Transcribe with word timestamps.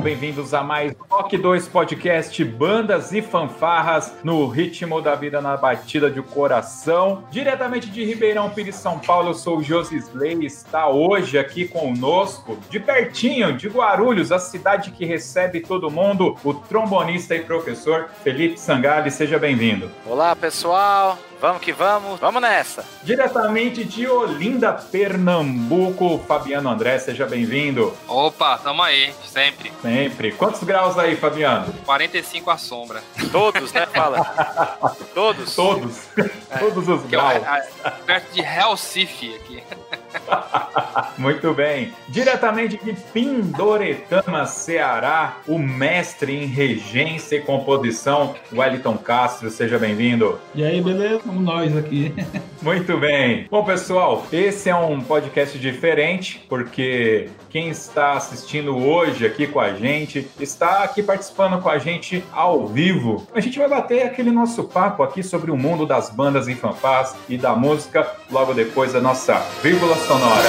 Bem-vindos 0.00 0.54
a 0.54 0.62
mais 0.62 0.94
Rock 1.10 1.36
2 1.36 1.68
Podcast 1.68 2.42
Bandas 2.42 3.12
e 3.12 3.20
Fanfarras 3.20 4.14
no 4.24 4.46
ritmo 4.48 5.02
da 5.02 5.14
vida 5.14 5.42
na 5.42 5.58
batida 5.58 6.10
de 6.10 6.22
coração. 6.22 7.24
Diretamente 7.30 7.90
de 7.90 8.02
Ribeirão 8.02 8.48
Pires, 8.48 8.76
São 8.76 8.98
Paulo, 8.98 9.30
eu 9.30 9.34
sou 9.34 9.58
o 9.58 9.62
Josi 9.62 9.96
Slay 9.96 10.46
está 10.46 10.88
hoje 10.88 11.38
aqui 11.38 11.68
conosco, 11.68 12.56
de 12.70 12.80
pertinho, 12.80 13.56
de 13.56 13.68
Guarulhos, 13.68 14.32
a 14.32 14.38
cidade 14.38 14.90
que 14.90 15.04
recebe 15.04 15.60
todo 15.60 15.90
mundo, 15.90 16.34
o 16.42 16.54
trombonista 16.54 17.36
e 17.36 17.40
professor 17.40 18.08
Felipe 18.24 18.58
Sangali. 18.58 19.10
Seja 19.10 19.38
bem-vindo. 19.38 19.90
Olá, 20.06 20.34
pessoal. 20.34 21.18
Vamos 21.40 21.62
que 21.62 21.72
vamos, 21.72 22.20
vamos 22.20 22.42
nessa. 22.42 22.84
Diretamente 23.02 23.82
de 23.82 24.06
Olinda, 24.06 24.74
Pernambuco, 24.74 26.22
Fabiano 26.28 26.68
André, 26.68 26.98
seja 26.98 27.24
bem-vindo. 27.24 27.96
Opa, 28.06 28.58
tamo 28.58 28.82
aí, 28.82 29.10
sempre. 29.26 29.72
Sempre. 29.80 30.32
Quantos 30.32 30.62
graus 30.62 30.98
aí, 30.98 31.16
Fabiano? 31.16 31.72
45 31.86 32.50
à 32.50 32.58
sombra. 32.58 33.02
Todos, 33.32 33.72
né? 33.72 33.86
Fala. 33.86 34.22
Todos. 35.14 35.54
Todos. 35.54 36.08
É. 36.50 36.58
Todos 36.58 36.86
os 36.86 37.06
graus. 37.06 37.42
É, 37.42 37.90
perto 38.04 38.34
de 38.34 38.42
Recife 38.42 39.34
aqui. 39.36 39.62
Muito 41.18 41.52
bem. 41.52 41.92
Diretamente 42.08 42.78
de 42.82 42.92
Pindoretama, 43.12 44.46
Ceará, 44.46 45.38
o 45.46 45.58
mestre 45.58 46.34
em 46.34 46.46
regência 46.46 47.36
e 47.36 47.40
composição, 47.40 48.34
Wellington 48.52 48.96
Castro, 48.98 49.50
seja 49.50 49.78
bem-vindo. 49.78 50.38
E 50.54 50.64
aí, 50.64 50.80
beleza? 50.80 51.20
Vamos 51.24 51.44
nós 51.44 51.76
aqui. 51.76 52.14
Muito 52.62 52.98
bem. 52.98 53.46
Bom, 53.50 53.64
pessoal, 53.64 54.26
esse 54.32 54.68
é 54.68 54.76
um 54.76 55.00
podcast 55.00 55.58
diferente, 55.58 56.44
porque 56.48 57.28
quem 57.48 57.68
está 57.68 58.12
assistindo 58.12 58.76
hoje 58.76 59.26
aqui 59.26 59.46
com 59.46 59.60
a 59.60 59.72
gente 59.72 60.28
está 60.38 60.84
aqui 60.84 61.02
participando 61.02 61.60
com 61.60 61.68
a 61.68 61.78
gente 61.78 62.22
ao 62.32 62.66
vivo. 62.66 63.26
A 63.34 63.40
gente 63.40 63.58
vai 63.58 63.68
bater 63.68 64.02
aquele 64.02 64.30
nosso 64.30 64.64
papo 64.64 65.02
aqui 65.02 65.22
sobre 65.22 65.50
o 65.50 65.56
mundo 65.56 65.86
das 65.86 66.10
bandas 66.10 66.48
em 66.48 66.54
fanfás 66.54 67.16
e 67.28 67.36
da 67.36 67.54
música 67.54 68.06
logo 68.30 68.52
depois 68.52 68.92
da 68.92 69.00
nossa 69.00 69.34
vírgula 69.62 69.96
sonora. 70.06 70.48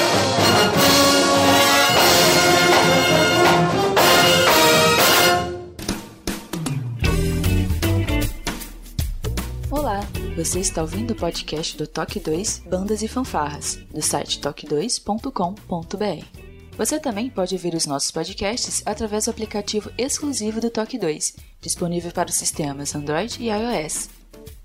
Olá, 9.69 10.01
você 10.35 10.59
está 10.59 10.81
ouvindo 10.81 11.11
o 11.11 11.15
podcast 11.15 11.77
do 11.77 11.87
Toque 11.87 12.19
2 12.19 12.63
Bandas 12.65 13.01
e 13.01 13.07
Fanfarras, 13.07 13.79
do 13.91 14.01
site 14.01 14.39
toque2.com.br. 14.39 16.25
Você 16.77 16.99
também 16.99 17.29
pode 17.29 17.53
ouvir 17.55 17.75
os 17.75 17.85
nossos 17.85 18.11
podcasts 18.11 18.81
através 18.85 19.25
do 19.25 19.31
aplicativo 19.31 19.91
exclusivo 19.97 20.61
do 20.61 20.69
Toque 20.69 20.97
2, 20.97 21.35
disponível 21.61 22.11
para 22.11 22.29
os 22.29 22.35
sistemas 22.35 22.95
Android 22.95 23.37
e 23.39 23.49
iOS. 23.49 24.20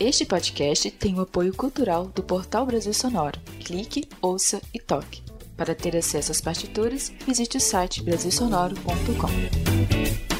Este 0.00 0.24
podcast 0.24 0.92
tem 0.92 1.16
o 1.16 1.22
apoio 1.22 1.52
cultural 1.52 2.06
do 2.14 2.22
Portal 2.22 2.64
Brasil 2.64 2.94
Sonoro. 2.94 3.40
Clique, 3.64 4.08
ouça 4.22 4.62
e 4.72 4.78
toque. 4.78 5.20
Para 5.56 5.74
ter 5.74 5.96
acesso 5.96 6.30
às 6.30 6.40
partituras, 6.40 7.12
visite 7.26 7.56
o 7.56 7.60
site 7.60 8.04
brasilsonoro.com. 8.04 10.37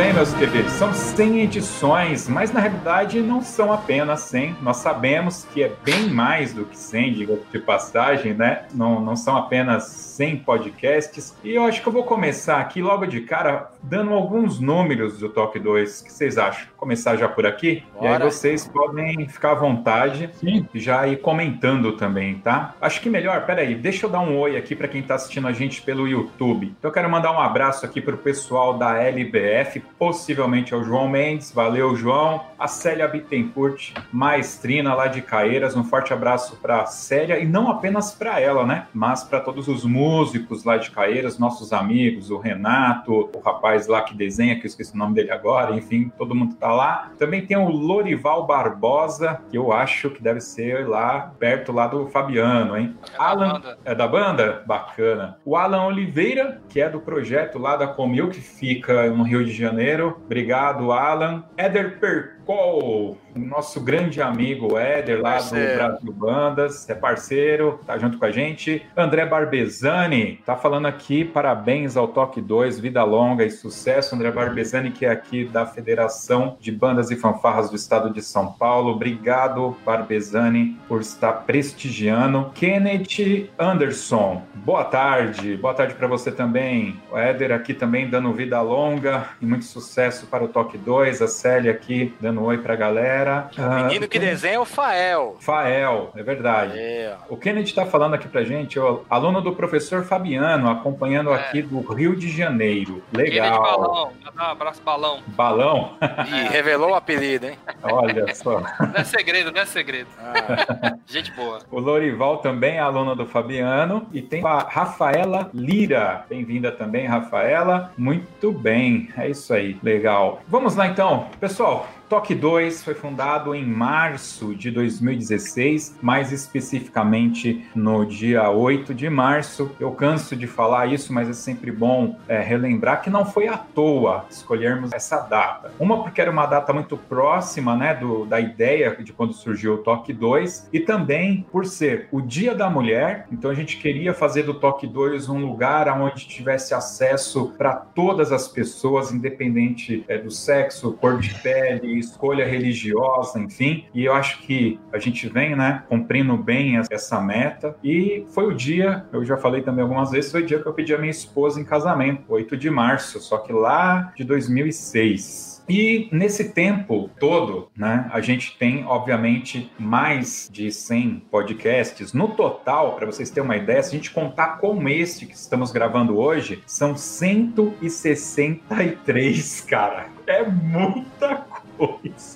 bem, 0.00 0.14
meus 0.14 0.32
queridos, 0.32 0.72
são 0.72 0.94
100 0.94 1.42
edições, 1.42 2.26
mas 2.26 2.50
na 2.50 2.58
realidade 2.58 3.20
não 3.20 3.42
são 3.42 3.70
apenas 3.70 4.20
100. 4.20 4.56
Nós 4.62 4.78
sabemos 4.78 5.46
que 5.52 5.62
é 5.62 5.70
bem 5.84 6.08
mais 6.08 6.54
do 6.54 6.64
que 6.64 6.78
100, 6.78 7.12
diga 7.12 7.38
de 7.52 7.58
passagem, 7.58 8.32
né? 8.32 8.64
Não, 8.72 8.98
não 8.98 9.14
são 9.14 9.36
apenas 9.36 9.84
100 9.88 10.38
podcasts. 10.38 11.36
E 11.44 11.50
eu 11.50 11.64
acho 11.64 11.82
que 11.82 11.86
eu 11.86 11.92
vou 11.92 12.04
começar 12.04 12.60
aqui 12.60 12.80
logo 12.80 13.04
de 13.04 13.20
cara 13.20 13.72
dando 13.82 14.12
alguns 14.12 14.60
números 14.60 15.18
do 15.18 15.28
Top 15.28 15.58
2. 15.58 16.00
O 16.00 16.04
que 16.04 16.12
vocês 16.12 16.38
acham? 16.38 16.66
Começar 16.76 17.16
já 17.16 17.28
por 17.28 17.46
aqui? 17.46 17.82
Bora. 17.94 18.06
E 18.06 18.08
aí 18.08 18.18
vocês 18.18 18.66
podem 18.66 19.28
ficar 19.28 19.52
à 19.52 19.54
vontade 19.54 20.30
Sim. 20.34 20.66
e 20.72 20.80
já 20.80 21.06
ir 21.06 21.20
comentando 21.20 21.92
também, 21.92 22.36
tá? 22.38 22.74
Acho 22.80 23.00
que 23.00 23.10
melhor, 23.10 23.44
peraí, 23.46 23.74
deixa 23.74 24.06
eu 24.06 24.10
dar 24.10 24.20
um 24.20 24.38
oi 24.38 24.56
aqui 24.56 24.74
para 24.74 24.88
quem 24.88 25.00
está 25.00 25.14
assistindo 25.14 25.46
a 25.46 25.52
gente 25.52 25.82
pelo 25.82 26.06
YouTube. 26.06 26.74
Então 26.78 26.90
eu 26.90 26.94
quero 26.94 27.10
mandar 27.10 27.32
um 27.32 27.40
abraço 27.40 27.84
aqui 27.84 28.00
para 28.00 28.14
o 28.14 28.18
pessoal 28.18 28.78
da 28.78 28.96
LBF, 28.96 29.80
possivelmente 29.98 30.74
ao 30.74 30.84
João 30.84 31.08
Mendes. 31.08 31.52
Valeu, 31.52 31.94
João. 31.96 32.44
A 32.58 32.68
Célia 32.68 33.08
Bittencourt, 33.08 33.92
maestrina 34.12 34.94
lá 34.94 35.06
de 35.06 35.22
Caeiras. 35.22 35.76
Um 35.76 35.84
forte 35.84 36.12
abraço 36.12 36.56
para 36.56 36.82
a 36.82 36.86
Célia 36.86 37.38
e 37.38 37.46
não 37.46 37.70
apenas 37.70 38.12
para 38.12 38.40
ela, 38.40 38.66
né? 38.66 38.86
Mas 38.92 39.24
para 39.24 39.40
todos 39.40 39.68
os 39.68 39.84
músicos 39.84 40.64
lá 40.64 40.76
de 40.76 40.90
Caeiras, 40.90 41.38
nossos 41.38 41.72
amigos, 41.72 42.30
o 42.30 42.38
Renato, 42.38 43.30
o 43.34 43.40
rapaz 43.40 43.69
lá 43.86 44.02
que 44.02 44.14
desenha, 44.14 44.56
que 44.56 44.66
eu 44.66 44.68
esqueci 44.68 44.94
o 44.94 44.98
nome 44.98 45.14
dele 45.14 45.30
agora, 45.30 45.74
enfim, 45.74 46.10
todo 46.16 46.34
mundo 46.34 46.54
tá 46.56 46.72
lá. 46.72 47.12
Também 47.18 47.44
tem 47.44 47.56
o 47.56 47.68
Lorival 47.68 48.46
Barbosa, 48.46 49.40
que 49.50 49.56
eu 49.56 49.72
acho 49.72 50.10
que 50.10 50.22
deve 50.22 50.40
ser 50.40 50.88
lá 50.88 51.32
perto 51.38 51.72
lá 51.72 51.86
do 51.86 52.06
Fabiano, 52.08 52.76
hein? 52.76 52.96
É 53.12 53.16
Alan, 53.18 53.60
da 53.60 53.76
é 53.84 53.94
da 53.94 54.08
banda? 54.08 54.62
Bacana. 54.66 55.38
O 55.44 55.56
Alan 55.56 55.84
Oliveira, 55.84 56.60
que 56.68 56.80
é 56.80 56.88
do 56.88 57.00
projeto 57.00 57.58
lá 57.58 57.76
da 57.76 57.86
Comil, 57.86 58.28
que 58.28 58.40
fica 58.40 59.10
no 59.10 59.22
Rio 59.22 59.44
de 59.44 59.52
Janeiro. 59.52 60.20
Obrigado, 60.24 60.92
Alan. 60.92 61.44
Éder 61.56 61.98
Percol, 61.98 63.18
nosso 63.34 63.80
grande 63.80 64.20
amigo 64.20 64.78
Éder, 64.78 65.20
lá 65.20 65.32
parceiro. 65.32 65.72
do 65.72 65.76
Brasil 65.76 66.12
Bandas, 66.12 66.90
é 66.90 66.94
parceiro, 66.94 67.80
tá 67.86 67.98
junto 67.98 68.18
com 68.18 68.24
a 68.24 68.30
gente. 68.30 68.82
André 68.96 69.24
Barbezani, 69.26 70.40
tá 70.44 70.56
falando 70.56 70.86
aqui, 70.86 71.24
parabéns 71.24 71.96
ao 71.96 72.08
Toque 72.08 72.40
2, 72.40 72.80
vida 72.80 73.02
longa 73.04 73.44
e 73.44 73.50
sucesso. 73.50 74.14
André 74.14 74.30
Barbezani, 74.30 74.90
que 74.90 75.04
é 75.06 75.10
aqui 75.10 75.44
da 75.44 75.66
Federação 75.66 76.56
de 76.60 76.72
Bandas 76.72 77.10
e 77.10 77.16
Fanfarras 77.16 77.70
do 77.70 77.76
Estado 77.76 78.10
de 78.10 78.22
São 78.22 78.52
Paulo. 78.52 78.92
Obrigado, 78.92 79.76
Barbezani, 79.84 80.76
por 80.88 81.00
estar 81.00 81.32
prestigiando. 81.44 82.50
Kenneth 82.54 83.50
Anderson, 83.58 84.42
boa 84.54 84.84
tarde, 84.84 85.56
boa 85.56 85.74
tarde 85.74 85.94
para 85.94 86.06
você 86.06 86.32
também. 86.32 87.00
O 87.10 87.16
Éder 87.16 87.52
aqui 87.52 87.74
também 87.74 88.08
dando 88.08 88.32
vida 88.32 88.60
longa 88.60 89.28
e 89.40 89.46
muito 89.46 89.64
sucesso 89.64 90.26
para 90.26 90.44
o 90.44 90.48
Toque 90.48 90.76
2. 90.78 91.22
A 91.22 91.28
Célia 91.28 91.70
aqui 91.70 92.14
dando 92.20 92.40
um 92.40 92.44
oi 92.44 92.58
pra 92.58 92.76
galera. 92.76 93.19
O 93.58 93.84
menino 93.84 94.04
Ah, 94.04 94.08
que 94.08 94.18
desenha 94.18 94.54
é 94.54 94.58
o 94.58 94.64
Fael. 94.64 95.36
Fael, 95.40 96.10
é 96.16 96.22
verdade. 96.22 96.78
É. 96.78 97.14
O 97.28 97.36
Kennedy 97.36 97.68
está 97.70 97.86
falando 97.86 98.14
aqui 98.14 98.28
pra 98.28 98.42
gente, 98.44 98.78
ó, 98.78 99.00
aluno 99.08 99.40
do 99.40 99.52
professor 99.54 100.04
Fabiano, 100.04 100.70
acompanhando 100.70 101.30
É. 101.32 101.34
aqui 101.36 101.62
do 101.62 101.80
Rio 101.92 102.16
de 102.16 102.28
Janeiro. 102.28 103.02
Legal. 103.12 103.62
balão. 103.62 104.12
Dá 104.36 104.48
um 104.48 104.50
abraço, 104.50 104.82
balão. 104.82 105.18
Balão? 105.26 105.94
Ih, 106.28 106.48
revelou 106.48 106.90
o 106.90 106.94
apelido, 106.94 107.46
hein? 107.46 107.58
Olha 107.82 108.34
só. 108.34 108.60
Não 108.60 108.92
é 108.94 109.04
segredo, 109.04 109.52
não 109.52 109.60
é 109.60 109.66
segredo. 109.66 110.08
Ah, 110.18 110.94
Gente 111.06 111.30
boa. 111.32 111.58
O 111.70 111.80
Lorival 111.80 112.38
também 112.38 112.76
é 112.76 112.80
aluno 112.80 113.14
do 113.16 113.26
Fabiano. 113.26 114.06
E 114.12 114.22
tem 114.22 114.44
a 114.46 114.58
Rafaela 114.60 115.50
Lira. 115.52 116.24
Bem-vinda 116.28 116.70
também, 116.72 117.06
Rafaela. 117.06 117.92
Muito 117.98 118.52
bem, 118.52 119.08
é 119.16 119.28
isso 119.28 119.52
aí. 119.52 119.76
Legal. 119.82 120.40
Vamos 120.48 120.76
lá 120.76 120.86
então. 120.86 121.26
Pessoal, 121.40 121.86
Toque 122.10 122.34
2 122.34 122.82
foi 122.82 122.94
fundado 122.94 123.54
em 123.54 123.64
março 123.64 124.52
de 124.52 124.68
2016, 124.68 125.96
mais 126.02 126.32
especificamente 126.32 127.64
no 127.72 128.04
dia 128.04 128.50
8 128.50 128.92
de 128.92 129.08
março. 129.08 129.70
Eu 129.78 129.92
canso 129.92 130.34
de 130.34 130.48
falar 130.48 130.88
isso, 130.88 131.12
mas 131.12 131.28
é 131.28 131.32
sempre 131.32 131.70
bom 131.70 132.18
é, 132.26 132.40
relembrar 132.40 133.00
que 133.00 133.08
não 133.08 133.24
foi 133.24 133.46
à 133.46 133.56
toa 133.56 134.26
escolhermos 134.28 134.92
essa 134.92 135.20
data. 135.20 135.72
Uma 135.78 136.02
porque 136.02 136.20
era 136.20 136.32
uma 136.32 136.46
data 136.46 136.72
muito 136.72 136.96
próxima 136.96 137.76
né, 137.76 137.94
do, 137.94 138.26
da 138.26 138.40
ideia 138.40 138.96
de 138.96 139.12
quando 139.12 139.32
surgiu 139.32 139.74
o 139.74 139.78
Toque 139.78 140.12
2, 140.12 140.68
e 140.72 140.80
também 140.80 141.46
por 141.52 141.64
ser 141.64 142.08
o 142.10 142.20
Dia 142.20 142.56
da 142.56 142.68
Mulher, 142.68 143.28
então 143.30 143.48
a 143.52 143.54
gente 143.54 143.76
queria 143.76 144.12
fazer 144.12 144.42
do 144.42 144.54
Toque 144.54 144.84
2 144.84 145.28
um 145.28 145.38
lugar 145.38 145.88
onde 145.96 146.26
tivesse 146.26 146.74
acesso 146.74 147.54
para 147.56 147.76
todas 147.76 148.32
as 148.32 148.48
pessoas, 148.48 149.12
independente 149.12 150.04
é, 150.08 150.18
do 150.18 150.32
sexo, 150.32 150.94
cor 150.94 151.20
de 151.20 151.32
pele, 151.36 151.99
escolha 152.00 152.46
religiosa, 152.46 153.38
enfim. 153.38 153.84
E 153.94 154.04
eu 154.04 154.12
acho 154.12 154.40
que 154.42 154.78
a 154.92 154.98
gente 154.98 155.28
vem, 155.28 155.54
né, 155.54 155.84
cumprindo 155.88 156.36
bem 156.36 156.76
essa 156.90 157.20
meta. 157.20 157.76
E 157.82 158.24
foi 158.30 158.46
o 158.46 158.54
dia, 158.54 159.04
eu 159.12 159.24
já 159.24 159.36
falei 159.36 159.62
também 159.62 159.82
algumas 159.82 160.10
vezes, 160.10 160.30
foi 160.30 160.42
o 160.42 160.46
dia 160.46 160.60
que 160.60 160.66
eu 160.66 160.74
pedi 160.74 160.94
a 160.94 160.98
minha 160.98 161.10
esposa 161.10 161.60
em 161.60 161.64
casamento, 161.64 162.24
8 162.28 162.56
de 162.56 162.70
março, 162.70 163.20
só 163.20 163.38
que 163.38 163.52
lá 163.52 164.12
de 164.16 164.24
2006. 164.24 165.60
E 165.70 166.08
nesse 166.10 166.52
tempo 166.52 167.08
todo, 167.20 167.70
né, 167.76 168.10
a 168.12 168.20
gente 168.20 168.58
tem, 168.58 168.84
obviamente, 168.84 169.70
mais 169.78 170.50
de 170.52 170.72
100 170.72 171.22
podcasts. 171.30 172.12
No 172.12 172.26
total, 172.28 172.96
para 172.96 173.06
vocês 173.06 173.30
terem 173.30 173.48
uma 173.48 173.56
ideia, 173.56 173.80
se 173.80 173.90
a 173.90 173.92
gente 173.96 174.10
contar 174.10 174.58
com 174.58 174.88
este 174.88 175.26
que 175.26 175.36
estamos 175.36 175.70
gravando 175.70 176.18
hoje, 176.18 176.60
são 176.66 176.96
163, 176.96 179.60
cara. 179.60 180.08
É 180.26 180.42
muita 180.42 181.36
coisa. 181.36 181.69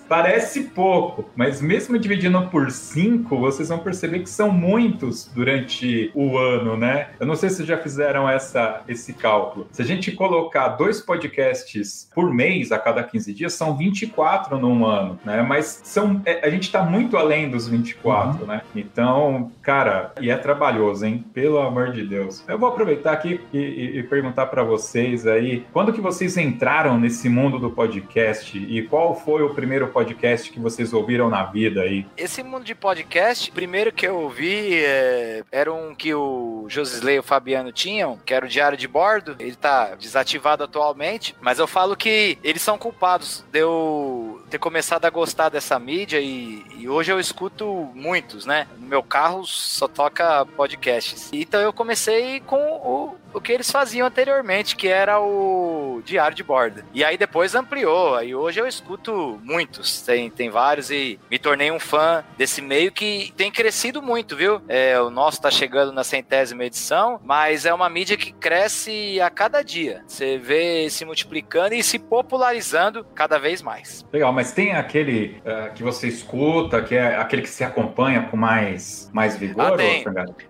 Parece 0.09 0.65
pouco, 0.65 1.31
mas 1.37 1.61
mesmo 1.61 1.99
dividindo 1.99 2.41
por 2.49 2.71
5, 2.71 3.37
vocês 3.39 3.69
vão 3.69 3.79
perceber 3.79 4.21
que 4.21 4.31
são 4.31 4.51
muitos 4.51 5.31
durante 5.35 6.11
o 6.15 6.37
ano, 6.39 6.77
né? 6.77 7.11
Eu 7.19 7.27
não 7.27 7.35
sei 7.35 7.51
se 7.51 7.65
já 7.65 7.77
fizeram 7.77 8.29
essa, 8.29 8.83
esse 8.89 9.13
cálculo. 9.13 9.67
Se 9.73 9.83
a 9.83 9.85
gente 9.85 10.13
colocar 10.13 10.69
dois 10.69 11.01
podcasts 11.01 12.09
por 12.15 12.33
mês 12.33 12.73
a 12.73 12.79
cada 12.79 13.03
15 13.03 13.33
dias, 13.33 13.53
são 13.55 13.77
24 13.77 14.59
num 14.59 14.87
ano, 14.87 15.19
né? 15.25 15.43
Mas 15.43 15.81
são, 15.85 16.21
é, 16.25 16.47
a 16.47 16.51
gente 16.51 16.71
tá 16.71 16.83
muito 16.83 17.17
além 17.17 17.51
dos 17.51 17.69
24, 17.69 18.41
uhum. 18.41 18.47
né? 18.47 18.63
Então, 18.75 19.51
cara, 19.65 20.13
e 20.21 20.31
é 20.31 20.37
trabalhoso, 20.37 21.07
hein? 21.07 21.25
Pelo 21.33 21.59
amor 21.59 21.91
de 21.91 22.05
Deus. 22.05 22.45
Eu 22.47 22.59
vou 22.59 22.69
aproveitar 22.69 23.13
aqui 23.13 23.41
e, 23.53 23.59
e, 23.59 23.99
e 23.99 24.03
perguntar 24.03 24.47
para 24.47 24.63
vocês 24.63 25.27
aí, 25.27 25.67
quando 25.73 25.93
que 25.93 26.01
vocês 26.01 26.37
entraram 26.37 27.01
nesse 27.01 27.29
mundo 27.29 27.59
do 27.59 27.71
podcast 27.71 28.57
e 28.57 28.83
qual 28.83 29.15
foi 29.15 29.43
o 29.43 29.55
primeiro 29.55 29.89
podcast 29.89 30.51
que 30.51 30.61
vocês 30.61 30.93
ouviram 30.93 31.31
na 31.31 31.45
vida 31.45 31.81
aí? 31.81 32.07
Esse 32.17 32.43
mundo 32.43 32.65
de 32.65 32.75
podcast, 32.75 33.51
primeiro 33.51 33.91
que 33.91 34.07
eu 34.07 34.17
ouvi 34.17 34.85
é, 34.85 35.43
era 35.51 35.73
um 35.73 35.95
que 35.95 36.15
o 36.15 36.67
Josisley 36.69 37.17
e 37.17 37.19
o 37.21 37.23
Fabiano 37.23 37.73
tinham, 37.73 38.19
que 38.25 38.35
era 38.35 38.45
o 38.45 38.49
Diário 38.49 38.77
de 38.77 38.87
Bordo. 38.87 39.35
Ele 39.39 39.57
tá 39.57 39.95
desativado 39.95 40.65
atualmente, 40.65 41.35
mas 41.41 41.59
eu 41.59 41.67
falo 41.67 41.97
que 41.97 42.39
eles 42.45 42.61
são 42.61 42.77
culpados 42.77 43.45
de 43.51 43.61
eu 43.61 44.34
ter 44.51 44.59
começado 44.59 45.05
a 45.05 45.11
gostar 45.11 45.49
dessa 45.49 45.79
mídia 45.79 46.21
e, 46.21 46.65
e 46.77 46.89
hoje 46.89 47.13
eu 47.13 47.19
escuto 47.19 47.91
muitos, 47.95 48.47
né? 48.47 48.67
No 48.79 48.87
meu 48.87 49.03
carro 49.03 49.45
só 49.45 49.89
toca 49.89 50.47
podcasts. 50.57 51.31
Então 51.33 51.61
eu 51.61 51.73
comecei 51.73 52.41
com 52.41 52.57
o, 52.57 53.17
o 53.35 53.41
que 53.41 53.53
eles 53.53 53.71
faziam 53.71 54.07
anteriormente, 54.07 54.77
que 54.77 54.89
era 54.89 55.21
o 55.21 56.01
Diário 56.05 56.37
de 56.37 56.43
Bordo. 56.43 56.85
E 56.95 57.05
aí 57.05 57.19
depois 57.19 57.55
ampliou, 57.55 58.15
aí 58.15 58.35
hoje 58.35 58.61
eu 58.61 58.67
escuto 58.67 59.41
muitos, 59.43 60.03
tem, 60.03 60.31
tem 60.31 60.49
vários 60.49 60.91
e 60.91 61.19
me 61.31 61.39
tornei 61.39 61.71
um 61.71 61.81
fã 61.81 62.25
desse 62.39 62.63
meio 62.63 62.93
que 62.93 63.33
tem 63.37 63.51
crescido 63.51 64.01
muito, 64.01 64.37
viu? 64.37 64.63
É, 64.69 65.01
o 65.01 65.11
nosso 65.11 65.41
tá 65.41 65.51
chegando 65.51 65.93
na 65.93 66.05
centésima 66.05 66.65
edição, 66.65 67.21
mas 67.25 67.67
é 67.67 67.75
uma 67.75 67.91
mídia 67.91 68.17
que 68.17 68.33
cresce 68.33 69.21
a 69.21 69.29
cada 69.29 69.63
dia. 69.63 70.03
Você 70.07 70.39
vê 70.39 70.89
se 70.89 71.05
multiplicando 71.05 71.75
e 71.75 71.83
se 71.83 71.99
popularizando 71.99 73.05
cada 73.15 73.39
vez 73.39 73.61
mais. 73.61 74.05
Legal, 74.13 74.33
mas 74.33 74.53
tem 74.53 74.73
aquele 74.73 75.41
uh, 75.45 75.73
que 75.75 75.83
você 75.83 76.07
escuta, 76.07 76.83
que 76.83 76.95
é 76.95 77.17
aquele 77.17 77.43
que 77.43 77.49
se 77.49 77.65
acompanha 77.65 78.23
com 78.31 78.37
mais, 78.37 79.11
mais 79.13 79.37
vigor? 79.37 79.75
Ah, 79.75 79.77
tem. 79.77 80.05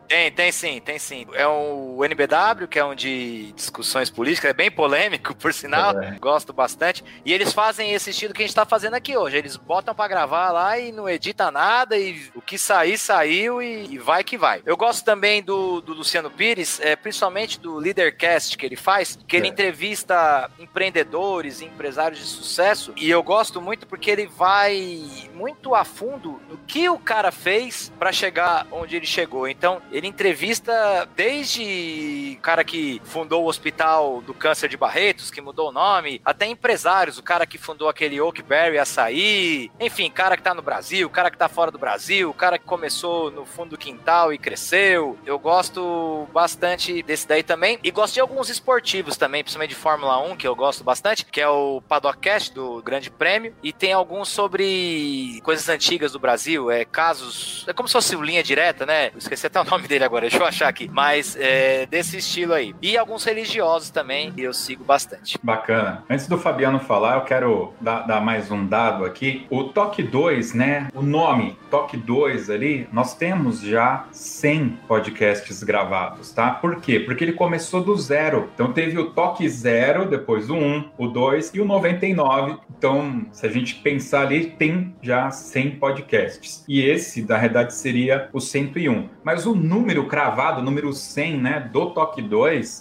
tem, 0.06 0.32
tem 0.32 0.52
sim, 0.52 0.80
tem 0.80 0.98
sim. 0.98 1.26
É 1.32 1.46
o 1.46 2.04
NBW, 2.04 2.68
que 2.74 2.80
é 2.80 2.94
de 2.96 3.52
discussões 3.52 4.10
políticas, 4.10 4.50
é 4.50 4.52
bem 4.52 4.68
polêmico, 4.68 5.32
por 5.36 5.54
sinal, 5.54 5.96
é. 5.96 6.18
gosto 6.18 6.52
bastante. 6.52 7.04
E 7.24 7.32
eles 7.32 7.52
fazem 7.52 7.92
esse 7.92 8.10
estilo 8.10 8.34
que 8.34 8.42
a 8.42 8.46
gente 8.46 8.54
tá 8.54 8.66
fazendo 8.66 8.94
aqui 8.94 9.16
hoje. 9.16 9.36
Eles 9.36 9.56
botam 9.56 9.94
para 9.94 10.08
gravar 10.08 10.50
lá 10.50 10.76
e 10.76 10.90
não 10.90 11.08
edita 11.08 11.52
nada, 11.52 11.96
e 11.96 12.20
o 12.34 12.42
que 12.42 12.58
sair, 12.58 12.98
saiu 12.98 13.62
e, 13.62 13.94
e 13.94 13.98
vai 13.98 14.24
que 14.24 14.36
vai. 14.36 14.60
Eu 14.66 14.76
gosto 14.76 15.04
também 15.04 15.40
do, 15.40 15.80
do 15.82 15.94
Luciano 15.94 16.28
Pires, 16.28 16.80
é, 16.80 16.96
principalmente 16.96 17.60
do 17.60 17.76
Leadercast 17.76 18.58
que 18.58 18.66
ele 18.66 18.74
faz, 18.74 19.16
que 19.28 19.36
ele 19.36 19.46
é. 19.46 19.50
entrevista 19.50 20.50
empreendedores, 20.58 21.60
empresários 21.60 22.18
de 22.18 22.26
sucesso, 22.26 22.92
e 22.96 23.08
eu 23.08 23.22
gosto 23.22 23.62
muito 23.62 23.86
porque 23.86 24.10
ele 24.10 24.26
vai 24.26 25.04
muito 25.32 25.76
a 25.76 25.84
fundo 25.84 26.40
no 26.48 26.58
que 26.66 26.88
o 26.88 26.98
cara 26.98 27.30
fez 27.30 27.92
para 28.00 28.10
chegar 28.10 28.66
onde 28.72 28.96
ele 28.96 29.06
chegou. 29.06 29.46
Então, 29.46 29.80
ele 29.92 30.08
entrevista 30.08 31.08
desde 31.14 32.36
o 32.36 32.42
cara 32.42 32.63
que 32.64 33.00
fundou 33.04 33.44
o 33.44 33.48
Hospital 33.48 34.22
do 34.22 34.34
Câncer 34.34 34.68
de 34.68 34.76
Barretos, 34.76 35.30
que 35.30 35.40
mudou 35.40 35.68
o 35.68 35.72
nome, 35.72 36.20
até 36.24 36.46
empresários, 36.46 37.18
o 37.18 37.22
cara 37.22 37.46
que 37.46 37.58
fundou 37.58 37.88
aquele 37.88 38.20
Oakberry 38.20 38.78
Açaí, 38.78 39.70
enfim, 39.78 40.10
cara 40.10 40.36
que 40.36 40.42
tá 40.42 40.54
no 40.54 40.62
Brasil, 40.62 41.08
cara 41.10 41.30
que 41.30 41.38
tá 41.38 41.48
fora 41.48 41.70
do 41.70 41.78
Brasil, 41.78 42.30
o 42.30 42.34
cara 42.34 42.58
que 42.58 42.64
começou 42.64 43.30
no 43.30 43.44
fundo 43.44 43.70
do 43.70 43.78
quintal 43.78 44.32
e 44.32 44.38
cresceu. 44.38 45.18
Eu 45.24 45.38
gosto 45.38 46.26
bastante 46.32 47.02
desse 47.02 47.26
daí 47.26 47.42
também. 47.42 47.78
E 47.82 47.90
gosto 47.90 48.14
de 48.14 48.20
alguns 48.20 48.48
esportivos 48.48 49.16
também, 49.16 49.42
principalmente 49.42 49.70
de 49.70 49.76
Fórmula 49.76 50.18
1, 50.18 50.36
que 50.36 50.46
eu 50.46 50.54
gosto 50.54 50.82
bastante, 50.82 51.24
que 51.24 51.40
é 51.40 51.48
o 51.48 51.82
Paddockcast 51.82 52.52
do 52.52 52.82
Grande 52.82 53.10
Prêmio. 53.10 53.54
E 53.62 53.72
tem 53.72 53.92
alguns 53.92 54.28
sobre 54.28 55.40
coisas 55.42 55.68
antigas 55.68 56.12
do 56.12 56.18
Brasil, 56.18 56.70
é 56.70 56.84
casos. 56.84 57.64
É 57.68 57.72
como 57.72 57.88
se 57.88 57.92
fosse 57.92 58.16
linha 58.16 58.42
direta, 58.42 58.86
né? 58.86 59.10
Esqueci 59.16 59.46
até 59.46 59.60
o 59.60 59.64
nome 59.64 59.86
dele 59.86 60.04
agora, 60.04 60.22
deixa 60.28 60.38
eu 60.38 60.46
achar 60.46 60.68
aqui. 60.68 60.88
Mas 60.88 61.36
é 61.36 61.86
desse 61.86 62.18
estilo 62.18 62.53
aí. 62.54 62.74
E 62.80 62.96
alguns 62.96 63.24
religiosos 63.24 63.90
também, 63.90 64.32
eu 64.36 64.52
sigo 64.52 64.84
bastante. 64.84 65.38
Bacana. 65.42 66.04
Antes 66.08 66.26
do 66.26 66.38
Fabiano 66.38 66.78
falar, 66.78 67.16
eu 67.16 67.22
quero 67.22 67.72
dar, 67.80 68.00
dar 68.02 68.20
mais 68.20 68.50
um 68.50 68.66
dado 68.66 69.04
aqui. 69.04 69.46
O 69.50 69.64
Toque 69.64 70.02
2, 70.02 70.54
né? 70.54 70.88
O 70.94 71.02
nome 71.02 71.56
Toque 71.70 71.96
2 71.96 72.50
ali, 72.50 72.88
nós 72.92 73.14
temos 73.14 73.60
já 73.60 74.06
100 74.12 74.78
podcasts 74.86 75.62
gravados, 75.62 76.32
tá? 76.32 76.50
Por 76.50 76.80
quê? 76.80 77.00
Porque 77.00 77.24
ele 77.24 77.32
começou 77.32 77.82
do 77.82 77.96
zero. 77.96 78.48
Então 78.54 78.72
teve 78.72 78.98
o 78.98 79.10
Toque 79.10 79.48
0, 79.48 80.06
depois 80.06 80.48
o 80.48 80.54
1, 80.54 80.90
o 80.96 81.08
2 81.08 81.52
e 81.54 81.60
o 81.60 81.64
99. 81.64 82.58
Então, 82.76 83.26
se 83.32 83.46
a 83.46 83.50
gente 83.50 83.76
pensar 83.76 84.22
ali, 84.22 84.46
tem 84.46 84.94
já 85.02 85.30
100 85.30 85.72
podcasts. 85.72 86.64
E 86.68 86.82
esse, 86.82 87.22
na 87.22 87.38
verdade, 87.38 87.74
seria 87.74 88.28
o 88.32 88.40
101. 88.40 89.08
Mas 89.22 89.46
o 89.46 89.54
número 89.54 90.06
cravado, 90.06 90.60
o 90.60 90.64
número 90.64 90.92
100, 90.92 91.40
né, 91.40 91.70
do 91.72 91.90
Toque 91.90 92.22
2, 92.22 92.33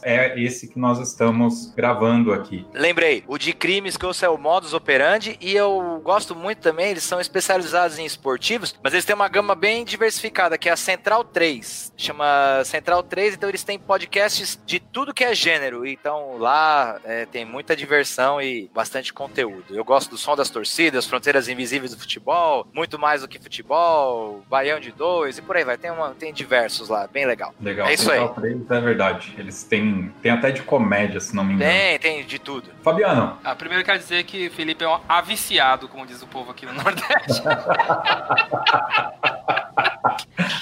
é 0.04 0.40
esse 0.40 0.68
que 0.68 0.80
nós 0.80 1.00
estamos 1.00 1.72
gravando 1.76 2.34
aqui. 2.34 2.66
Lembrei, 2.74 3.24
o 3.28 3.38
de 3.38 3.54
crimes 3.54 3.98
que 3.98 4.06
eu 4.06 4.14
sei 4.14 4.28
é 4.28 4.30
o 4.30 4.38
modus 4.38 4.74
operandi 4.74 5.38
e 5.42 5.56
eu 5.56 6.02
gosto 6.04 6.36
muito 6.36 6.60
também, 6.60 6.90
eles 6.90 7.04
são 7.04 7.20
especializados 7.20 8.00
em 8.00 8.06
esportivos, 8.06 8.76
mas 8.82 8.94
eles 8.94 9.06
têm 9.06 9.16
uma 9.16 9.28
gama 9.28 9.56
bem 9.56 9.84
diversificada, 9.84 10.58
que 10.58 10.70
é 10.70 10.72
a 10.72 10.78
Central 10.78 11.24
3. 11.24 11.94
Chama 11.98 12.62
Central 12.66 13.04
3, 13.04 13.36
então 13.36 13.50
eles 13.50 13.64
têm 13.64 13.78
podcasts 13.78 14.60
de 14.66 14.80
tudo 14.80 15.14
que 15.14 15.24
é 15.24 15.36
gênero. 15.36 15.86
Então 15.86 16.38
lá 16.38 17.00
é, 17.04 17.26
tem 17.26 17.46
muita 17.46 17.76
diversão 17.76 18.42
e 18.42 18.70
bastante 18.74 19.14
conteúdo. 19.14 19.76
Eu 19.76 19.84
gosto 19.84 20.10
do 20.10 20.18
som 20.18 20.36
das 20.36 20.50
torcidas, 20.50 21.06
fronteiras 21.06 21.48
invisíveis 21.48 21.92
do 21.92 22.00
futebol, 22.00 22.68
muito 22.74 22.98
mais 22.98 23.22
do 23.22 23.28
que 23.28 23.40
futebol, 23.40 24.44
baião 24.50 24.80
de 24.80 24.92
dois 24.92 25.38
e 25.38 25.42
por 25.42 25.58
aí 25.58 25.64
vai. 25.64 25.78
Tem, 25.78 25.92
uma, 25.92 26.12
tem 26.12 26.34
diversos 26.34 26.90
lá, 26.90 27.08
bem 27.08 27.26
legal. 27.26 27.54
Legal. 27.62 27.88
É 27.88 27.94
isso 27.94 28.12
aí. 28.12 28.20
Central 28.20 28.36
3 28.36 28.72
é 28.72 28.82
verdade. 28.82 29.36
Eles 29.44 29.64
têm, 29.64 30.12
têm 30.22 30.32
até 30.32 30.52
de 30.52 30.62
comédia, 30.64 31.20
se 31.20 31.36
não 31.36 31.44
me 31.44 31.54
engano. 31.54 31.70
Tem, 31.70 32.00
tem 32.00 32.26
de 32.26 32.40
tudo. 32.40 32.70
Fabiano. 32.82 33.38
Ah, 33.44 33.54
primeiro 33.54 33.84
quero 33.84 34.00
dizer 34.00 34.24
que 34.24 34.50
Felipe 34.50 34.86
é 34.86 34.90
um 34.90 35.00
aviciado, 35.08 35.90
como 35.90 36.06
diz 36.06 36.24
o 36.24 36.28
povo 36.28 36.52
aqui 36.52 36.66
no 36.66 36.74
Nordeste. 36.74 37.44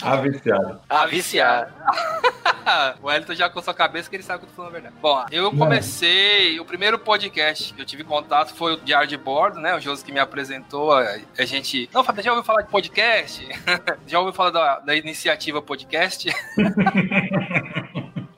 Aviciado. 0.02 0.82
Aviciado. 0.90 1.72
o 3.02 3.12
Elton 3.12 3.34
já 3.34 3.50
com 3.50 3.62
sua 3.62 3.74
cabeça 3.74 4.10
que 4.10 4.16
ele 4.16 4.24
sabe 4.24 4.40
que 4.40 4.46
eu 4.46 4.50
tô 4.50 4.56
falando 4.56 4.70
a 4.70 4.74
verdade. 4.74 4.96
Bom, 5.02 5.26
eu 5.32 5.52
comecei. 5.52 6.60
O 6.60 6.66
primeiro 6.66 6.98
podcast 6.98 7.74
que 7.74 7.82
eu 7.82 7.86
tive 7.86 8.04
contato 8.04 8.54
foi 8.56 8.74
o 8.74 8.78
Diário 8.78 9.08
de 9.08 9.18
Bordo, 9.18 9.60
né? 9.60 9.76
O 9.76 9.80
Josi 9.80 10.04
que 10.04 10.12
me 10.12 10.20
apresentou. 10.20 10.94
A, 10.94 11.18
a 11.38 11.46
gente. 11.46 11.90
Não, 11.94 12.04
Fábio, 12.04 12.24
já 12.24 12.32
ouviu 12.32 12.44
falar 12.44 12.64
de 12.64 12.70
podcast? 12.70 13.48
já 14.08 14.20
ouviu 14.20 14.34
falar 14.34 14.52
da, 14.52 14.80
da 14.80 14.96
iniciativa 14.96 15.62
podcast? 15.62 16.30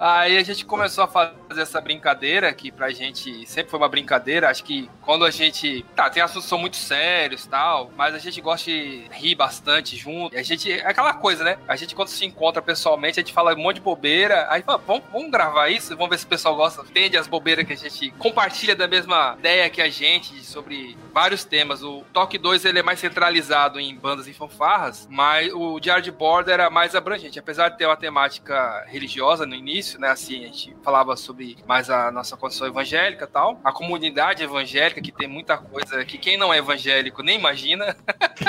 Aí 0.06 0.38
a 0.38 0.44
gente 0.44 0.66
começou 0.66 1.06
a 1.06 1.08
fazer 1.08 1.62
essa 1.62 1.80
brincadeira, 1.80 2.54
que 2.54 2.74
pra 2.74 2.90
gente 2.90 3.48
sempre 3.48 3.72
foi 3.72 3.80
uma 3.80 3.88
brincadeira. 3.88 4.50
Acho 4.50 4.62
que 4.62 4.90
quando 5.02 5.24
a 5.24 5.32
gente. 5.32 5.86
Tá, 5.96 6.10
tem 6.10 6.22
assuntos 6.22 6.44
que 6.44 6.50
são 6.50 6.60
muito 6.60 6.76
sérios 6.76 7.46
tal, 7.46 7.90
mas 7.96 8.14
a 8.14 8.20
gente 8.20 8.42
gosta 8.42 8.70
de 8.70 9.06
rir 9.12 9.36
bastante 9.36 9.96
junto. 9.96 10.36
E 10.36 10.38
a 10.38 10.44
gente. 10.44 10.70
É 10.70 10.86
aquela 10.86 11.14
coisa, 11.14 11.46
né? 11.46 11.58
A 11.70 11.78
gente, 11.78 11.96
quando 11.96 12.10
se 12.10 12.26
encontra 12.26 12.62
pessoalmente, 12.62 13.18
a 13.18 13.24
gente 13.24 13.32
fala 13.32 13.54
um 13.54 13.58
monte 13.64 13.76
de 13.76 13.82
bobeira. 13.82 14.46
Aí 14.50 14.62
fala, 14.62 14.78
vamos, 14.78 15.04
vamos 15.10 15.32
gravar 15.32 15.70
isso, 15.70 15.96
vamos 15.96 16.10
ver 16.10 16.18
se 16.18 16.26
o 16.26 16.28
pessoal 16.28 16.54
gosta, 16.58 16.82
entende 16.82 17.16
as 17.16 17.26
bobeiras 17.26 17.66
que 17.66 17.72
a 17.72 17.78
gente 17.78 18.12
compartilha 18.20 18.76
da 18.76 18.90
mesma 18.90 19.38
ideia 19.40 19.70
que 19.70 19.82
a 19.82 19.90
gente 19.90 20.44
sobre 20.44 20.98
vários 21.14 21.46
temas. 21.46 21.82
O 21.82 22.04
Toque 22.12 22.38
2 22.38 22.66
ele 22.66 22.80
é 22.80 22.84
mais 22.84 23.00
centralizado 23.00 23.80
em 23.80 23.96
bandas 23.96 24.28
e 24.28 24.34
fanfarras, 24.34 25.08
mas 25.10 25.50
o 25.54 25.80
Diário 25.80 26.04
de 26.04 26.12
Bordo 26.12 26.52
era 26.52 26.70
mais 26.70 26.94
abrangente. 26.94 27.40
Apesar 27.40 27.70
de 27.70 27.78
ter 27.78 27.86
uma 27.86 27.96
temática 27.96 28.84
religiosa 28.88 29.46
no 29.46 29.56
início, 29.56 29.93
né? 30.00 30.10
Assim, 30.10 30.44
a 30.44 30.48
gente 30.48 30.76
falava 30.84 31.16
sobre 31.16 31.58
mais 31.68 31.90
a 31.90 32.12
nossa 32.12 32.36
condição 32.38 32.68
evangélica 32.68 33.28
tal. 33.28 33.60
A 33.64 33.72
comunidade 33.72 34.44
evangélica, 34.44 35.02
que 35.02 35.12
tem 35.12 35.28
muita 35.28 35.58
coisa 35.58 36.04
que 36.06 36.18
quem 36.18 36.38
não 36.38 36.54
é 36.54 36.58
evangélico 36.58 37.24
nem 37.24 37.38
imagina. 37.38 37.96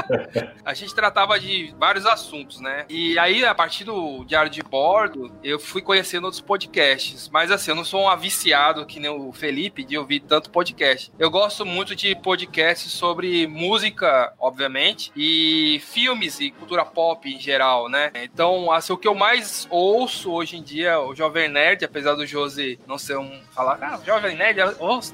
a 0.64 0.74
gente 0.74 0.94
tratava 0.94 1.38
de 1.38 1.74
vários 1.78 2.06
assuntos, 2.06 2.60
né? 2.60 2.86
E 2.88 3.18
aí, 3.18 3.44
a 3.44 3.54
partir 3.54 3.84
do 3.84 4.24
Diário 4.24 4.50
de 4.50 4.62
Bordo, 4.62 5.32
eu 5.42 5.58
fui 5.58 5.82
conhecendo 5.82 6.24
outros 6.24 6.40
podcasts. 6.40 7.28
Mas 7.28 7.50
assim, 7.50 7.70
eu 7.70 7.76
não 7.76 7.84
sou 7.84 8.08
um 8.08 8.16
viciado 8.16 8.86
que 8.86 9.00
nem 9.00 9.10
o 9.10 9.32
Felipe 9.32 9.84
de 9.84 9.98
ouvir 9.98 10.20
tanto 10.20 10.50
podcast. 10.50 11.12
Eu 11.18 11.30
gosto 11.30 11.66
muito 11.66 11.94
de 11.94 12.14
podcasts 12.14 12.92
sobre 12.92 13.46
música, 13.46 14.32
obviamente, 14.38 15.12
e 15.16 15.80
filmes 15.84 16.40
e 16.40 16.50
cultura 16.50 16.84
pop 16.84 17.28
em 17.28 17.38
geral, 17.38 17.88
né? 17.88 18.10
Então, 18.14 18.70
assim, 18.70 18.92
o 18.92 18.96
que 18.96 19.08
eu 19.08 19.14
mais 19.14 19.66
ouço 19.70 20.30
hoje 20.32 20.56
em 20.56 20.62
dia 20.62 21.00
o 21.00 21.14
Jovem 21.24 21.48
Nerd, 21.48 21.82
apesar 21.84 22.14
do 22.14 22.26
Josi 22.26 22.78
não 22.86 22.98
ser 22.98 23.16
um. 23.16 23.40
falar, 23.52 23.78
ah, 23.80 23.98
Jovem 24.04 24.36
Nerd, 24.36 24.58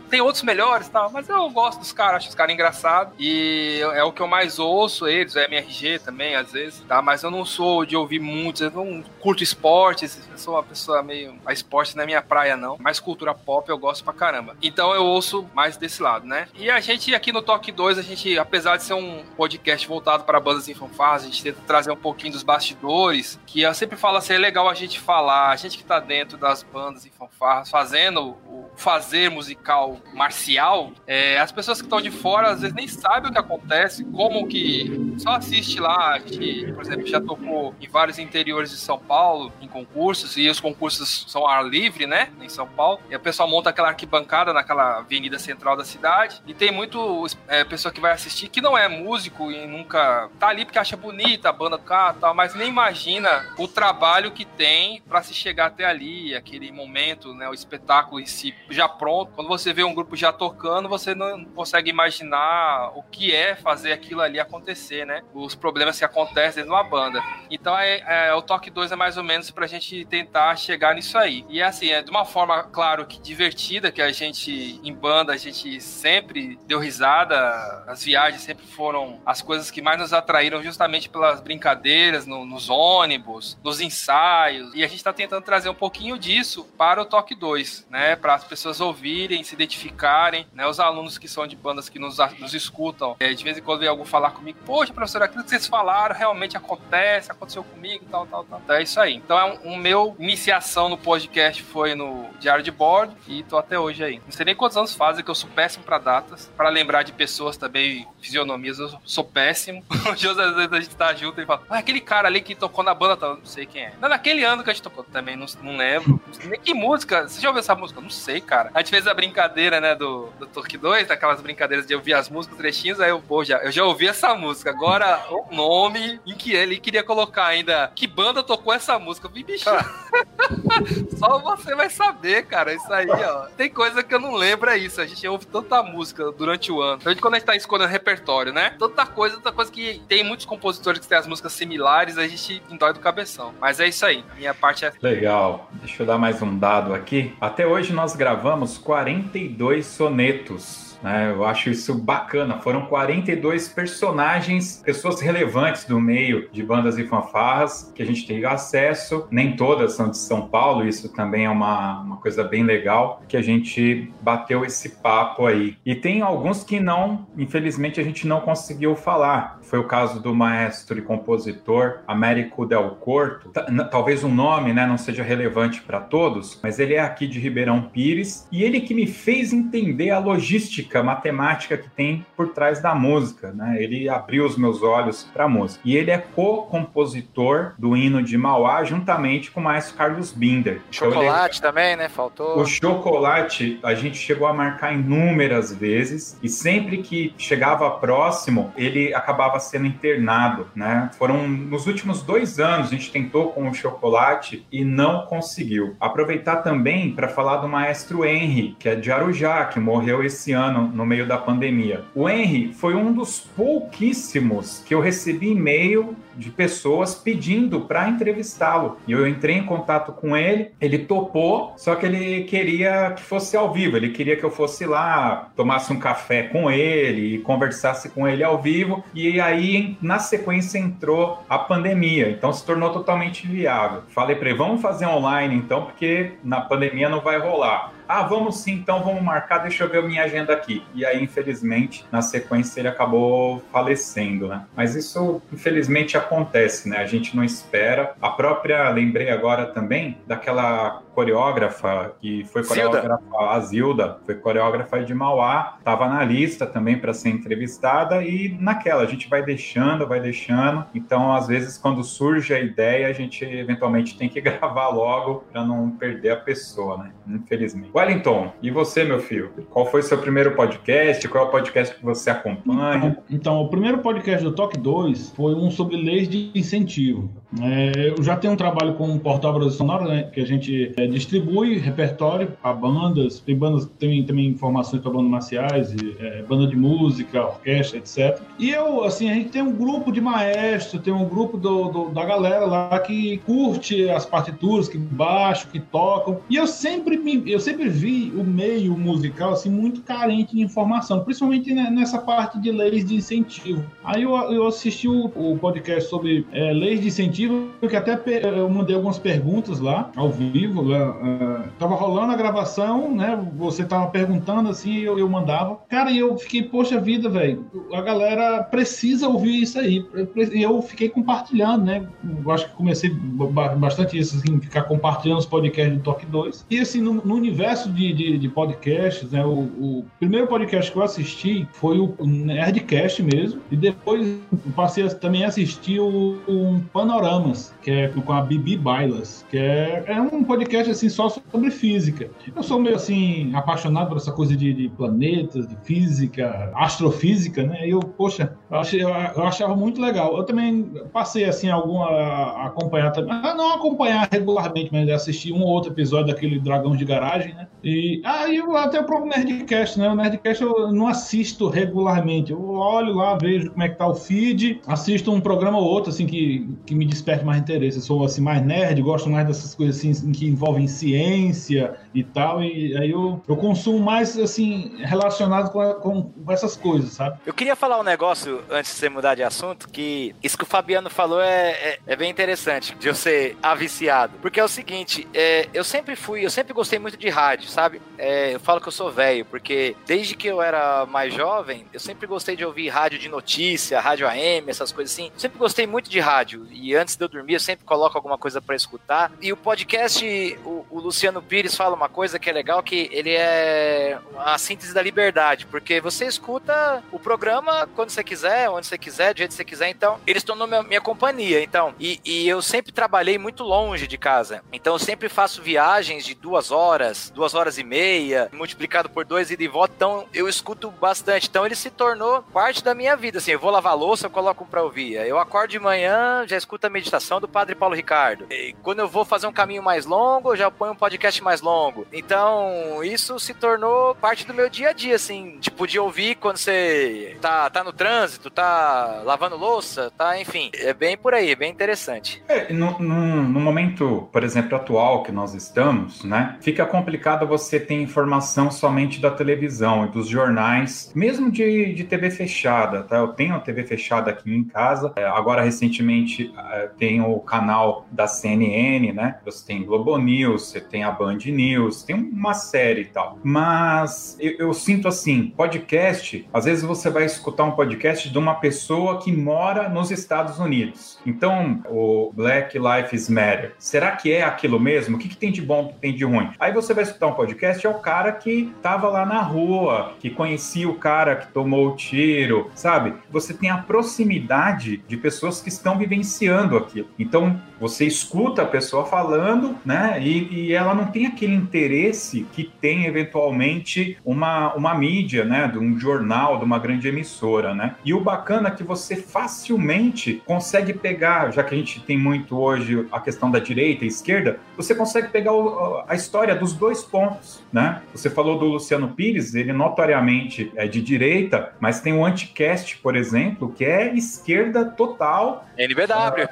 tem 0.09 0.21
outros 0.21 0.43
melhores 0.43 0.89
e 0.89 0.91
tal, 0.91 1.11
mas 1.13 1.29
eu 1.29 1.49
gosto 1.51 1.79
dos 1.79 1.93
caras, 1.93 2.17
acho 2.17 2.31
os 2.31 2.35
caras 2.35 2.53
engraçados. 2.53 3.15
E 3.17 3.81
é 3.95 4.03
o 4.03 4.13
que 4.13 4.21
eu 4.21 4.27
mais 4.27 4.59
ouço, 4.59 5.07
eles, 5.07 5.37
o 5.37 5.39
MRG 5.39 6.01
também, 6.01 6.35
às 6.35 6.51
vezes, 6.51 6.81
tá? 6.81 7.01
Mas 7.01 7.23
eu 7.23 7.31
não 7.31 7.45
sou 7.45 7.87
de 7.87 7.97
ouvir 7.97 8.19
muitos, 8.19 8.61
eu 8.63 8.71
não 8.73 9.05
curto 9.21 9.45
esportes, 9.45 10.19
eu 10.31 10.39
sou 10.39 10.55
uma 10.55 10.65
pessoa 10.65 11.01
meio. 11.01 11.39
A 11.47 11.53
esporte 11.53 11.97
não 11.97 12.03
é 12.03 12.07
minha 12.07 12.23
praia, 12.23 12.57
não. 12.57 12.77
Mas 12.81 12.99
cultura 12.99 13.33
pop 13.33 13.69
eu 13.69 13.79
gosto 13.79 14.03
pra 14.03 14.13
caramba. 14.13 14.57
Então 14.61 14.93
eu 14.93 15.05
ouço 15.05 15.49
mais 15.55 15.77
desse 15.77 16.03
lado, 16.03 16.27
né? 16.27 16.49
E 16.55 16.69
a 16.69 16.81
gente 16.81 17.15
aqui 17.15 17.33
no 17.33 17.41
Toque 17.41 17.71
2, 17.71 17.99
a 17.99 18.03
gente, 18.03 18.37
apesar 18.37 18.77
de 18.79 18.83
ser 18.83 18.95
um 18.95 19.23
podcast 19.37 19.87
voltado 19.87 20.25
para 20.25 20.41
bandas 20.41 20.69
em 20.69 20.75
fanfarras, 20.75 21.23
a 21.23 21.27
gente 21.27 21.43
tenta 21.43 21.61
trazer 21.67 21.93
um 21.93 21.97
pouquinho 21.97 22.33
dos 22.33 22.43
bastidores, 22.43 23.39
que 23.47 23.63
eu 23.63 23.73
sempre 23.75 23.97
falo 23.97 24.17
assim, 24.17 24.33
é 24.33 24.39
legal 24.39 24.69
a 24.69 24.75
gente 24.75 24.99
falar, 24.99 25.51
a 25.51 25.57
gente 25.57 25.79
que 25.79 25.85
tá 25.85 26.00
dentro 26.01 26.37
das 26.37 26.63
bandas 26.63 27.05
e 27.05 27.11
fanfarras, 27.11 27.71
fazendo 27.71 28.31
o 28.47 28.71
fazer 28.77 29.31
musical 29.31 29.99
marcial, 30.15 30.93
é, 31.07 31.39
as 31.39 31.53
pessoas 31.53 31.81
que 31.81 31.87
estão 31.87 32.01
de 32.01 32.11
fora 32.11 32.51
às 32.51 32.61
vezes 32.61 32.75
nem 32.75 32.89
sabem 32.89 33.31
o 33.31 33.33
que 33.33 33.39
acontece, 33.39 34.05
como 34.05 34.47
que 34.47 35.10
só 35.21 35.33
assiste 35.33 35.79
lá, 35.79 36.15
a 36.15 36.19
gente, 36.19 36.73
por 36.73 36.83
exemplo, 36.83 37.07
já 37.07 37.21
tocou 37.21 37.75
em 37.81 37.87
vários 37.89 38.19
interiores 38.19 38.71
de 38.71 38.77
São 38.77 38.99
Paulo, 38.99 39.53
em 39.61 39.69
concursos, 39.69 40.37
e 40.37 40.49
os 40.49 40.59
concursos 40.59 41.27
são 41.29 41.47
ar 41.47 41.65
livre, 41.65 42.07
né, 42.07 42.31
em 42.41 42.49
São 42.49 42.67
Paulo, 42.67 43.01
e 43.11 43.15
a 43.15 43.19
pessoa 43.19 43.47
monta 43.47 43.71
aquela 43.71 43.89
arquibancada 43.89 44.53
naquela 44.53 44.99
avenida 44.99 45.39
central 45.39 45.77
da 45.77 45.85
cidade, 45.85 46.41
e 46.47 46.55
tem 46.55 46.73
muito 46.73 47.27
é, 47.47 47.65
pessoa 47.65 47.93
que 47.93 48.01
vai 48.01 48.13
assistir 48.13 48.49
que 48.49 48.61
não 48.61 48.77
é 48.77 48.89
músico 48.89 49.51
e 49.51 49.67
nunca 49.67 50.31
tá 50.39 50.49
ali 50.49 50.65
porque 50.65 50.79
acha 50.79 50.97
bonita 50.97 51.51
a 51.51 51.53
banda 51.53 51.77
do 51.77 51.85
cara 51.85 52.15
tal, 52.15 52.35
mas 52.35 52.55
nem 52.55 52.69
imagina 52.69 53.47
o 53.59 53.69
trabalho 53.69 54.31
que 54.31 54.45
tem 54.45 55.03
para 55.03 55.23
se 55.23 55.35
chegar 55.35 55.67
até 55.67 55.85
ali, 55.85 56.35
aquele 56.35 56.73
momento, 56.73 57.35
né, 57.35 57.49
o 57.49 57.55
espetáculo 57.55 58.21
em 58.21 58.27
si 58.27 58.55
já 58.71 58.89
pronto. 58.89 59.33
Quando 59.35 59.49
você 59.49 59.73
vê 59.73 59.85
um 59.85 59.95
grupo 59.95 60.17
já 60.17 60.33
tocando, 60.33 60.89
você 60.89 61.15
não 61.15 61.45
consegue 61.45 61.91
imaginar 61.91 62.93
o 62.95 63.03
que 63.03 63.35
é 63.35 63.55
fazer 63.55 63.93
aquilo 63.93 64.21
ali 64.21 64.41
acontecer, 64.41 65.07
né? 65.07 65.10
Os 65.35 65.55
problemas 65.55 65.99
que 65.99 66.05
acontecem 66.05 66.63
dentro 66.63 66.71
de 66.71 66.77
uma 66.77 66.85
banda. 66.85 67.23
Então 67.51 67.77
é, 67.79 68.29
é 68.29 68.35
o 68.35 68.43
toque 68.43 68.71
2 68.71 68.93
é 68.93 68.97
mais 68.97 69.17
ou 69.17 69.25
menos 69.25 69.51
pra 69.51 69.67
gente 69.67 70.05
tentar 70.05 70.57
chegar 70.57 70.95
nisso 70.95 71.19
aí. 71.19 71.45
E 71.49 71.63
assim, 71.63 71.91
é 71.91 72.03
de 72.03 72.11
uma 72.11 72.25
forma, 72.25 72.63
claro, 72.65 73.07
que 73.07 73.21
divertida, 73.21 73.91
que 73.91 74.03
a 74.03 74.13
gente 74.13 74.81
em 74.83 74.95
banda 74.95 75.33
a 75.33 75.37
gente 75.37 75.81
sempre 75.81 76.59
deu 76.67 76.79
risada, 76.79 77.39
as 77.87 78.05
viagens 78.05 78.43
sempre 78.43 78.67
foram 78.67 79.21
as 79.25 79.43
coisas 79.43 79.71
que 79.71 79.83
mais 79.83 79.99
nos 79.99 80.13
atraíram 80.13 80.63
justamente 80.63 81.09
pelas 81.09 81.41
brincadeiras 81.41 82.27
no, 82.27 82.45
nos 82.45 82.69
ônibus, 82.69 83.59
nos 83.63 83.81
ensaios. 83.81 84.73
E 84.75 84.85
a 84.85 84.89
gente 84.89 85.03
tá 85.03 85.13
tentando 85.13 85.43
trazer 85.43 85.69
um 85.69 85.75
pouquinho 85.75 86.19
disso 86.19 86.65
para 86.77 87.03
o 87.03 87.05
toque 87.05 87.35
2, 87.35 87.87
né? 87.91 88.17
Para 88.17 88.35
as 88.35 88.45
pessoas 88.45 88.81
ouvirem, 88.81 89.43
se 89.43 89.55
identificarem, 89.55 90.47
né? 90.53 90.67
Os 90.67 90.81
alunos 90.81 91.19
que 91.19 91.29
são 91.29 91.47
de 91.47 91.57
bandas 91.57 91.89
que 91.89 91.99
nos, 91.99 92.19
nos 92.39 92.55
escutam, 92.55 93.17
é, 93.21 93.33
de 93.33 93.43
vez 93.43 93.59
em 93.59 93.63
quando 93.63 93.81
vem 93.81 93.89
algum 93.89 94.05
falar 94.05 94.33
comigo, 94.33 94.59
poxa, 94.65 94.93
professor, 95.01 95.23
aquilo 95.23 95.43
que 95.43 95.49
vocês 95.49 95.67
falaram 95.67 96.15
realmente 96.15 96.59
acontece, 96.59 97.33
aconteceu 97.33 97.65
comigo, 97.65 98.05
tal, 98.11 98.27
tal, 98.27 98.45
tal. 98.45 98.61
Então 98.63 98.77
é 98.77 98.83
isso 98.83 99.01
aí. 99.01 99.15
Então 99.15 99.39
é 99.39 99.45
um, 99.45 99.73
um 99.73 99.77
meu 99.77 100.15
iniciação 100.19 100.91
no 100.91 100.99
podcast 100.99 101.63
foi 101.63 101.95
no 101.95 102.29
Diário 102.39 102.63
de 102.63 102.71
Bordo 102.71 103.17
e 103.27 103.43
tô 103.45 103.57
até 103.57 103.79
hoje 103.79 104.05
aí. 104.05 104.21
Não 104.25 104.31
sei 104.31 104.45
nem 104.45 104.55
quantos 104.55 104.77
anos 104.77 104.95
fazem 104.95 105.25
que 105.25 105.31
eu 105.31 105.35
sou 105.35 105.49
péssimo 105.51 105.85
para 105.85 105.99
datas, 105.99 106.53
para 106.55 106.69
lembrar 106.69 107.03
de 107.03 107.13
pessoas 107.13 107.57
também, 107.57 108.07
fisionomias, 108.21 108.79
eu 108.79 108.91
sou 109.05 109.25
péssimo. 109.25 109.83
O 110.11 110.17
José, 110.17 110.43
às 110.43 110.57
vezes 110.57 110.73
a 110.73 110.81
gente 110.81 110.97
tá 110.97 111.15
junto 111.15 111.41
e 111.41 111.47
fala, 111.47 111.63
ah, 111.71 111.79
aquele 111.79 112.01
cara 112.01 112.27
ali 112.27 112.41
que 112.41 112.55
tocou 112.55 112.83
na 112.83 112.93
banda, 112.93 113.29
não 113.29 113.45
sei 113.45 113.65
quem 113.65 113.85
é. 113.85 113.93
Não, 114.01 114.09
naquele 114.09 114.43
ano 114.43 114.65
que 114.65 114.71
a 114.71 114.73
gente 114.73 114.83
tocou 114.83 115.05
também, 115.05 115.37
não, 115.37 115.47
não 115.63 115.77
lembro. 115.77 116.21
Não 116.27 116.35
sei 116.35 116.49
nem 116.49 116.59
que 116.59 116.75
música, 116.75 117.29
você 117.29 117.41
já 117.41 117.49
ouviu 117.49 117.61
essa 117.61 117.75
música? 117.77 118.01
Não 118.01 118.11
sei, 118.11 118.41
cara. 118.41 118.71
A 118.75 118.81
gente 118.81 118.91
fez 118.91 119.07
a 119.07 119.15
brincadeira, 119.15 119.81
né, 119.81 119.95
do, 119.95 120.31
do 120.39 120.47
Torque 120.47 120.77
2, 120.77 121.07
daquelas 121.07 121.41
brincadeiras 121.41 121.87
de 121.87 121.95
ouvir 121.95 122.15
as 122.15 122.29
músicas, 122.29 122.59
trechinhos, 122.59 123.01
aí 123.01 123.11
eu, 123.11 123.21
pô, 123.21 123.45
já, 123.45 123.59
eu 123.59 123.71
já 123.71 123.85
ouvi 123.85 124.09
essa 124.09 124.35
música. 124.35 124.73
Agora, 124.81 125.27
o 125.29 125.55
nome 125.55 126.19
em 126.27 126.35
que 126.35 126.55
ele 126.55 126.81
queria 126.81 127.03
colocar 127.03 127.45
ainda, 127.45 127.93
que 127.95 128.07
banda 128.07 128.43
tocou 128.43 128.73
essa 128.73 128.99
música? 128.99 129.27
Eu 129.27 129.31
vi, 129.31 129.45
bicho. 129.45 129.69
Só 131.19 131.39
você 131.39 131.75
vai 131.75 131.91
saber, 131.91 132.47
cara, 132.47 132.73
isso 132.73 132.91
aí, 132.91 133.07
ó. 133.11 133.43
Tem 133.59 133.69
coisa 133.69 134.03
que 134.03 134.15
eu 134.15 134.19
não 134.19 134.35
lembro, 134.35 134.71
é 134.71 134.79
isso. 134.79 134.99
A 134.99 135.07
gente 135.07 135.29
ouve 135.29 135.45
tanta 135.45 135.83
música 135.83 136.33
durante 136.33 136.73
o 136.73 136.81
ano. 136.81 136.97
Então, 137.03 137.15
quando 137.17 137.35
a 137.35 137.39
gente 137.39 137.47
tá 137.47 137.55
escolhendo 137.55 137.91
repertório, 137.91 138.55
né? 138.55 138.75
Tanta 138.79 139.05
coisa, 139.05 139.37
tanta 139.37 139.53
coisa 139.53 139.71
que 139.71 140.01
tem 140.09 140.25
muitos 140.25 140.47
compositores 140.47 141.01
que 141.01 141.07
têm 141.07 141.19
as 141.19 141.27
músicas 141.27 141.53
similares, 141.53 142.17
a 142.17 142.27
gente 142.27 142.63
dói 142.79 142.95
do 142.95 143.01
cabeção. 143.01 143.53
Mas 143.61 143.81
é 143.81 143.89
isso 143.89 144.07
aí. 144.07 144.25
A 144.31 144.35
minha 144.35 144.55
parte 144.55 144.87
é. 144.87 144.93
Legal. 145.03 145.69
Deixa 145.73 146.03
eu 146.03 146.07
dar 146.07 146.17
mais 146.17 146.41
um 146.41 146.59
dado 146.59 146.95
aqui. 146.95 147.37
Até 147.39 147.67
hoje 147.67 147.93
nós 147.93 148.17
gravamos 148.17 148.79
42 148.79 149.85
sonetos. 149.85 150.90
Né? 151.03 151.31
Eu 151.31 151.45
acho 151.45 151.71
isso 151.71 151.95
bacana. 151.95 152.61
Foram 152.61 152.87
42 152.87 153.69
personagens, 153.69 154.83
pessoas 154.85 155.21
relevantes 155.21 155.85
do 155.85 156.01
meio 156.01 156.49
de 156.51 156.63
bandas 156.63 156.99
e 156.99 157.05
fanfarras 157.07 157.91
que 157.95 158.03
a 158.03 158.07
gente 158.07 158.27
teve 158.27 158.45
acesso. 158.47 159.27
Nem 159.31 159.57
todas 159.57 159.95
são 159.95 160.11
de 160.11 160.19
São 160.19 160.49
Paulo, 160.49 160.87
isso 160.87 161.13
também 161.13 161.45
é 161.45 161.51
uma, 161.51 162.01
uma 162.01 162.17
coisa 162.17 162.45
bem 162.45 162.63
legal 162.63 163.23
que 163.29 163.37
a 163.37 163.43
gente 163.43 164.13
bateu 164.21 164.65
esse 164.65 164.91
papo 164.97 165.47
aí. 165.47 165.77
E 165.85 165.95
tem 165.95 166.23
alguns 166.23 166.65
que 166.65 166.81
não, 166.81 167.27
infelizmente, 167.37 168.01
a 168.01 168.05
gente 168.05 168.27
não 168.27 168.41
conseguiu 168.41 168.95
falar. 168.95 169.59
Foi 169.63 169.79
o 169.79 169.85
caso 169.85 170.21
do 170.21 170.35
maestro 170.35 170.99
e 170.99 171.03
compositor 171.03 172.01
Américo 172.07 172.67
Del 172.67 172.91
Corto. 173.01 173.51
Talvez 173.91 174.25
o 174.25 174.27
um 174.27 174.35
nome 174.35 174.73
né, 174.73 174.87
não 174.87 174.99
seja 174.99 175.23
relevante 175.23 175.81
para 175.83 176.01
todos, 176.01 176.59
mas 176.63 176.79
ele 176.79 176.95
é 176.95 177.01
aqui 177.01 177.27
de 177.27 177.39
Ribeirão 177.39 177.83
Pires 177.83 178.47
e 178.51 178.63
ele 178.63 178.81
que 178.81 178.95
me 178.95 179.07
fez 179.07 179.53
entender 179.53 180.11
a 180.11 180.19
logística 180.19 180.90
lógica 180.91 181.03
matemática 181.03 181.77
que 181.77 181.89
tem 181.89 182.27
por 182.37 182.49
trás 182.49 182.81
da 182.81 182.95
música, 182.95 183.53
né? 183.53 183.77
Ele 183.79 184.09
abriu 184.09 184.45
os 184.45 184.57
meus 184.57 184.83
olhos 184.83 185.29
para 185.33 185.45
a 185.45 185.49
música. 185.49 185.81
E 185.85 185.97
ele 185.97 186.11
é 186.11 186.19
co-compositor 186.19 187.75
do 187.79 187.97
hino 187.97 188.23
de 188.23 188.37
Mauá, 188.37 188.83
juntamente 188.85 189.51
com 189.51 189.61
o 189.61 189.63
maestro 189.63 189.97
Carlos 189.97 190.33
Binder. 190.33 190.81
Chocolate 190.91 191.59
então, 191.59 191.71
ele... 191.71 191.75
também, 191.75 191.97
né? 191.97 192.09
Faltou. 192.09 192.59
O 192.59 192.67
chocolate 192.67 193.79
a 193.83 193.95
gente 193.95 194.19
chegou 194.19 194.47
a 194.47 194.53
marcar 194.53 194.93
inúmeras 194.93 195.75
vezes 195.75 196.39
e 196.43 196.49
sempre 196.49 196.99
que 196.99 197.35
chegava 197.39 197.89
próximo, 197.91 198.73
ele 198.77 199.15
acabava 199.15 199.61
sendo 199.61 199.87
internado, 199.87 200.67
né? 200.75 201.11
Foram 201.17 201.47
nos 201.47 201.87
últimos 201.87 202.23
dois 202.23 202.59
anos 202.59 202.89
a 202.89 202.91
gente 202.91 203.13
tentou 203.13 203.53
com 203.53 203.69
o 203.69 203.75
chocolate 203.75 204.67
e 204.73 204.85
não 204.85 205.27
conseguiu. 205.27 205.97
Aproveitar 206.01 206.57
também 206.57 207.13
para 207.13 207.29
falar 207.29 207.59
do 207.59 207.69
maestro 207.69 208.25
Henry, 208.25 208.75
que 208.79 208.89
é 208.89 208.95
de 208.95 209.13
Arujá, 209.13 209.65
que 209.67 209.79
morreu 209.79 210.25
esse 210.25 210.53
ano 210.53 210.80
no 210.81 211.07
meio 211.07 211.27
da 211.27 211.39
pandemia. 211.39 212.05
O 212.15 212.29
Henry 212.29 212.73
foi 212.73 212.95
um 212.95 213.13
dos 213.13 213.41
pouquíssimos 213.41 214.83
que 214.87 214.95
eu 214.95 215.01
recebi 215.01 215.51
e-mail 215.51 216.17
de 216.37 216.51
pessoas 216.51 217.15
pedindo 217.15 217.83
para 217.83 218.09
entrevistá-lo. 218.09 218.97
E 219.07 219.13
eu 219.13 219.27
entrei 219.27 219.57
em 219.57 219.65
contato 219.65 220.13
com 220.13 220.37
ele, 220.37 220.71
ele 220.81 220.99
topou, 220.99 221.75
só 221.77 221.95
que 221.95 222.07
ele 222.07 222.45
queria 222.45 223.13
que 223.13 223.23
fosse 223.23 223.57
ao 223.57 223.73
vivo, 223.73 223.97
ele 223.97 224.11
queria 224.11 224.37
que 224.37 224.45
eu 224.45 224.51
fosse 224.51 224.87
lá, 224.87 225.51
tomasse 225.55 225.93
um 225.93 225.99
café 225.99 226.45
com 226.45 226.71
ele 226.71 227.35
e 227.35 227.39
conversasse 227.39 228.09
com 228.09 228.27
ele 228.27 228.43
ao 228.43 228.61
vivo. 228.61 229.05
E 229.15 229.41
aí, 229.41 229.97
na 230.01 230.19
sequência, 230.19 230.79
entrou 230.79 231.43
a 231.49 231.59
pandemia, 231.59 232.31
então 232.31 232.53
se 232.53 232.65
tornou 232.65 232.91
totalmente 232.91 233.47
viável. 233.47 234.03
Falei 234.09 234.37
para 234.37 234.49
ele, 234.49 234.59
vamos 234.59 234.81
fazer 234.81 235.07
online 235.07 235.55
então, 235.55 235.83
porque 235.85 236.33
na 236.43 236.61
pandemia 236.61 237.09
não 237.09 237.21
vai 237.21 237.39
rolar. 237.39 237.93
Ah, 238.11 238.25
vamos 238.25 238.59
sim, 238.59 238.73
então 238.73 239.05
vamos 239.05 239.23
marcar, 239.23 239.59
deixa 239.59 239.85
eu 239.85 239.89
ver 239.89 239.99
a 239.99 240.03
minha 240.03 240.25
agenda 240.25 240.53
aqui. 240.53 240.83
E 240.93 241.07
aí, 241.07 241.23
infelizmente, 241.23 242.05
na 242.11 242.21
sequência 242.21 242.81
ele 242.81 242.89
acabou 242.89 243.63
falecendo, 243.71 244.49
né? 244.49 244.67
Mas 244.75 244.97
isso, 244.97 245.41
infelizmente, 245.53 246.17
acontece, 246.17 246.89
né? 246.89 246.97
A 246.97 247.07
gente 247.07 247.37
não 247.37 247.45
espera. 247.45 248.15
A 248.21 248.31
própria, 248.31 248.91
lembrei 248.91 249.31
agora 249.31 249.67
também 249.67 250.19
daquela 250.27 251.03
coreógrafa 251.15 252.15
que 252.21 252.45
foi 252.47 252.65
coreógrafa, 252.65 253.19
Zilda. 253.19 253.51
a 253.51 253.61
Zilda, 253.61 254.19
foi 254.25 254.35
coreógrafa 254.37 255.05
de 255.05 255.15
Mauá, 255.15 255.77
estava 255.79 256.09
na 256.09 256.25
lista 256.25 256.67
também 256.67 256.99
para 256.99 257.13
ser 257.13 257.29
entrevistada 257.29 258.23
e 258.25 258.57
naquela 258.61 259.03
a 259.03 259.07
gente 259.07 259.29
vai 259.29 259.43
deixando, 259.43 260.07
vai 260.07 260.21
deixando. 260.21 260.85
Então, 260.95 261.33
às 261.33 261.47
vezes, 261.47 261.77
quando 261.77 262.03
surge 262.03 262.55
a 262.55 262.61
ideia, 262.61 263.07
a 263.07 263.13
gente 263.13 263.45
eventualmente 263.45 264.17
tem 264.17 264.29
que 264.29 264.41
gravar 264.41 264.89
logo 264.89 265.45
para 265.53 265.65
não 265.65 265.91
perder 265.91 266.31
a 266.31 266.37
pessoa, 266.37 266.97
né? 266.99 267.13
Infelizmente. 267.27 267.91
Wellington, 268.01 268.51
e 268.63 268.71
você, 268.71 269.05
meu 269.05 269.21
filho? 269.21 269.51
Qual 269.69 269.85
foi 269.85 270.03
seu 270.03 270.17
primeiro 270.17 270.57
podcast? 270.57 271.29
Qual 271.29 271.45
é 271.45 271.49
o 271.49 271.51
podcast 271.51 271.95
que 271.95 272.03
você 272.03 272.31
acompanha? 272.31 272.97
Então, 272.97 273.25
então 273.31 273.61
o 273.61 273.69
primeiro 273.69 273.99
podcast 273.99 274.43
do 274.43 274.53
Toque 274.53 274.79
2 274.79 275.33
foi 275.37 275.55
um 275.55 275.71
sobre 275.71 275.97
leis 275.97 276.27
de 276.27 276.51
incentivo. 276.55 277.29
É, 277.61 278.11
eu 278.17 278.23
já 278.23 278.37
tenho 278.37 278.55
um 278.55 278.57
trabalho 278.57 278.95
com 278.95 279.07
um 279.07 279.19
portal 279.19 279.53
Brasil 279.53 279.73
Sonora, 279.73 280.05
né, 280.05 280.23
que 280.33 280.41
a 280.41 280.47
gente 280.47 280.95
é, 280.97 281.07
distribui 281.07 281.79
repertório 281.79 282.53
para 282.63 282.73
bandas, 282.73 283.41
tem 283.41 283.57
bandas 283.57 283.91
tem 283.99 284.25
também 284.25 284.47
informações 284.47 285.03
para 285.03 285.11
bandas 285.11 285.31
marciais, 285.31 285.95
é, 286.21 286.43
banda 286.43 286.67
de 286.69 286.77
música, 286.77 287.45
orquestra, 287.45 287.99
etc. 287.99 288.41
E 288.59 288.71
eu, 288.71 289.05
assim, 289.05 289.29
a 289.29 289.35
gente 289.35 289.51
tem 289.51 289.63
um 289.63 289.73
grupo 289.73 290.13
de 290.13 290.21
maestros, 290.21 291.03
tem 291.03 291.13
um 291.13 291.29
grupo 291.29 291.59
do, 291.59 291.89
do, 291.89 292.09
da 292.11 292.25
galera 292.25 292.65
lá 292.65 292.99
que 293.01 293.39
curte 293.39 294.09
as 294.09 294.25
partituras, 294.25 294.89
que 294.89 294.97
baixam, 294.97 295.71
que 295.71 295.81
tocam. 295.81 296.41
E 296.49 296.57
eu 296.57 296.67
sempre 296.67 297.19
me, 297.19 297.43
eu 297.51 297.59
sempre 297.59 297.90
vi 297.91 298.33
o 298.37 298.45
meio 298.45 298.97
musical 298.97 299.53
assim 299.53 299.71
muito 299.71 300.01
carente 300.03 300.55
de 300.55 300.63
informação, 300.63 301.25
principalmente 301.25 301.73
nessa 301.75 302.19
parte 302.19 302.59
de 302.61 302.71
leis 302.71 303.05
de 303.05 303.17
incentivo. 303.17 303.85
Aí 304.05 304.23
eu, 304.23 304.35
eu 304.53 304.67
assisti 304.67 305.09
o, 305.09 305.27
o 305.35 305.59
podcast 305.59 306.09
sobre 306.09 306.47
é, 306.53 306.73
leis 306.73 307.01
de 307.01 307.09
incentivo, 307.09 307.69
que 307.89 307.97
até 307.97 308.19
eu 308.57 308.69
mandei 308.71 308.95
algumas 308.95 309.19
perguntas 309.19 309.81
lá 309.81 310.11
ao 310.17 310.31
vivo, 310.31 310.83
lá, 310.83 311.11
uh, 311.11 311.71
tava 311.79 311.95
rolando 311.95 312.33
a 312.33 312.37
gravação, 312.37 313.15
né? 313.15 313.39
Você 313.57 313.85
tava 313.85 314.09
perguntando 314.09 314.69
assim, 314.69 314.99
eu, 314.99 315.19
eu 315.19 315.29
mandava. 315.29 315.79
Cara, 315.89 316.11
e 316.11 316.19
eu 316.19 316.37
fiquei, 316.39 316.63
poxa 316.63 317.01
vida, 317.01 317.29
velho, 317.29 317.67
a 317.93 318.01
galera 318.01 318.63
precisa 318.63 319.29
ouvir 319.29 319.63
isso 319.63 319.79
aí. 319.79 320.07
E 320.53 320.63
eu 320.63 320.81
fiquei 320.83 321.09
compartilhando, 321.09 321.85
né? 321.85 322.07
Eu 322.45 322.51
acho 322.51 322.69
que 322.69 322.75
comecei 322.75 323.11
bastante 323.11 324.19
isso, 324.19 324.37
assim, 324.37 324.61
ficar 324.61 324.83
compartilhando 324.83 325.39
os 325.39 325.47
podcasts 325.47 325.97
do 325.97 326.03
Toque 326.03 326.27
2. 326.27 326.67
E 326.71 326.79
assim, 326.79 327.01
no, 327.01 327.15
no 327.15 327.35
universo 327.35 327.80
de, 327.89 328.13
de, 328.13 328.39
de, 328.39 328.49
podcasts, 328.49 329.31
né? 329.31 329.45
O, 329.45 329.61
o, 329.61 330.05
primeiro 330.19 330.47
podcast 330.47 330.91
que 330.91 330.99
eu 330.99 331.03
assisti 331.03 331.69
foi 331.73 331.99
o 331.99 332.15
Nerdcast 332.21 333.23
mesmo. 333.23 333.61
E 333.71 333.77
depois 333.77 334.39
passei 334.75 335.05
a, 335.05 335.09
também 335.09 335.45
a 335.45 335.49
assistir 335.49 336.01
o, 336.01 336.39
um 336.49 336.81
Panoramas, 336.93 337.75
que 337.83 337.91
é 337.91 338.09
com 338.09 338.33
a 338.33 338.43
Bibi 338.43 338.77
Bailas, 338.77 339.47
que 339.51 339.57
é, 339.57 340.05
é 340.07 340.21
um 340.21 340.43
podcast 340.45 340.91
assim 340.91 341.09
só 341.09 341.29
sobre 341.29 341.71
física. 341.71 342.31
Eu 342.55 342.63
sou 342.63 342.79
meio 342.79 342.97
assim 342.97 343.51
apaixonado 343.55 344.09
por 344.09 344.17
essa 344.17 344.33
coisa 344.33 344.57
de, 344.57 344.73
de 344.73 344.89
planetas, 344.89 345.67
de 345.67 345.77
física, 345.83 346.71
astrofísica, 346.75 347.63
né? 347.63 347.87
E 347.87 347.91
eu, 347.91 348.01
poxa, 348.01 348.57
eu, 348.71 348.79
achei, 348.79 349.03
eu 349.03 349.45
achava 349.45 349.75
muito 349.77 350.01
legal. 350.01 350.37
Eu 350.37 350.45
também 350.45 350.83
passei 351.13 351.45
assim 351.45 351.69
alguma 351.69 352.07
a 352.07 352.67
acompanhar 352.67 353.11
também, 353.11 353.33
não 353.55 353.75
acompanhar 353.75 354.29
regularmente, 354.31 354.91
mas 354.93 355.09
assistir 355.09 355.53
um 355.53 355.63
ou 355.63 355.69
outro 355.69 355.93
episódio 355.93 356.33
daquele 356.33 356.59
Dragão 356.59 356.97
de 356.97 357.05
Garagem, 357.05 357.55
né? 357.55 357.60
E 357.83 358.21
aí 358.25 358.59
ah, 358.59 358.85
até 358.85 359.01
o 359.01 359.05
próprio 359.05 359.29
Nerdcast, 359.29 359.99
né? 359.99 360.09
O 360.09 360.15
Nerdcast 360.15 360.63
eu 360.63 360.93
não 360.93 361.07
assisto 361.07 361.69
regularmente. 361.69 362.53
Eu 362.53 362.63
olho 362.75 363.15
lá, 363.15 363.37
vejo 363.37 363.71
como 363.71 363.83
é 363.83 363.89
que 363.89 363.97
tá 363.97 364.07
o 364.07 364.15
feed, 364.15 364.81
assisto 364.87 365.33
um 365.33 365.41
programa 365.41 365.79
ou 365.79 365.85
outro 365.85 366.11
assim 366.11 366.27
que, 366.27 366.69
que 366.87 366.95
me 366.95 367.05
desperte 367.05 367.45
mais 367.45 367.61
interesse. 367.61 367.99
Eu 367.99 368.03
sou 368.03 368.25
assim 368.25 368.41
mais 368.41 368.65
nerd, 368.65 369.01
gosto 369.03 369.29
mais 369.29 369.47
dessas 369.47 369.75
coisas 369.75 369.97
assim 369.97 370.33
que 370.33 370.47
envolvem 370.47 370.87
ciência 370.87 371.95
e 372.13 372.25
tal, 372.25 372.63
e 372.63 372.97
aí 372.97 373.11
eu, 373.11 373.41
eu 373.47 373.57
consumo 373.57 374.01
mais, 374.01 374.37
assim, 374.39 374.97
relacionado 374.99 375.71
com, 375.71 375.81
a, 375.81 375.95
com, 375.95 376.33
essas 376.49 376.77
coisas, 376.77 377.13
sabe? 377.13 377.39
Eu 377.47 377.55
queria 377.55 377.77
falar 377.77 378.01
um 378.01 378.03
negócio, 378.03 378.63
antes 378.69 378.93
de 378.93 378.99
você 378.99 379.09
mudar 379.09 379.35
de 379.35 379.43
assunto, 379.43 379.89
que 379.89 380.35
isso 380.43 380.59
que 380.59 380.65
o 380.65 380.67
Fabiano 380.67 381.09
falou 381.09 381.41
é, 381.41 381.71
é, 381.71 381.99
é 382.07 382.17
bem 382.17 382.31
interessante, 382.31 382.95
de 382.97 383.09
eu 383.09 383.15
ser 383.15 383.57
aviciado, 383.63 384.35
porque 384.43 384.59
é 384.59 384.65
o 384.65 384.69
seguinte, 384.69 385.27
é, 385.33 385.69
eu 385.73 385.85
sempre 385.85 386.17
fui, 386.17 386.45
eu 386.45 386.51
sempre 386.51 386.73
gostei 386.73 386.99
muito 386.99 387.17
de 387.17 387.29
rádio, 387.29 387.69
sabe? 387.69 388.03
É, 388.19 388.55
eu 388.55 388.61
falo 388.61 388.81
que 388.81 388.89
eu 388.89 388.93
sou 388.93 389.11
velho, 389.11 389.45
porque 389.45 389.97
desde 390.07 390.35
que 390.35 390.49
eu 390.49 390.61
era 390.61 391.07
mais 391.07 391.33
jovem, 391.33 391.87
eu 391.93 392.01
sempre 392.01 392.27
gostei 392.27 392.57
de 392.57 392.65
ouvir 392.65 392.89
rádio 392.89 393.19
de 393.19 393.29
notícia, 393.29 394.01
rádio 394.01 394.27
AM, 394.27 394.69
essas 394.69 394.91
coisas 394.91 395.13
assim, 395.13 395.31
sempre 395.37 395.59
gostei 395.59 395.87
muito 395.87 396.11
de 396.11 396.19
rádio, 396.19 396.67
e 396.73 396.97
antes 396.97 397.15
de 397.15 397.25
eu 397.25 397.29
dormir 397.29 397.55
eu 397.55 397.61
sempre 397.61 397.85
coloco 397.85 398.19
alguma 398.19 398.37
coisa 398.37 398.61
para 398.61 398.75
escutar, 398.75 399.31
e 399.41 399.53
o 399.53 399.57
podcast, 399.57 400.59
o, 400.65 400.85
o 400.91 400.99
Luciano 400.99 401.41
Pires 401.41 401.77
fala 401.77 402.00
uma 402.01 402.09
coisa 402.09 402.39
que 402.39 402.49
é 402.49 402.53
legal, 402.53 402.83
que 402.83 403.11
ele 403.13 403.35
é 403.35 404.19
a 404.39 404.57
síntese 404.57 404.95
da 404.95 405.03
liberdade, 405.03 405.67
porque 405.67 406.01
você 406.01 406.25
escuta 406.25 407.05
o 407.13 407.19
programa 407.19 407.87
quando 407.95 408.09
você 408.09 408.25
quiser, 408.25 408.71
onde 408.71 408.87
você 408.87 408.97
quiser, 408.97 409.35
do 409.35 409.39
jeito 409.39 409.51
que 409.51 409.57
você 409.57 409.65
quiser, 409.65 409.91
então 409.91 410.19
eles 410.27 410.41
estão 410.41 410.57
na 410.57 410.67
minha, 410.67 410.83
minha, 410.83 411.01
companhia, 411.01 411.63
então, 411.63 411.95
e, 412.01 412.19
e, 412.25 412.49
eu 412.49 412.63
sempre 412.63 412.93
trabalhei 412.93 413.37
muito 413.37 413.63
longe 413.63 414.07
de 414.07 414.17
casa, 414.17 414.63
então 414.73 414.95
eu 414.95 414.99
sempre 414.99 415.29
faço 415.29 415.63
viagens 415.63 416.25
de 416.25 416.35
duas 416.35 416.71
horas, 416.71 417.31
duas 417.35 417.55
horas 417.55 417.77
e 417.77 417.85
meia, 417.85 418.49
multiplicado 418.53 419.11
por 419.11 419.27
dois 419.27 419.51
e 419.51 419.57
de 419.57 419.69
volta, 419.69 419.95
então 419.95 420.27
eu 420.33 420.49
escuto 420.49 420.91
bastante, 420.91 421.49
então 421.49 421.67
ele 421.67 421.75
se 421.75 421.91
tornou 421.91 422.43
parte 422.43 422.83
da 422.83 422.95
minha 422.95 423.15
vida, 423.15 423.39
assim, 423.39 423.53
eu 423.53 423.59
vou 423.59 423.71
lavar 423.71 423.97
louça, 423.97 424.27
eu 424.27 424.31
coloco 424.31 424.65
um 424.65 424.67
pra 424.67 424.83
ouvir, 424.83 425.15
eu 425.15 425.39
acordo 425.39 425.71
de 425.71 425.79
manhã, 425.79 426.47
já 426.47 426.57
escuto 426.57 426.87
a 426.87 426.91
meditação 426.91 427.41
do 427.41 427.49
Padre 427.49 427.75
Paulo 427.75 427.95
Ricardo, 427.95 428.47
e 428.51 428.75
quando 428.83 429.01
eu 429.01 429.09
vou 429.09 429.25
fazer 429.25 429.47
um 429.47 429.53
caminho 429.53 429.83
mais 429.83 430.07
longo, 430.07 430.53
eu 430.53 430.57
já 430.57 430.71
ponho 430.71 430.93
um 430.93 430.97
podcast 430.97 431.43
mais 431.43 431.61
longo, 431.61 431.90
então, 432.13 433.03
isso 433.03 433.39
se 433.39 433.55
tornou 433.55 434.15
parte 434.15 434.47
do 434.47 434.55
meu 434.55 434.69
dia 434.69 434.91
a 434.91 434.93
dia, 434.93 435.17
assim, 435.17 435.59
tipo, 435.61 435.87
de 435.87 435.99
ouvir 435.99 436.37
quando 436.37 436.57
você 436.57 437.37
tá, 437.41 437.69
tá 437.71 437.85
no 437.85 437.93
trânsito, 437.93 438.51
tá 438.51 439.23
lavando 439.25 439.57
louça, 439.57 440.13
tá, 440.17 440.41
enfim, 440.41 440.71
é 440.75 440.93
bem 440.93 441.17
por 441.17 441.35
aí, 441.35 441.51
é 441.51 441.57
bem 441.57 441.71
interessante. 441.71 442.43
É, 442.49 442.73
no, 442.73 442.99
no, 442.99 443.43
no, 443.43 443.61
momento, 443.61 444.29
por 444.33 444.43
exemplo, 444.43 444.77
atual 444.77 445.23
que 445.23 445.33
nós 445.33 445.55
estamos, 445.55 446.25
né, 446.25 446.57
fica 446.61 446.85
complicado 446.87 447.47
você 447.47 447.79
ter 447.79 447.95
informação 447.95 448.71
somente 448.71 449.21
da 449.21 449.31
televisão 449.31 450.07
e 450.07 450.09
dos 450.09 450.29
jornais, 450.29 451.13
mesmo 451.15 451.51
de, 451.51 451.93
de 451.95 452.05
TV 452.05 452.31
fechada, 452.31 453.03
tá? 453.03 453.17
Eu 453.17 453.29
tenho 453.29 453.55
a 453.55 453.61
TV 453.61 453.85
fechada 453.85 454.31
aqui 454.31 454.55
em 454.55 454.65
casa, 454.65 455.13
é, 455.17 455.25
agora 455.25 455.63
recentemente 455.63 456.53
é, 456.73 456.91
tem 456.99 457.21
o 457.21 457.39
canal 457.41 458.07
da 458.11 458.27
CNN, 458.27 459.13
né, 459.13 459.39
você 459.45 459.67
tem 459.67 459.85
Globo 459.85 460.17
News, 460.19 460.69
você 460.69 460.81
tem 460.81 461.05
a 461.05 461.11
Band 461.11 461.39
News, 461.47 461.80
tem 461.89 462.17
uma 462.17 462.55
série 462.55 463.03
e 463.03 463.05
tal. 463.07 463.39
Mas 463.43 464.37
eu, 464.41 464.53
eu, 464.59 464.75
sinto 464.75 465.09
assim, 465.09 465.53
podcast, 465.57 466.49
às 466.53 466.65
vezes 466.65 466.85
você 466.85 467.11
vai 467.11 467.25
escutar 467.25 467.65
um 467.65 467.73
podcast 467.73 468.29
de 468.29 468.39
uma 468.39 468.55
pessoa 468.55 469.19
que 469.21 469.33
mora 469.33 469.89
nos 469.89 470.11
Estados 470.11 470.59
Unidos. 470.59 471.19
Então, 471.27 471.83
o 471.89 472.33
Black 472.35 472.79
Lives 472.79 473.29
Matter, 473.29 473.75
será 473.79 474.13
que 474.13 474.33
é 474.33 474.43
aquilo 474.43 474.79
mesmo? 474.79 475.17
O 475.17 475.19
que, 475.19 475.29
que 475.29 475.37
tem 475.37 475.53
de 475.53 475.63
bom, 475.63 475.85
o 475.85 475.89
que 475.89 476.01
tem 476.01 476.15
de 476.15 476.25
ruim? 476.25 476.51
Aí 476.59 476.73
você 476.73 476.93
vai 476.95 477.05
escutar 477.05 477.27
um 477.27 477.33
podcast 477.33 477.87
é 477.87 477.91
o 477.91 477.95
cara 477.95 478.33
que 478.33 478.73
tava 478.83 479.09
lá 479.09 479.25
na 479.25 479.41
rua, 479.41 480.15
que 480.19 480.31
conhecia 480.31 480.89
o 480.89 480.95
cara 480.95 481.37
que 481.37 481.49
tomou 481.49 481.89
o 481.89 481.97
tiro, 481.97 482.71
sabe? 482.75 483.15
Você 483.31 483.55
tem 483.55 483.71
a 483.71 483.79
proximidade 483.79 485.03
de 485.07 485.17
pessoas 485.17 485.61
que 485.61 485.69
estão 485.69 485.99
vivenciando 485.99 486.77
aquilo. 486.77 487.09
Então, 487.19 487.61
você 487.81 488.05
escuta 488.05 488.63
a 488.63 488.67
pessoa 488.67 489.07
falando, 489.07 489.77
né? 489.85 490.19
E, 490.21 490.67
e, 490.69 490.73
ela 490.73 490.95
não 490.95 491.07
tem 491.07 491.27
aquele 491.27 491.55
interesse 491.71 492.47
que 492.53 492.65
tem 492.81 493.07
eventualmente 493.07 494.19
uma, 494.25 494.75
uma 494.75 494.95
mídia, 494.95 495.45
né? 495.45 495.69
De 495.69 495.79
um 495.79 495.99
jornal, 495.99 496.59
de 496.59 496.65
uma 496.65 496.79
grande 496.79 497.09
emissora, 497.09 497.75
né? 497.75 497.95
E 498.05 498.13
o 498.13 498.21
bacana 498.21 498.69
é 498.69 498.73
que 498.73 498.83
você 498.83 499.17
facilmente 499.17 500.43
consegue 500.45 500.93
pegar, 500.93 501.53
já 501.53 501.63
que 501.63 501.75
a 501.75 501.79
gente 501.79 502.01
tem 502.01 502.19
muito 502.19 502.59
hoje 502.59 503.07
a 503.13 503.21
questão 503.21 503.51
da 503.51 503.59
direita 503.59 504.05
e 504.05 504.09
esquerda, 504.09 504.59
você 504.77 504.95
consegue 504.95 505.29
pegar 505.29 505.53
o, 505.53 506.03
a 506.09 506.15
história 506.15 506.55
dos 506.55 506.73
dois 506.73 507.03
pontos, 507.03 507.63
né? 507.73 508.03
Você 508.13 508.29
falou 508.29 508.59
do 508.59 508.67
Luciano 508.67 509.09
Pires, 509.09 509.55
ele 509.55 509.73
notoriamente 509.73 510.73
é 510.75 510.87
de 510.87 511.01
direita, 511.01 511.73
mas 511.79 512.01
tem 512.01 512.13
o 512.13 512.25
Anticast, 512.25 512.99
por 512.99 513.15
exemplo, 513.15 513.73
que 513.73 513.85
é 513.85 514.13
esquerda 514.15 514.85
total. 514.85 515.67
NBW. 515.79 516.45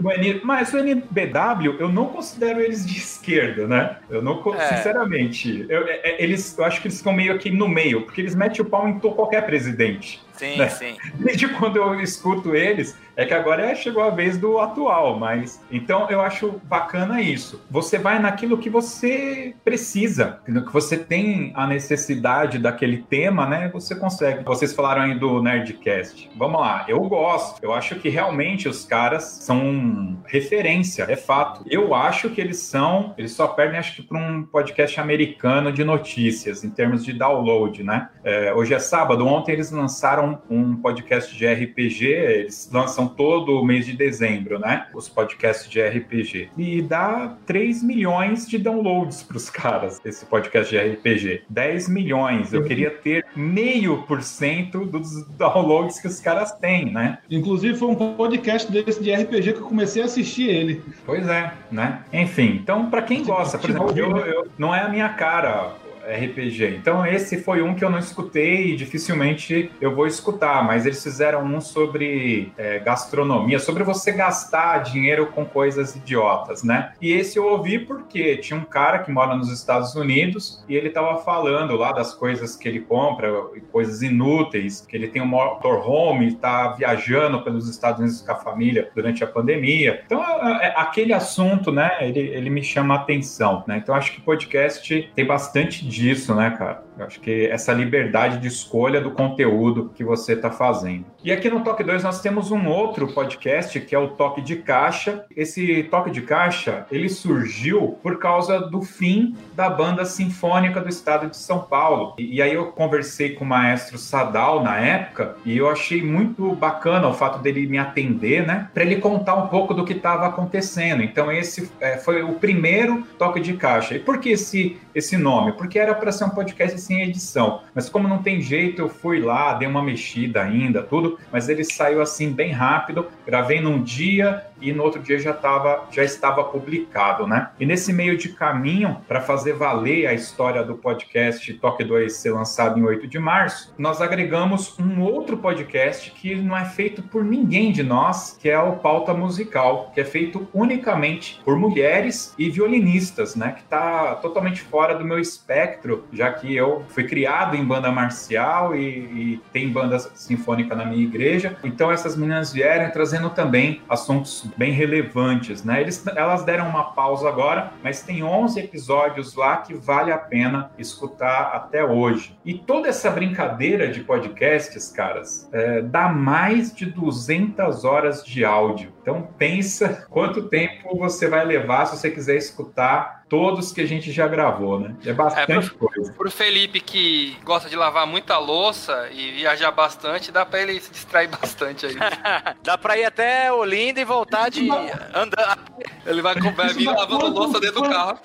Uh, 0.00 0.40
mas 0.44 0.72
o 0.72 0.78
NBW, 0.78 1.76
eu 1.78 1.88
não 1.88 2.06
considero 2.06 2.60
eles 2.60 2.86
de 2.86 2.96
esquerda, 2.98 3.66
né? 3.66 3.96
Eu 4.08 4.22
não, 4.22 4.35
é. 4.54 4.76
sinceramente, 4.76 5.66
eu, 5.68 5.86
é, 5.86 6.00
é, 6.02 6.22
eles, 6.22 6.56
eu 6.56 6.64
acho 6.64 6.80
que 6.80 6.88
eles 6.88 6.98
ficam 6.98 7.12
meio 7.12 7.34
aqui 7.34 7.50
no 7.50 7.68
meio, 7.68 8.02
porque 8.02 8.20
eles 8.20 8.34
metem 8.34 8.60
o 8.60 8.68
pau 8.68 8.88
em 8.88 8.98
qualquer 8.98 9.44
presidente. 9.44 10.25
Sim, 10.36 10.58
né? 10.58 10.68
sim. 10.68 10.96
Desde 11.14 11.48
quando 11.56 11.76
eu 11.76 12.00
escuto 12.00 12.54
eles, 12.54 12.96
é 13.16 13.24
que 13.24 13.32
agora 13.32 13.74
chegou 13.74 14.02
a 14.02 14.10
vez 14.10 14.36
do 14.36 14.58
atual, 14.58 15.18
mas 15.18 15.60
então 15.70 16.08
eu 16.10 16.20
acho 16.20 16.60
bacana 16.64 17.20
isso. 17.20 17.62
Você 17.70 17.98
vai 17.98 18.18
naquilo 18.18 18.58
que 18.58 18.68
você 18.68 19.54
precisa, 19.64 20.40
que 20.44 20.72
você 20.72 20.98
tem 20.98 21.50
a 21.54 21.66
necessidade 21.66 22.58
daquele 22.58 22.98
tema, 22.98 23.46
né? 23.46 23.70
Você 23.72 23.94
consegue. 23.94 24.44
Vocês 24.44 24.74
falaram 24.74 25.02
aí 25.02 25.18
do 25.18 25.42
Nerdcast. 25.42 26.30
Vamos 26.36 26.60
lá, 26.60 26.84
eu 26.88 27.00
gosto. 27.00 27.62
Eu 27.62 27.72
acho 27.72 27.96
que 27.96 28.08
realmente 28.08 28.68
os 28.68 28.84
caras 28.84 29.24
são 29.24 30.18
referência, 30.26 31.06
é 31.08 31.16
fato. 31.16 31.64
Eu 31.66 31.94
acho 31.94 32.28
que 32.30 32.40
eles 32.40 32.58
são, 32.58 33.14
eles 33.16 33.32
só 33.32 33.46
perdem, 33.48 33.78
acho 33.78 33.96
que 33.96 34.02
para 34.02 34.18
um 34.18 34.42
podcast 34.44 35.00
americano 35.00 35.72
de 35.72 35.84
notícias, 35.84 36.64
em 36.64 36.70
termos 36.70 37.04
de 37.04 37.12
download, 37.12 37.82
né? 37.82 38.10
É, 38.22 38.52
hoje 38.52 38.74
é 38.74 38.78
sábado, 38.78 39.26
ontem 39.26 39.52
eles 39.52 39.70
lançaram 39.70 40.25
um 40.50 40.76
podcast 40.76 41.34
de 41.36 41.46
RPG, 41.46 42.04
eles 42.06 42.70
lançam 42.72 43.06
todo 43.08 43.64
mês 43.64 43.86
de 43.86 43.92
dezembro, 43.92 44.58
né? 44.58 44.86
Os 44.94 45.08
podcasts 45.08 45.68
de 45.70 45.80
RPG. 45.80 46.50
E 46.56 46.82
dá 46.82 47.36
3 47.46 47.82
milhões 47.82 48.48
de 48.48 48.58
downloads 48.58 49.22
para 49.22 49.36
os 49.36 49.50
caras, 49.50 50.00
esse 50.04 50.24
podcast 50.26 50.70
de 50.70 50.78
RPG. 50.78 51.42
10 51.48 51.88
milhões. 51.88 52.52
Eu 52.52 52.64
queria 52.64 52.90
ter 52.90 53.24
meio 53.34 54.02
por 54.02 54.22
cento 54.22 54.84
dos 54.84 55.26
downloads 55.36 56.00
que 56.00 56.06
os 56.06 56.20
caras 56.20 56.52
têm, 56.52 56.92
né? 56.92 57.18
Inclusive, 57.30 57.76
foi 57.76 57.88
um 57.88 57.94
podcast 57.94 58.70
desse 58.70 59.02
de 59.02 59.12
RPG 59.12 59.52
que 59.52 59.60
eu 59.60 59.66
comecei 59.66 60.02
a 60.02 60.06
assistir 60.06 60.48
ele. 60.48 60.82
Pois 61.04 61.26
é, 61.28 61.52
né? 61.70 62.02
Enfim, 62.12 62.58
então, 62.62 62.90
para 62.90 63.02
quem 63.02 63.24
gosta, 63.24 63.58
por 63.58 63.70
exemplo, 63.70 63.92
eu, 63.96 64.16
eu, 64.18 64.48
não 64.58 64.74
é 64.74 64.80
a 64.80 64.88
minha 64.88 65.08
cara 65.10 65.74
RPG. 66.06 66.76
Então 66.76 67.04
esse 67.04 67.42
foi 67.42 67.62
um 67.62 67.74
que 67.74 67.84
eu 67.84 67.90
não 67.90 67.98
escutei 67.98 68.72
e 68.72 68.76
dificilmente 68.76 69.70
eu 69.80 69.94
vou 69.94 70.06
escutar, 70.06 70.64
mas 70.64 70.86
eles 70.86 71.02
fizeram 71.02 71.44
um 71.44 71.60
sobre 71.60 72.52
é, 72.56 72.78
gastronomia, 72.78 73.58
sobre 73.58 73.82
você 73.82 74.12
gastar 74.12 74.78
dinheiro 74.78 75.26
com 75.26 75.44
coisas 75.44 75.96
idiotas, 75.96 76.62
né? 76.62 76.92
E 77.00 77.12
esse 77.12 77.38
eu 77.38 77.46
ouvi 77.46 77.78
porque 77.78 78.36
tinha 78.36 78.58
um 78.58 78.64
cara 78.64 79.00
que 79.00 79.10
mora 79.10 79.36
nos 79.36 79.50
Estados 79.50 79.94
Unidos 79.94 80.64
e 80.68 80.76
ele 80.76 80.88
estava 80.88 81.18
falando 81.18 81.74
lá 81.76 81.92
das 81.92 82.14
coisas 82.14 82.56
que 82.56 82.68
ele 82.68 82.80
compra, 82.80 83.30
coisas 83.72 84.02
inúteis, 84.02 84.86
que 84.86 84.96
ele 84.96 85.08
tem 85.08 85.22
um 85.22 85.26
motorhome, 85.26 86.28
está 86.28 86.68
viajando 86.68 87.42
pelos 87.42 87.68
Estados 87.68 88.00
Unidos 88.00 88.20
com 88.22 88.32
a 88.32 88.36
família 88.36 88.90
durante 88.94 89.24
a 89.24 89.26
pandemia. 89.26 90.02
Então 90.06 90.22
é, 90.22 90.66
é, 90.66 90.74
aquele 90.76 91.12
assunto, 91.12 91.72
né? 91.72 91.96
Ele, 92.00 92.20
ele 92.20 92.50
me 92.50 92.62
chama 92.62 92.94
a 92.94 92.98
atenção, 92.98 93.64
né? 93.66 93.78
Então 93.78 93.94
acho 93.94 94.12
que 94.12 94.20
podcast 94.20 95.10
tem 95.14 95.24
bastante 95.24 95.86
disso, 95.96 96.34
né, 96.34 96.50
cara? 96.50 96.84
Eu 96.98 97.04
acho 97.04 97.20
que 97.20 97.46
essa 97.46 97.72
liberdade 97.72 98.38
de 98.38 98.48
escolha 98.48 99.00
do 99.00 99.10
conteúdo 99.10 99.90
que 99.94 100.02
você 100.02 100.32
está 100.32 100.50
fazendo. 100.50 101.04
E 101.22 101.30
aqui 101.30 101.50
no 101.50 101.60
Toque 101.60 101.84
2 101.84 102.02
nós 102.02 102.20
temos 102.20 102.50
um 102.50 102.66
outro 102.68 103.08
podcast 103.08 103.78
que 103.80 103.94
é 103.94 103.98
o 103.98 104.08
Toque 104.08 104.40
de 104.40 104.56
Caixa. 104.56 105.24
Esse 105.36 105.82
Toque 105.84 106.10
de 106.10 106.22
Caixa, 106.22 106.86
ele 106.90 107.08
surgiu 107.08 107.98
por 108.02 108.18
causa 108.18 108.60
do 108.60 108.80
fim 108.80 109.36
da 109.54 109.68
banda 109.68 110.04
sinfônica 110.04 110.80
do 110.80 110.88
estado 110.88 111.28
de 111.28 111.36
São 111.36 111.60
Paulo. 111.60 112.14
E, 112.18 112.36
e 112.36 112.42
aí 112.42 112.54
eu 112.54 112.66
conversei 112.66 113.34
com 113.34 113.44
o 113.44 113.48
maestro 113.48 113.98
Sadal 113.98 114.62
na 114.62 114.78
época 114.78 115.36
e 115.44 115.56
eu 115.56 115.68
achei 115.68 116.02
muito 116.02 116.54
bacana 116.54 117.08
o 117.08 117.14
fato 117.14 117.40
dele 117.40 117.66
me 117.66 117.78
atender, 117.78 118.46
né? 118.46 118.68
Para 118.72 118.84
ele 118.84 118.96
contar 118.96 119.34
um 119.34 119.48
pouco 119.48 119.74
do 119.74 119.84
que 119.84 119.92
estava 119.92 120.26
acontecendo. 120.26 121.02
Então 121.02 121.30
esse 121.30 121.70
é, 121.80 121.98
foi 121.98 122.22
o 122.22 122.34
primeiro 122.34 123.02
Toque 123.18 123.40
de 123.40 123.54
Caixa. 123.54 123.94
E 123.94 123.98
por 123.98 124.18
que 124.18 124.30
esse, 124.30 124.78
esse 124.94 125.16
nome? 125.16 125.52
Porque 125.52 125.78
era 125.86 125.94
para 125.94 126.10
ser 126.10 126.24
um 126.24 126.30
podcast 126.30 126.80
sem 126.80 127.02
edição. 127.02 127.62
Mas 127.74 127.88
como 127.88 128.08
não 128.08 128.22
tem 128.22 128.40
jeito, 128.40 128.82
eu 128.82 128.88
fui 128.88 129.20
lá, 129.20 129.54
dei 129.54 129.68
uma 129.68 129.82
mexida 129.82 130.42
ainda, 130.42 130.82
tudo, 130.82 131.18
mas 131.30 131.48
ele 131.48 131.64
saiu 131.64 132.02
assim 132.02 132.32
bem 132.32 132.50
rápido, 132.50 133.06
gravei 133.24 133.60
num 133.60 133.82
dia 133.82 134.44
e 134.60 134.72
no 134.72 134.82
outro 134.82 135.00
dia 135.02 135.18
já, 135.18 135.32
tava, 135.32 135.84
já 135.90 136.02
estava 136.02 136.42
publicado, 136.44 137.26
né? 137.26 137.50
E 137.60 137.66
nesse 137.66 137.92
meio 137.92 138.16
de 138.16 138.30
caminho, 138.30 139.00
para 139.06 139.20
fazer 139.20 139.52
valer 139.52 140.06
a 140.06 140.14
história 140.14 140.62
do 140.62 140.74
podcast 140.74 141.52
Toque 141.54 141.84
2 141.84 142.12
ser 142.12 142.30
lançado 142.30 142.78
em 142.78 142.82
8 142.82 143.06
de 143.06 143.18
março, 143.18 143.74
nós 143.78 144.00
agregamos 144.00 144.78
um 144.78 145.00
outro 145.02 145.36
podcast 145.36 146.10
que 146.10 146.34
não 146.34 146.56
é 146.56 146.64
feito 146.64 147.02
por 147.02 147.24
ninguém 147.24 147.70
de 147.70 147.82
nós, 147.82 148.36
que 148.40 148.48
é 148.48 148.58
o 148.58 148.76
Pauta 148.76 149.12
Musical, 149.12 149.90
que 149.94 150.00
é 150.00 150.04
feito 150.04 150.48
unicamente 150.52 151.40
por 151.44 151.56
mulheres 151.58 152.34
e 152.38 152.48
violinistas, 152.50 153.36
né? 153.36 153.52
Que 153.52 153.62
está 153.62 154.14
totalmente 154.16 154.62
fora 154.62 154.94
do 154.94 155.04
meu 155.04 155.18
espectro, 155.18 155.75
já 156.12 156.32
que 156.32 156.54
eu 156.54 156.84
fui 156.88 157.04
criado 157.04 157.56
em 157.56 157.64
banda 157.64 157.90
marcial 157.90 158.74
e, 158.74 158.88
e 158.88 159.40
tem 159.52 159.70
banda 159.70 159.98
sinfônica 159.98 160.74
na 160.74 160.84
minha 160.84 161.02
igreja. 161.02 161.56
Então 161.64 161.90
essas 161.90 162.16
meninas 162.16 162.52
vieram 162.52 162.90
trazendo 162.90 163.30
também 163.30 163.82
assuntos 163.88 164.48
bem 164.56 164.72
relevantes, 164.72 165.64
né? 165.64 165.80
Eles, 165.80 166.04
elas 166.06 166.44
deram 166.44 166.68
uma 166.68 166.84
pausa 166.92 167.28
agora, 167.28 167.72
mas 167.82 168.02
tem 168.02 168.22
11 168.22 168.60
episódios 168.60 169.34
lá 169.34 169.58
que 169.58 169.74
vale 169.74 170.12
a 170.12 170.18
pena 170.18 170.70
escutar 170.78 171.52
até 171.54 171.84
hoje. 171.84 172.36
E 172.44 172.54
toda 172.54 172.88
essa 172.88 173.10
brincadeira 173.10 173.88
de 173.88 174.00
podcasts, 174.00 174.90
caras, 174.90 175.48
é, 175.52 175.82
dá 175.82 176.08
mais 176.08 176.74
de 176.74 176.86
200 176.86 177.84
horas 177.84 178.24
de 178.24 178.44
áudio. 178.44 178.95
Então 179.06 179.22
pensa 179.38 180.04
quanto 180.10 180.48
tempo 180.48 180.98
você 180.98 181.28
vai 181.28 181.44
levar 181.44 181.86
se 181.86 181.96
você 181.96 182.10
quiser 182.10 182.34
escutar 182.34 183.22
todos 183.28 183.72
que 183.72 183.80
a 183.80 183.86
gente 183.86 184.10
já 184.10 184.26
gravou, 184.26 184.80
né? 184.80 184.96
É 185.06 185.12
bastante 185.12 185.68
é, 185.68 185.70
pro, 185.70 185.88
coisa. 185.88 186.12
Pro 186.12 186.28
Felipe 186.28 186.80
que 186.80 187.38
gosta 187.44 187.68
de 187.68 187.76
lavar 187.76 188.04
muita 188.04 188.36
louça 188.38 189.08
e 189.12 189.30
viajar 189.30 189.70
bastante, 189.70 190.32
dá 190.32 190.44
pra 190.44 190.60
ele 190.60 190.80
se 190.80 190.90
distrair 190.90 191.28
bastante 191.28 191.86
aí. 191.86 191.94
dá 192.64 192.76
pra 192.76 192.98
ir 192.98 193.04
até 193.04 193.52
Olinda 193.52 194.00
e 194.00 194.04
voltar 194.04 194.48
de 194.48 194.68
andar. 195.14 195.56
Ele 196.04 196.20
vai 196.20 196.34
comer 196.34 196.74
vir 196.74 196.88
lavando 196.88 197.28
louça 197.28 197.60
dentro 197.60 197.82
do 197.82 197.88
carro. 197.88 198.18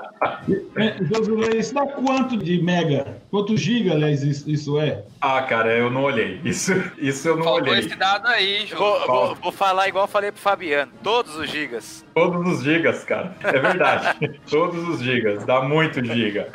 É, 0.76 0.96
Josué, 1.04 1.56
isso 1.56 1.74
dá 1.74 1.86
quanto 1.86 2.36
de 2.36 2.62
mega? 2.62 3.18
Quanto 3.30 3.56
giga, 3.56 3.92
aliás, 3.92 4.22
isso, 4.22 4.48
isso 4.48 4.78
é? 4.78 5.02
Ah, 5.20 5.42
cara, 5.42 5.76
eu 5.76 5.90
não 5.90 6.04
olhei. 6.04 6.40
Isso, 6.44 6.72
isso 6.98 7.28
eu 7.28 7.36
não 7.36 7.44
Faltou 7.44 7.72
olhei. 7.72 7.84
esse 7.84 7.96
dado 7.96 8.26
aí, 8.28 8.66
João. 8.66 8.80
Vou, 8.80 9.06
vou, 9.06 9.34
vou, 9.36 9.52
falar 9.52 9.88
igual 9.88 10.04
eu 10.04 10.08
falei 10.08 10.30
pro 10.32 10.40
Fabiano. 10.40 10.92
Todos 11.02 11.34
os 11.36 11.50
gigas. 11.50 12.04
Todos 12.14 12.52
os 12.52 12.62
gigas, 12.62 13.04
cara. 13.04 13.36
É 13.42 13.58
verdade. 13.58 14.30
Todos 14.48 14.88
os 14.88 15.00
gigas. 15.02 15.44
Dá 15.44 15.62
muito 15.62 16.04
giga. 16.04 16.48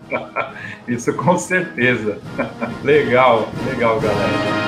isso 0.86 1.12
com 1.14 1.38
certeza. 1.38 2.18
legal, 2.84 3.48
legal, 3.66 4.00
galera. 4.00 4.59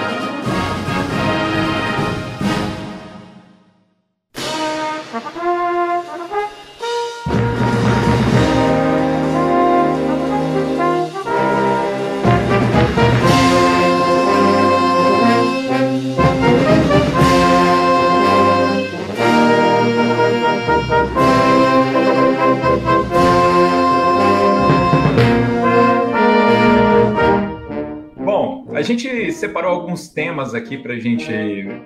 Alguns 29.92 30.08
temas 30.08 30.54
aqui 30.54 30.78
pra 30.78 30.94
gente 30.94 31.30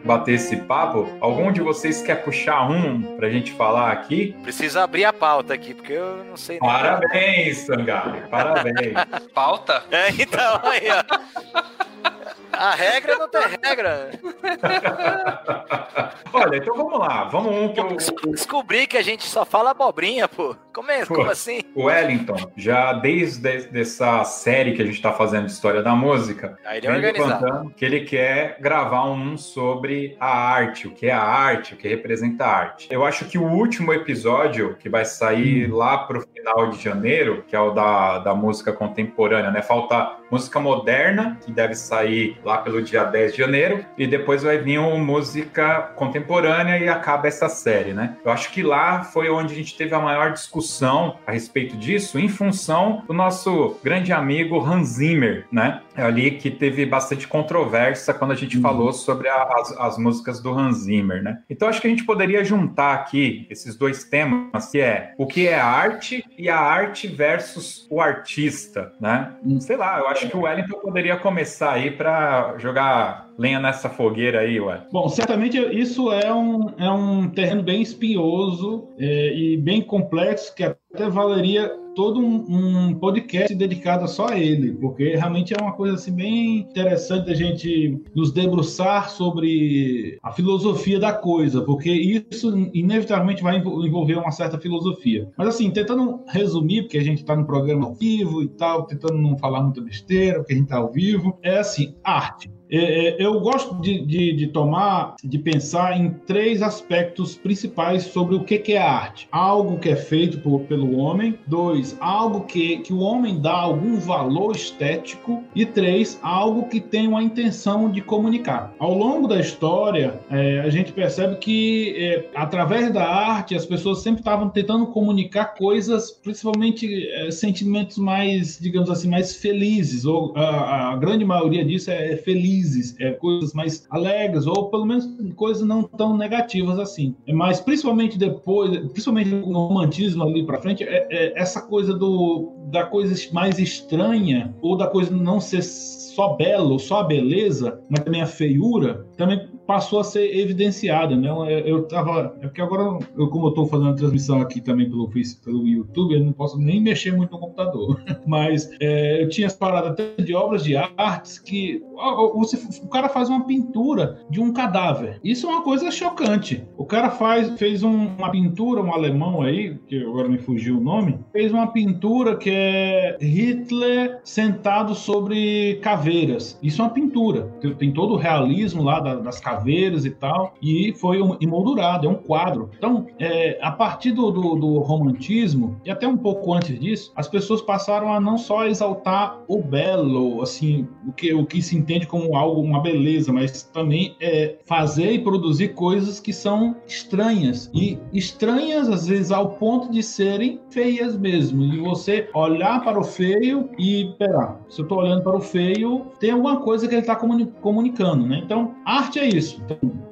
bater 0.05 0.35
esse 0.35 0.57
papo. 0.59 1.09
Algum 1.21 1.51
de 1.51 1.61
vocês 1.61 2.03
quer 2.03 2.23
puxar 2.23 2.71
um 2.71 3.17
pra 3.17 3.29
gente 3.29 3.53
falar 3.53 3.91
aqui? 3.91 4.35
Precisa 4.43 4.85
abrir 4.85 5.05
a 5.05 5.13
pauta 5.13 5.55
aqui, 5.55 5.75
porque 5.75 5.93
eu 5.93 6.25
não 6.25 6.37
sei. 6.37 6.59
Parabéns, 6.59 7.59
Sangalo. 7.59 8.23
Parabéns. 8.31 8.95
Pauta? 9.35 9.83
É, 9.91 10.11
então, 10.11 10.61
aí, 10.63 10.83
ó. 10.89 12.16
A 12.57 12.75
regra 12.75 13.17
não 13.17 13.29
tem 13.29 13.43
regra. 13.63 14.11
Olha, 16.33 16.57
então 16.57 16.77
vamos 16.77 16.99
lá. 16.99 17.25
Vamos 17.25 17.53
um 17.53 17.73
que 17.73 17.81
eu. 17.81 17.97
Descobri 18.33 18.87
que 18.87 18.97
a 18.97 19.03
gente 19.03 19.25
só 19.25 19.45
fala 19.45 19.71
abobrinha, 19.71 20.29
pô. 20.29 20.57
Como, 20.73 20.91
é, 20.91 21.07
como 21.07 21.31
assim? 21.31 21.61
O 21.75 21.85
Wellington, 21.85 22.51
já 22.57 22.93
desde 22.93 23.71
essa 23.79 24.25
série 24.25 24.75
que 24.75 24.83
a 24.83 24.85
gente 24.85 24.97
está 24.97 25.13
fazendo 25.13 25.47
de 25.47 25.53
história 25.53 25.83
da 25.83 25.95
música, 25.95 26.59
Aí 26.67 26.79
ele 26.79 26.87
é 26.87 26.91
organizado. 26.91 27.71
que 27.75 27.85
ele 27.85 28.01
quer 28.01 28.59
gravar 28.61 29.09
um 29.09 29.39
sobre 29.39 30.17
a 30.21 30.29
arte, 30.29 30.87
o 30.87 30.91
que 30.91 31.07
é 31.07 31.13
a 31.13 31.23
arte, 31.23 31.75
o 31.75 31.77
que 31.77 31.89
representa 31.89 32.45
a 32.45 32.57
arte. 32.57 32.89
Eu 32.91 33.05
acho 33.05 33.25
que 33.25 33.39
o 33.39 33.45
último 33.45 33.93
episódio, 33.93 34.77
que 34.77 34.89
vai 34.89 35.05
sair 35.05 35.71
hum. 35.71 35.77
lá 35.77 35.99
pro 35.99 36.27
final 36.47 36.71
de 36.71 36.81
janeiro, 36.81 37.45
que 37.49 37.57
é 37.57 37.61
o 37.61 37.73
da, 37.73 38.19
da 38.19 38.35
música 38.35 38.73
contemporânea, 38.73 39.51
né? 39.51 39.63
Falta 39.63 40.17
música 40.31 40.61
moderna, 40.61 41.39
que 41.45 41.53
deve 41.53 41.75
sair 41.75 42.39
lá 42.45 42.59
pelo 42.59 42.83
dia 42.83 43.05
10 43.05 43.33
de 43.33 43.39
janeiro, 43.39 43.85
e 43.99 44.07
depois 44.07 44.43
vai 44.43 44.59
vir 44.59 44.79
uma 44.79 44.97
música 44.97 45.93
contemporânea 45.97 46.79
e 46.79 46.89
acaba 46.89 47.27
essa 47.27 47.49
série, 47.49 47.93
né? 47.93 48.17
Eu 48.25 48.31
acho 48.31 48.51
que 48.53 48.63
lá 48.63 49.03
foi 49.03 49.29
onde 49.29 49.53
a 49.53 49.57
gente 49.57 49.77
teve 49.77 49.95
a 49.95 50.01
maior 50.01 50.33
discussão 50.33 51.19
a 51.27 51.33
respeito 51.33 51.77
disso, 51.77 52.19
em 52.19 52.29
função 52.29 53.03
do 53.07 53.13
nosso 53.13 53.77
grande 53.83 54.13
amigo 54.13 54.61
Hans 54.61 54.89
Zimmer, 54.89 55.47
né? 55.51 55.81
É 55.97 56.03
ali 56.03 56.33
que 56.33 56.51
teve 56.51 56.85
bastante 56.87 57.27
controvérsia 57.27 58.15
quando 58.15 58.33
a 58.33 58.37
gente 58.37 58.57
uhum. 58.57 58.63
falou 58.63 58.93
sobre 58.93 59.29
a, 59.29 59.43
as, 59.59 59.73
as 59.79 59.99
músicas 59.99 60.41
do 60.41 60.51
Hans 60.53 60.79
Zimmer, 60.79 61.23
né? 61.23 61.39
Então 61.49 61.69
acho 61.69 61.81
que 61.81 61.87
a 61.87 61.91
gente 61.91 62.05
poderia 62.05 62.45
juntar 62.45 62.95
aqui 62.95 63.47
esses 63.51 63.77
dois 63.77 64.05
temas, 64.05 64.71
que 64.71 64.81
é 64.81 65.15
o 65.19 65.27
que 65.27 65.49
é 65.49 65.59
arte 65.59 66.25
e 66.39 66.49
a 66.49 66.59
arte 66.59 67.07
versus 67.07 67.87
o 67.91 68.01
artista, 68.01 68.93
né? 69.01 69.35
Uhum. 69.45 69.61
Sei 69.61 69.77
lá, 69.77 69.99
eu 69.99 70.09
acho 70.09 70.29
que 70.29 70.37
o 70.37 70.43
Wellington 70.43 70.79
poderia 70.79 71.17
começar 71.17 71.73
aí 71.73 71.91
para 71.91 72.57
jogar 72.59 73.29
lenha 73.39 73.61
nessa 73.61 73.89
fogueira 73.89 74.41
aí, 74.41 74.61
ué. 74.61 74.83
Bom, 74.93 75.09
certamente 75.09 75.59
isso 75.59 76.13
é 76.13 76.33
um, 76.33 76.73
é 76.79 76.91
um 76.91 77.29
terreno 77.29 77.63
bem 77.63 77.83
espinhoso 77.83 78.89
é, 78.99 79.35
e 79.35 79.57
bem 79.57 79.83
complexo 79.83 80.55
que 80.55 80.65
até 80.65 81.09
valeria 81.09 81.71
todo 81.97 82.21
um, 82.21 82.45
um, 82.49 82.95
podcast 82.95 83.53
dedicado 83.55 84.07
só 84.07 84.29
a 84.29 84.39
ele, 84.39 84.75
porque 84.75 85.17
realmente 85.17 85.55
é 85.55 85.57
uma 85.61 85.73
coisa 85.73 85.95
assim 85.95 86.13
bem 86.13 86.59
interessante 86.59 87.31
a 87.31 87.35
gente 87.35 87.99
nos 88.15 88.31
debruçar 88.31 89.09
sobre 89.11 90.19
a 90.23 90.31
filosofia 90.31 91.01
da 91.01 91.15
coisa, 91.15 91.63
porque 91.63 91.91
isso 91.91 92.71
inevitavelmente 92.75 93.43
vai 93.43 93.57
envolver 93.57 94.17
uma 94.17 94.31
certa 94.31 94.59
filosofia. 94.59 95.29
Mas 95.39 95.49
assim, 95.49 95.71
tentando 95.71 96.21
resumir, 96.29 96.83
porque 96.83 96.99
a 96.99 97.05
gente 97.05 97.19
está 97.19 97.35
no 97.35 97.47
programa 97.47 97.87
ao 97.87 97.95
vivo 97.95 98.43
e 98.43 98.49
tal, 98.49 98.85
tentando 98.85 99.17
não 99.17 99.39
falar 99.39 99.63
muita 99.63 99.81
besteira, 99.81 100.39
porque 100.41 100.53
a 100.53 100.57
gente 100.57 100.67
está 100.67 100.77
ao 100.77 100.93
vivo, 100.93 101.39
é 101.43 101.59
assim, 101.59 101.95
arte. 102.05 102.56
É, 102.71 103.09
é, 103.09 103.17
eu 103.25 103.41
gosto 103.41 103.81
de, 103.81 104.05
de, 104.05 104.33
de, 104.33 104.47
tomar, 104.49 105.17
de 105.23 105.39
pensar 105.39 105.99
em 105.99 106.11
três 106.27 106.63
aspectos 106.63 107.37
principais 107.37 108.05
sobre 108.05 108.35
o 108.35 108.45
que, 108.45 108.59
que 108.59 108.73
é 108.73 108.79
arte. 108.79 109.29
Algo 109.31 109.79
que 109.79 109.89
é 109.89 109.97
feito 109.97 110.39
por, 110.39 110.61
pelo 110.63 110.97
homem. 110.97 111.39
Dois, 111.47 111.97
algo 112.01 112.41
que, 112.43 112.79
que 112.79 112.93
o 112.93 113.01
homem 113.01 113.41
dá 113.41 113.53
algum 113.53 113.99
valor 113.99 114.55
estético. 114.55 115.43
E 115.55 115.65
três, 115.65 116.19
algo 116.23 116.69
que 116.69 116.81
tem 116.81 117.07
uma 117.07 117.23
intenção 117.23 117.91
de 117.91 118.01
comunicar. 118.01 118.75
Ao 118.79 118.97
longo 118.97 119.29
da 119.29 119.39
história, 119.39 120.21
é, 120.31 120.61
a 120.61 120.71
gente 120.71 120.93
percebe 120.93 121.37
que 121.37 121.95
é, 121.97 122.29
através 122.35 122.93
da 122.93 123.05
arte 123.05 123.55
as 123.55 123.67
pessoas 123.67 124.03
sempre 124.03 124.21
estavam 124.21 124.49
tentando 124.49 124.87
comunicar 124.87 125.55
coisas, 125.55 126.11
principalmente 126.11 127.09
é, 127.11 127.31
sentimentos 127.31 127.99
mais, 127.99 128.59
digamos 128.59 128.91
assim, 128.91 129.09
mais 129.09 129.37
felizes. 129.37 130.05
Ou 130.05 130.33
a, 130.37 130.93
a 130.93 130.97
grande 130.97 131.25
maioria 131.25 131.65
disso 131.65 131.91
é, 131.91 132.13
é 132.13 132.17
feliz 132.17 132.56
felizes, 132.57 132.97
é, 132.99 133.13
coisas 133.13 133.53
mais 133.53 133.87
alegres, 133.91 134.47
ou 134.47 134.71
pelo 134.71 134.85
menos 134.85 135.07
coisas 135.35 135.67
não 135.67 135.83
tão 135.83 136.17
negativas 136.17 136.79
assim. 136.79 137.15
Mas 137.29 137.61
principalmente 137.61 138.19
depois, 138.19 138.79
principalmente 138.91 139.31
no 139.31 139.67
romantismo 139.67 140.25
ali 140.25 140.45
para 140.45 140.61
frente, 140.61 140.85
é, 140.85 141.07
é, 141.11 141.41
essa 141.41 141.63
coisa 141.63 141.95
do, 141.95 142.53
da 142.71 142.85
coisa 142.85 143.15
mais 143.33 143.59
estranha, 143.59 144.55
ou 144.61 144.77
da 144.77 144.87
coisa 144.87 145.15
não 145.15 145.41
ser 145.41 145.63
só 145.63 146.35
belo, 146.35 146.79
só 146.79 147.01
a 147.01 147.05
beleza, 147.05 147.81
mas 147.91 148.01
também 148.01 148.23
a 148.23 148.27
feiura, 148.27 149.07
também 149.17 149.49
passou 149.67 150.01
a 150.01 150.05
ser 150.05 150.37
evidenciada, 150.37 151.17
né? 151.17 151.29
Eu 151.65 151.83
tava, 151.83 152.37
é 152.41 152.47
porque 152.47 152.63
agora, 152.63 152.99
eu, 153.17 153.29
como 153.29 153.47
eu 153.47 153.51
estou 153.51 153.67
fazendo 153.67 153.91
a 153.91 153.95
transmissão 153.95 154.41
aqui 154.41 154.61
também 154.61 154.89
pelo 154.89 155.11
pelo 155.45 155.67
YouTube, 155.67 156.15
eu 156.15 156.25
não 156.25 156.33
posso 156.33 156.59
nem 156.59 156.81
mexer 156.81 157.13
muito 157.13 157.33
no 157.33 157.39
computador, 157.39 158.03
mas 158.27 158.71
é, 158.81 159.23
eu 159.23 159.29
tinha 159.29 159.51
parado 159.51 159.89
até 159.89 160.23
de 160.23 160.35
obras 160.35 160.63
de 160.63 160.77
artes 160.77 161.39
que 161.39 161.83
o, 161.93 162.43
o, 162.43 162.89
cara 162.89 163.09
faz 163.09 163.29
uma 163.29 163.45
pintura 163.45 164.21
de 164.31 164.41
um 164.41 164.53
cadáver. 164.53 165.19
Isso 165.25 165.47
é 165.47 165.51
uma 165.51 165.63
coisa 165.63 165.91
chocante. 165.91 166.65
O 166.77 166.85
cara 166.85 167.11
faz, 167.11 167.59
fez 167.59 167.83
um, 167.83 168.09
uma 168.19 168.31
pintura, 168.31 168.83
um 168.83 168.93
alemão 168.93 169.43
aí, 169.43 169.77
que 169.87 170.03
agora 170.03 170.29
me 170.29 170.39
fugiu 170.39 170.79
o 170.79 170.81
nome, 170.81 171.19
fez 171.33 171.53
uma 171.53 171.69
pintura 171.69 172.37
que 172.37 172.51
é 172.51 173.17
Hitler 173.21 174.21
sentado 174.23 174.95
sobre 174.95 175.79
caveiras. 175.83 176.59
Isso 176.63 176.83
é 176.83 176.85
uma 176.85 176.91
pintura. 176.91 177.43
Tem, 177.61 177.75
tem 177.75 177.93
todo 177.93 178.15
o 178.15 178.17
realismo 178.17 178.83
lá 178.83 179.01
da, 179.01 179.17
das 179.17 179.41
caveiras 179.41 179.56
e 180.05 180.11
tal, 180.11 180.55
e 180.63 180.93
foi 180.95 181.19
emoldurado, 181.41 182.07
é 182.07 182.11
um 182.11 182.15
quadro. 182.15 182.71
Então, 182.77 183.07
é, 183.19 183.59
a 183.63 183.71
partir 183.71 184.13
do, 184.13 184.31
do, 184.31 184.55
do, 184.57 184.79
romantismo, 184.81 185.81
e 185.85 185.91
até 185.91 186.07
um 186.07 186.17
pouco 186.17 186.53
antes 186.53 186.79
disso, 186.79 187.13
as 187.17 187.29
pessoas 187.29 187.63
passaram 187.63 188.13
a 188.13 188.21
não 188.21 188.37
só 188.37 188.67
exaltar 188.67 189.39
o 189.49 189.63
belo, 189.63 190.43
assim, 190.43 190.87
o 191.07 191.13
que, 191.13 191.33
o 191.33 191.45
que 191.45 191.63
se 191.63 191.77
entende 191.77 192.07
como 192.07 192.37
algo, 192.37 192.61
uma 192.61 192.81
beleza, 192.81 193.33
mas 193.33 193.63
também 193.63 194.17
é, 194.21 194.57
fazer 194.65 195.13
e 195.13 195.19
produzir 195.19 195.69
coisas 195.75 196.21
que 196.21 196.33
são 196.33 196.77
estranhas. 196.87 197.71
E 197.75 197.99
estranhas, 198.13 198.89
às 198.89 199.07
vezes, 199.07 199.31
ao 199.31 199.51
ponto 199.51 199.91
de 199.91 200.03
serem 200.03 200.61
feias 200.71 201.17
mesmo. 201.17 201.63
E 201.63 201.79
você 201.79 202.29
olhar 202.35 202.83
para 202.83 202.99
o 202.99 203.05
feio 203.05 203.71
e, 203.79 204.15
pera, 204.19 204.57
se 204.69 204.81
eu 204.81 204.85
estou 204.85 204.99
olhando 204.99 205.23
para 205.23 205.37
o 205.37 205.41
feio, 205.41 206.07
tem 206.19 206.31
alguma 206.31 206.61
coisa 206.61 206.87
que 206.87 206.95
ele 206.95 207.01
está 207.01 207.17
comunicando, 207.17 208.27
né? 208.27 208.41
Então, 208.45 208.75
arte 208.85 209.19
é 209.19 209.27
isso 209.27 209.46
isso. 209.47 209.63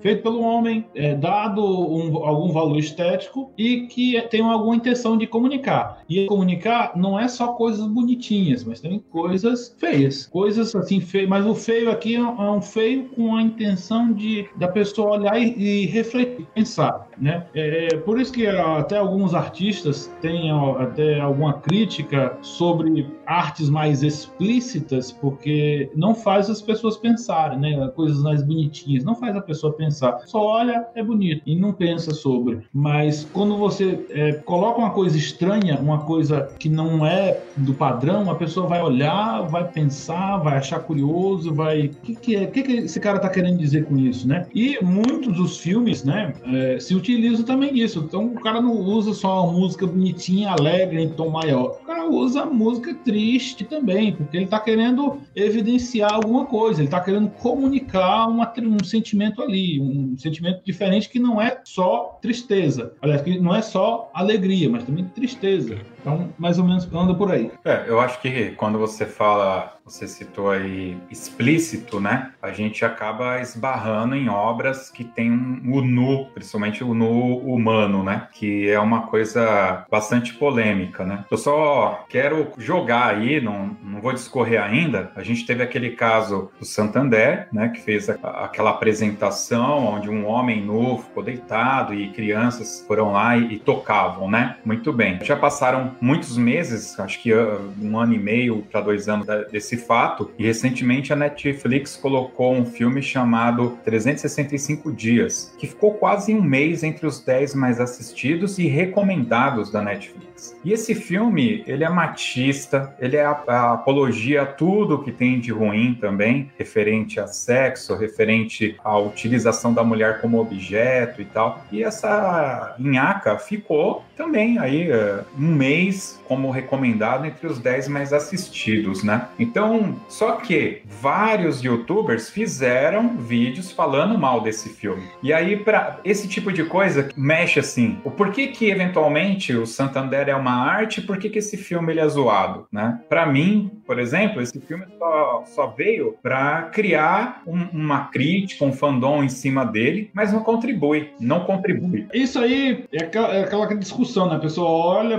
Feito 0.00 0.22
pelo 0.22 0.40
homem, 0.40 0.86
é, 0.94 1.14
dado 1.14 1.62
um, 1.64 2.24
algum 2.24 2.52
valor 2.52 2.78
estético 2.78 3.50
e 3.56 3.86
que 3.86 4.20
tem 4.30 4.42
alguma 4.42 4.76
intenção 4.76 5.16
de 5.16 5.26
comunicar. 5.26 6.02
E 6.08 6.26
comunicar 6.26 6.92
não 6.94 7.18
é 7.18 7.26
só 7.26 7.48
coisas 7.54 7.86
bonitinhas, 7.86 8.64
mas 8.64 8.80
também 8.80 9.02
coisas 9.10 9.74
feias. 9.78 10.26
Coisas 10.26 10.74
assim 10.74 11.00
feias. 11.00 11.28
Mas 11.28 11.46
o 11.46 11.54
feio 11.54 11.90
aqui 11.90 12.16
é 12.16 12.20
um 12.20 12.60
feio 12.60 13.08
com 13.10 13.34
a 13.36 13.42
intenção 13.42 14.12
de 14.12 14.46
da 14.56 14.68
pessoa 14.68 15.18
olhar 15.18 15.38
e, 15.38 15.54
e 15.58 15.86
refletir, 15.86 16.46
pensar. 16.54 17.08
Né? 17.18 17.46
É, 17.54 17.94
é 17.94 17.96
por 17.96 18.20
isso 18.20 18.32
que 18.32 18.46
até 18.46 18.98
alguns 18.98 19.34
artistas 19.34 20.12
têm 20.20 20.50
até 20.78 21.20
alguma 21.20 21.54
crítica 21.54 22.36
sobre 22.42 23.06
artes 23.26 23.70
mais 23.70 24.02
explícitas, 24.02 25.10
porque 25.10 25.90
não 25.94 26.14
faz 26.14 26.50
as 26.50 26.60
pessoas 26.60 26.96
pensarem, 26.96 27.58
né? 27.58 27.88
Coisas 27.94 28.22
mais 28.22 28.42
bonitinhas. 28.42 29.04
Não 29.04 29.14
faz 29.24 29.36
a 29.36 29.40
pessoa 29.40 29.72
pensar. 29.72 30.20
Só 30.26 30.44
olha, 30.44 30.86
é 30.94 31.02
bonito 31.02 31.42
e 31.46 31.56
não 31.56 31.72
pensa 31.72 32.12
sobre. 32.12 32.60
Mas 32.72 33.26
quando 33.32 33.56
você 33.56 34.04
é, 34.10 34.32
coloca 34.32 34.78
uma 34.78 34.90
coisa 34.90 35.16
estranha, 35.16 35.78
uma 35.80 36.00
coisa 36.04 36.52
que 36.58 36.68
não 36.68 37.06
é 37.06 37.40
do 37.56 37.72
padrão, 37.72 38.30
a 38.30 38.34
pessoa 38.34 38.66
vai 38.66 38.82
olhar, 38.82 39.42
vai 39.42 39.66
pensar, 39.66 40.38
vai 40.38 40.58
achar 40.58 40.80
curioso, 40.80 41.54
vai. 41.54 41.86
O 41.86 41.90
que, 41.90 42.14
que 42.14 42.36
é? 42.36 42.46
Que, 42.46 42.62
que 42.62 42.72
esse 42.72 43.00
cara 43.00 43.16
está 43.16 43.28
querendo 43.28 43.58
dizer 43.58 43.86
com 43.86 43.96
isso, 43.96 44.28
né? 44.28 44.46
E 44.54 44.78
muitos 44.82 45.34
dos 45.34 45.58
filmes, 45.58 46.04
né, 46.04 46.34
é, 46.44 46.78
se 46.78 46.94
utilizam 46.94 47.44
também 47.44 47.72
disso. 47.72 48.04
Então 48.06 48.26
o 48.26 48.40
cara 48.40 48.60
não 48.60 48.76
usa 48.76 49.14
só 49.14 49.44
uma 49.44 49.52
música 49.52 49.86
bonitinha, 49.86 50.50
alegre, 50.50 51.02
em 51.02 51.08
tom 51.08 51.30
maior. 51.30 51.78
O 51.82 51.86
cara 51.86 52.08
usa 52.08 52.44
música 52.44 52.94
triste 52.94 53.64
também, 53.64 54.12
porque 54.12 54.36
ele 54.36 54.44
está 54.44 54.60
querendo 54.60 55.18
evidenciar 55.34 56.12
alguma 56.12 56.44
coisa, 56.44 56.80
ele 56.80 56.88
está 56.88 57.00
querendo 57.00 57.30
comunicar 57.30 58.26
uma, 58.28 58.52
um 58.62 58.84
sentimento 58.84 59.13
sentimento 59.14 59.42
ali, 59.42 59.80
um 59.80 60.16
sentimento 60.18 60.62
diferente 60.64 61.08
que 61.08 61.18
não 61.18 61.40
é 61.40 61.60
só 61.64 62.18
tristeza. 62.20 62.92
Aliás, 63.00 63.22
que 63.22 63.38
não 63.38 63.54
é 63.54 63.62
só 63.62 64.10
alegria, 64.12 64.68
mas 64.68 64.84
também 64.84 65.04
tristeza. 65.04 65.78
Então, 66.04 66.28
mais 66.38 66.58
ou 66.58 66.66
menos 66.66 66.86
anda 66.92 67.14
por 67.14 67.32
aí. 67.32 67.50
É, 67.64 67.84
eu 67.88 67.98
acho 67.98 68.20
que 68.20 68.50
quando 68.50 68.78
você 68.78 69.06
fala 69.06 69.74
você 69.84 70.08
citou 70.08 70.50
aí 70.50 70.96
explícito, 71.10 72.00
né? 72.00 72.32
A 72.40 72.50
gente 72.52 72.84
acaba 72.84 73.40
esbarrando 73.40 74.14
em 74.14 74.28
obras 74.28 74.90
que 74.90 75.04
tem 75.04 75.30
o 75.30 75.82
nu, 75.82 76.26
principalmente 76.32 76.82
o 76.82 76.94
nu 76.94 77.38
humano, 77.38 78.02
né? 78.02 78.28
Que 78.32 78.70
é 78.70 78.80
uma 78.80 79.02
coisa 79.02 79.84
bastante 79.90 80.32
polêmica, 80.34 81.04
né? 81.04 81.24
Eu 81.30 81.36
só 81.36 82.04
quero 82.08 82.52
jogar 82.56 83.14
aí, 83.14 83.40
não, 83.40 83.76
não 83.82 84.00
vou 84.00 84.12
discorrer 84.12 84.62
ainda. 84.62 85.12
A 85.14 85.22
gente 85.22 85.44
teve 85.44 85.62
aquele 85.62 85.90
caso 85.90 86.50
do 86.58 86.64
Santander, 86.64 87.48
né? 87.52 87.68
Que 87.68 87.80
fez 87.82 88.08
a, 88.08 88.14
aquela 88.44 88.70
apresentação 88.70 89.86
onde 89.86 90.08
um 90.08 90.26
homem 90.26 90.62
nu 90.62 90.98
ficou 90.98 91.22
deitado 91.22 91.92
e 91.92 92.10
crianças 92.10 92.82
foram 92.86 93.12
lá 93.12 93.36
e, 93.36 93.54
e 93.54 93.58
tocavam, 93.58 94.30
né? 94.30 94.56
Muito 94.64 94.92
bem. 94.92 95.18
Já 95.22 95.36
passaram 95.36 95.93
muitos 96.00 96.36
meses, 96.36 96.98
acho 96.98 97.22
que 97.22 97.32
uh, 97.32 97.60
um 97.80 97.98
ano 97.98 98.14
e 98.14 98.18
meio 98.18 98.62
para 98.70 98.80
dois 98.80 99.08
anos 99.08 99.26
desse 99.50 99.74
esse 99.74 99.76
fato. 99.76 100.30
E 100.38 100.44
recentemente 100.44 101.12
a 101.12 101.16
Netflix 101.16 101.96
colocou 101.96 102.54
um 102.54 102.64
filme 102.64 103.02
chamado 103.02 103.78
365 103.84 104.92
Dias, 104.92 105.54
que 105.58 105.66
ficou 105.66 105.94
quase 105.94 106.34
um 106.34 106.42
mês 106.42 106.82
entre 106.82 107.06
os 107.06 107.20
10 107.20 107.54
mais 107.54 107.80
assistidos 107.80 108.58
e 108.58 108.66
recomendados 108.66 109.70
da 109.70 109.82
Netflix. 109.82 110.56
E 110.64 110.72
esse 110.72 110.94
filme, 110.94 111.62
ele 111.66 111.84
é 111.84 111.88
machista, 111.88 112.94
ele 112.98 113.16
é 113.16 113.24
a, 113.24 113.42
a 113.46 113.72
apologia 113.74 114.42
a 114.42 114.46
tudo 114.46 115.02
que 115.02 115.12
tem 115.12 115.38
de 115.38 115.52
ruim 115.52 115.96
também, 116.00 116.50
referente 116.58 117.20
a 117.20 117.26
sexo, 117.26 117.96
referente 117.96 118.76
à 118.84 118.98
utilização 118.98 119.72
da 119.72 119.84
mulher 119.84 120.20
como 120.20 120.40
objeto 120.40 121.22
e 121.22 121.24
tal. 121.24 121.64
E 121.70 121.82
essa 121.82 122.74
Inhaca 122.78 123.38
ficou 123.38 124.04
também 124.16 124.58
aí 124.58 124.90
uh, 124.90 125.24
um 125.38 125.54
mês 125.54 125.83
como 126.26 126.50
recomendado 126.50 127.26
entre 127.26 127.46
os 127.46 127.58
10 127.58 127.88
mais 127.88 128.12
assistidos, 128.12 129.02
né? 129.02 129.28
Então, 129.38 129.96
só 130.08 130.32
que 130.32 130.82
vários 130.86 131.62
youtubers 131.62 132.30
fizeram 132.30 133.16
vídeos 133.16 133.70
falando 133.70 134.18
mal 134.18 134.40
desse 134.40 134.68
filme. 134.70 135.04
E 135.22 135.32
aí, 135.32 135.56
para 135.56 135.98
esse 136.04 136.28
tipo 136.28 136.52
de 136.52 136.64
coisa, 136.64 137.08
mexe 137.16 137.60
assim. 137.60 137.98
O 138.04 138.10
porquê 138.10 138.48
que 138.48 138.70
eventualmente 138.70 139.54
o 139.54 139.66
Santander 139.66 140.28
é 140.28 140.34
uma 140.34 140.54
arte, 140.54 141.00
por 141.00 141.18
que, 141.18 141.28
que 141.28 141.38
esse 141.38 141.56
filme 141.56 141.92
ele 141.92 142.00
é 142.00 142.08
zoado, 142.08 142.66
né? 142.70 143.00
Para 143.08 143.26
mim, 143.26 143.70
por 143.86 143.98
exemplo, 143.98 144.40
esse 144.40 144.58
filme 144.60 144.84
só, 144.98 145.44
só 145.46 145.66
veio 145.66 146.16
para 146.22 146.62
criar 146.72 147.42
um, 147.46 147.64
uma 147.72 148.06
crítica, 148.06 148.64
um 148.64 148.72
fandom 148.72 149.22
em 149.22 149.28
cima 149.28 149.64
dele, 149.64 150.10
mas 150.12 150.32
não 150.32 150.40
contribui, 150.40 151.10
não 151.20 151.40
contribui. 151.40 152.06
Isso 152.12 152.38
aí 152.38 152.84
é 152.92 153.04
aquela, 153.04 153.28
é 153.34 153.44
aquela 153.44 153.66
discussão, 153.74 154.28
né? 154.28 154.36
A 154.36 154.40
pessoa 154.40 154.68
olha 154.68 155.18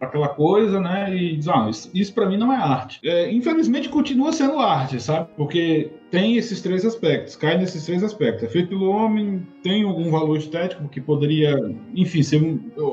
aquela 0.00 0.28
coisa, 0.28 0.80
né, 0.80 1.14
e 1.14 1.36
diz, 1.36 1.48
ah, 1.48 1.66
isso, 1.68 1.90
isso 1.94 2.14
para 2.14 2.26
mim 2.26 2.36
não 2.36 2.52
é 2.52 2.56
arte. 2.56 3.00
É, 3.04 3.30
infelizmente 3.32 3.88
continua 3.88 4.32
sendo 4.32 4.58
arte, 4.58 5.00
sabe? 5.00 5.28
Porque 5.36 5.90
tem 6.10 6.36
esses 6.36 6.60
três 6.60 6.84
aspectos, 6.84 7.36
cai 7.36 7.58
nesses 7.58 7.84
três 7.84 8.02
aspectos. 8.02 8.44
É 8.44 8.48
feito 8.48 8.68
pelo 8.68 8.90
homem, 8.90 9.46
tem 9.62 9.82
algum 9.82 10.10
valor 10.10 10.38
estético 10.38 10.88
que 10.88 11.00
poderia, 11.00 11.54
enfim, 11.94 12.22
ser, 12.22 12.40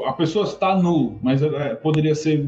a 0.06 0.14
pessoa 0.14 0.46
está 0.46 0.78
nu, 0.78 1.18
mas 1.22 1.42
é, 1.42 1.76
poderia 1.76 2.14
ser 2.16 2.46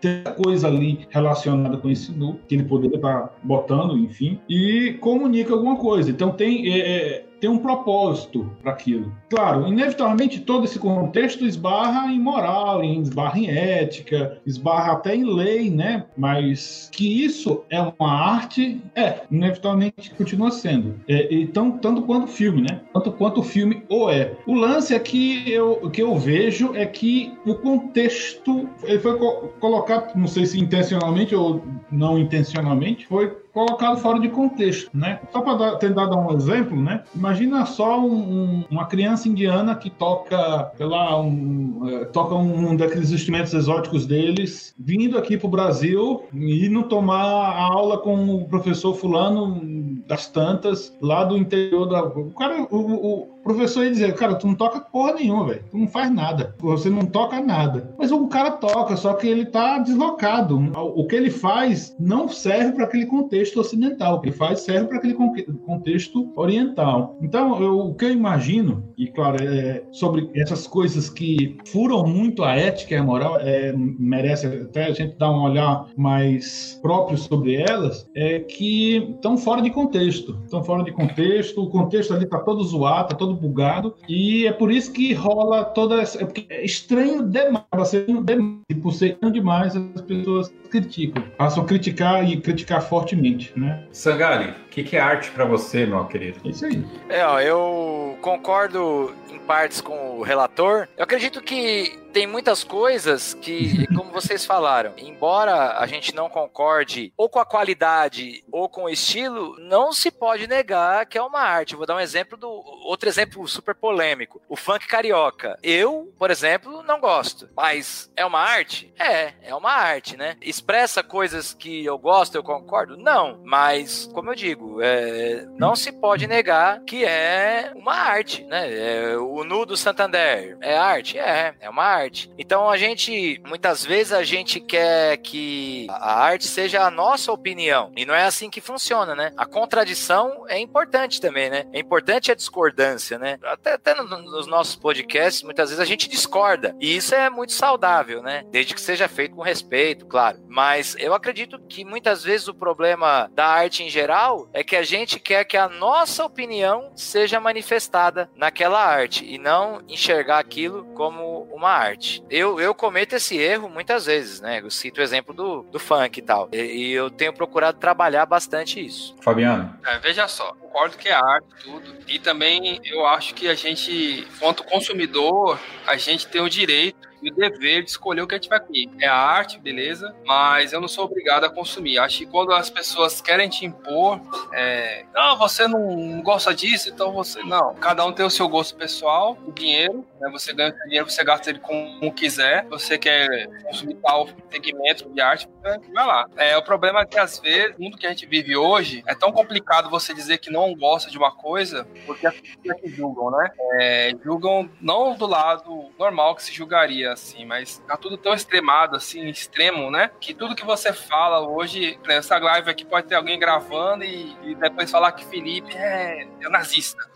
ter 0.00 0.24
coisa 0.34 0.66
ali 0.66 1.06
relacionada 1.10 1.76
com 1.76 1.88
esse 1.88 2.12
nu 2.12 2.38
que 2.48 2.54
ele 2.54 2.64
poderia 2.64 2.96
estar 2.96 3.38
botando, 3.42 3.96
enfim, 3.96 4.40
e 4.48 4.96
comunica 5.00 5.52
alguma 5.52 5.76
coisa. 5.76 6.10
Então 6.10 6.30
tem 6.30 6.72
é, 6.72 7.24
tem 7.40 7.48
um 7.48 7.58
propósito 7.58 8.50
para 8.62 8.72
aquilo. 8.72 9.12
Claro, 9.30 9.66
inevitavelmente 9.66 10.40
todo 10.40 10.64
esse 10.64 10.78
contexto 10.78 11.44
esbarra 11.44 12.12
em 12.12 12.20
moral, 12.20 12.82
esbarra 12.82 13.38
em 13.38 13.48
ética, 13.48 14.38
esbarra 14.46 14.92
até 14.92 15.14
em 15.14 15.24
lei, 15.24 15.70
né? 15.70 16.04
Mas 16.16 16.88
que 16.92 17.24
isso 17.24 17.62
é 17.70 17.80
uma 17.80 18.12
arte, 18.12 18.80
é, 18.94 19.22
inevitavelmente 19.30 20.10
continua 20.16 20.50
sendo. 20.50 20.96
É, 21.08 21.28
então, 21.34 21.72
tanto 21.72 22.02
quanto 22.02 22.24
o 22.24 22.28
filme, 22.28 22.62
né? 22.62 22.80
Tanto 22.92 23.12
quanto 23.12 23.40
o 23.40 23.44
filme 23.44 23.82
ou 23.88 24.10
é. 24.10 24.36
O 24.46 24.54
lance 24.54 24.94
é 24.94 24.98
que 24.98 25.50
eu, 25.50 25.90
que 25.90 26.02
eu 26.02 26.16
vejo 26.16 26.74
é 26.74 26.86
que 26.86 27.32
o 27.46 27.54
contexto 27.54 28.68
ele 28.84 28.98
foi 28.98 29.18
co 29.18 29.48
colocado, 29.60 30.16
não 30.16 30.26
sei 30.26 30.46
se 30.46 30.60
intencionalmente 30.60 31.34
ou 31.34 31.62
não 31.90 32.18
intencionalmente, 32.18 33.06
foi 33.06 33.36
colocado 33.58 33.98
fora 33.98 34.20
de 34.20 34.28
contexto, 34.28 34.88
né? 34.94 35.20
Só 35.32 35.40
para 35.40 35.76
tentar 35.76 36.06
dar 36.06 36.16
um 36.16 36.32
exemplo, 36.36 36.80
né? 36.80 37.02
Imagina 37.12 37.66
só 37.66 38.00
um, 38.00 38.64
uma 38.70 38.86
criança 38.86 39.28
indiana 39.28 39.74
que 39.74 39.90
toca, 39.90 40.70
sei 40.76 40.86
lá, 40.86 41.20
um, 41.20 41.88
é, 41.88 42.04
toca 42.04 42.36
um, 42.36 42.76
daqueles 42.76 43.10
instrumentos 43.10 43.52
exóticos 43.52 44.06
deles, 44.06 44.72
vindo 44.78 45.18
aqui 45.18 45.36
para 45.36 45.46
o 45.48 45.50
Brasil 45.50 46.22
e 46.32 46.68
não 46.68 46.84
tomar 46.84 47.24
a 47.24 47.62
aula 47.62 47.98
com 47.98 48.36
o 48.36 48.44
professor 48.46 48.94
fulano 48.94 49.60
das 50.06 50.28
tantas 50.28 50.96
lá 51.02 51.24
do 51.24 51.36
interior 51.36 51.86
da. 51.86 52.04
O 52.04 52.30
cara, 52.30 52.62
o, 52.70 52.76
o 52.76 53.28
professor 53.48 53.84
ia 53.84 53.90
dizer, 53.90 54.14
cara, 54.14 54.34
tu 54.34 54.46
não 54.46 54.54
toca 54.54 54.80
porra 54.80 55.14
nenhuma, 55.14 55.46
velho. 55.46 55.64
Tu 55.70 55.78
não 55.78 55.88
faz 55.88 56.10
nada. 56.10 56.54
Você 56.58 56.90
não 56.90 57.06
toca 57.06 57.40
nada. 57.40 57.94
Mas 57.98 58.12
o 58.12 58.26
cara 58.28 58.52
toca, 58.52 58.96
só 58.96 59.14
que 59.14 59.26
ele 59.26 59.46
tá 59.46 59.78
deslocado. 59.78 60.58
O 60.94 61.06
que 61.06 61.16
ele 61.16 61.30
faz 61.30 61.96
não 61.98 62.28
serve 62.28 62.72
para 62.72 62.84
aquele 62.84 63.06
contexto 63.06 63.60
ocidental. 63.60 64.16
O 64.16 64.20
que 64.20 64.28
ele 64.28 64.36
faz 64.36 64.60
serve 64.60 64.86
para 64.86 64.98
aquele 64.98 65.14
contexto 65.14 66.30
oriental. 66.36 67.16
Então, 67.22 67.60
eu, 67.60 67.78
o 67.78 67.94
que 67.94 68.04
eu 68.04 68.12
imagino, 68.12 68.84
e 68.96 69.06
claro, 69.06 69.42
é, 69.42 69.82
sobre 69.90 70.30
essas 70.34 70.66
coisas 70.66 71.08
que 71.08 71.56
furam 71.66 72.06
muito 72.06 72.44
a 72.44 72.54
ética 72.54 72.94
e 72.94 72.98
a 72.98 73.02
moral, 73.02 73.38
é, 73.40 73.72
merece 73.76 74.46
até 74.46 74.86
a 74.86 74.92
gente 74.92 75.16
dar 75.16 75.30
um 75.30 75.42
olhar 75.42 75.86
mais 75.96 76.78
próprio 76.82 77.16
sobre 77.16 77.54
elas, 77.54 78.08
é 78.14 78.40
que 78.40 78.96
estão 79.14 79.36
fora 79.36 79.62
de 79.62 79.70
contexto. 79.70 80.38
Estão 80.44 80.62
fora 80.62 80.82
de 80.84 80.92
contexto, 80.92 81.62
o 81.62 81.70
contexto 81.70 82.12
ali 82.12 82.26
tá 82.26 82.38
todo 82.38 82.62
zoado, 82.62 83.08
tá 83.08 83.14
todo 83.14 83.37
bugado. 83.38 83.94
E 84.08 84.46
é 84.46 84.52
por 84.52 84.70
isso 84.70 84.92
que 84.92 85.12
rola 85.12 85.64
toda 85.64 86.00
essa. 86.00 86.22
É, 86.22 86.28
é 86.50 86.64
estranho 86.64 87.22
demais, 87.22 87.90
demais. 88.24 88.60
E 88.68 88.74
por 88.74 88.92
ser 88.92 89.18
demais, 89.32 89.76
as 89.76 90.00
pessoas 90.02 90.52
criticam. 90.70 91.22
Passam 91.36 91.62
a 91.62 91.66
criticar 91.66 92.28
e 92.28 92.40
criticar 92.40 92.82
fortemente, 92.82 93.52
né? 93.56 93.84
Sangali, 93.90 94.52
que, 94.82 94.90
que, 94.90 94.96
é 94.96 95.00
arte 95.00 95.30
para 95.30 95.44
você, 95.44 95.86
meu 95.86 96.04
querido? 96.04 96.40
É 96.44 96.48
isso 96.48 96.64
aí. 96.64 96.84
É, 97.08 97.24
ó, 97.24 97.40
eu 97.40 98.16
concordo 98.20 99.14
em 99.30 99.38
partes 99.38 99.80
com 99.80 100.18
o 100.18 100.22
relator. 100.22 100.88
Eu 100.96 101.04
acredito 101.04 101.40
que 101.40 101.98
tem 102.12 102.26
muitas 102.26 102.64
coisas 102.64 103.34
que, 103.34 103.86
como 103.94 104.10
vocês 104.10 104.44
falaram, 104.44 104.92
embora 104.96 105.78
a 105.78 105.86
gente 105.86 106.14
não 106.14 106.28
concorde 106.28 107.12
ou 107.16 107.28
com 107.28 107.38
a 107.38 107.44
qualidade 107.44 108.42
ou 108.50 108.68
com 108.68 108.84
o 108.84 108.90
estilo, 108.90 109.56
não 109.60 109.92
se 109.92 110.10
pode 110.10 110.46
negar 110.46 111.06
que 111.06 111.18
é 111.18 111.22
uma 111.22 111.40
arte. 111.40 111.76
vou 111.76 111.86
dar 111.86 111.96
um 111.96 112.00
exemplo 112.00 112.36
do 112.36 112.48
outro 112.48 113.08
exemplo 113.08 113.46
super 113.46 113.74
polêmico, 113.74 114.40
o 114.48 114.56
funk 114.56 114.86
carioca. 114.86 115.58
Eu, 115.62 116.12
por 116.18 116.30
exemplo, 116.30 116.82
não 116.82 117.00
gosto, 117.00 117.48
mas 117.54 118.10
é 118.16 118.24
uma 118.24 118.40
arte? 118.40 118.92
É, 118.98 119.34
é 119.42 119.54
uma 119.54 119.70
arte, 119.70 120.16
né? 120.16 120.36
Expressa 120.40 121.02
coisas 121.02 121.54
que 121.54 121.84
eu 121.84 121.98
gosto, 121.98 122.34
eu 122.34 122.42
concordo? 122.42 122.96
Não, 122.96 123.40
mas 123.44 124.10
como 124.12 124.30
eu 124.30 124.34
digo, 124.34 124.67
é, 124.82 125.46
não 125.56 125.76
se 125.76 125.92
pode 125.92 126.26
negar 126.26 126.80
que 126.84 127.04
é 127.04 127.72
uma 127.74 127.94
arte, 127.94 128.44
né? 128.44 128.68
É, 128.72 129.16
o 129.16 129.44
nudo 129.44 129.76
Santander 129.76 130.56
é 130.60 130.76
arte? 130.76 131.18
É, 131.18 131.54
é 131.60 131.70
uma 131.70 131.84
arte 131.84 132.08
arte. 132.18 132.30
Então 132.38 132.68
a 132.68 132.76
gente, 132.76 133.40
muitas 133.46 133.84
vezes 133.84 134.12
a 134.12 134.22
gente 134.22 134.58
quer 134.60 135.16
que 135.18 135.86
a 135.90 136.20
arte 136.20 136.46
seja 136.46 136.82
a 136.82 136.90
nossa 136.90 137.30
opinião. 137.32 137.92
E 137.96 138.04
não 138.04 138.14
é 138.14 138.24
assim 138.24 138.50
que 138.50 138.60
funciona, 138.60 139.14
né? 139.14 139.32
A 139.36 139.46
contradição 139.46 140.44
é 140.48 140.58
importante 140.58 141.20
também, 141.20 141.50
né? 141.50 141.66
É 141.72 141.78
importante 141.78 142.32
a 142.32 142.34
discordância, 142.34 143.18
né? 143.18 143.38
Até, 143.44 143.74
até 143.74 143.94
nos 143.94 144.46
nossos 144.46 144.76
podcasts, 144.76 145.42
muitas 145.42 145.70
vezes 145.70 145.80
a 145.80 145.86
gente 145.86 146.08
discorda. 146.08 146.74
E 146.80 146.96
isso 146.96 147.14
é 147.14 147.28
muito 147.28 147.52
saudável, 147.52 148.22
né? 148.22 148.44
Desde 148.50 148.74
que 148.74 148.80
seja 148.80 149.08
feito 149.08 149.36
com 149.36 149.42
respeito, 149.42 150.06
claro. 150.06 150.38
Mas 150.48 150.96
eu 150.98 151.14
acredito 151.14 151.58
que 151.68 151.84
muitas 151.84 152.24
vezes 152.24 152.48
o 152.48 152.54
problema 152.54 153.30
da 153.34 153.46
arte 153.46 153.82
em 153.82 153.90
geral 153.90 154.47
é 154.52 154.62
que 154.62 154.76
a 154.76 154.82
gente 154.82 155.20
quer 155.20 155.44
que 155.44 155.56
a 155.56 155.68
nossa 155.68 156.24
opinião 156.24 156.90
seja 156.96 157.40
manifestada 157.40 158.30
naquela 158.34 158.82
arte 158.84 159.24
e 159.24 159.38
não 159.38 159.82
enxergar 159.88 160.38
aquilo 160.38 160.84
como 160.94 161.42
uma 161.52 161.70
arte. 161.70 162.22
Eu, 162.30 162.60
eu 162.60 162.74
cometo 162.74 163.14
esse 163.14 163.36
erro 163.36 163.68
muitas 163.68 164.06
vezes, 164.06 164.40
né? 164.40 164.60
Eu 164.60 164.70
cito 164.70 165.00
o 165.00 165.02
exemplo 165.02 165.34
do, 165.34 165.62
do 165.64 165.78
funk 165.78 166.18
e 166.18 166.22
tal. 166.22 166.48
E, 166.52 166.58
e 166.58 166.92
eu 166.92 167.10
tenho 167.10 167.32
procurado 167.32 167.78
trabalhar 167.78 168.26
bastante 168.26 168.84
isso. 168.84 169.14
Fabiano? 169.20 169.78
É, 169.84 169.98
veja 169.98 170.26
só, 170.28 170.52
concordo 170.54 170.96
que 170.96 171.08
é 171.08 171.12
arte, 171.12 171.46
tudo. 171.62 171.94
E 172.06 172.18
também 172.18 172.80
eu 172.84 173.06
acho 173.06 173.34
que 173.34 173.48
a 173.48 173.54
gente, 173.54 174.26
quanto 174.38 174.64
consumidor, 174.64 175.58
a 175.86 175.96
gente 175.96 176.26
tem 176.26 176.40
o 176.40 176.48
direito 176.48 177.07
o 177.30 177.34
dever 177.34 177.82
de 177.82 177.90
escolher 177.90 178.22
o 178.22 178.26
que 178.26 178.34
a 178.34 178.38
gente 178.38 178.48
vai 178.48 178.60
comer. 178.60 178.88
É 179.00 179.06
a 179.06 179.14
arte, 179.14 179.58
beleza, 179.58 180.14
mas 180.24 180.72
eu 180.72 180.80
não 180.80 180.88
sou 180.88 181.04
obrigado 181.04 181.44
a 181.44 181.50
consumir. 181.50 181.98
Acho 181.98 182.18
que 182.18 182.26
quando 182.26 182.52
as 182.52 182.70
pessoas 182.70 183.20
querem 183.20 183.48
te 183.48 183.64
impor, 183.64 184.20
é, 184.52 185.04
não, 185.14 185.36
você 185.36 185.66
não 185.66 186.20
gosta 186.22 186.54
disso, 186.54 186.88
então 186.88 187.12
você. 187.12 187.42
Não. 187.42 187.74
Cada 187.74 188.04
um 188.04 188.12
tem 188.12 188.24
o 188.24 188.30
seu 188.30 188.48
gosto 188.48 188.76
pessoal, 188.76 189.36
o 189.46 189.52
dinheiro, 189.52 190.04
né? 190.20 190.28
Você 190.32 190.52
ganha 190.52 190.70
o 190.70 190.88
dinheiro, 190.88 191.10
você 191.10 191.24
gasta 191.24 191.50
ele 191.50 191.60
como 191.60 192.12
quiser. 192.12 192.66
Você 192.68 192.98
quer 192.98 193.48
consumir 193.64 193.94
tal 193.96 194.28
segmento 194.50 195.08
de 195.10 195.20
arte, 195.20 195.48
vai 195.62 196.06
lá. 196.06 196.26
É, 196.36 196.56
o 196.56 196.62
problema 196.62 197.00
é 197.00 197.06
que 197.06 197.18
às 197.18 197.38
vezes, 197.38 197.76
o 197.76 197.82
mundo 197.82 197.96
que 197.96 198.06
a 198.06 198.10
gente 198.10 198.26
vive 198.26 198.56
hoje, 198.56 199.02
é 199.06 199.14
tão 199.14 199.32
complicado 199.32 199.90
você 199.90 200.14
dizer 200.14 200.38
que 200.38 200.50
não 200.50 200.74
gosta 200.74 201.10
de 201.10 201.18
uma 201.18 201.32
coisa, 201.32 201.86
porque 202.06 202.26
as 202.26 202.34
pessoas 202.34 202.92
julgam, 202.92 203.30
né? 203.30 203.50
É, 203.74 204.12
julgam 204.24 204.68
não 204.80 205.14
do 205.14 205.26
lado 205.26 205.90
normal 205.98 206.34
que 206.34 206.42
se 206.42 206.52
julgaria, 206.52 207.14
assim, 207.18 207.44
mas 207.44 207.78
tá 207.86 207.96
tudo 207.96 208.16
tão 208.16 208.34
extremado, 208.34 208.96
assim, 208.96 209.28
extremo, 209.28 209.90
né? 209.90 210.10
Que 210.20 210.34
tudo 210.34 210.54
que 210.54 210.64
você 210.64 210.92
fala 210.92 211.40
hoje, 211.40 211.98
nessa 212.06 212.38
live 212.38 212.70
aqui 212.70 212.84
pode 212.84 213.06
ter 213.06 213.14
alguém 213.14 213.38
gravando 213.38 214.04
e, 214.04 214.36
e 214.42 214.54
depois 214.54 214.90
falar 214.90 215.12
que 215.12 215.24
Felipe 215.24 215.76
é, 215.76 216.26
é 216.40 216.48
nazista. 216.48 217.08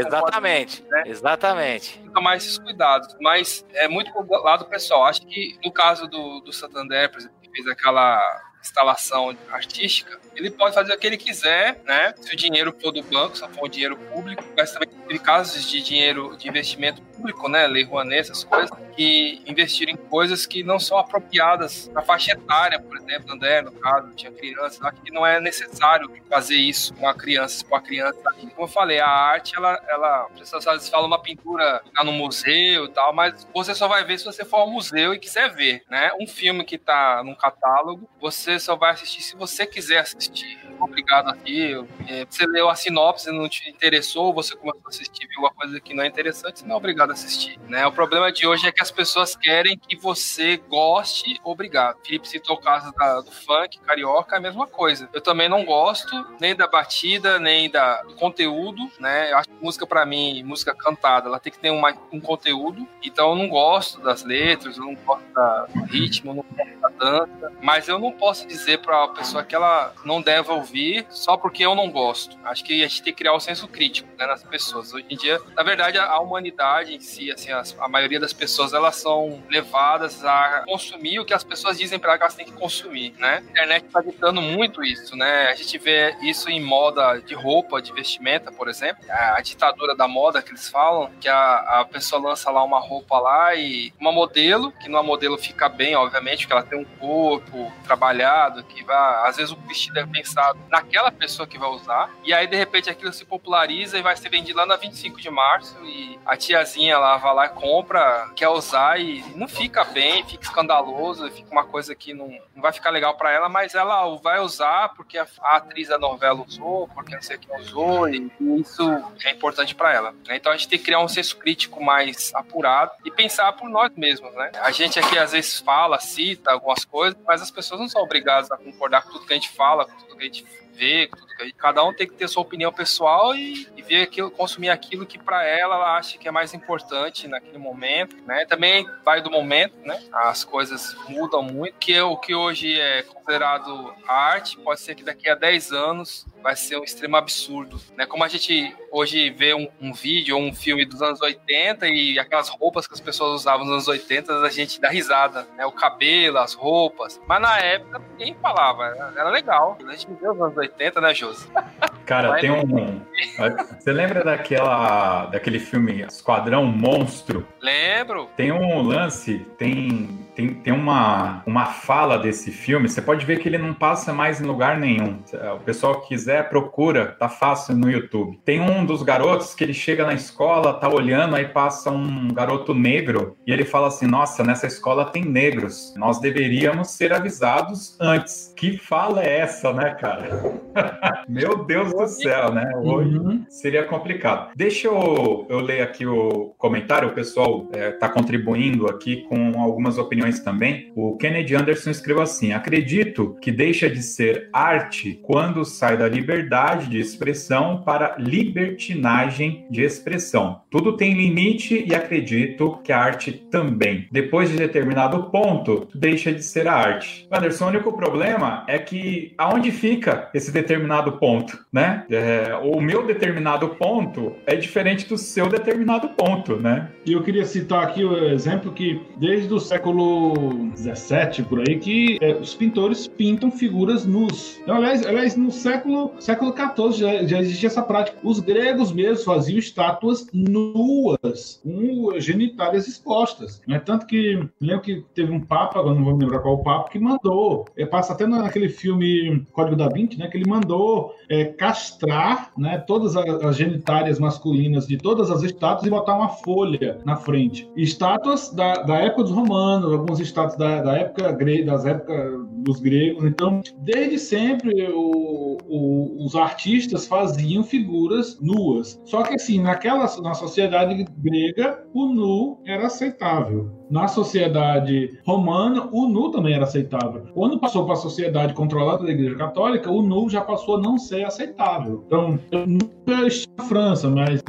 Exatamente, 0.00 0.82
pode, 0.82 0.92
né? 0.92 1.02
exatamente. 1.06 2.10
Tomar 2.12 2.36
esses 2.36 2.58
cuidados, 2.58 3.16
mas 3.20 3.64
é 3.74 3.86
muito 3.88 4.12
pro 4.12 4.42
lado 4.42 4.64
pessoal. 4.66 5.04
Acho 5.04 5.26
que 5.26 5.58
no 5.64 5.72
caso 5.72 6.06
do, 6.06 6.40
do 6.40 6.52
Santander, 6.52 7.10
por 7.10 7.18
exemplo, 7.18 7.36
que 7.42 7.50
fez 7.50 7.66
aquela 7.68 8.49
instalação 8.60 9.36
artística, 9.50 10.18
ele 10.34 10.50
pode 10.50 10.74
fazer 10.74 10.92
o 10.92 10.98
que 10.98 11.06
ele 11.06 11.16
quiser, 11.16 11.80
né? 11.84 12.14
Se 12.18 12.32
o 12.32 12.36
dinheiro 12.36 12.74
for 12.80 12.92
do 12.92 13.02
banco, 13.02 13.36
se 13.36 13.46
for 13.48 13.64
o 13.64 13.68
dinheiro 13.68 13.96
público, 13.96 14.42
mas 14.56 14.72
também 14.72 14.88
teve 14.88 15.18
casos 15.18 15.68
de 15.68 15.82
dinheiro 15.82 16.36
de 16.36 16.48
investimento 16.48 17.02
público, 17.02 17.48
né? 17.48 17.66
Lei 17.66 17.84
Rouanet, 17.84 18.20
essas 18.20 18.44
coisas, 18.44 18.70
que 18.96 19.42
investiram 19.46 19.92
em 19.92 19.96
coisas 19.96 20.46
que 20.46 20.62
não 20.62 20.78
são 20.78 20.98
apropriadas 20.98 21.88
para 21.88 22.02
faixa 22.02 22.32
etária, 22.32 22.80
por 22.80 22.96
exemplo, 22.96 23.32
André, 23.32 23.62
no 23.62 23.72
caso, 23.72 24.12
tinha 24.14 24.32
crianças, 24.32 24.80
acho 24.82 25.02
que 25.02 25.12
não 25.12 25.26
é 25.26 25.40
necessário 25.40 26.10
fazer 26.28 26.56
isso 26.56 26.94
com 26.94 27.08
a 27.08 27.14
criança, 27.14 27.64
com 27.64 27.76
a 27.76 27.80
criança. 27.80 28.18
Como 28.22 28.52
eu 28.62 28.68
falei, 28.68 29.00
a 29.00 29.08
arte, 29.08 29.56
ela, 29.56 29.80
ela, 29.88 30.28
vezes 30.34 30.88
falam 30.88 31.06
uma 31.06 31.20
pintura 31.20 31.82
tá 31.94 32.04
no 32.04 32.12
museu 32.12 32.84
e 32.84 32.88
tal, 32.90 33.12
mas 33.12 33.46
você 33.52 33.74
só 33.74 33.88
vai 33.88 34.04
ver 34.04 34.18
se 34.18 34.24
você 34.24 34.44
for 34.44 34.58
ao 34.58 34.70
museu 34.70 35.14
e 35.14 35.18
quiser 35.18 35.52
ver, 35.54 35.82
né? 35.88 36.10
Um 36.20 36.26
filme 36.26 36.64
que 36.64 36.78
tá 36.78 37.22
num 37.24 37.34
catálogo, 37.34 38.08
você 38.20 38.49
só 38.58 38.76
vai 38.76 38.92
assistir 38.92 39.22
se 39.22 39.36
você 39.36 39.66
quiser 39.66 39.98
assistir. 39.98 40.58
Obrigado 40.80 41.28
aqui. 41.28 41.72
É, 42.08 42.24
você 42.28 42.46
leu 42.46 42.68
a 42.68 42.74
sinopse 42.74 43.30
não 43.30 43.48
te 43.48 43.68
interessou, 43.68 44.32
você 44.32 44.56
começou 44.56 44.82
a 44.86 44.88
assistir, 44.88 45.26
viu 45.28 45.40
uma 45.40 45.52
coisa 45.52 45.78
que 45.80 45.92
não 45.94 46.02
é 46.02 46.06
interessante, 46.06 46.60
você 46.60 46.66
não 46.66 46.74
é 46.74 46.78
obrigado 46.78 47.10
a 47.10 47.12
assistir. 47.12 47.58
Né? 47.68 47.86
O 47.86 47.92
problema 47.92 48.32
de 48.32 48.46
hoje 48.46 48.66
é 48.66 48.72
que 48.72 48.82
as 48.82 48.90
pessoas 48.90 49.36
querem 49.36 49.76
que 49.76 49.96
você 49.96 50.56
goste, 50.56 51.38
obrigado. 51.44 51.98
Felipe 52.04 52.26
citou 52.26 52.56
o 52.56 52.60
caso 52.60 52.92
da, 52.92 53.20
do 53.20 53.30
funk, 53.30 53.78
carioca, 53.80 54.36
é 54.36 54.38
a 54.38 54.42
mesma 54.42 54.66
coisa. 54.66 55.08
Eu 55.12 55.20
também 55.20 55.48
não 55.48 55.64
gosto 55.64 56.26
nem 56.40 56.54
da 56.54 56.66
batida, 56.66 57.38
nem 57.38 57.70
da, 57.70 58.02
do 58.02 58.14
conteúdo, 58.14 58.90
né? 58.98 59.32
Eu 59.32 59.38
acho 59.38 59.48
que 59.48 59.64
música, 59.64 59.86
para 59.86 60.06
mim, 60.06 60.42
música 60.42 60.74
cantada, 60.74 61.28
ela 61.28 61.38
tem 61.38 61.52
que 61.52 61.58
ter 61.58 61.70
uma, 61.70 61.94
um 62.12 62.20
conteúdo. 62.20 62.86
Então 63.02 63.30
eu 63.30 63.36
não 63.36 63.48
gosto 63.48 64.00
das 64.00 64.24
letras, 64.24 64.76
eu 64.76 64.84
não 64.84 64.94
gosto 64.94 65.26
da, 65.32 65.66
do 65.66 65.84
ritmo, 65.84 66.30
eu 66.30 66.34
não 66.36 66.44
gosto 66.44 66.80
da 66.80 66.88
dança. 66.88 67.52
Mas 67.60 67.88
eu 67.88 67.98
não 67.98 68.12
posso 68.12 68.39
dizer 68.46 68.78
para 68.78 69.04
a 69.04 69.08
pessoa 69.08 69.44
que 69.44 69.54
ela 69.54 69.92
não 70.04 70.20
deve 70.20 70.50
ouvir 70.50 71.06
só 71.10 71.36
porque 71.36 71.64
eu 71.64 71.74
não 71.74 71.90
gosto. 71.90 72.36
Acho 72.44 72.64
que 72.64 72.82
a 72.82 72.88
gente 72.88 73.02
tem 73.02 73.12
que 73.12 73.18
criar 73.18 73.32
o 73.32 73.36
um 73.36 73.40
senso 73.40 73.66
crítico 73.68 74.08
né, 74.18 74.26
nas 74.26 74.42
pessoas. 74.42 74.92
Hoje 74.92 75.06
em 75.08 75.16
dia, 75.16 75.40
na 75.56 75.62
verdade, 75.62 75.98
a, 75.98 76.18
humanidade 76.20 76.94
em 76.94 77.00
si, 77.00 77.30
assim, 77.30 77.50
a, 77.50 77.88
maioria 77.88 78.20
das 78.20 78.32
pessoas, 78.32 78.72
elas 78.72 78.96
são 78.96 79.42
levadas 79.48 80.24
a 80.24 80.64
consumir 80.66 81.18
o 81.18 81.24
que 81.24 81.34
as 81.34 81.44
pessoas 81.44 81.78
dizem 81.78 81.98
para 81.98 82.16
que 82.16 82.22
elas 82.22 82.34
têm 82.34 82.46
que 82.46 82.52
consumir, 82.52 83.14
né? 83.18 83.42
A 83.46 83.50
internet 83.50 83.86
está 83.86 84.00
ditando 84.00 84.40
muito 84.40 84.82
isso, 84.84 85.16
né? 85.16 85.48
A 85.48 85.54
gente 85.54 85.76
vê 85.78 86.16
isso 86.22 86.48
em 86.50 86.60
moda 86.60 87.20
de 87.20 87.34
roupa, 87.34 87.80
de 87.80 87.92
vestimenta, 87.92 88.52
por 88.52 88.68
exemplo. 88.68 89.02
A, 89.08 89.38
a 89.38 89.40
ditadura 89.40 89.94
da 89.96 90.06
moda 90.06 90.42
que 90.42 90.50
eles 90.50 90.68
falam, 90.68 91.10
que 91.20 91.28
a, 91.28 91.80
a 91.80 91.84
pessoa 91.84 92.20
lança 92.20 92.50
lá 92.50 92.62
uma 92.62 92.78
roupa 92.78 93.18
lá 93.18 93.54
e 93.54 93.92
uma 93.98 94.12
modelo, 94.12 94.72
que 94.72 94.88
numa 94.88 95.02
modelo 95.02 95.38
fica 95.38 95.68
bem, 95.68 95.96
obviamente, 95.96 96.46
porque 96.46 96.52
ela 96.52 96.62
tem 96.62 96.78
um 96.78 96.84
corpo 96.98 97.72
trabalhado, 97.84 98.29
que 98.68 98.84
vai, 98.84 99.28
às 99.28 99.36
vezes 99.36 99.52
o 99.52 99.56
vestido 99.56 99.98
é 99.98 100.06
pensado 100.06 100.58
naquela 100.68 101.10
pessoa 101.10 101.46
que 101.46 101.58
vai 101.58 101.68
usar, 101.68 102.10
e 102.24 102.32
aí 102.32 102.46
de 102.46 102.56
repente 102.56 102.88
aquilo 102.88 103.12
se 103.12 103.24
populariza 103.24 103.98
e 103.98 104.02
vai 104.02 104.16
ser 104.16 104.28
vendido 104.28 104.58
lá 104.58 104.66
na 104.66 104.76
25 104.76 105.20
de 105.20 105.30
março 105.30 105.76
e 105.84 106.18
a 106.24 106.36
tiazinha 106.36 106.98
lá 106.98 107.16
vai 107.16 107.34
lá 107.34 107.48
compra, 107.48 108.30
quer 108.34 108.48
usar 108.48 109.00
e 109.00 109.22
não 109.36 109.48
fica 109.48 109.84
bem, 109.84 110.24
fica 110.24 110.44
escandaloso, 110.44 111.30
fica 111.30 111.50
uma 111.50 111.64
coisa 111.64 111.94
que 111.94 112.14
não, 112.14 112.28
não 112.54 112.62
vai 112.62 112.72
ficar 112.72 112.90
legal 112.90 113.16
para 113.16 113.32
ela, 113.32 113.48
mas 113.48 113.74
ela 113.74 114.16
vai 114.16 114.40
usar 114.40 114.90
porque 114.90 115.18
a, 115.18 115.26
a, 115.42 115.56
atriz 115.56 115.88
da 115.88 115.98
novela 115.98 116.44
usou, 116.46 116.88
porque 116.88 117.14
não 117.14 117.22
sei 117.22 117.38
quem 117.38 117.54
usou, 117.60 118.08
e 118.08 118.30
isso 118.60 118.82
é 119.24 119.30
importante 119.30 119.74
para 119.74 119.92
ela. 119.92 120.12
Né? 120.26 120.36
Então 120.36 120.52
a 120.52 120.56
gente 120.56 120.68
tem 120.68 120.78
que 120.78 120.84
criar 120.84 121.00
um 121.00 121.08
senso 121.08 121.36
crítico 121.36 121.82
mais 121.82 122.32
apurado 122.34 122.92
e 123.04 123.10
pensar 123.10 123.52
por 123.54 123.68
nós 123.68 123.92
mesmos, 123.96 124.32
né? 124.34 124.52
A 124.60 124.70
gente 124.70 124.98
aqui 124.98 125.18
às 125.18 125.32
vezes 125.32 125.58
fala, 125.58 125.98
cita 125.98 126.52
algumas 126.52 126.84
coisas, 126.84 127.18
mas 127.26 127.42
as 127.42 127.50
pessoas 127.50 127.80
não 127.80 127.88
são 127.88 128.02
obrigadas 128.02 128.19
a 128.28 128.56
concordar 128.56 129.02
com 129.02 129.12
tudo 129.12 129.26
que 129.26 129.32
a 129.32 129.36
gente 129.36 129.50
fala, 129.50 129.84
com 129.84 129.96
tudo 129.96 130.16
que 130.16 130.22
a 130.22 130.26
gente 130.26 130.44
vê, 130.74 131.06
com 131.06 131.16
tudo 131.16 131.30
cada 131.56 131.82
um 131.84 131.92
tem 131.92 132.06
que 132.06 132.14
ter 132.14 132.28
sua 132.28 132.42
opinião 132.42 132.72
pessoal 132.72 133.34
e, 133.34 133.66
e 133.76 133.82
ver 133.82 134.02
aquilo, 134.02 134.30
consumir 134.30 134.68
aquilo 134.68 135.06
que 135.06 135.18
para 135.18 135.44
ela 135.44 135.74
ela 135.74 135.96
acha 135.96 136.18
que 136.18 136.28
é 136.28 136.30
mais 136.30 136.52
importante 136.52 137.28
naquele 137.28 137.58
momento, 137.58 138.16
né? 138.26 138.44
Também 138.46 138.86
vai 139.04 139.22
do 139.22 139.30
momento, 139.30 139.74
né? 139.84 140.02
As 140.12 140.44
coisas 140.44 140.94
mudam 141.08 141.42
muito, 141.42 141.74
que 141.78 141.94
é 141.94 142.02
o 142.02 142.16
que 142.16 142.34
hoje 142.34 142.78
é 142.78 143.02
considerado 143.30 143.94
arte, 144.08 144.58
pode 144.58 144.80
ser 144.80 144.94
que 144.96 145.04
daqui 145.04 145.28
a 145.28 145.36
10 145.36 145.72
anos 145.72 146.26
vai 146.42 146.56
ser 146.56 146.78
um 146.78 146.82
extremo 146.82 147.16
absurdo, 147.16 147.80
né? 147.96 148.06
Como 148.06 148.24
a 148.24 148.28
gente 148.28 148.74
hoje 148.90 149.30
vê 149.30 149.54
um, 149.54 149.68
um, 149.80 149.92
vídeo 149.92 150.36
ou 150.36 150.42
um 150.42 150.54
filme 150.54 150.84
dos 150.84 151.00
anos 151.00 151.20
80 151.20 151.86
e 151.86 152.18
aquelas 152.18 152.48
roupas 152.48 152.86
que 152.86 152.94
as 152.94 153.00
pessoas 153.00 153.42
usavam 153.42 153.64
nos 153.64 153.74
anos 153.74 153.88
80, 153.88 154.40
a 154.40 154.48
gente 154.48 154.80
dá 154.80 154.88
risada, 154.88 155.46
né? 155.56 155.64
O 155.64 155.72
cabelo, 155.72 156.38
as 156.38 156.54
roupas. 156.54 157.20
Mas 157.28 157.40
na 157.40 157.58
época 157.58 158.00
ninguém 158.10 158.34
falava, 158.40 158.86
era, 159.16 159.30
legal. 159.30 159.78
A 159.86 159.92
gente 159.92 160.08
viveu 160.08 160.34
nos 160.34 160.42
anos 160.42 160.56
80, 160.56 161.00
né, 161.00 161.14
Josi? 161.14 161.46
Cara, 162.06 162.40
tem 162.40 162.50
um. 162.50 163.00
Você 163.78 163.92
lembra 163.92 164.24
daquela, 164.24 165.26
daquele 165.26 165.60
filme 165.60 166.02
Esquadrão 166.02 166.64
Monstro? 166.64 167.46
Lembro. 167.60 168.28
Tem 168.36 168.50
um 168.50 168.82
lance, 168.82 169.46
tem 169.56 170.28
tem, 170.40 170.54
tem 170.54 170.72
uma, 170.72 171.42
uma 171.46 171.66
fala 171.66 172.18
desse 172.18 172.50
filme, 172.50 172.88
você 172.88 173.02
pode 173.02 173.26
ver 173.26 173.38
que 173.38 173.48
ele 173.48 173.58
não 173.58 173.74
passa 173.74 174.12
mais 174.12 174.40
em 174.40 174.44
lugar 174.44 174.78
nenhum. 174.78 175.18
O 175.56 175.60
pessoal 175.60 176.00
que 176.00 176.08
quiser, 176.08 176.48
procura, 176.48 177.14
tá 177.18 177.28
fácil 177.28 177.76
no 177.76 177.90
YouTube. 177.90 178.40
Tem 178.44 178.60
um 178.60 178.84
dos 178.84 179.02
garotos 179.02 179.54
que 179.54 179.62
ele 179.62 179.74
chega 179.74 180.06
na 180.06 180.14
escola, 180.14 180.74
tá 180.74 180.88
olhando, 180.88 181.36
aí 181.36 181.46
passa 181.46 181.90
um 181.90 182.28
garoto 182.28 182.74
negro 182.74 183.36
e 183.46 183.52
ele 183.52 183.64
fala 183.64 183.88
assim: 183.88 184.06
Nossa, 184.06 184.42
nessa 184.42 184.66
escola 184.66 185.04
tem 185.04 185.24
negros, 185.24 185.94
nós 185.96 186.20
deveríamos 186.20 186.88
ser 186.88 187.12
avisados 187.12 187.96
antes. 188.00 188.54
Que 188.56 188.78
fala 188.78 189.22
é 189.22 189.40
essa, 189.40 189.72
né, 189.72 189.94
cara? 189.94 190.60
Meu 191.28 191.64
Deus 191.64 191.92
do 191.92 192.06
céu, 192.06 192.52
né? 192.52 192.70
Hoje 192.76 193.18
uhum. 193.18 193.44
seria 193.48 193.84
complicado. 193.84 194.50
Deixa 194.56 194.88
eu, 194.88 195.46
eu 195.48 195.60
ler 195.60 195.82
aqui 195.82 196.06
o 196.06 196.54
comentário, 196.56 197.08
o 197.08 197.12
pessoal 197.12 197.68
é, 197.72 197.90
tá 197.90 198.08
contribuindo 198.08 198.86
aqui 198.86 199.22
com 199.28 199.60
algumas 199.60 199.98
opiniões 199.98 200.29
também, 200.38 200.92
o 200.94 201.16
Kennedy 201.16 201.56
Anderson 201.56 201.90
escreveu 201.90 202.22
assim: 202.22 202.52
Acredito 202.52 203.36
que 203.40 203.50
deixa 203.50 203.90
de 203.90 204.02
ser 204.02 204.48
arte 204.52 205.18
quando 205.22 205.64
sai 205.64 205.96
da 205.96 206.08
liberdade 206.08 206.88
de 206.88 207.00
expressão 207.00 207.82
para 207.84 208.16
libertinagem 208.18 209.66
de 209.70 209.82
expressão. 209.82 210.60
Tudo 210.70 210.96
tem 210.96 211.14
limite 211.14 211.84
e 211.86 211.94
acredito 211.94 212.78
que 212.84 212.92
a 212.92 212.98
arte 212.98 213.32
também. 213.50 214.06
Depois 214.12 214.50
de 214.50 214.56
determinado 214.56 215.24
ponto, 215.30 215.88
deixa 215.94 216.32
de 216.32 216.42
ser 216.42 216.68
a 216.68 216.74
arte. 216.74 217.26
Anderson, 217.30 217.64
o 217.64 217.68
único 217.68 217.92
problema 217.92 218.64
é 218.68 218.78
que 218.78 219.34
aonde 219.36 219.72
fica 219.72 220.28
esse 220.34 220.52
determinado 220.52 221.12
ponto, 221.12 221.58
né? 221.72 222.04
É, 222.10 222.54
o 222.62 222.80
meu 222.80 223.06
determinado 223.06 223.68
ponto 223.70 224.34
é 224.46 224.54
diferente 224.54 225.08
do 225.08 225.16
seu 225.16 225.48
determinado 225.48 226.10
ponto, 226.10 226.56
né? 226.56 226.90
E 227.04 227.12
eu 227.12 227.22
queria 227.22 227.44
citar 227.44 227.82
aqui 227.82 228.04
o 228.04 228.16
exemplo 228.28 228.72
que 228.72 229.00
desde 229.16 229.52
o 229.52 229.58
século 229.58 230.19
século 230.20 230.70
XVII, 230.76 231.44
por 231.48 231.60
aí, 231.60 231.78
que 231.78 232.18
é, 232.20 232.34
os 232.34 232.54
pintores 232.54 233.06
pintam 233.06 233.50
figuras 233.50 234.04
nus. 234.04 234.58
Então, 234.62 234.76
aliás, 234.76 235.06
aliás 235.06 235.36
no 235.36 235.50
século, 235.50 236.12
século 236.18 236.54
XIV 236.54 236.92
já, 236.92 237.26
já 237.26 237.40
existia 237.40 237.68
essa 237.68 237.82
prática. 237.82 238.18
Os 238.22 238.40
gregos 238.40 238.92
mesmo 238.92 239.24
faziam 239.24 239.58
estátuas 239.58 240.26
nuas, 240.32 241.60
com 241.62 242.18
genitárias 242.18 242.86
expostas. 242.86 243.62
Né? 243.66 243.78
Tanto 243.78 244.06
que 244.06 244.46
lembro 244.60 244.82
que 244.82 245.04
teve 245.14 245.32
um 245.32 245.40
papa, 245.40 245.78
agora 245.78 245.94
não 245.94 246.04
vou 246.04 246.16
lembrar 246.16 246.40
qual 246.40 246.54
o 246.54 246.62
papa, 246.62 246.90
que 246.90 246.98
mandou, 246.98 247.64
é, 247.76 247.86
passa 247.86 248.12
até 248.12 248.26
naquele 248.26 248.68
filme 248.68 249.44
Código 249.52 249.76
da 249.76 249.88
Vinci, 249.88 250.18
né, 250.18 250.28
que 250.28 250.36
ele 250.36 250.48
mandou 250.48 251.14
é, 251.28 251.44
castrar 251.44 252.50
né, 252.56 252.78
todas 252.78 253.16
as, 253.16 253.26
as 253.44 253.56
genitárias 253.56 254.18
masculinas 254.18 254.86
de 254.86 254.96
todas 254.96 255.30
as 255.30 255.42
estátuas 255.42 255.86
e 255.86 255.90
botar 255.90 256.16
uma 256.16 256.28
folha 256.28 256.98
na 257.04 257.16
frente. 257.16 257.70
Estátuas 257.76 258.50
da, 258.50 258.82
da 258.82 258.96
época 258.96 259.24
dos 259.24 259.32
romanos, 259.32 259.99
alguns 260.00 260.20
estátuas 260.20 260.58
da, 260.58 260.82
da 260.82 260.96
época 260.96 261.32
das 261.64 261.86
épocas 261.86 262.32
dos 262.58 262.80
gregos. 262.80 263.24
Então, 263.24 263.60
desde 263.78 264.18
sempre, 264.18 264.88
o, 264.92 265.58
o, 265.68 266.24
os 266.24 266.34
artistas 266.34 267.06
faziam 267.06 267.62
figuras 267.62 268.38
nuas. 268.40 269.00
Só 269.04 269.22
que, 269.22 269.34
assim, 269.34 269.60
naquela, 269.60 270.06
na 270.20 270.34
sociedade 270.34 271.04
grega, 271.18 271.84
o 271.94 272.06
nu 272.06 272.58
era 272.66 272.86
aceitável. 272.86 273.79
Na 273.90 274.06
sociedade 274.06 275.18
romana, 275.26 275.88
o 275.90 276.06
nu 276.06 276.30
também 276.30 276.54
era 276.54 276.62
aceitável. 276.62 277.24
Quando 277.34 277.58
passou 277.58 277.84
para 277.84 277.94
a 277.94 277.96
sociedade 277.96 278.54
controlada 278.54 279.04
da 279.04 279.10
Igreja 279.10 279.34
Católica, 279.34 279.90
o 279.90 280.00
nu 280.00 280.30
já 280.30 280.40
passou 280.42 280.76
a 280.76 280.80
não 280.80 280.96
ser 280.96 281.24
aceitável. 281.24 282.04
Então, 282.06 282.38
eu 282.52 282.66
nunca 282.66 283.26
estive 283.26 283.52
na 283.58 283.64
França, 283.64 284.08
mas 284.08 284.42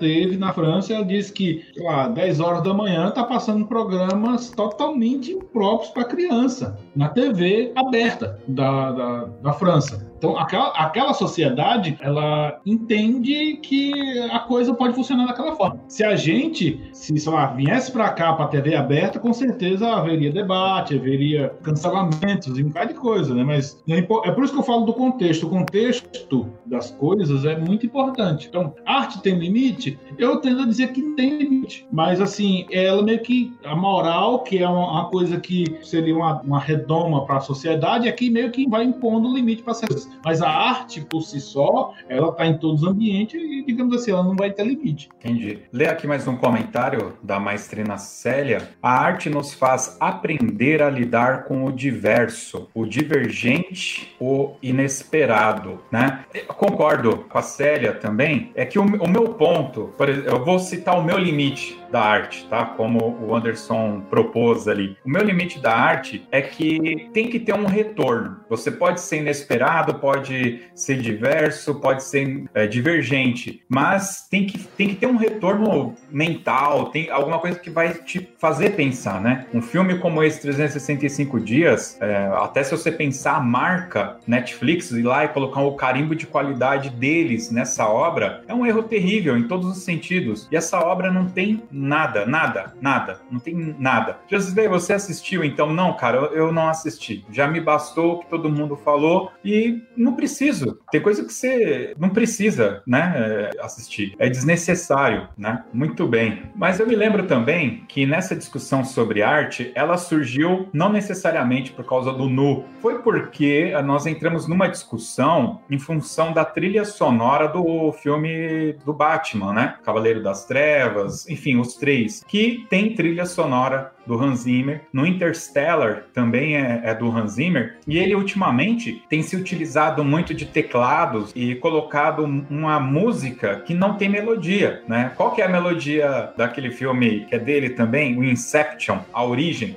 teve 0.00 0.36
na 0.36 0.52
França, 0.52 0.94
ela 0.94 1.04
disse 1.04 1.32
que, 1.32 1.64
sei 1.72 1.84
lá, 1.84 2.08
10 2.08 2.40
horas 2.40 2.62
da 2.64 2.74
manhã 2.74 3.08
está 3.08 3.22
passando 3.22 3.66
programas 3.66 4.50
totalmente 4.50 5.30
impróprios 5.30 5.92
para 5.92 6.04
criança, 6.04 6.76
na 6.96 7.08
TV 7.08 7.72
aberta 7.76 8.40
da, 8.48 8.90
da, 8.90 9.24
da 9.42 9.52
França. 9.52 10.07
Então, 10.18 10.36
aquela, 10.36 10.68
aquela 10.70 11.14
sociedade, 11.14 11.96
ela 12.00 12.60
entende 12.66 13.56
que 13.62 14.18
a 14.32 14.40
coisa 14.40 14.74
pode 14.74 14.94
funcionar 14.94 15.26
daquela 15.26 15.54
forma. 15.54 15.80
Se 15.86 16.02
a 16.02 16.16
gente, 16.16 16.90
se, 16.92 17.16
sei 17.16 17.32
lá, 17.32 17.46
viesse 17.46 17.92
para 17.92 18.10
cá, 18.10 18.32
para 18.32 18.48
TV 18.48 18.74
aberta, 18.74 19.20
com 19.20 19.32
certeza 19.32 19.88
haveria 19.88 20.32
debate, 20.32 20.96
haveria 20.96 21.50
cancelamentos 21.62 22.58
e 22.58 22.64
um 22.64 22.68
bocado 22.68 22.92
de 22.92 22.98
coisa, 22.98 23.32
né? 23.32 23.44
Mas 23.44 23.80
é, 23.88 23.98
é 23.98 24.32
por 24.32 24.42
isso 24.42 24.52
que 24.52 24.58
eu 24.58 24.64
falo 24.64 24.84
do 24.84 24.92
contexto. 24.92 25.46
O 25.46 25.50
contexto 25.50 26.48
das 26.66 26.90
coisas 26.90 27.44
é 27.44 27.56
muito 27.56 27.86
importante. 27.86 28.48
Então, 28.48 28.74
arte 28.84 29.22
tem 29.22 29.38
limite? 29.38 29.98
Eu 30.18 30.40
tendo 30.40 30.62
a 30.62 30.66
dizer 30.66 30.92
que 30.92 31.02
tem 31.14 31.38
limite. 31.38 31.86
Mas, 31.92 32.20
assim, 32.20 32.66
ela 32.72 33.02
meio 33.02 33.20
que, 33.20 33.56
a 33.64 33.76
moral, 33.76 34.40
que 34.40 34.58
é 34.58 34.68
uma, 34.68 34.90
uma 34.90 35.04
coisa 35.10 35.38
que 35.38 35.78
seria 35.84 36.16
uma, 36.16 36.40
uma 36.40 36.58
redoma 36.58 37.24
para 37.24 37.36
a 37.36 37.40
sociedade, 37.40 38.08
é 38.08 38.12
que 38.12 38.28
meio 38.28 38.50
que 38.50 38.68
vai 38.68 38.82
impondo 38.82 39.32
limite 39.32 39.62
para 39.62 39.74
certas 39.74 40.07
mas 40.24 40.42
a 40.42 40.48
arte 40.48 41.00
por 41.00 41.22
si 41.22 41.40
só, 41.40 41.92
ela 42.08 42.30
está 42.30 42.46
em 42.46 42.58
todos 42.58 42.82
os 42.82 42.88
ambientes 42.88 43.40
e, 43.40 43.64
digamos 43.64 43.94
assim, 43.94 44.10
ela 44.10 44.22
não 44.22 44.36
vai 44.36 44.50
ter 44.50 44.64
limite. 44.66 45.08
Entendi. 45.18 45.60
Lê 45.72 45.86
aqui 45.86 46.06
mais 46.06 46.26
um 46.26 46.36
comentário 46.36 47.14
da 47.22 47.38
maestrina 47.38 47.98
Célia. 47.98 48.68
A 48.82 48.90
arte 48.90 49.30
nos 49.30 49.54
faz 49.54 49.96
aprender 50.00 50.82
a 50.82 50.90
lidar 50.90 51.44
com 51.44 51.64
o 51.64 51.72
diverso, 51.72 52.68
o 52.74 52.84
divergente, 52.86 54.14
o 54.20 54.54
inesperado, 54.62 55.80
né? 55.90 56.24
Eu 56.34 56.54
concordo 56.54 57.24
com 57.28 57.38
a 57.38 57.42
Célia 57.42 57.92
também. 57.92 58.52
É 58.54 58.64
que 58.64 58.78
o, 58.78 58.82
o 58.82 59.08
meu 59.08 59.34
ponto, 59.34 59.92
exemplo, 60.00 60.30
eu 60.30 60.44
vou 60.44 60.58
citar 60.58 60.98
o 60.98 61.02
meu 61.02 61.18
limite 61.18 61.78
da 61.90 62.00
arte, 62.00 62.46
tá? 62.48 62.64
Como 62.64 63.16
o 63.20 63.34
Anderson 63.34 64.02
propôs 64.08 64.68
ali. 64.68 64.96
O 65.04 65.10
meu 65.10 65.22
limite 65.22 65.58
da 65.58 65.74
arte 65.74 66.26
é 66.30 66.42
que 66.42 67.10
tem 67.12 67.28
que 67.28 67.40
ter 67.40 67.54
um 67.54 67.66
retorno. 67.66 68.40
Você 68.48 68.70
pode 68.70 69.00
ser 69.00 69.18
inesperado, 69.18 69.94
pode 69.98 70.62
ser 70.74 71.00
diverso, 71.00 71.74
pode 71.76 72.04
ser 72.04 72.44
é, 72.54 72.66
divergente, 72.66 73.62
mas 73.68 74.26
tem 74.30 74.46
que, 74.46 74.58
tem 74.58 74.88
que 74.88 74.96
ter 74.96 75.06
um 75.06 75.16
retorno 75.16 75.94
mental, 76.10 76.86
tem 76.86 77.10
alguma 77.10 77.38
coisa 77.38 77.58
que 77.58 77.70
vai 77.70 77.94
te 77.94 78.28
fazer 78.38 78.70
pensar, 78.70 79.20
né? 79.20 79.46
Um 79.52 79.62
filme 79.62 79.98
como 79.98 80.22
esse, 80.22 80.40
365 80.40 81.40
Dias, 81.40 81.98
é, 82.00 82.28
até 82.34 82.62
se 82.62 82.70
você 82.70 82.90
pensar 82.90 83.36
a 83.36 83.40
marca 83.40 84.16
Netflix, 84.26 84.90
ir 84.90 85.02
lá 85.02 85.24
e 85.24 85.28
colocar 85.28 85.60
o 85.60 85.76
carimbo 85.76 86.14
de 86.14 86.26
qualidade 86.26 86.90
deles 86.90 87.50
nessa 87.50 87.88
obra, 87.88 88.42
é 88.46 88.54
um 88.54 88.66
erro 88.66 88.82
terrível 88.82 89.36
em 89.36 89.48
todos 89.48 89.76
os 89.76 89.84
sentidos. 89.84 90.48
E 90.50 90.56
essa 90.56 90.78
obra 90.80 91.10
não 91.12 91.26
tem 91.26 91.62
nada, 91.70 92.26
nada, 92.26 92.74
nada, 92.80 93.20
não 93.30 93.38
tem 93.38 93.76
nada. 93.78 94.18
Jesus 94.28 94.54
você 94.68 94.92
assistiu? 94.92 95.44
Então, 95.44 95.72
não, 95.72 95.94
cara, 95.94 96.18
eu, 96.32 96.52
não 96.52 96.68
assisti. 96.68 97.24
Já 97.30 97.46
me 97.46 97.60
bastou 97.60 98.14
o 98.14 98.18
que 98.20 98.26
todo 98.28 98.50
mundo 98.50 98.76
falou 98.76 99.30
e 99.44 99.82
não 99.98 100.14
preciso. 100.14 100.78
Tem 100.90 101.00
coisa 101.00 101.24
que 101.24 101.32
você 101.32 101.94
não 101.98 102.10
precisa, 102.10 102.82
né, 102.86 103.12
é, 103.16 103.50
assistir. 103.62 104.14
É 104.18 104.28
desnecessário, 104.28 105.28
né? 105.36 105.64
Muito 105.72 106.06
bem. 106.06 106.42
Mas 106.54 106.80
eu 106.80 106.86
me 106.86 106.94
lembro 106.94 107.26
também 107.26 107.84
que 107.88 108.06
nessa 108.06 108.34
discussão 108.34 108.84
sobre 108.84 109.22
arte, 109.22 109.72
ela 109.74 109.96
surgiu 109.96 110.68
não 110.72 110.90
necessariamente 110.90 111.72
por 111.72 111.84
causa 111.84 112.12
do 112.12 112.28
nu. 112.28 112.64
Foi 112.80 113.02
porque 113.02 113.72
nós 113.84 114.06
entramos 114.06 114.46
numa 114.46 114.68
discussão 114.68 115.60
em 115.70 115.78
função 115.78 116.32
da 116.32 116.44
trilha 116.44 116.84
sonora 116.84 117.48
do 117.48 117.92
filme 117.92 118.74
do 118.84 118.92
Batman, 118.92 119.52
né? 119.52 119.76
Cavaleiro 119.84 120.22
das 120.22 120.44
Trevas, 120.44 121.28
enfim, 121.28 121.58
os 121.58 121.74
três, 121.74 122.22
que 122.26 122.66
tem 122.68 122.94
trilha 122.94 123.26
sonora 123.26 123.92
do 124.08 124.20
Hans 124.20 124.40
Zimmer. 124.40 124.80
No 124.92 125.06
Interstellar 125.06 126.04
também 126.14 126.56
é, 126.56 126.80
é, 126.82 126.94
do 126.94 127.10
Hans 127.10 127.32
Zimmer. 127.32 127.76
E 127.86 127.98
ele 127.98 128.14
ultimamente 128.14 129.04
tem 129.08 129.22
se 129.22 129.36
utilizado 129.36 130.02
muito 130.02 130.32
de 130.32 130.46
teclados 130.46 131.30
e 131.36 131.54
colocado 131.54 132.24
uma 132.50 132.80
música 132.80 133.60
que 133.60 133.74
não 133.74 133.94
tem 133.94 134.08
melodia, 134.08 134.82
né? 134.88 135.12
Qual 135.14 135.32
que 135.32 135.42
é 135.42 135.44
a 135.44 135.48
melodia 135.48 136.32
daquele 136.36 136.70
filme 136.70 137.26
que 137.26 137.34
é 137.34 137.38
dele 137.38 137.70
também? 137.70 138.18
O 138.18 138.24
Inception, 138.24 139.00
A 139.12 139.24
Origem. 139.24 139.76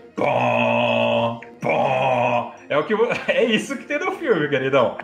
Pó, 1.61 2.55
é 2.67 2.77
o 2.77 2.83
que 2.83 2.93
é 3.31 3.43
isso 3.45 3.77
que 3.77 3.83
tem 3.83 3.99
no 3.99 4.13
filme, 4.13 4.49
queridão. 4.49 4.97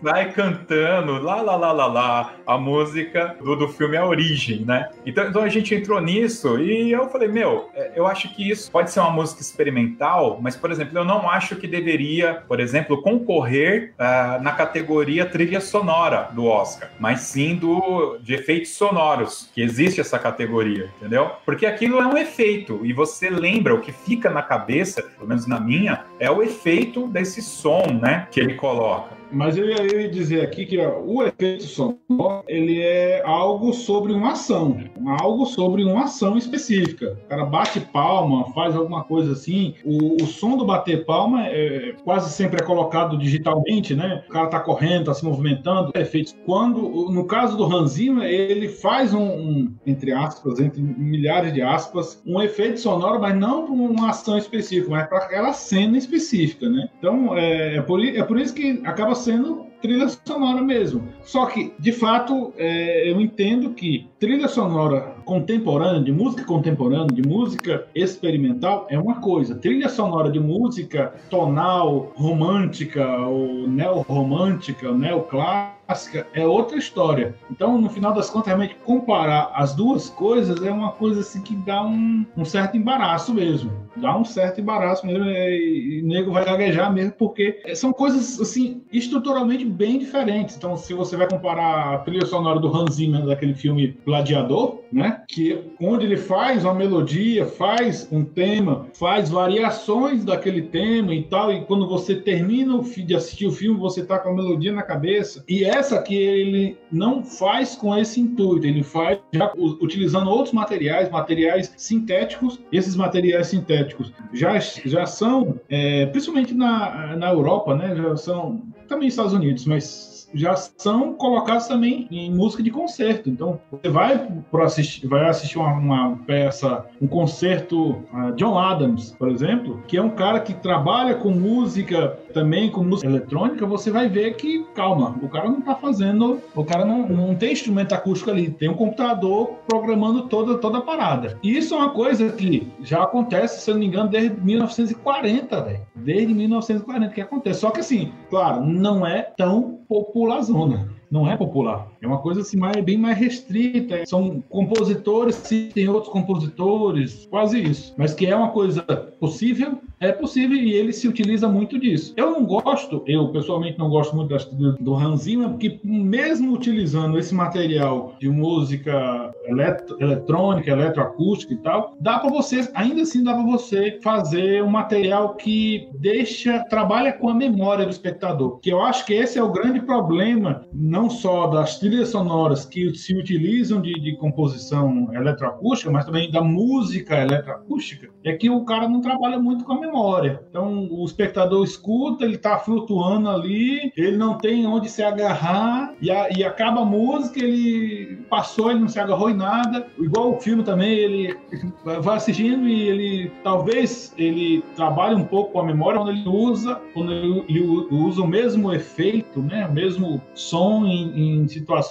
Vai 0.00 0.30
cantando 0.32 1.20
lá, 1.20 1.42
lá, 1.42 1.56
lá, 1.56 1.72
lá, 1.72 1.86
lá, 1.86 2.34
a 2.46 2.56
música 2.56 3.36
do, 3.42 3.56
do 3.56 3.68
filme 3.68 3.96
A 3.96 4.06
Origem, 4.06 4.64
né? 4.64 4.88
Então, 5.04 5.28
então 5.28 5.42
a 5.42 5.48
gente 5.48 5.74
entrou 5.74 6.00
nisso 6.00 6.58
e 6.58 6.92
eu 6.92 7.08
falei, 7.08 7.28
meu, 7.28 7.70
é, 7.74 7.92
eu 7.96 8.06
acho 8.06 8.34
que 8.34 8.48
isso 8.50 8.70
pode 8.70 8.90
ser 8.90 9.00
uma 9.00 9.10
música 9.10 9.40
experimental, 9.40 10.38
mas, 10.40 10.54
por 10.54 10.70
exemplo, 10.70 10.96
eu 10.98 11.04
não 11.04 11.28
acho 11.28 11.56
que 11.56 11.66
deveria, 11.66 12.42
por 12.46 12.60
exemplo, 12.60 13.02
concorrer 13.02 13.94
uh, 13.98 14.42
na 14.42 14.52
categoria 14.52 15.26
trilha 15.26 15.60
sonora 15.60 16.28
do 16.32 16.46
Oscar, 16.46 16.90
mas 17.00 17.20
sim 17.20 17.56
do 17.56 18.18
de 18.18 18.34
efeitos 18.34 18.74
sonoros, 18.74 19.50
que 19.54 19.62
existe 19.62 20.00
essa 20.00 20.18
categoria, 20.18 20.90
entendeu? 20.98 21.32
Porque 21.44 21.66
aquilo 21.66 22.00
é 22.00 22.06
um 22.06 22.16
efeito 22.16 22.80
e 22.84 22.92
você 22.92 23.30
lembra 23.30 23.74
o 23.74 23.80
que 23.80 23.90
fica 23.90 24.30
na 24.30 24.42
cabeça, 24.42 25.02
pelo 25.02 25.31
menos 25.32 25.46
na 25.46 25.58
minha, 25.58 26.04
é 26.18 26.30
o 26.30 26.42
efeito 26.42 27.08
desse 27.08 27.42
som, 27.42 27.86
né, 28.00 28.28
que 28.30 28.40
ele 28.40 28.54
coloca. 28.54 29.21
Mas 29.32 29.56
eu 29.56 29.68
ia 29.68 30.08
dizer 30.08 30.42
aqui 30.42 30.66
que 30.66 30.78
ó, 30.78 31.00
o 31.00 31.22
efeito 31.22 31.64
sonoro 31.64 32.44
ele 32.46 32.80
é 32.80 33.22
algo 33.24 33.72
sobre 33.72 34.12
uma 34.12 34.32
ação, 34.32 34.78
algo 35.20 35.46
sobre 35.46 35.84
uma 35.84 36.04
ação 36.04 36.36
específica. 36.36 37.18
O 37.24 37.28
cara 37.28 37.44
bate 37.44 37.80
palma, 37.80 38.52
faz 38.52 38.76
alguma 38.76 39.04
coisa 39.04 39.32
assim. 39.32 39.74
O, 39.84 40.22
o 40.22 40.26
som 40.26 40.56
do 40.56 40.64
bater 40.64 41.04
palma 41.04 41.46
é, 41.46 41.94
quase 42.04 42.30
sempre 42.32 42.62
é 42.62 42.66
colocado 42.66 43.18
digitalmente, 43.18 43.94
né? 43.94 44.22
O 44.28 44.32
cara 44.32 44.48
tá 44.48 44.60
correndo, 44.60 45.06
tá 45.06 45.14
se 45.14 45.24
movimentando. 45.24 45.92
É 45.94 46.02
quando, 46.44 47.10
no 47.10 47.24
caso 47.24 47.56
do 47.56 47.64
Hans 47.64 47.98
ele 47.98 48.68
faz 48.68 49.14
um, 49.14 49.22
um, 49.22 49.74
entre 49.86 50.12
aspas, 50.12 50.60
entre 50.60 50.80
milhares 50.80 51.52
de 51.52 51.62
aspas, 51.62 52.22
um 52.26 52.40
efeito 52.40 52.80
sonoro, 52.80 53.20
mas 53.20 53.34
não 53.36 53.64
para 53.64 53.72
uma 53.72 54.10
ação 54.10 54.36
específica, 54.36 54.90
mas 54.90 55.08
para 55.08 55.18
aquela 55.18 55.52
cena 55.52 55.96
específica, 55.96 56.68
né? 56.68 56.88
Então 56.98 57.36
é, 57.36 57.76
é, 57.76 57.82
por, 57.82 58.04
é 58.04 58.22
por 58.22 58.38
isso 58.38 58.54
que 58.54 58.82
acaba 58.84 59.14
sendo 59.22 59.71
trilha 59.82 60.08
sonora 60.08 60.62
mesmo. 60.62 61.02
Só 61.24 61.46
que, 61.46 61.74
de 61.78 61.92
fato, 61.92 62.54
é, 62.56 63.10
eu 63.10 63.20
entendo 63.20 63.70
que 63.70 64.08
trilha 64.18 64.48
sonora 64.48 65.14
contemporânea, 65.24 66.02
de 66.02 66.12
música 66.12 66.44
contemporânea, 66.44 67.08
de 67.08 67.22
música 67.22 67.86
experimental, 67.94 68.86
é 68.88 68.98
uma 68.98 69.16
coisa. 69.16 69.56
Trilha 69.56 69.88
sonora 69.88 70.30
de 70.30 70.38
música 70.38 71.12
tonal, 71.28 72.12
romântica, 72.14 73.04
ou 73.26 73.66
neorromântica, 73.68 74.92
neoclássica, 74.92 76.26
é 76.32 76.46
outra 76.46 76.78
história. 76.78 77.34
Então, 77.50 77.80
no 77.80 77.90
final 77.90 78.14
das 78.14 78.30
contas, 78.30 78.46
realmente 78.46 78.76
comparar 78.84 79.50
as 79.54 79.74
duas 79.74 80.08
coisas 80.08 80.62
é 80.64 80.70
uma 80.70 80.92
coisa 80.92 81.20
assim 81.20 81.42
que 81.42 81.54
dá 81.56 81.82
um, 81.84 82.24
um 82.36 82.44
certo 82.44 82.76
embaraço 82.76 83.34
mesmo. 83.34 83.72
Dá 83.96 84.16
um 84.16 84.24
certo 84.24 84.60
embaraço 84.60 85.06
mesmo 85.06 85.24
e, 85.24 85.98
e 85.98 86.02
o 86.02 86.06
nego 86.06 86.32
vai 86.32 86.44
gaguejar 86.44 86.92
mesmo, 86.92 87.12
porque 87.12 87.60
são 87.74 87.92
coisas 87.92 88.40
assim 88.40 88.82
estruturalmente 88.92 89.64
bem 89.72 89.98
diferentes. 89.98 90.56
Então, 90.56 90.76
se 90.76 90.94
você 90.94 91.16
vai 91.16 91.28
comparar 91.28 91.94
a 91.94 91.98
trilha 91.98 92.26
sonora 92.26 92.58
do 92.58 92.74
Hans 92.74 92.94
Zimmer 92.94 93.24
daquele 93.24 93.54
filme 93.54 93.96
Gladiador, 94.04 94.80
né? 94.92 95.22
Que 95.26 95.58
onde 95.80 96.04
ele 96.04 96.16
faz 96.16 96.64
uma 96.64 96.74
melodia, 96.74 97.46
faz 97.46 98.08
um 98.12 98.24
tema, 98.24 98.86
faz 98.94 99.30
variações 99.30 100.24
daquele 100.24 100.62
tema 100.62 101.14
e 101.14 101.22
tal, 101.24 101.52
e 101.52 101.62
quando 101.64 101.88
você 101.88 102.14
termina 102.14 102.80
de 102.82 103.14
assistir 103.14 103.46
o 103.46 103.52
filme, 103.52 103.78
você 103.78 104.04
tá 104.04 104.18
com 104.18 104.30
a 104.30 104.34
melodia 104.34 104.72
na 104.72 104.82
cabeça. 104.82 105.44
E 105.48 105.64
essa 105.64 106.00
que 106.02 106.14
ele 106.14 106.76
não 106.90 107.24
faz 107.24 107.74
com 107.74 107.96
esse 107.96 108.20
intuito, 108.20 108.66
ele 108.66 108.82
faz 108.82 109.18
já 109.32 109.50
utilizando 109.56 110.28
outros 110.30 110.52
materiais, 110.52 111.10
materiais 111.10 111.72
sintéticos. 111.76 112.60
Esses 112.70 112.94
materiais 112.94 113.46
sintéticos 113.46 114.12
já, 114.32 114.58
já 114.58 115.06
são, 115.06 115.60
é, 115.68 116.06
principalmente 116.06 116.54
na, 116.54 117.16
na 117.16 117.30
Europa, 117.30 117.74
né? 117.74 117.96
Já 117.96 118.16
são 118.16 118.62
também 118.92 119.06
nos 119.06 119.14
Estados 119.14 119.32
Unidos, 119.32 119.64
mas 119.64 120.11
já 120.34 120.54
são 120.54 121.14
colocados 121.14 121.66
também 121.66 122.06
em 122.10 122.32
música 122.32 122.62
de 122.62 122.70
concerto. 122.70 123.28
Então, 123.28 123.60
você 123.70 123.88
vai 123.88 124.28
para 124.50 124.64
assistir, 124.64 125.06
vai 125.06 125.28
assistir 125.28 125.58
uma, 125.58 125.72
uma, 125.72 126.16
peça, 126.26 126.84
um 127.00 127.06
concerto 127.06 128.02
uh, 128.12 128.32
John 128.36 128.58
Adams, 128.58 129.12
por 129.18 129.28
exemplo, 129.28 129.82
que 129.86 129.96
é 129.96 130.02
um 130.02 130.10
cara 130.10 130.40
que 130.40 130.54
trabalha 130.54 131.14
com 131.14 131.30
música 131.30 132.18
também 132.32 132.70
com 132.70 132.82
música 132.82 133.08
eletrônica, 133.08 133.66
você 133.66 133.90
vai 133.90 134.08
ver 134.08 134.34
que, 134.36 134.64
calma, 134.74 135.16
o 135.22 135.28
cara 135.28 135.48
não 135.48 135.58
está 135.58 135.74
fazendo, 135.74 136.40
o 136.54 136.64
cara 136.64 136.84
não, 136.84 137.08
não 137.08 137.34
tem 137.34 137.52
instrumento 137.52 137.92
acústico 137.92 138.30
ali, 138.30 138.50
tem 138.50 138.68
um 138.68 138.74
computador 138.74 139.58
programando 139.66 140.28
toda, 140.28 140.58
toda 140.58 140.78
a 140.78 140.82
parada. 140.82 141.38
E 141.42 141.56
isso 141.56 141.74
é 141.74 141.76
uma 141.76 141.90
coisa 141.90 142.30
que 142.32 142.70
já 142.80 143.02
acontece, 143.02 143.60
se 143.60 143.70
eu 143.70 143.74
não 143.74 143.80
me 143.80 143.86
engano, 143.86 144.08
desde 144.08 144.40
1940, 144.40 145.60
velho. 145.60 145.80
Desde 145.94 146.34
1940 146.34 147.14
que 147.14 147.20
acontece. 147.20 147.60
Só 147.60 147.70
que 147.70 147.80
assim, 147.80 148.12
claro, 148.30 148.64
não 148.64 149.06
é 149.06 149.22
tão 149.22 149.80
popular 149.92 150.40
zona 150.40 150.88
não 151.10 151.30
é 151.30 151.36
popular. 151.36 151.91
É 152.02 152.06
uma 152.06 152.18
coisa 152.18 152.40
assim 152.40 152.56
mais, 152.56 152.76
bem 152.84 152.98
mais 152.98 153.16
restrita. 153.16 154.04
São 154.06 154.42
compositores, 154.50 155.36
sim, 155.36 155.68
tem 155.72 155.88
outros 155.88 156.12
compositores, 156.12 157.26
quase 157.30 157.62
isso. 157.62 157.94
Mas 157.96 158.12
que 158.12 158.26
é 158.26 158.34
uma 158.34 158.50
coisa 158.50 158.82
possível, 158.82 159.78
é 160.00 160.10
possível 160.10 160.56
e 160.56 160.72
ele 160.72 160.92
se 160.92 161.06
utiliza 161.06 161.48
muito 161.48 161.78
disso. 161.78 162.12
Eu 162.16 162.32
não 162.32 162.44
gosto, 162.44 163.04
eu 163.06 163.28
pessoalmente 163.28 163.78
não 163.78 163.88
gosto 163.88 164.16
muito 164.16 164.34
do, 164.52 164.72
do 164.72 164.94
Hans 164.96 165.22
Zimmer, 165.22 165.50
porque 165.50 165.78
mesmo 165.84 166.52
utilizando 166.52 167.16
esse 167.18 167.32
material 167.32 168.16
de 168.18 168.28
música 168.28 169.32
elet 169.46 169.84
eletrônica, 170.00 170.70
eletroacústica 170.70 171.54
e 171.54 171.58
tal, 171.58 171.96
dá 172.00 172.18
para 172.18 172.30
você, 172.30 172.68
ainda 172.74 173.02
assim 173.02 173.22
dá 173.22 173.32
para 173.32 173.44
você 173.44 174.00
fazer 174.02 174.62
um 174.64 174.70
material 174.70 175.36
que 175.36 175.88
deixa, 175.94 176.64
trabalha 176.68 177.12
com 177.12 177.28
a 177.28 177.34
memória 177.34 177.84
do 177.84 177.92
espectador. 177.92 178.58
Que 178.58 178.70
eu 178.70 178.82
acho 178.82 179.06
que 179.06 179.14
esse 179.14 179.38
é 179.38 179.42
o 179.42 179.52
grande 179.52 179.80
problema, 179.80 180.66
não 180.72 181.08
só 181.08 181.46
das 181.46 181.78
trilhas 181.78 181.91
sonoras 182.06 182.64
que 182.64 182.94
se 182.94 183.14
utilizam 183.16 183.80
de, 183.80 183.92
de 183.92 184.16
composição 184.16 185.12
eletroacústica, 185.12 185.90
mas 185.90 186.04
também 186.04 186.30
da 186.30 186.42
música 186.42 187.20
eletroacústica, 187.20 188.08
é 188.24 188.32
que 188.32 188.48
o 188.48 188.64
cara 188.64 188.88
não 188.88 189.00
trabalha 189.00 189.38
muito 189.38 189.64
com 189.64 189.72
a 189.72 189.80
memória. 189.80 190.42
Então 190.48 190.88
o 190.90 191.04
espectador 191.04 191.64
escuta, 191.64 192.24
ele 192.24 192.36
está 192.36 192.58
flutuando 192.58 193.28
ali, 193.28 193.92
ele 193.96 194.16
não 194.16 194.38
tem 194.38 194.66
onde 194.66 194.88
se 194.88 195.02
agarrar 195.02 195.94
e, 196.00 196.10
a, 196.10 196.28
e, 196.30 196.42
acaba 196.44 196.82
a 196.82 196.84
música, 196.84 197.40
ele 197.40 198.24
passou, 198.30 198.70
ele 198.70 198.80
não 198.80 198.88
se 198.88 198.98
agarrou 198.98 199.30
em 199.30 199.36
nada. 199.36 199.86
Igual 199.98 200.34
o 200.34 200.40
filme 200.40 200.62
também, 200.62 200.92
ele 200.92 201.36
vai 201.84 202.16
assistindo 202.16 202.66
e 202.68 202.88
ele 202.88 203.32
talvez 203.42 204.14
ele 204.16 204.62
trabalhe 204.74 205.14
um 205.14 205.24
pouco 205.24 205.52
com 205.52 205.60
a 205.60 205.64
memória 205.64 205.98
quando 205.98 206.10
ele 206.10 206.28
usa, 206.28 206.80
quando 206.94 207.12
ele 207.12 207.60
usa 207.90 208.22
o 208.22 208.26
mesmo 208.26 208.72
efeito, 208.72 209.40
né, 209.40 209.66
o 209.66 209.72
mesmo 209.72 210.22
som 210.34 210.86
em, 210.86 211.42
em 211.42 211.48
situações 211.48 211.81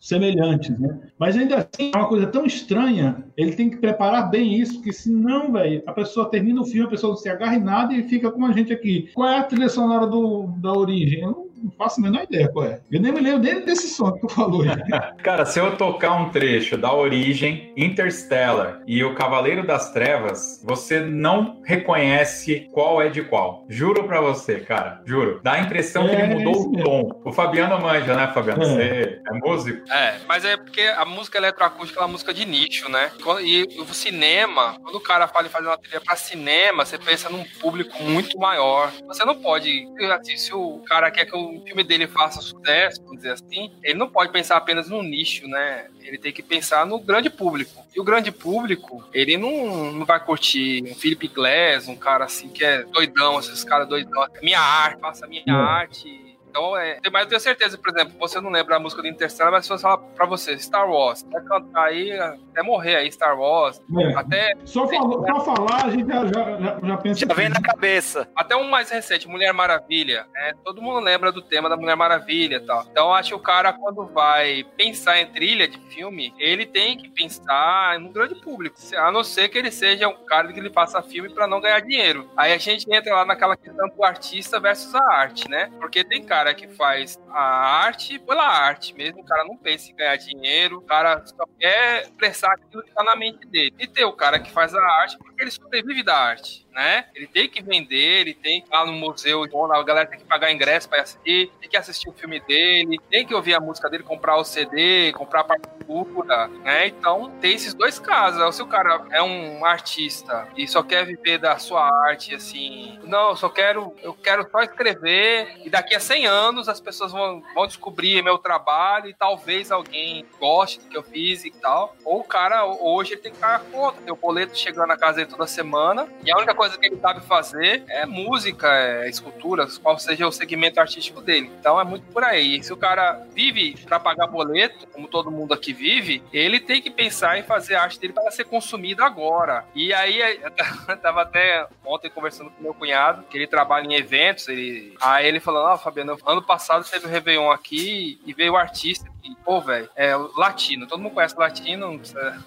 semelhantes, 0.00 0.78
né? 0.78 0.98
Mas 1.18 1.36
ainda 1.36 1.56
assim, 1.56 1.92
é 1.94 1.96
uma 1.96 2.08
coisa 2.08 2.26
tão 2.26 2.44
estranha, 2.44 3.24
ele 3.36 3.52
tem 3.52 3.70
que 3.70 3.78
preparar 3.78 4.30
bem 4.30 4.60
isso, 4.60 4.74
porque 4.74 4.92
senão, 4.92 5.50
velho, 5.50 5.82
a 5.86 5.92
pessoa 5.92 6.30
termina 6.30 6.60
o 6.60 6.66
filme, 6.66 6.86
a 6.86 6.90
pessoa 6.90 7.12
não 7.12 7.16
se 7.16 7.28
agarra 7.28 7.56
em 7.56 7.62
nada 7.62 7.94
e 7.94 8.02
fica 8.02 8.30
com 8.30 8.44
a 8.44 8.52
gente 8.52 8.72
aqui. 8.72 9.10
Qual 9.14 9.28
é 9.28 9.38
a 9.38 9.44
trilha 9.44 9.68
sonora 9.68 10.06
do, 10.06 10.48
da 10.58 10.72
origem? 10.72 11.24
Eu 11.56 11.64
não 11.64 11.72
faço 11.72 12.00
a 12.00 12.02
menor 12.02 12.24
ideia 12.24 12.48
qual 12.48 12.66
é. 12.66 12.80
Eu 12.90 13.00
nem 13.00 13.12
me 13.12 13.20
lembro 13.20 13.40
nem 13.40 13.64
desse 13.64 13.88
som 13.88 14.12
que 14.12 14.20
tu 14.20 14.28
falou 14.28 14.62
aí. 14.62 14.68
Cara, 15.22 15.44
se 15.44 15.58
eu 15.58 15.76
tocar 15.76 16.12
um 16.12 16.30
trecho 16.30 16.76
da 16.76 16.92
Origem, 16.92 17.72
Interstellar 17.76 18.82
e 18.86 19.02
o 19.02 19.14
Cavaleiro 19.14 19.66
das 19.66 19.92
Trevas, 19.92 20.62
você 20.64 21.00
não 21.00 21.62
reconhece 21.64 22.68
qual 22.72 23.00
é 23.00 23.08
de 23.08 23.22
qual. 23.22 23.64
Juro 23.68 24.04
pra 24.04 24.20
você, 24.20 24.60
cara. 24.60 25.00
Juro. 25.04 25.40
Dá 25.42 25.52
a 25.52 25.60
impressão 25.60 26.06
é, 26.06 26.16
que 26.16 26.22
ele 26.22 26.34
mudou 26.34 26.62
o 26.62 26.82
tom. 26.82 27.20
O 27.24 27.32
Fabiano 27.32 27.80
manja, 27.80 28.14
né, 28.14 28.30
Fabiano? 28.32 28.62
É. 28.62 28.66
Você 28.66 29.22
é 29.26 29.32
músico? 29.38 29.92
É, 29.92 30.18
mas 30.26 30.44
é 30.44 30.56
porque 30.56 30.82
a 30.82 31.04
música 31.04 31.38
eletroacústica 31.38 32.00
é 32.00 32.02
uma 32.02 32.12
música 32.12 32.32
de 32.34 32.44
nicho, 32.44 32.90
né? 32.90 33.10
E 33.42 33.80
o 33.80 33.94
cinema, 33.94 34.76
quando 34.82 34.96
o 34.96 35.00
cara 35.00 35.28
fala 35.28 35.46
em 35.46 35.50
fazer 35.50 35.66
uma 35.66 35.78
trilha 35.78 36.00
pra 36.00 36.16
cinema, 36.16 36.84
você 36.84 36.98
pensa 36.98 37.28
num 37.28 37.44
público 37.60 38.02
muito 38.02 38.38
maior. 38.38 38.92
Você 39.06 39.24
não 39.24 39.34
pode. 39.34 39.86
Assim, 40.20 40.36
se 40.36 40.54
o 40.54 40.82
cara 40.86 41.10
quer 41.10 41.24
que 41.24 41.36
o 41.36 41.43
o 41.44 41.64
filme 41.64 41.84
dele 41.84 42.06
faça 42.06 42.40
sucesso, 42.40 43.02
vamos 43.02 43.18
dizer 43.18 43.32
assim, 43.32 43.70
ele 43.82 43.98
não 43.98 44.08
pode 44.08 44.32
pensar 44.32 44.56
apenas 44.56 44.88
no 44.88 45.02
nicho, 45.02 45.46
né? 45.46 45.86
Ele 46.00 46.18
tem 46.18 46.32
que 46.32 46.42
pensar 46.42 46.84
no 46.86 46.98
grande 46.98 47.30
público. 47.30 47.84
E 47.94 48.00
o 48.00 48.04
grande 48.04 48.30
público, 48.30 49.04
ele 49.12 49.36
não, 49.36 49.92
não 49.92 50.04
vai 50.04 50.20
curtir 50.20 50.82
um 50.84 50.94
Philip 50.94 51.28
Glass, 51.28 51.88
um 51.88 51.96
cara 51.96 52.24
assim 52.24 52.48
que 52.48 52.64
é 52.64 52.82
doidão, 52.84 53.38
esses 53.38 53.64
caras 53.64 53.88
doidão. 53.88 54.26
Minha 54.42 54.60
arte, 54.60 55.00
faça 55.00 55.26
minha 55.26 55.54
arte 55.54 56.23
então, 56.54 56.76
é, 56.76 57.00
mas 57.12 57.22
eu 57.22 57.28
tenho 57.30 57.40
certeza, 57.40 57.76
por 57.76 57.90
exemplo, 57.90 58.16
você 58.16 58.40
não 58.40 58.48
lembra 58.48 58.76
a 58.76 58.78
música 58.78 59.02
do 59.02 59.08
Interstellar, 59.08 59.50
mas 59.50 59.66
se 59.66 59.72
eu 59.72 59.78
falar 59.78 59.98
pra 59.98 60.24
você, 60.24 60.56
Star 60.56 60.88
Wars, 60.88 61.26
vai 61.28 61.42
cantar 61.42 61.86
aí, 61.86 62.12
até 62.12 62.62
morrer 62.62 62.94
aí, 62.94 63.10
Star 63.10 63.36
Wars. 63.36 63.82
É. 63.98 64.14
Até. 64.14 64.54
Só, 64.64 64.86
falar, 64.86 65.86
a 65.86 65.90
gente 65.90 66.06
já, 66.06 66.24
já, 66.26 66.80
já 66.80 66.96
pensa. 66.98 67.26
Já 67.26 67.34
vem 67.34 67.48
na 67.48 67.60
cabeça. 67.60 68.28
Até 68.36 68.54
um 68.54 68.70
mais 68.70 68.88
recente, 68.88 69.26
Mulher 69.26 69.52
Maravilha. 69.52 70.28
Né? 70.32 70.52
Todo 70.62 70.80
mundo 70.80 71.00
lembra 71.00 71.32
do 71.32 71.42
tema 71.42 71.68
da 71.68 71.76
Mulher 71.76 71.96
Maravilha 71.96 72.58
e 72.58 72.60
tal. 72.60 72.86
Então, 72.88 73.12
acho 73.12 73.30
que 73.30 73.34
o 73.34 73.40
cara, 73.40 73.72
quando 73.72 74.06
vai 74.06 74.64
pensar 74.76 75.20
em 75.20 75.26
trilha 75.26 75.66
de 75.66 75.80
filme, 75.92 76.32
ele 76.38 76.66
tem 76.66 76.96
que 76.96 77.08
pensar 77.08 77.98
no 77.98 78.12
grande 78.12 78.36
público. 78.36 78.76
A 78.96 79.10
não 79.10 79.24
ser 79.24 79.48
que 79.48 79.58
ele 79.58 79.72
seja 79.72 80.06
um 80.06 80.24
cara 80.24 80.52
que 80.52 80.60
ele 80.60 80.70
faça 80.70 81.02
filme 81.02 81.34
para 81.34 81.48
não 81.48 81.60
ganhar 81.60 81.80
dinheiro. 81.80 82.30
Aí 82.36 82.52
a 82.52 82.58
gente 82.58 82.86
entra 82.94 83.12
lá 83.12 83.24
naquela 83.24 83.56
questão 83.56 83.88
do 83.88 84.04
artista 84.04 84.60
versus 84.60 84.94
a 84.94 85.02
arte, 85.12 85.50
né? 85.50 85.68
Porque 85.80 86.04
tem 86.04 86.22
cara 86.22 86.43
cara 86.44 86.54
que 86.54 86.68
faz 86.68 87.18
a 87.30 87.40
arte 87.86 88.18
pela 88.18 88.46
arte 88.46 88.94
mesmo. 88.94 89.22
O 89.22 89.24
cara 89.24 89.44
não 89.44 89.56
pensa 89.56 89.90
em 89.90 89.96
ganhar 89.96 90.16
dinheiro, 90.16 90.78
o 90.78 90.82
cara 90.82 91.24
só 91.26 91.46
quer 91.58 92.02
expressar 92.02 92.52
aquilo 92.52 92.82
que 92.82 92.92
tá 92.92 93.02
na 93.02 93.16
mente 93.16 93.46
dele. 93.46 93.74
E 93.78 93.86
tem 93.86 94.04
o 94.04 94.12
cara 94.12 94.38
que 94.38 94.50
faz 94.50 94.74
a 94.74 94.82
arte 94.82 95.16
porque 95.16 95.42
ele 95.42 95.50
sobrevive 95.50 96.02
da 96.02 96.16
arte 96.16 96.63
né? 96.74 97.06
Ele 97.14 97.26
tem 97.26 97.48
que 97.48 97.62
vender, 97.62 98.20
ele 98.20 98.34
tem 98.34 98.60
que 98.60 98.74
ir 98.74 98.86
no 98.86 98.92
museu, 98.92 99.44
a 99.44 99.82
galera 99.82 100.08
tem 100.08 100.18
que 100.18 100.24
pagar 100.24 100.52
ingresso 100.52 100.88
para 100.88 101.02
assistir, 101.02 101.50
tem 101.60 101.70
que 101.70 101.76
assistir 101.76 102.08
o 102.08 102.12
filme 102.12 102.40
dele, 102.40 102.98
tem 103.08 103.24
que 103.24 103.34
ouvir 103.34 103.54
a 103.54 103.60
música 103.60 103.88
dele, 103.88 104.02
comprar 104.02 104.36
o 104.36 104.44
CD, 104.44 105.12
comprar 105.12 105.40
a 105.40 105.44
partitura, 105.44 106.48
né? 106.48 106.88
Então 106.88 107.30
tem 107.40 107.54
esses 107.54 107.72
dois 107.72 107.98
casos. 107.98 108.56
Se 108.56 108.62
o 108.62 108.66
cara 108.66 109.06
é 109.10 109.22
um 109.22 109.64
artista 109.64 110.48
e 110.56 110.66
só 110.66 110.82
quer 110.82 111.06
viver 111.06 111.38
da 111.38 111.58
sua 111.58 111.88
arte, 112.08 112.34
assim, 112.34 112.98
não, 113.04 113.30
eu 113.30 113.36
só 113.36 113.48
quero, 113.48 113.94
eu 114.02 114.12
quero 114.12 114.48
só 114.50 114.60
escrever 114.60 115.60
e 115.64 115.70
daqui 115.70 115.94
a 115.94 116.00
100 116.00 116.26
anos 116.26 116.68
as 116.68 116.80
pessoas 116.80 117.12
vão, 117.12 117.42
vão 117.54 117.66
descobrir 117.66 118.22
meu 118.22 118.38
trabalho 118.38 119.08
e 119.08 119.14
talvez 119.14 119.70
alguém 119.70 120.26
goste 120.40 120.80
do 120.80 120.88
que 120.88 120.96
eu 120.96 121.02
fiz 121.02 121.44
e 121.44 121.50
tal. 121.50 121.94
Ou 122.04 122.20
o 122.20 122.24
cara 122.24 122.64
hoje 122.66 123.12
ele 123.12 123.20
tem 123.20 123.32
que 123.32 123.38
pagar 123.38 123.60
conta, 123.70 124.00
tem 124.00 124.12
o 124.12 124.16
boleto 124.16 124.56
chegando 124.58 124.88
na 124.88 124.96
casa 124.96 125.18
dele 125.18 125.30
toda 125.30 125.46
semana 125.46 126.08
e 126.24 126.32
a 126.32 126.36
única 126.36 126.54
coisa 126.54 126.63
coisa 126.64 126.78
que 126.78 126.86
ele 126.86 126.98
sabe 126.98 127.20
fazer 127.20 127.84
é 127.88 128.06
música, 128.06 128.68
é 128.68 129.08
escultura, 129.08 129.66
qual 129.82 129.98
seja 129.98 130.26
o 130.26 130.32
segmento 130.32 130.80
artístico 130.80 131.20
dele. 131.20 131.50
Então 131.60 131.78
é 131.78 131.84
muito 131.84 132.06
por 132.10 132.24
aí. 132.24 132.62
Se 132.62 132.72
o 132.72 132.76
cara 132.76 133.22
vive 133.34 133.76
para 133.86 134.00
pagar 134.00 134.26
boleto, 134.26 134.86
como 134.86 135.06
todo 135.06 135.30
mundo 135.30 135.52
aqui 135.52 135.74
vive, 135.74 136.22
ele 136.32 136.58
tem 136.58 136.80
que 136.80 136.90
pensar 136.90 137.38
em 137.38 137.42
fazer 137.42 137.74
a 137.74 137.82
arte 137.82 138.00
dele 138.00 138.14
para 138.14 138.30
ser 138.30 138.44
consumida 138.44 139.04
agora. 139.04 139.66
E 139.74 139.92
aí, 139.92 140.20
eu 140.88 140.96
tava 140.96 141.22
até 141.22 141.66
ontem 141.84 142.08
conversando 142.08 142.50
com 142.50 142.62
meu 142.62 142.72
cunhado, 142.72 143.24
que 143.24 143.36
ele 143.36 143.46
trabalha 143.46 143.86
em 143.86 143.94
eventos, 143.94 144.48
ele... 144.48 144.96
aí 145.00 145.26
ele 145.26 145.40
falou, 145.40 145.66
ah, 145.66 145.76
Fabiano, 145.76 146.16
ano 146.24 146.42
passado 146.42 146.88
teve 146.88 147.06
um 147.06 147.10
Réveillon 147.10 147.50
aqui 147.50 148.18
e 148.24 148.32
veio 148.32 148.54
o 148.54 148.56
artista 148.56 149.13
e, 149.24 149.34
pô, 149.36 149.60
velho, 149.60 149.88
é 149.96 150.14
latino, 150.36 150.86
todo 150.86 151.00
mundo 151.00 151.14
conhece 151.14 151.34
latino. 151.36 152.00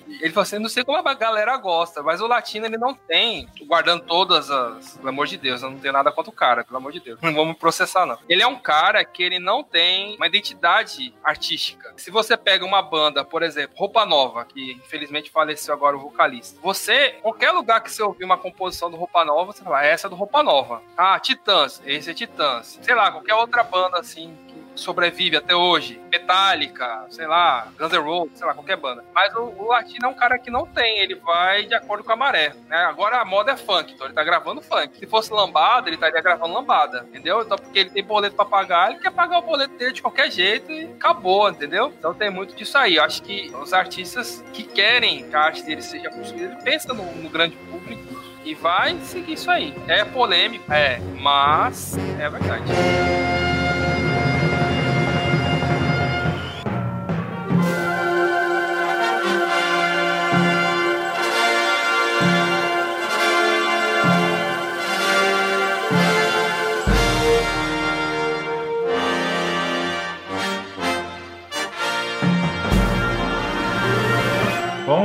Ele 0.07 0.29
falou 0.29 0.43
assim, 0.43 0.59
não 0.59 0.69
sei 0.69 0.83
como 0.83 0.97
a 0.97 1.13
galera 1.15 1.57
gosta, 1.57 2.03
mas 2.03 2.21
o 2.21 2.27
latino 2.27 2.67
ele 2.67 2.77
não 2.77 2.93
tem, 2.93 3.49
guardando 3.65 4.03
todas 4.03 4.51
as. 4.51 4.97
Pelo 4.97 5.09
amor 5.09 5.25
de 5.25 5.37
Deus, 5.37 5.63
eu 5.63 5.71
não 5.71 5.79
tenho 5.79 5.93
nada 5.93 6.11
contra 6.11 6.29
o 6.29 6.33
cara, 6.33 6.63
pelo 6.63 6.77
amor 6.77 6.91
de 6.91 6.99
Deus. 6.99 7.19
Não 7.21 7.33
vamos 7.33 7.57
processar, 7.57 8.05
não. 8.05 8.19
Ele 8.29 8.43
é 8.43 8.47
um 8.47 8.59
cara 8.59 9.03
que 9.03 9.23
ele 9.23 9.39
não 9.39 9.63
tem 9.63 10.15
uma 10.17 10.27
identidade 10.27 11.13
artística. 11.23 11.93
Se 11.97 12.11
você 12.11 12.37
pega 12.37 12.63
uma 12.63 12.81
banda, 12.81 13.25
por 13.25 13.41
exemplo, 13.41 13.75
Roupa 13.75 14.05
Nova, 14.05 14.45
que 14.45 14.73
infelizmente 14.73 15.31
faleceu 15.31 15.73
agora 15.73 15.97
o 15.97 15.99
vocalista, 15.99 16.59
você, 16.61 17.17
qualquer 17.21 17.51
lugar 17.51 17.81
que 17.81 17.91
você 17.91 18.03
ouvir 18.03 18.23
uma 18.23 18.37
composição 18.37 18.91
do 18.91 18.97
Roupa 18.97 19.25
Nova, 19.25 19.51
você 19.51 19.63
fala, 19.63 19.83
essa 19.83 20.07
é 20.07 20.09
do 20.09 20.15
Roupa 20.15 20.43
Nova. 20.43 20.83
Ah, 20.95 21.19
Titãs, 21.19 21.81
esse 21.85 22.11
é 22.11 22.13
Titãs. 22.13 22.79
Sei 22.81 22.93
lá, 22.93 23.11
qualquer 23.11 23.33
outra 23.33 23.63
banda 23.63 23.99
assim 23.99 24.35
sobrevive 24.77 25.37
até 25.37 25.55
hoje. 25.55 25.99
Metallica, 26.11 27.05
sei 27.09 27.27
lá, 27.27 27.67
Guns 27.77 27.91
N' 27.91 27.97
Roses, 27.97 28.37
sei 28.37 28.47
lá, 28.47 28.53
qualquer 28.53 28.77
banda. 28.77 29.03
Mas 29.13 29.33
o, 29.35 29.53
o 29.57 29.67
latino 29.67 30.05
é 30.05 30.09
um 30.09 30.13
cara 30.13 30.37
que 30.37 30.49
não 30.49 30.65
tem, 30.65 30.99
ele 30.99 31.15
vai 31.15 31.65
de 31.65 31.75
acordo 31.75 32.03
com 32.03 32.11
a 32.11 32.15
maré, 32.15 32.53
né? 32.67 32.77
Agora 32.85 33.21
a 33.21 33.25
moda 33.25 33.51
é 33.51 33.57
funk, 33.57 33.93
então 33.93 34.07
ele 34.07 34.13
tá 34.13 34.23
gravando 34.23 34.61
funk. 34.61 34.97
Se 34.97 35.05
fosse 35.05 35.31
lambada, 35.33 35.89
ele 35.89 35.95
estaria 35.95 36.21
gravando 36.21 36.53
lambada, 36.53 37.05
entendeu? 37.09 37.41
Então 37.41 37.57
porque 37.57 37.79
ele 37.79 37.89
tem 37.89 38.03
boleto 38.03 38.35
para 38.35 38.45
pagar, 38.45 38.91
ele 38.91 38.99
quer 38.99 39.11
pagar 39.11 39.39
o 39.39 39.41
boleto 39.41 39.75
dele 39.75 39.93
de 39.93 40.01
qualquer 40.01 40.31
jeito 40.31 40.71
e 40.71 40.85
acabou, 40.85 41.49
entendeu? 41.49 41.93
Então 41.97 42.13
tem 42.13 42.29
muito 42.29 42.55
disso 42.55 42.77
aí. 42.77 42.95
Eu 42.95 43.03
acho 43.03 43.21
que 43.21 43.51
os 43.61 43.73
artistas 43.73 44.43
que 44.53 44.63
querem 44.63 45.29
que 45.29 45.35
a 45.35 45.41
arte 45.41 45.63
deles 45.63 45.85
seja 45.85 46.09
consumida, 46.09 46.53
ele 46.53 46.63
pensa 46.63 46.93
no, 46.93 47.03
no 47.15 47.29
grande 47.29 47.55
público 47.55 48.17
e 48.47 48.55
vai 48.55 48.97
seguir 49.01 49.33
isso 49.33 49.51
aí. 49.51 49.73
É 49.87 50.05
polêmico, 50.05 50.71
é, 50.71 50.99
mas 51.19 51.97
é 52.19 52.29
verdade. 52.29 53.26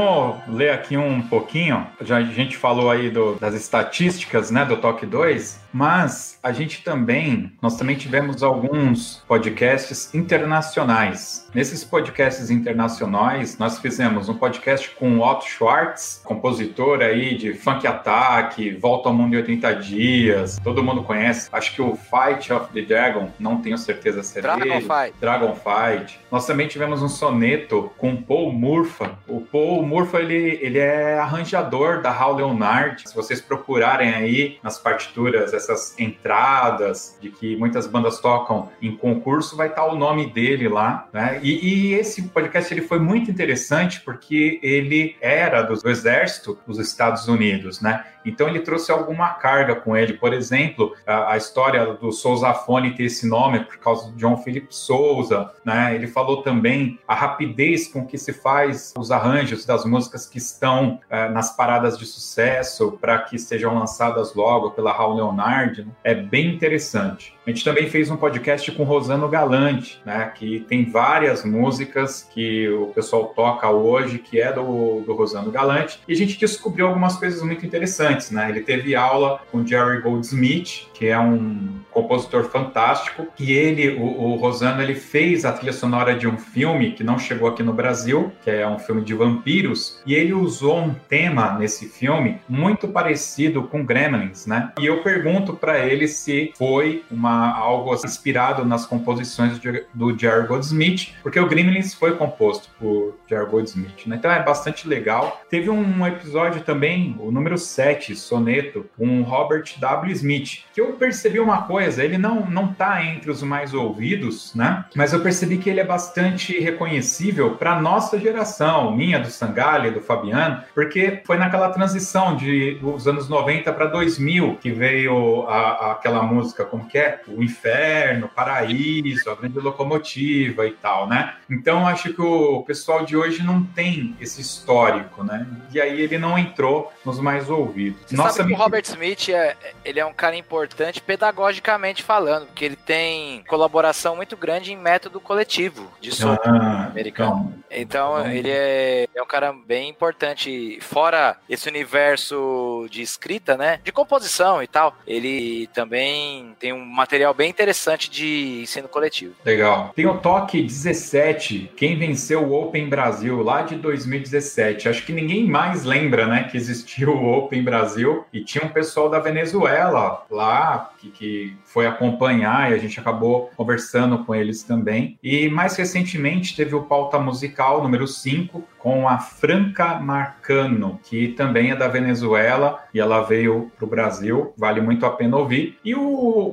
Vamos 0.02 0.40
ler 0.48 0.70
aqui 0.70 0.96
um 0.96 1.22
pouquinho. 1.22 1.86
Já 2.00 2.16
a 2.16 2.22
gente 2.24 2.56
falou 2.56 2.90
aí 2.90 3.08
do, 3.08 3.36
das 3.36 3.54
estatísticas, 3.54 4.50
né, 4.50 4.64
do 4.64 4.76
Toque 4.76 5.06
2, 5.06 5.60
mas 5.72 6.38
a 6.42 6.52
gente 6.52 6.82
também, 6.82 7.52
nós 7.60 7.76
também 7.76 7.96
tivemos 7.96 8.42
alguns 8.42 9.22
podcasts 9.26 10.14
internacionais. 10.14 11.48
Nesses 11.54 11.84
podcasts 11.84 12.50
internacionais, 12.50 13.58
nós 13.58 13.78
fizemos 13.78 14.28
um 14.28 14.34
podcast 14.34 14.90
com 14.90 15.20
Otto 15.20 15.46
Schwartz, 15.46 16.20
compositor 16.24 17.00
aí 17.00 17.36
de 17.36 17.54
Funk 17.54 17.86
Attack, 17.86 18.76
Volta 18.76 19.08
ao 19.08 19.14
Mundo 19.14 19.34
em 19.34 19.38
80 19.38 19.74
Dias, 19.76 20.60
todo 20.62 20.82
mundo 20.82 21.02
conhece. 21.02 21.48
Acho 21.52 21.74
que 21.74 21.82
o 21.82 21.96
Fight 21.96 22.52
of 22.52 22.72
the 22.72 22.82
Dragon, 22.82 23.30
não 23.38 23.58
tenho 23.60 23.78
certeza 23.78 24.22
se 24.22 24.38
é 24.38 24.42
Dragon 24.42 24.60
dele. 24.60 24.80
Fight. 24.80 25.14
Dragon 25.20 25.54
Fight. 25.54 26.20
Nós 26.30 26.46
também 26.46 26.66
tivemos 26.68 27.02
um 27.02 27.08
soneto 27.08 27.90
com 27.96 28.16
Paul 28.16 28.52
Murfa. 28.52 29.18
O 29.28 29.40
Paul 29.40 29.84
Murfa, 29.84 30.18
ele, 30.18 30.58
ele 30.60 30.78
é 30.78 31.18
arranjador 31.18 32.00
da 32.00 32.10
Hal 32.10 32.36
Leonard. 32.36 33.08
Se 33.08 33.14
vocês 33.14 33.40
procurarem 33.40 34.12
aí 34.12 34.58
nas 34.62 34.78
partituras 34.78 35.52
essas 35.62 35.98
entradas 35.98 37.16
de 37.20 37.30
que 37.30 37.56
muitas 37.56 37.86
bandas 37.86 38.20
tocam 38.20 38.70
em 38.80 38.96
concurso, 38.96 39.56
vai 39.56 39.68
estar 39.68 39.86
o 39.86 39.96
nome 39.96 40.32
dele 40.32 40.68
lá, 40.68 41.08
né? 41.12 41.40
E, 41.42 41.90
e 41.90 41.94
esse 41.94 42.22
podcast 42.22 42.72
ele 42.72 42.82
foi 42.82 42.98
muito 42.98 43.30
interessante 43.30 44.00
porque 44.00 44.58
ele 44.62 45.16
era 45.20 45.62
do, 45.62 45.74
do 45.74 45.88
exército 45.88 46.58
dos 46.66 46.78
Estados 46.78 47.28
Unidos, 47.28 47.80
né? 47.80 48.04
Então 48.24 48.48
ele 48.48 48.60
trouxe 48.60 48.90
alguma 48.92 49.30
carga 49.30 49.74
com 49.74 49.96
ele. 49.96 50.14
Por 50.14 50.32
exemplo, 50.32 50.94
a, 51.06 51.32
a 51.32 51.36
história 51.36 51.94
do 51.94 52.12
Sousafone 52.12 52.94
ter 52.94 53.04
esse 53.04 53.26
nome 53.26 53.60
por 53.60 53.78
causa 53.78 54.10
do 54.10 54.16
John 54.16 54.36
Philip 54.36 54.66
Souza, 54.70 55.50
né? 55.64 55.94
Ele 55.94 56.06
falou 56.06 56.42
também 56.42 56.98
a 57.06 57.14
rapidez 57.14 57.88
com 57.88 58.06
que 58.06 58.18
se 58.18 58.32
faz 58.32 58.92
os 58.98 59.10
arranjos 59.10 59.64
das 59.64 59.84
músicas 59.84 60.26
que 60.26 60.38
estão 60.38 61.00
eh, 61.10 61.28
nas 61.28 61.56
paradas 61.56 61.98
de 61.98 62.06
sucesso 62.06 62.98
para 63.00 63.18
que 63.18 63.38
sejam 63.38 63.78
lançadas 63.78 64.34
logo 64.34 64.70
pela 64.70 64.92
Raul 64.92 65.16
Leonard. 65.16 65.84
Né? 65.84 65.92
É 66.04 66.14
bem 66.14 66.54
interessante. 66.54 67.34
A 67.44 67.50
gente 67.50 67.64
também 67.64 67.90
fez 67.90 68.08
um 68.08 68.16
podcast 68.16 68.70
com 68.70 68.84
Rosano 68.84 69.28
Galante, 69.28 70.00
né? 70.04 70.30
Que 70.32 70.60
tem 70.60 70.84
várias 70.84 71.44
músicas 71.44 72.28
que 72.32 72.68
o 72.68 72.86
pessoal 72.88 73.32
toca 73.34 73.68
hoje, 73.68 74.18
que 74.18 74.40
é 74.40 74.52
do, 74.52 75.00
do 75.00 75.12
Rosano 75.12 75.50
Galante, 75.50 75.98
e 76.06 76.12
a 76.12 76.16
gente 76.16 76.38
descobriu 76.38 76.86
algumas 76.86 77.16
coisas 77.16 77.42
muito 77.42 77.66
interessantes, 77.66 78.30
né? 78.30 78.48
Ele 78.48 78.60
teve 78.60 78.94
aula 78.94 79.40
com 79.50 79.66
Jerry 79.66 80.00
Goldsmith, 80.00 80.86
que 80.94 81.08
é 81.08 81.18
um 81.18 81.80
compositor 81.90 82.44
fantástico, 82.44 83.26
e 83.38 83.52
ele, 83.52 83.96
o, 83.98 84.04
o 84.04 84.36
Rosano, 84.36 84.80
ele 84.80 84.94
fez 84.94 85.44
a 85.44 85.52
trilha 85.52 85.72
sonora 85.72 86.14
de 86.14 86.28
um 86.28 86.38
filme 86.38 86.92
que 86.92 87.02
não 87.02 87.18
chegou 87.18 87.48
aqui 87.48 87.62
no 87.62 87.72
Brasil, 87.72 88.32
que 88.44 88.50
é 88.50 88.66
um 88.68 88.78
filme 88.78 89.02
de 89.02 89.14
vampiros, 89.14 90.00
e 90.06 90.14
ele 90.14 90.32
usou 90.32 90.78
um 90.78 90.94
tema 90.94 91.58
nesse 91.58 91.88
filme 91.88 92.40
muito 92.48 92.86
parecido 92.86 93.64
com 93.64 93.84
Gremlins, 93.84 94.46
né? 94.46 94.70
E 94.78 94.86
eu 94.86 95.02
pergunto 95.02 95.54
para 95.54 95.84
ele 95.84 96.06
se 96.06 96.52
foi 96.56 97.04
uma 97.10 97.31
algo 97.32 97.94
inspirado 97.94 98.64
nas 98.64 98.86
composições 98.86 99.60
do 99.94 100.18
Jerry 100.18 100.46
Goldsmith, 100.46 101.14
porque 101.22 101.38
o 101.38 101.46
Gremlins 101.46 101.94
foi 101.94 102.16
composto 102.16 102.68
por 102.78 103.16
Jerry 103.28 103.46
Goldsmith, 103.46 104.06
né? 104.06 104.16
Então 104.16 104.30
é 104.30 104.42
bastante 104.42 104.88
legal. 104.88 105.40
Teve 105.48 105.70
um 105.70 106.06
episódio 106.06 106.62
também, 106.62 107.16
o 107.18 107.30
número 107.30 107.58
7, 107.58 108.14
Soneto, 108.14 108.86
com 108.96 109.22
Robert 109.22 109.64
W. 109.78 110.12
Smith, 110.12 110.64
que 110.74 110.80
eu 110.80 110.92
percebi 110.94 111.40
uma 111.40 111.62
coisa, 111.62 112.04
ele 112.04 112.18
não, 112.18 112.46
não 112.48 112.72
tá 112.72 113.04
entre 113.04 113.30
os 113.30 113.42
mais 113.42 113.74
ouvidos, 113.74 114.54
né? 114.54 114.84
Mas 114.94 115.12
eu 115.12 115.20
percebi 115.20 115.58
que 115.58 115.70
ele 115.70 115.80
é 115.80 115.84
bastante 115.84 116.58
reconhecível 116.60 117.56
para 117.56 117.80
nossa 117.80 118.18
geração, 118.18 118.94
minha, 118.94 119.18
do 119.18 119.28
Sangalha, 119.28 119.90
do 119.90 120.00
Fabiano, 120.00 120.62
porque 120.74 121.22
foi 121.24 121.36
naquela 121.36 121.70
transição 121.70 122.36
de 122.36 122.72
dos 122.80 123.06
anos 123.06 123.28
90 123.28 123.72
para 123.72 123.86
2000 123.86 124.56
que 124.56 124.70
veio 124.70 125.46
a, 125.48 125.58
a, 125.58 125.92
aquela 125.92 126.22
música, 126.22 126.64
como 126.64 126.86
que 126.86 126.98
é? 126.98 127.20
O 127.28 127.42
Inferno, 127.42 128.28
Paraíso, 128.28 129.30
a 129.30 129.34
Grande 129.34 129.58
Locomotiva 129.58 130.66
e 130.66 130.72
tal, 130.72 131.06
né? 131.06 131.34
Então 131.50 131.86
acho 131.86 132.12
que 132.12 132.20
o 132.22 132.62
pessoal 132.62 133.04
de 133.04 133.16
hoje 133.16 133.42
não 133.42 133.62
tem 133.62 134.16
esse 134.20 134.40
histórico, 134.40 135.22
né? 135.24 135.46
E 135.72 135.80
aí 135.80 136.00
ele 136.00 136.18
não 136.18 136.38
entrou 136.38 136.92
nos 137.04 137.18
mais 137.20 137.48
ouvidos. 137.50 138.00
Você 138.06 138.16
Nossa, 138.16 138.38
sabe 138.38 138.48
que 138.50 138.54
o 138.54 138.58
Robert 138.58 138.82
Smith 138.84 139.28
é, 139.28 139.56
ele 139.84 140.00
é 140.00 140.06
um 140.06 140.12
cara 140.12 140.36
importante 140.36 141.00
pedagogicamente 141.00 142.02
falando, 142.02 142.46
porque 142.46 142.64
ele 142.64 142.76
tem 142.76 143.42
colaboração 143.48 144.16
muito 144.16 144.36
grande 144.36 144.72
em 144.72 144.76
método 144.76 145.20
coletivo 145.20 145.90
de 146.00 146.12
som 146.12 146.36
Ah, 146.44 146.86
americano. 146.90 147.54
Então, 147.70 148.18
Então- 148.20 148.30
ele 148.30 148.50
é, 148.50 149.08
é 149.14 149.22
um 149.22 149.26
cara 149.26 149.52
bem 149.52 149.88
importante. 149.88 150.78
Fora 150.80 151.36
esse 151.48 151.68
universo 151.68 152.86
de 152.90 153.02
escrita, 153.02 153.56
né? 153.56 153.80
De 153.82 153.92
composição 153.92 154.62
e 154.62 154.66
tal, 154.66 154.96
ele 155.06 155.68
também 155.74 156.54
tem 156.58 156.72
um 156.72 156.84
material 156.84 157.11
bem 157.34 157.50
interessante 157.50 158.10
de 158.10 158.62
ensino 158.62 158.88
coletivo. 158.88 159.34
Legal. 159.44 159.92
Tem 159.94 160.06
o 160.06 160.18
Toque 160.18 160.62
17, 160.62 161.72
quem 161.76 161.98
venceu 161.98 162.42
o 162.42 162.52
Open 162.52 162.88
Brasil 162.88 163.42
lá 163.42 163.62
de 163.62 163.76
2017. 163.76 164.88
Acho 164.88 165.04
que 165.04 165.12
ninguém 165.12 165.46
mais 165.46 165.84
lembra, 165.84 166.26
né, 166.26 166.48
que 166.50 166.56
existiu 166.56 167.10
o 167.10 167.38
Open 167.38 167.62
Brasil 167.62 168.24
e 168.32 168.42
tinha 168.42 168.64
um 168.64 168.68
pessoal 168.68 169.10
da 169.10 169.18
Venezuela 169.18 170.24
lá 170.30 170.92
que, 170.98 171.10
que 171.10 171.56
foi 171.64 171.86
acompanhar 171.86 172.70
e 172.70 172.74
a 172.74 172.78
gente 172.78 172.98
acabou 172.98 173.50
conversando 173.56 174.24
com 174.24 174.34
eles 174.34 174.62
também. 174.62 175.18
E 175.22 175.48
mais 175.48 175.76
recentemente 175.76 176.56
teve 176.56 176.74
o 176.74 176.82
Pauta 176.82 177.18
Musical 177.18 177.82
número 177.82 178.06
5 178.06 178.64
com 178.78 179.08
a 179.08 179.18
Franca 179.18 179.94
Marcano, 180.00 180.98
que 181.04 181.28
também 181.28 181.70
é 181.70 181.76
da 181.76 181.88
Venezuela 181.88 182.82
e 182.92 182.98
ela 182.98 183.22
veio 183.22 183.70
para 183.76 183.84
o 183.84 183.88
Brasil, 183.88 184.52
vale 184.56 184.80
muito 184.80 185.06
a 185.06 185.10
pena 185.10 185.36
ouvir. 185.36 185.78
E 185.84 185.94
o, 185.94 186.00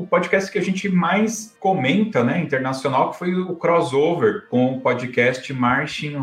o 0.01 0.07
que 0.51 0.59
a 0.59 0.61
gente 0.63 0.89
mais 0.89 1.55
comenta, 1.59 2.23
né, 2.23 2.39
internacional, 2.41 3.11
que 3.11 3.17
foi 3.19 3.33
o 3.33 3.55
crossover 3.55 4.47
com 4.49 4.73
o 4.73 4.81
podcast 4.81 5.51
Marching 5.53 6.15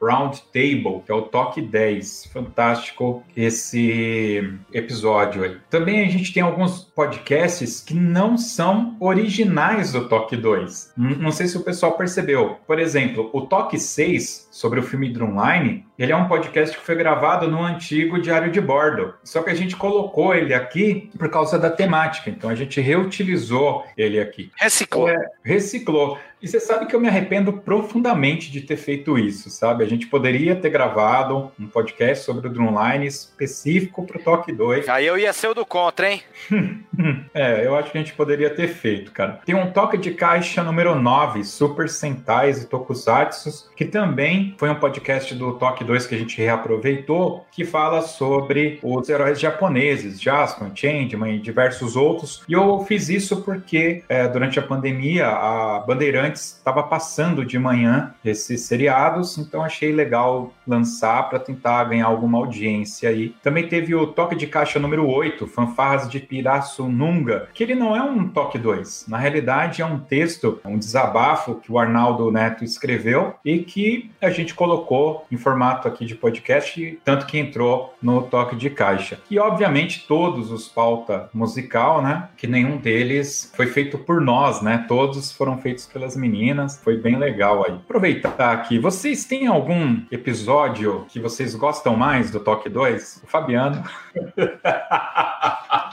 Round 0.00 0.42
Table, 0.52 1.02
que 1.04 1.12
é 1.12 1.14
o 1.14 1.22
Toque 1.22 1.60
10. 1.60 2.26
Fantástico 2.32 3.22
esse 3.36 4.42
episódio 4.72 5.44
aí. 5.44 5.56
Também 5.70 6.04
a 6.04 6.08
gente 6.10 6.32
tem 6.32 6.42
alguns 6.42 6.80
podcasts 6.84 7.80
que 7.80 7.94
não 7.94 8.36
são 8.38 8.96
originais 9.00 9.92
do 9.92 10.08
Toque 10.08 10.36
2. 10.36 10.92
N- 10.96 11.16
Não 11.16 11.30
sei 11.30 11.46
se 11.46 11.56
o 11.56 11.62
pessoal 11.62 11.92
percebeu. 11.92 12.56
Por 12.66 12.78
exemplo, 12.78 13.30
o 13.32 13.42
Toque 13.42 13.78
6, 13.78 14.47
sobre 14.58 14.80
o 14.80 14.82
filme 14.82 15.08
Drumline, 15.08 15.86
ele 15.96 16.10
é 16.10 16.16
um 16.16 16.26
podcast 16.26 16.76
que 16.76 16.84
foi 16.84 16.96
gravado 16.96 17.48
no 17.48 17.62
antigo 17.62 18.20
Diário 18.20 18.50
de 18.50 18.60
Bordo. 18.60 19.14
Só 19.22 19.40
que 19.40 19.50
a 19.50 19.54
gente 19.54 19.76
colocou 19.76 20.34
ele 20.34 20.52
aqui 20.52 21.12
por 21.16 21.30
causa 21.30 21.56
da 21.56 21.70
temática. 21.70 22.28
Então 22.28 22.50
a 22.50 22.56
gente 22.56 22.80
reutilizou 22.80 23.84
ele 23.96 24.18
aqui. 24.18 24.50
Reciclou. 24.56 25.08
É, 25.08 25.16
reciclou. 25.44 26.18
E 26.40 26.48
você 26.48 26.60
sabe 26.60 26.86
que 26.86 26.94
eu 26.94 27.00
me 27.00 27.08
arrependo 27.08 27.52
profundamente 27.52 28.50
de 28.50 28.60
ter 28.60 28.76
feito 28.76 29.18
isso, 29.18 29.50
sabe? 29.50 29.84
A 29.84 29.86
gente 29.86 30.06
poderia 30.06 30.56
ter 30.56 30.70
gravado 30.70 31.50
um 31.58 31.66
podcast 31.66 32.24
sobre 32.24 32.46
o 32.46 32.50
Drumline 32.50 33.06
específico 33.06 34.06
para 34.06 34.18
o 34.18 34.22
Toque 34.22 34.52
2. 34.52 34.88
Aí 34.88 35.06
eu 35.06 35.18
ia 35.18 35.32
ser 35.32 35.48
o 35.48 35.54
do 35.54 35.66
contra, 35.66 36.10
hein? 36.10 36.22
É, 37.32 37.64
eu 37.64 37.76
acho 37.76 37.92
que 37.92 37.98
a 37.98 38.00
gente 38.00 38.14
poderia 38.14 38.50
ter 38.50 38.66
feito, 38.66 39.12
cara. 39.12 39.40
Tem 39.44 39.54
um 39.54 39.70
toque 39.70 39.96
de 39.96 40.10
caixa 40.10 40.64
número 40.64 40.96
9, 40.96 41.44
Super 41.44 41.88
Sentais 41.88 42.60
e 42.60 42.66
Tokusatsu, 42.66 43.70
que 43.76 43.84
também 43.84 44.56
foi 44.58 44.68
um 44.68 44.74
podcast 44.74 45.32
do 45.36 45.52
Toque 45.52 45.84
2 45.84 46.08
que 46.08 46.16
a 46.16 46.18
gente 46.18 46.36
reaproveitou, 46.38 47.46
que 47.52 47.64
fala 47.64 48.02
sobre 48.02 48.80
os 48.82 49.08
heróis 49.08 49.38
japoneses, 49.38 50.20
Jaspion, 50.20 50.74
Changeman 50.74 51.36
e 51.36 51.38
diversos 51.38 51.94
outros. 51.94 52.42
E 52.48 52.52
eu 52.52 52.80
fiz 52.80 53.08
isso 53.08 53.42
por 53.42 53.58
porque 53.58 54.04
é, 54.08 54.28
durante 54.28 54.58
a 54.58 54.62
pandemia 54.62 55.26
a 55.26 55.80
Bandeirantes 56.28 56.56
estava 56.58 56.82
passando 56.82 57.44
de 57.44 57.58
manhã 57.58 58.14
esses 58.24 58.62
seriados, 58.62 59.38
então 59.38 59.62
achei 59.62 59.92
legal 59.92 60.52
lançar 60.66 61.28
para 61.28 61.38
tentar 61.38 61.84
ganhar 61.84 62.06
alguma 62.06 62.38
audiência 62.38 63.08
aí. 63.08 63.34
Também 63.42 63.66
teve 63.66 63.94
o 63.94 64.06
Toque 64.06 64.36
de 64.36 64.46
Caixa 64.46 64.78
número 64.78 65.08
8, 65.08 65.46
Fanfarras 65.46 66.08
de 66.08 66.20
Pirassununga, 66.20 67.48
que 67.54 67.62
ele 67.62 67.74
não 67.74 67.96
é 67.96 68.02
um 68.02 68.28
toque 68.28 68.58
2. 68.58 69.06
Na 69.08 69.18
realidade, 69.18 69.82
é 69.82 69.86
um 69.86 69.98
texto, 69.98 70.60
um 70.64 70.78
desabafo 70.78 71.56
que 71.56 71.72
o 71.72 71.78
Arnaldo 71.78 72.30
Neto 72.30 72.64
escreveu 72.64 73.34
e 73.44 73.58
que 73.58 74.10
a 74.20 74.30
gente 74.30 74.54
colocou 74.54 75.24
em 75.30 75.36
formato 75.36 75.88
aqui 75.88 76.04
de 76.04 76.14
podcast, 76.14 76.98
tanto 77.04 77.26
que 77.26 77.38
entrou 77.38 77.94
no 78.02 78.22
Toque 78.22 78.56
de 78.56 78.70
Caixa. 78.70 79.20
E, 79.30 79.38
obviamente, 79.38 80.06
todos 80.06 80.50
os 80.50 80.68
pauta 80.68 81.30
musical, 81.32 82.02
né? 82.02 82.28
Que 82.36 82.46
nenhum 82.46 82.76
deles 82.76 83.50
foi 83.54 83.66
feito 83.66 83.98
por 83.98 84.20
nós, 84.20 84.60
né? 84.60 84.84
Todos 84.88 85.32
foram 85.32 85.56
feitos 85.58 85.86
pelas 85.86 86.16
meninas. 86.18 86.78
Foi 86.82 86.96
bem 86.96 87.16
legal 87.16 87.64
aí. 87.64 87.74
Aproveitar 87.74 88.52
aqui, 88.52 88.78
vocês 88.78 89.24
têm 89.24 89.46
algum 89.46 90.02
episódio 90.10 91.06
que 91.08 91.18
vocês 91.20 91.54
gostam 91.54 91.96
mais 91.96 92.30
do 92.30 92.40
Toque 92.40 92.68
2? 92.68 93.22
O 93.24 93.26
Fabiano. 93.26 93.82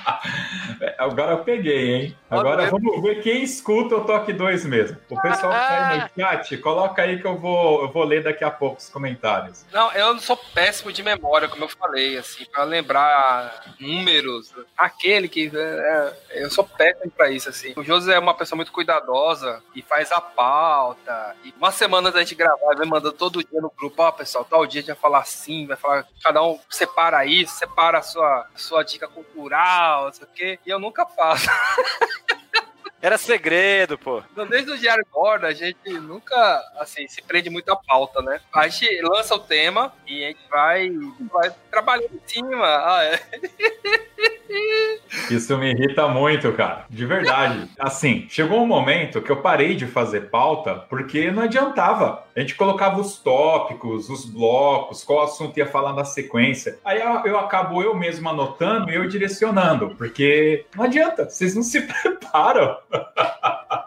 Agora 0.97 1.33
eu 1.33 1.39
peguei, 1.39 1.93
hein? 1.93 2.17
Agora 2.29 2.69
vamos 2.69 3.01
ver 3.01 3.21
quem 3.21 3.43
escuta 3.43 3.95
o 3.95 4.03
Toque 4.03 4.33
2 4.33 4.65
mesmo. 4.65 4.97
O 5.09 5.21
pessoal 5.21 5.51
que 5.53 5.59
tá 5.59 6.11
no 6.15 6.23
chat, 6.23 6.57
coloca 6.57 7.01
aí 7.01 7.19
que 7.19 7.25
eu 7.25 7.37
vou, 7.37 7.83
eu 7.83 7.91
vou 7.91 8.03
ler 8.03 8.23
daqui 8.23 8.43
a 8.43 8.51
pouco 8.51 8.77
os 8.77 8.89
comentários. 8.89 9.65
Não, 9.71 9.91
eu 9.93 10.17
sou 10.19 10.35
péssimo 10.35 10.91
de 10.91 11.03
memória, 11.03 11.47
como 11.47 11.63
eu 11.63 11.69
falei, 11.69 12.17
assim, 12.17 12.45
para 12.45 12.63
lembrar 12.63 13.75
números. 13.79 14.53
Aquele 14.77 15.27
que. 15.27 15.51
É, 15.53 16.13
é, 16.31 16.43
eu 16.43 16.49
sou 16.49 16.63
péssimo 16.63 17.11
para 17.11 17.29
isso, 17.29 17.49
assim. 17.49 17.73
O 17.75 17.83
José 17.83 18.15
é 18.15 18.19
uma 18.19 18.33
pessoa 18.33 18.57
muito 18.57 18.71
cuidadosa 18.71 19.61
e 19.75 19.81
faz 19.81 20.11
a 20.11 20.19
pauta. 20.19 21.35
E 21.43 21.53
uma 21.57 21.71
semana 21.71 22.11
da 22.11 22.19
gente 22.19 22.35
gravar, 22.35 22.75
vai 22.75 22.85
mandando 22.85 23.13
todo 23.13 23.43
dia 23.43 23.61
no 23.61 23.71
grupo, 23.71 24.01
ó, 24.01 24.09
oh, 24.09 24.13
pessoal, 24.13 24.43
tal 24.43 24.65
dia 24.65 24.79
a 24.79 24.81
gente 24.81 24.93
vai 24.93 25.01
falar 25.01 25.19
assim, 25.19 25.67
vai 25.67 25.77
falar, 25.77 26.05
cada 26.23 26.43
um 26.43 26.59
separa 26.69 27.25
isso, 27.25 27.55
separa 27.55 27.99
a 27.99 28.01
sua, 28.01 28.47
a 28.53 28.57
sua 28.57 28.83
dica 28.83 29.07
cultural, 29.07 30.05
não 30.05 30.13
sei 30.15 30.25
o 30.25 30.29
quê. 30.33 30.59
E 30.65 30.69
eu 30.69 30.79
nunca 30.79 31.05
faço. 31.05 31.47
Era 33.01 33.17
segredo, 33.19 33.99
pô. 33.99 34.23
Desde 34.49 34.71
o 34.71 34.77
Diário 34.77 35.05
Borda, 35.11 35.47
a 35.47 35.53
gente 35.53 35.89
nunca, 35.93 36.35
assim, 36.79 37.07
se 37.07 37.21
prende 37.21 37.51
muito 37.51 37.71
à 37.71 37.75
pauta, 37.75 38.19
né? 38.21 38.41
A 38.51 38.67
gente 38.67 38.99
lança 39.01 39.35
o 39.35 39.39
tema 39.39 39.93
e 40.07 40.23
a 40.23 40.27
gente 40.29 40.49
vai, 40.49 40.89
vai 41.31 41.53
trabalhando 41.69 42.15
em 42.15 42.27
cima. 42.27 42.65
Ah, 42.65 43.03
é. 43.03 43.21
Isso 45.29 45.57
me 45.57 45.71
irrita 45.71 46.07
muito, 46.07 46.51
cara. 46.53 46.85
De 46.89 47.05
verdade. 47.05 47.69
Assim, 47.79 48.25
chegou 48.29 48.61
um 48.61 48.67
momento 48.67 49.21
que 49.21 49.31
eu 49.31 49.37
parei 49.37 49.75
de 49.75 49.85
fazer 49.85 50.29
pauta 50.29 50.75
porque 50.89 51.31
não 51.31 51.43
adiantava. 51.43 52.23
A 52.35 52.39
gente 52.39 52.55
colocava 52.55 52.99
os 52.99 53.17
tópicos, 53.17 54.09
os 54.09 54.25
blocos, 54.25 55.03
qual 55.03 55.23
assunto 55.23 55.57
ia 55.57 55.65
falar 55.65 55.93
na 55.93 56.03
sequência. 56.03 56.79
Aí 56.83 56.99
eu, 56.99 57.25
eu 57.25 57.39
acabo 57.39 57.81
eu 57.81 57.95
mesmo 57.95 58.27
anotando 58.29 58.91
e 58.91 58.95
eu 58.95 59.07
direcionando, 59.07 59.95
porque 59.95 60.65
não 60.75 60.83
adianta, 60.83 61.29
vocês 61.29 61.55
não 61.55 61.63
se 61.63 61.81
preparam. 62.01 62.77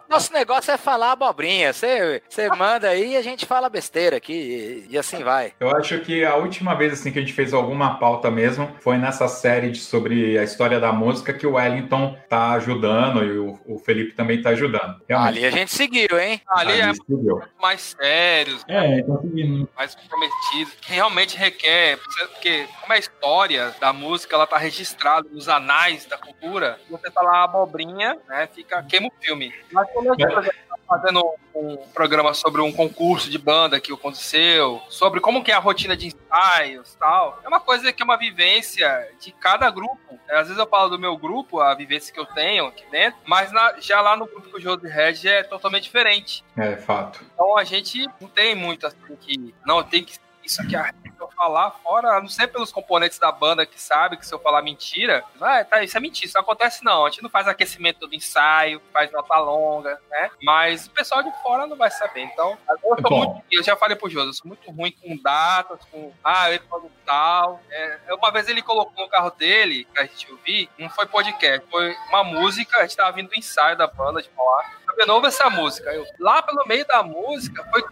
Nosso 0.08 0.32
negócio 0.32 0.72
é 0.72 0.76
falar 0.78 1.12
abobrinha. 1.12 1.72
Você, 1.72 2.22
você 2.28 2.48
manda 2.48 2.88
aí 2.88 3.12
e 3.12 3.16
a 3.16 3.22
gente 3.22 3.44
fala 3.44 3.68
besteira 3.68 4.16
aqui 4.16 4.32
e, 4.32 4.94
e, 4.94 4.98
assim 4.98 5.22
vai. 5.22 5.52
Eu 5.60 5.70
acho 5.76 5.98
que 6.00 6.24
a 6.24 6.36
última 6.36 6.74
vez 6.74 6.94
assim 6.94 7.12
que 7.12 7.18
a 7.18 7.22
gente 7.22 7.34
fez 7.34 7.52
alguma 7.52 7.98
pauta 7.98 8.30
mesmo 8.30 8.74
foi 8.80 8.96
nessa 8.96 9.28
série 9.28 9.70
de, 9.70 9.78
sobre 9.78 10.38
a 10.38 10.42
história 10.42 10.80
da 10.80 10.92
música 10.92 11.32
que 11.32 11.46
o 11.46 11.54
Wellington 11.54 12.16
tá 12.28 12.52
ajudando 12.52 13.22
e 13.24 13.38
o, 13.38 13.58
o 13.66 13.78
Felipe 13.78 14.14
também 14.14 14.40
tá 14.40 14.50
ajudando. 14.50 15.00
Realmente. 15.06 15.38
Ali 15.38 15.46
a 15.46 15.50
gente 15.50 15.72
seguiu, 15.72 16.18
hein? 16.18 16.40
Ali, 16.48 16.72
Ali 16.72 16.80
é 16.80 16.94
seguiu. 16.94 17.42
mais 17.60 17.96
sérios, 18.00 18.64
é, 18.66 19.02
tá 19.02 19.18
seguindo. 19.20 19.68
mais 19.76 19.94
comprometidos, 19.94 20.74
que 20.80 20.92
realmente 20.92 21.36
requer, 21.36 21.98
porque 22.32 22.66
como 22.80 22.92
é 22.92 22.96
a 22.96 22.98
história 22.98 23.74
da 23.78 23.92
música, 23.92 24.34
ela 24.34 24.46
tá 24.46 24.56
registrada 24.56 25.28
nos 25.30 25.48
anais 25.48 26.06
da 26.06 26.16
cultura, 26.16 26.78
você 26.88 27.10
falar 27.10 27.44
abobrinha, 27.44 28.16
né, 28.26 28.48
fica 28.54 28.82
queima 28.82 29.08
o 29.08 29.12
filme. 29.20 29.52
Mas 29.70 29.88
a 29.98 30.78
fazendo 30.88 31.22
um 31.54 31.76
programa 31.92 32.32
sobre 32.32 32.62
um 32.62 32.72
concurso 32.72 33.28
de 33.30 33.36
banda 33.36 33.78
que 33.78 33.92
aconteceu, 33.92 34.80
sobre 34.88 35.20
como 35.20 35.44
que 35.44 35.52
é 35.52 35.54
a 35.54 35.58
rotina 35.58 35.94
de 35.94 36.06
ensaios 36.06 36.94
tal, 36.94 37.38
é 37.44 37.48
uma 37.48 37.60
coisa 37.60 37.92
que 37.92 38.02
é 38.02 38.04
uma 38.04 38.16
vivência 38.16 39.06
de 39.20 39.30
cada 39.32 39.70
grupo. 39.70 40.18
Às 40.30 40.48
vezes 40.48 40.56
eu 40.56 40.66
falo 40.66 40.88
do 40.88 40.98
meu 40.98 41.16
grupo, 41.16 41.60
a 41.60 41.74
vivência 41.74 42.12
que 42.12 42.18
eu 42.18 42.26
tenho 42.26 42.66
aqui 42.66 42.84
dentro, 42.90 43.20
mas 43.26 43.52
na, 43.52 43.78
já 43.78 44.00
lá 44.00 44.16
no 44.16 44.26
grupo 44.26 44.48
que 44.48 44.56
o 44.56 44.60
Jogo 44.60 44.86
de 44.86 44.92
Red 44.92 45.28
é 45.28 45.42
totalmente 45.42 45.84
diferente. 45.84 46.42
É, 46.56 46.76
fato. 46.76 47.20
Então 47.34 47.58
a 47.58 47.64
gente 47.64 48.08
não 48.20 48.28
tem 48.28 48.54
muito 48.54 48.86
assim 48.86 49.16
que, 49.20 49.54
não, 49.66 49.82
tem 49.82 50.02
que 50.02 50.18
isso 50.42 50.62
aqui 50.62 50.74
é 50.74 50.80
eu 50.80 51.07
falar 51.38 51.70
fora, 51.70 52.20
não 52.20 52.28
sei 52.28 52.48
pelos 52.48 52.72
componentes 52.72 53.16
da 53.16 53.30
banda 53.30 53.64
que 53.64 53.80
sabe 53.80 54.16
que 54.16 54.26
se 54.26 54.34
eu 54.34 54.40
falar 54.40 54.60
mentira, 54.60 55.24
ah, 55.40 55.64
tá, 55.64 55.84
isso 55.84 55.96
é 55.96 56.00
mentira, 56.00 56.26
isso 56.26 56.34
não 56.34 56.42
acontece 56.42 56.84
não. 56.84 57.06
A 57.06 57.10
gente 57.10 57.22
não 57.22 57.30
faz 57.30 57.46
aquecimento 57.46 58.08
do 58.08 58.14
ensaio, 58.14 58.82
faz 58.92 59.12
nota 59.12 59.38
longa, 59.38 60.00
né? 60.10 60.30
Mas 60.42 60.86
o 60.86 60.90
pessoal 60.90 61.22
de 61.22 61.30
fora 61.40 61.64
não 61.66 61.76
vai 61.76 61.90
saber. 61.92 62.22
Então, 62.22 62.58
eu, 62.68 62.96
sou 63.00 63.16
muito, 63.16 63.42
eu 63.52 63.62
já 63.62 63.76
falei 63.76 63.96
pro 63.96 64.10
José, 64.10 64.28
eu 64.28 64.32
sou 64.32 64.48
muito 64.48 64.68
ruim 64.72 64.90
com 64.90 65.16
datas, 65.22 65.78
com 65.92 66.12
ah, 66.24 66.50
ele 66.50 66.64
falou 66.68 66.90
tal. 67.06 67.60
É, 67.70 67.98
uma 68.12 68.32
vez 68.32 68.48
ele 68.48 68.60
colocou 68.60 69.04
no 69.04 69.10
carro 69.10 69.30
dele, 69.30 69.86
pra 69.94 70.04
gente 70.04 70.30
ouvir, 70.32 70.68
não 70.76 70.90
foi 70.90 71.06
podcast, 71.06 71.64
foi 71.70 71.94
uma 72.08 72.24
música, 72.24 72.78
a 72.78 72.82
gente 72.82 72.96
tava 72.96 73.12
vindo 73.12 73.28
do 73.28 73.36
ensaio 73.36 73.76
da 73.76 73.86
banda 73.86 74.20
de 74.20 74.28
falar. 74.30 74.78
De 74.96 75.06
novo 75.06 75.26
essa 75.28 75.48
música. 75.48 75.90
Eu, 75.92 76.04
lá 76.18 76.42
pelo 76.42 76.66
meio 76.66 76.84
da 76.84 77.04
música, 77.04 77.64
foi 77.70 77.82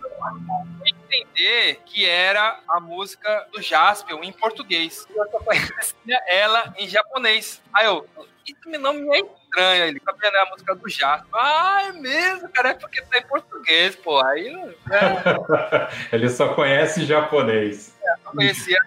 entender 1.11 1.81
que 1.87 2.05
era 2.05 2.61
a 2.69 2.81
música 2.81 3.47
do 3.53 3.63
Jaspion 3.63 4.23
em 4.23 4.33
português. 4.33 5.07
Eu 5.15 5.31
só 5.31 5.39
conhecia 5.39 6.23
ela 6.29 6.75
em 6.77 6.89
japonês. 6.89 7.63
Aí 7.73 7.87
eu, 7.87 8.07
isso 8.47 8.81
não 8.81 8.93
me 8.93 9.17
é 9.17 9.21
estranho. 9.21 9.85
Ele 9.85 10.03
sabia 10.05 10.31
né, 10.31 10.39
a 10.39 10.51
música 10.51 10.75
do 10.75 10.89
Jaspion. 10.89 11.31
Ah, 11.35 11.83
é 11.89 11.93
mesmo, 11.93 12.49
cara, 12.51 12.71
é 12.71 12.75
porque 12.75 13.03
tá 13.03 13.19
em 13.19 13.27
português, 13.27 13.97
pô. 13.97 14.21
Aí. 14.25 14.49
É... 14.91 16.13
Ele 16.15 16.29
só 16.29 16.55
conhece 16.55 17.05
japonês. 17.05 17.95
É, 18.03 18.17
só 18.23 18.31
conhecia 18.31 18.81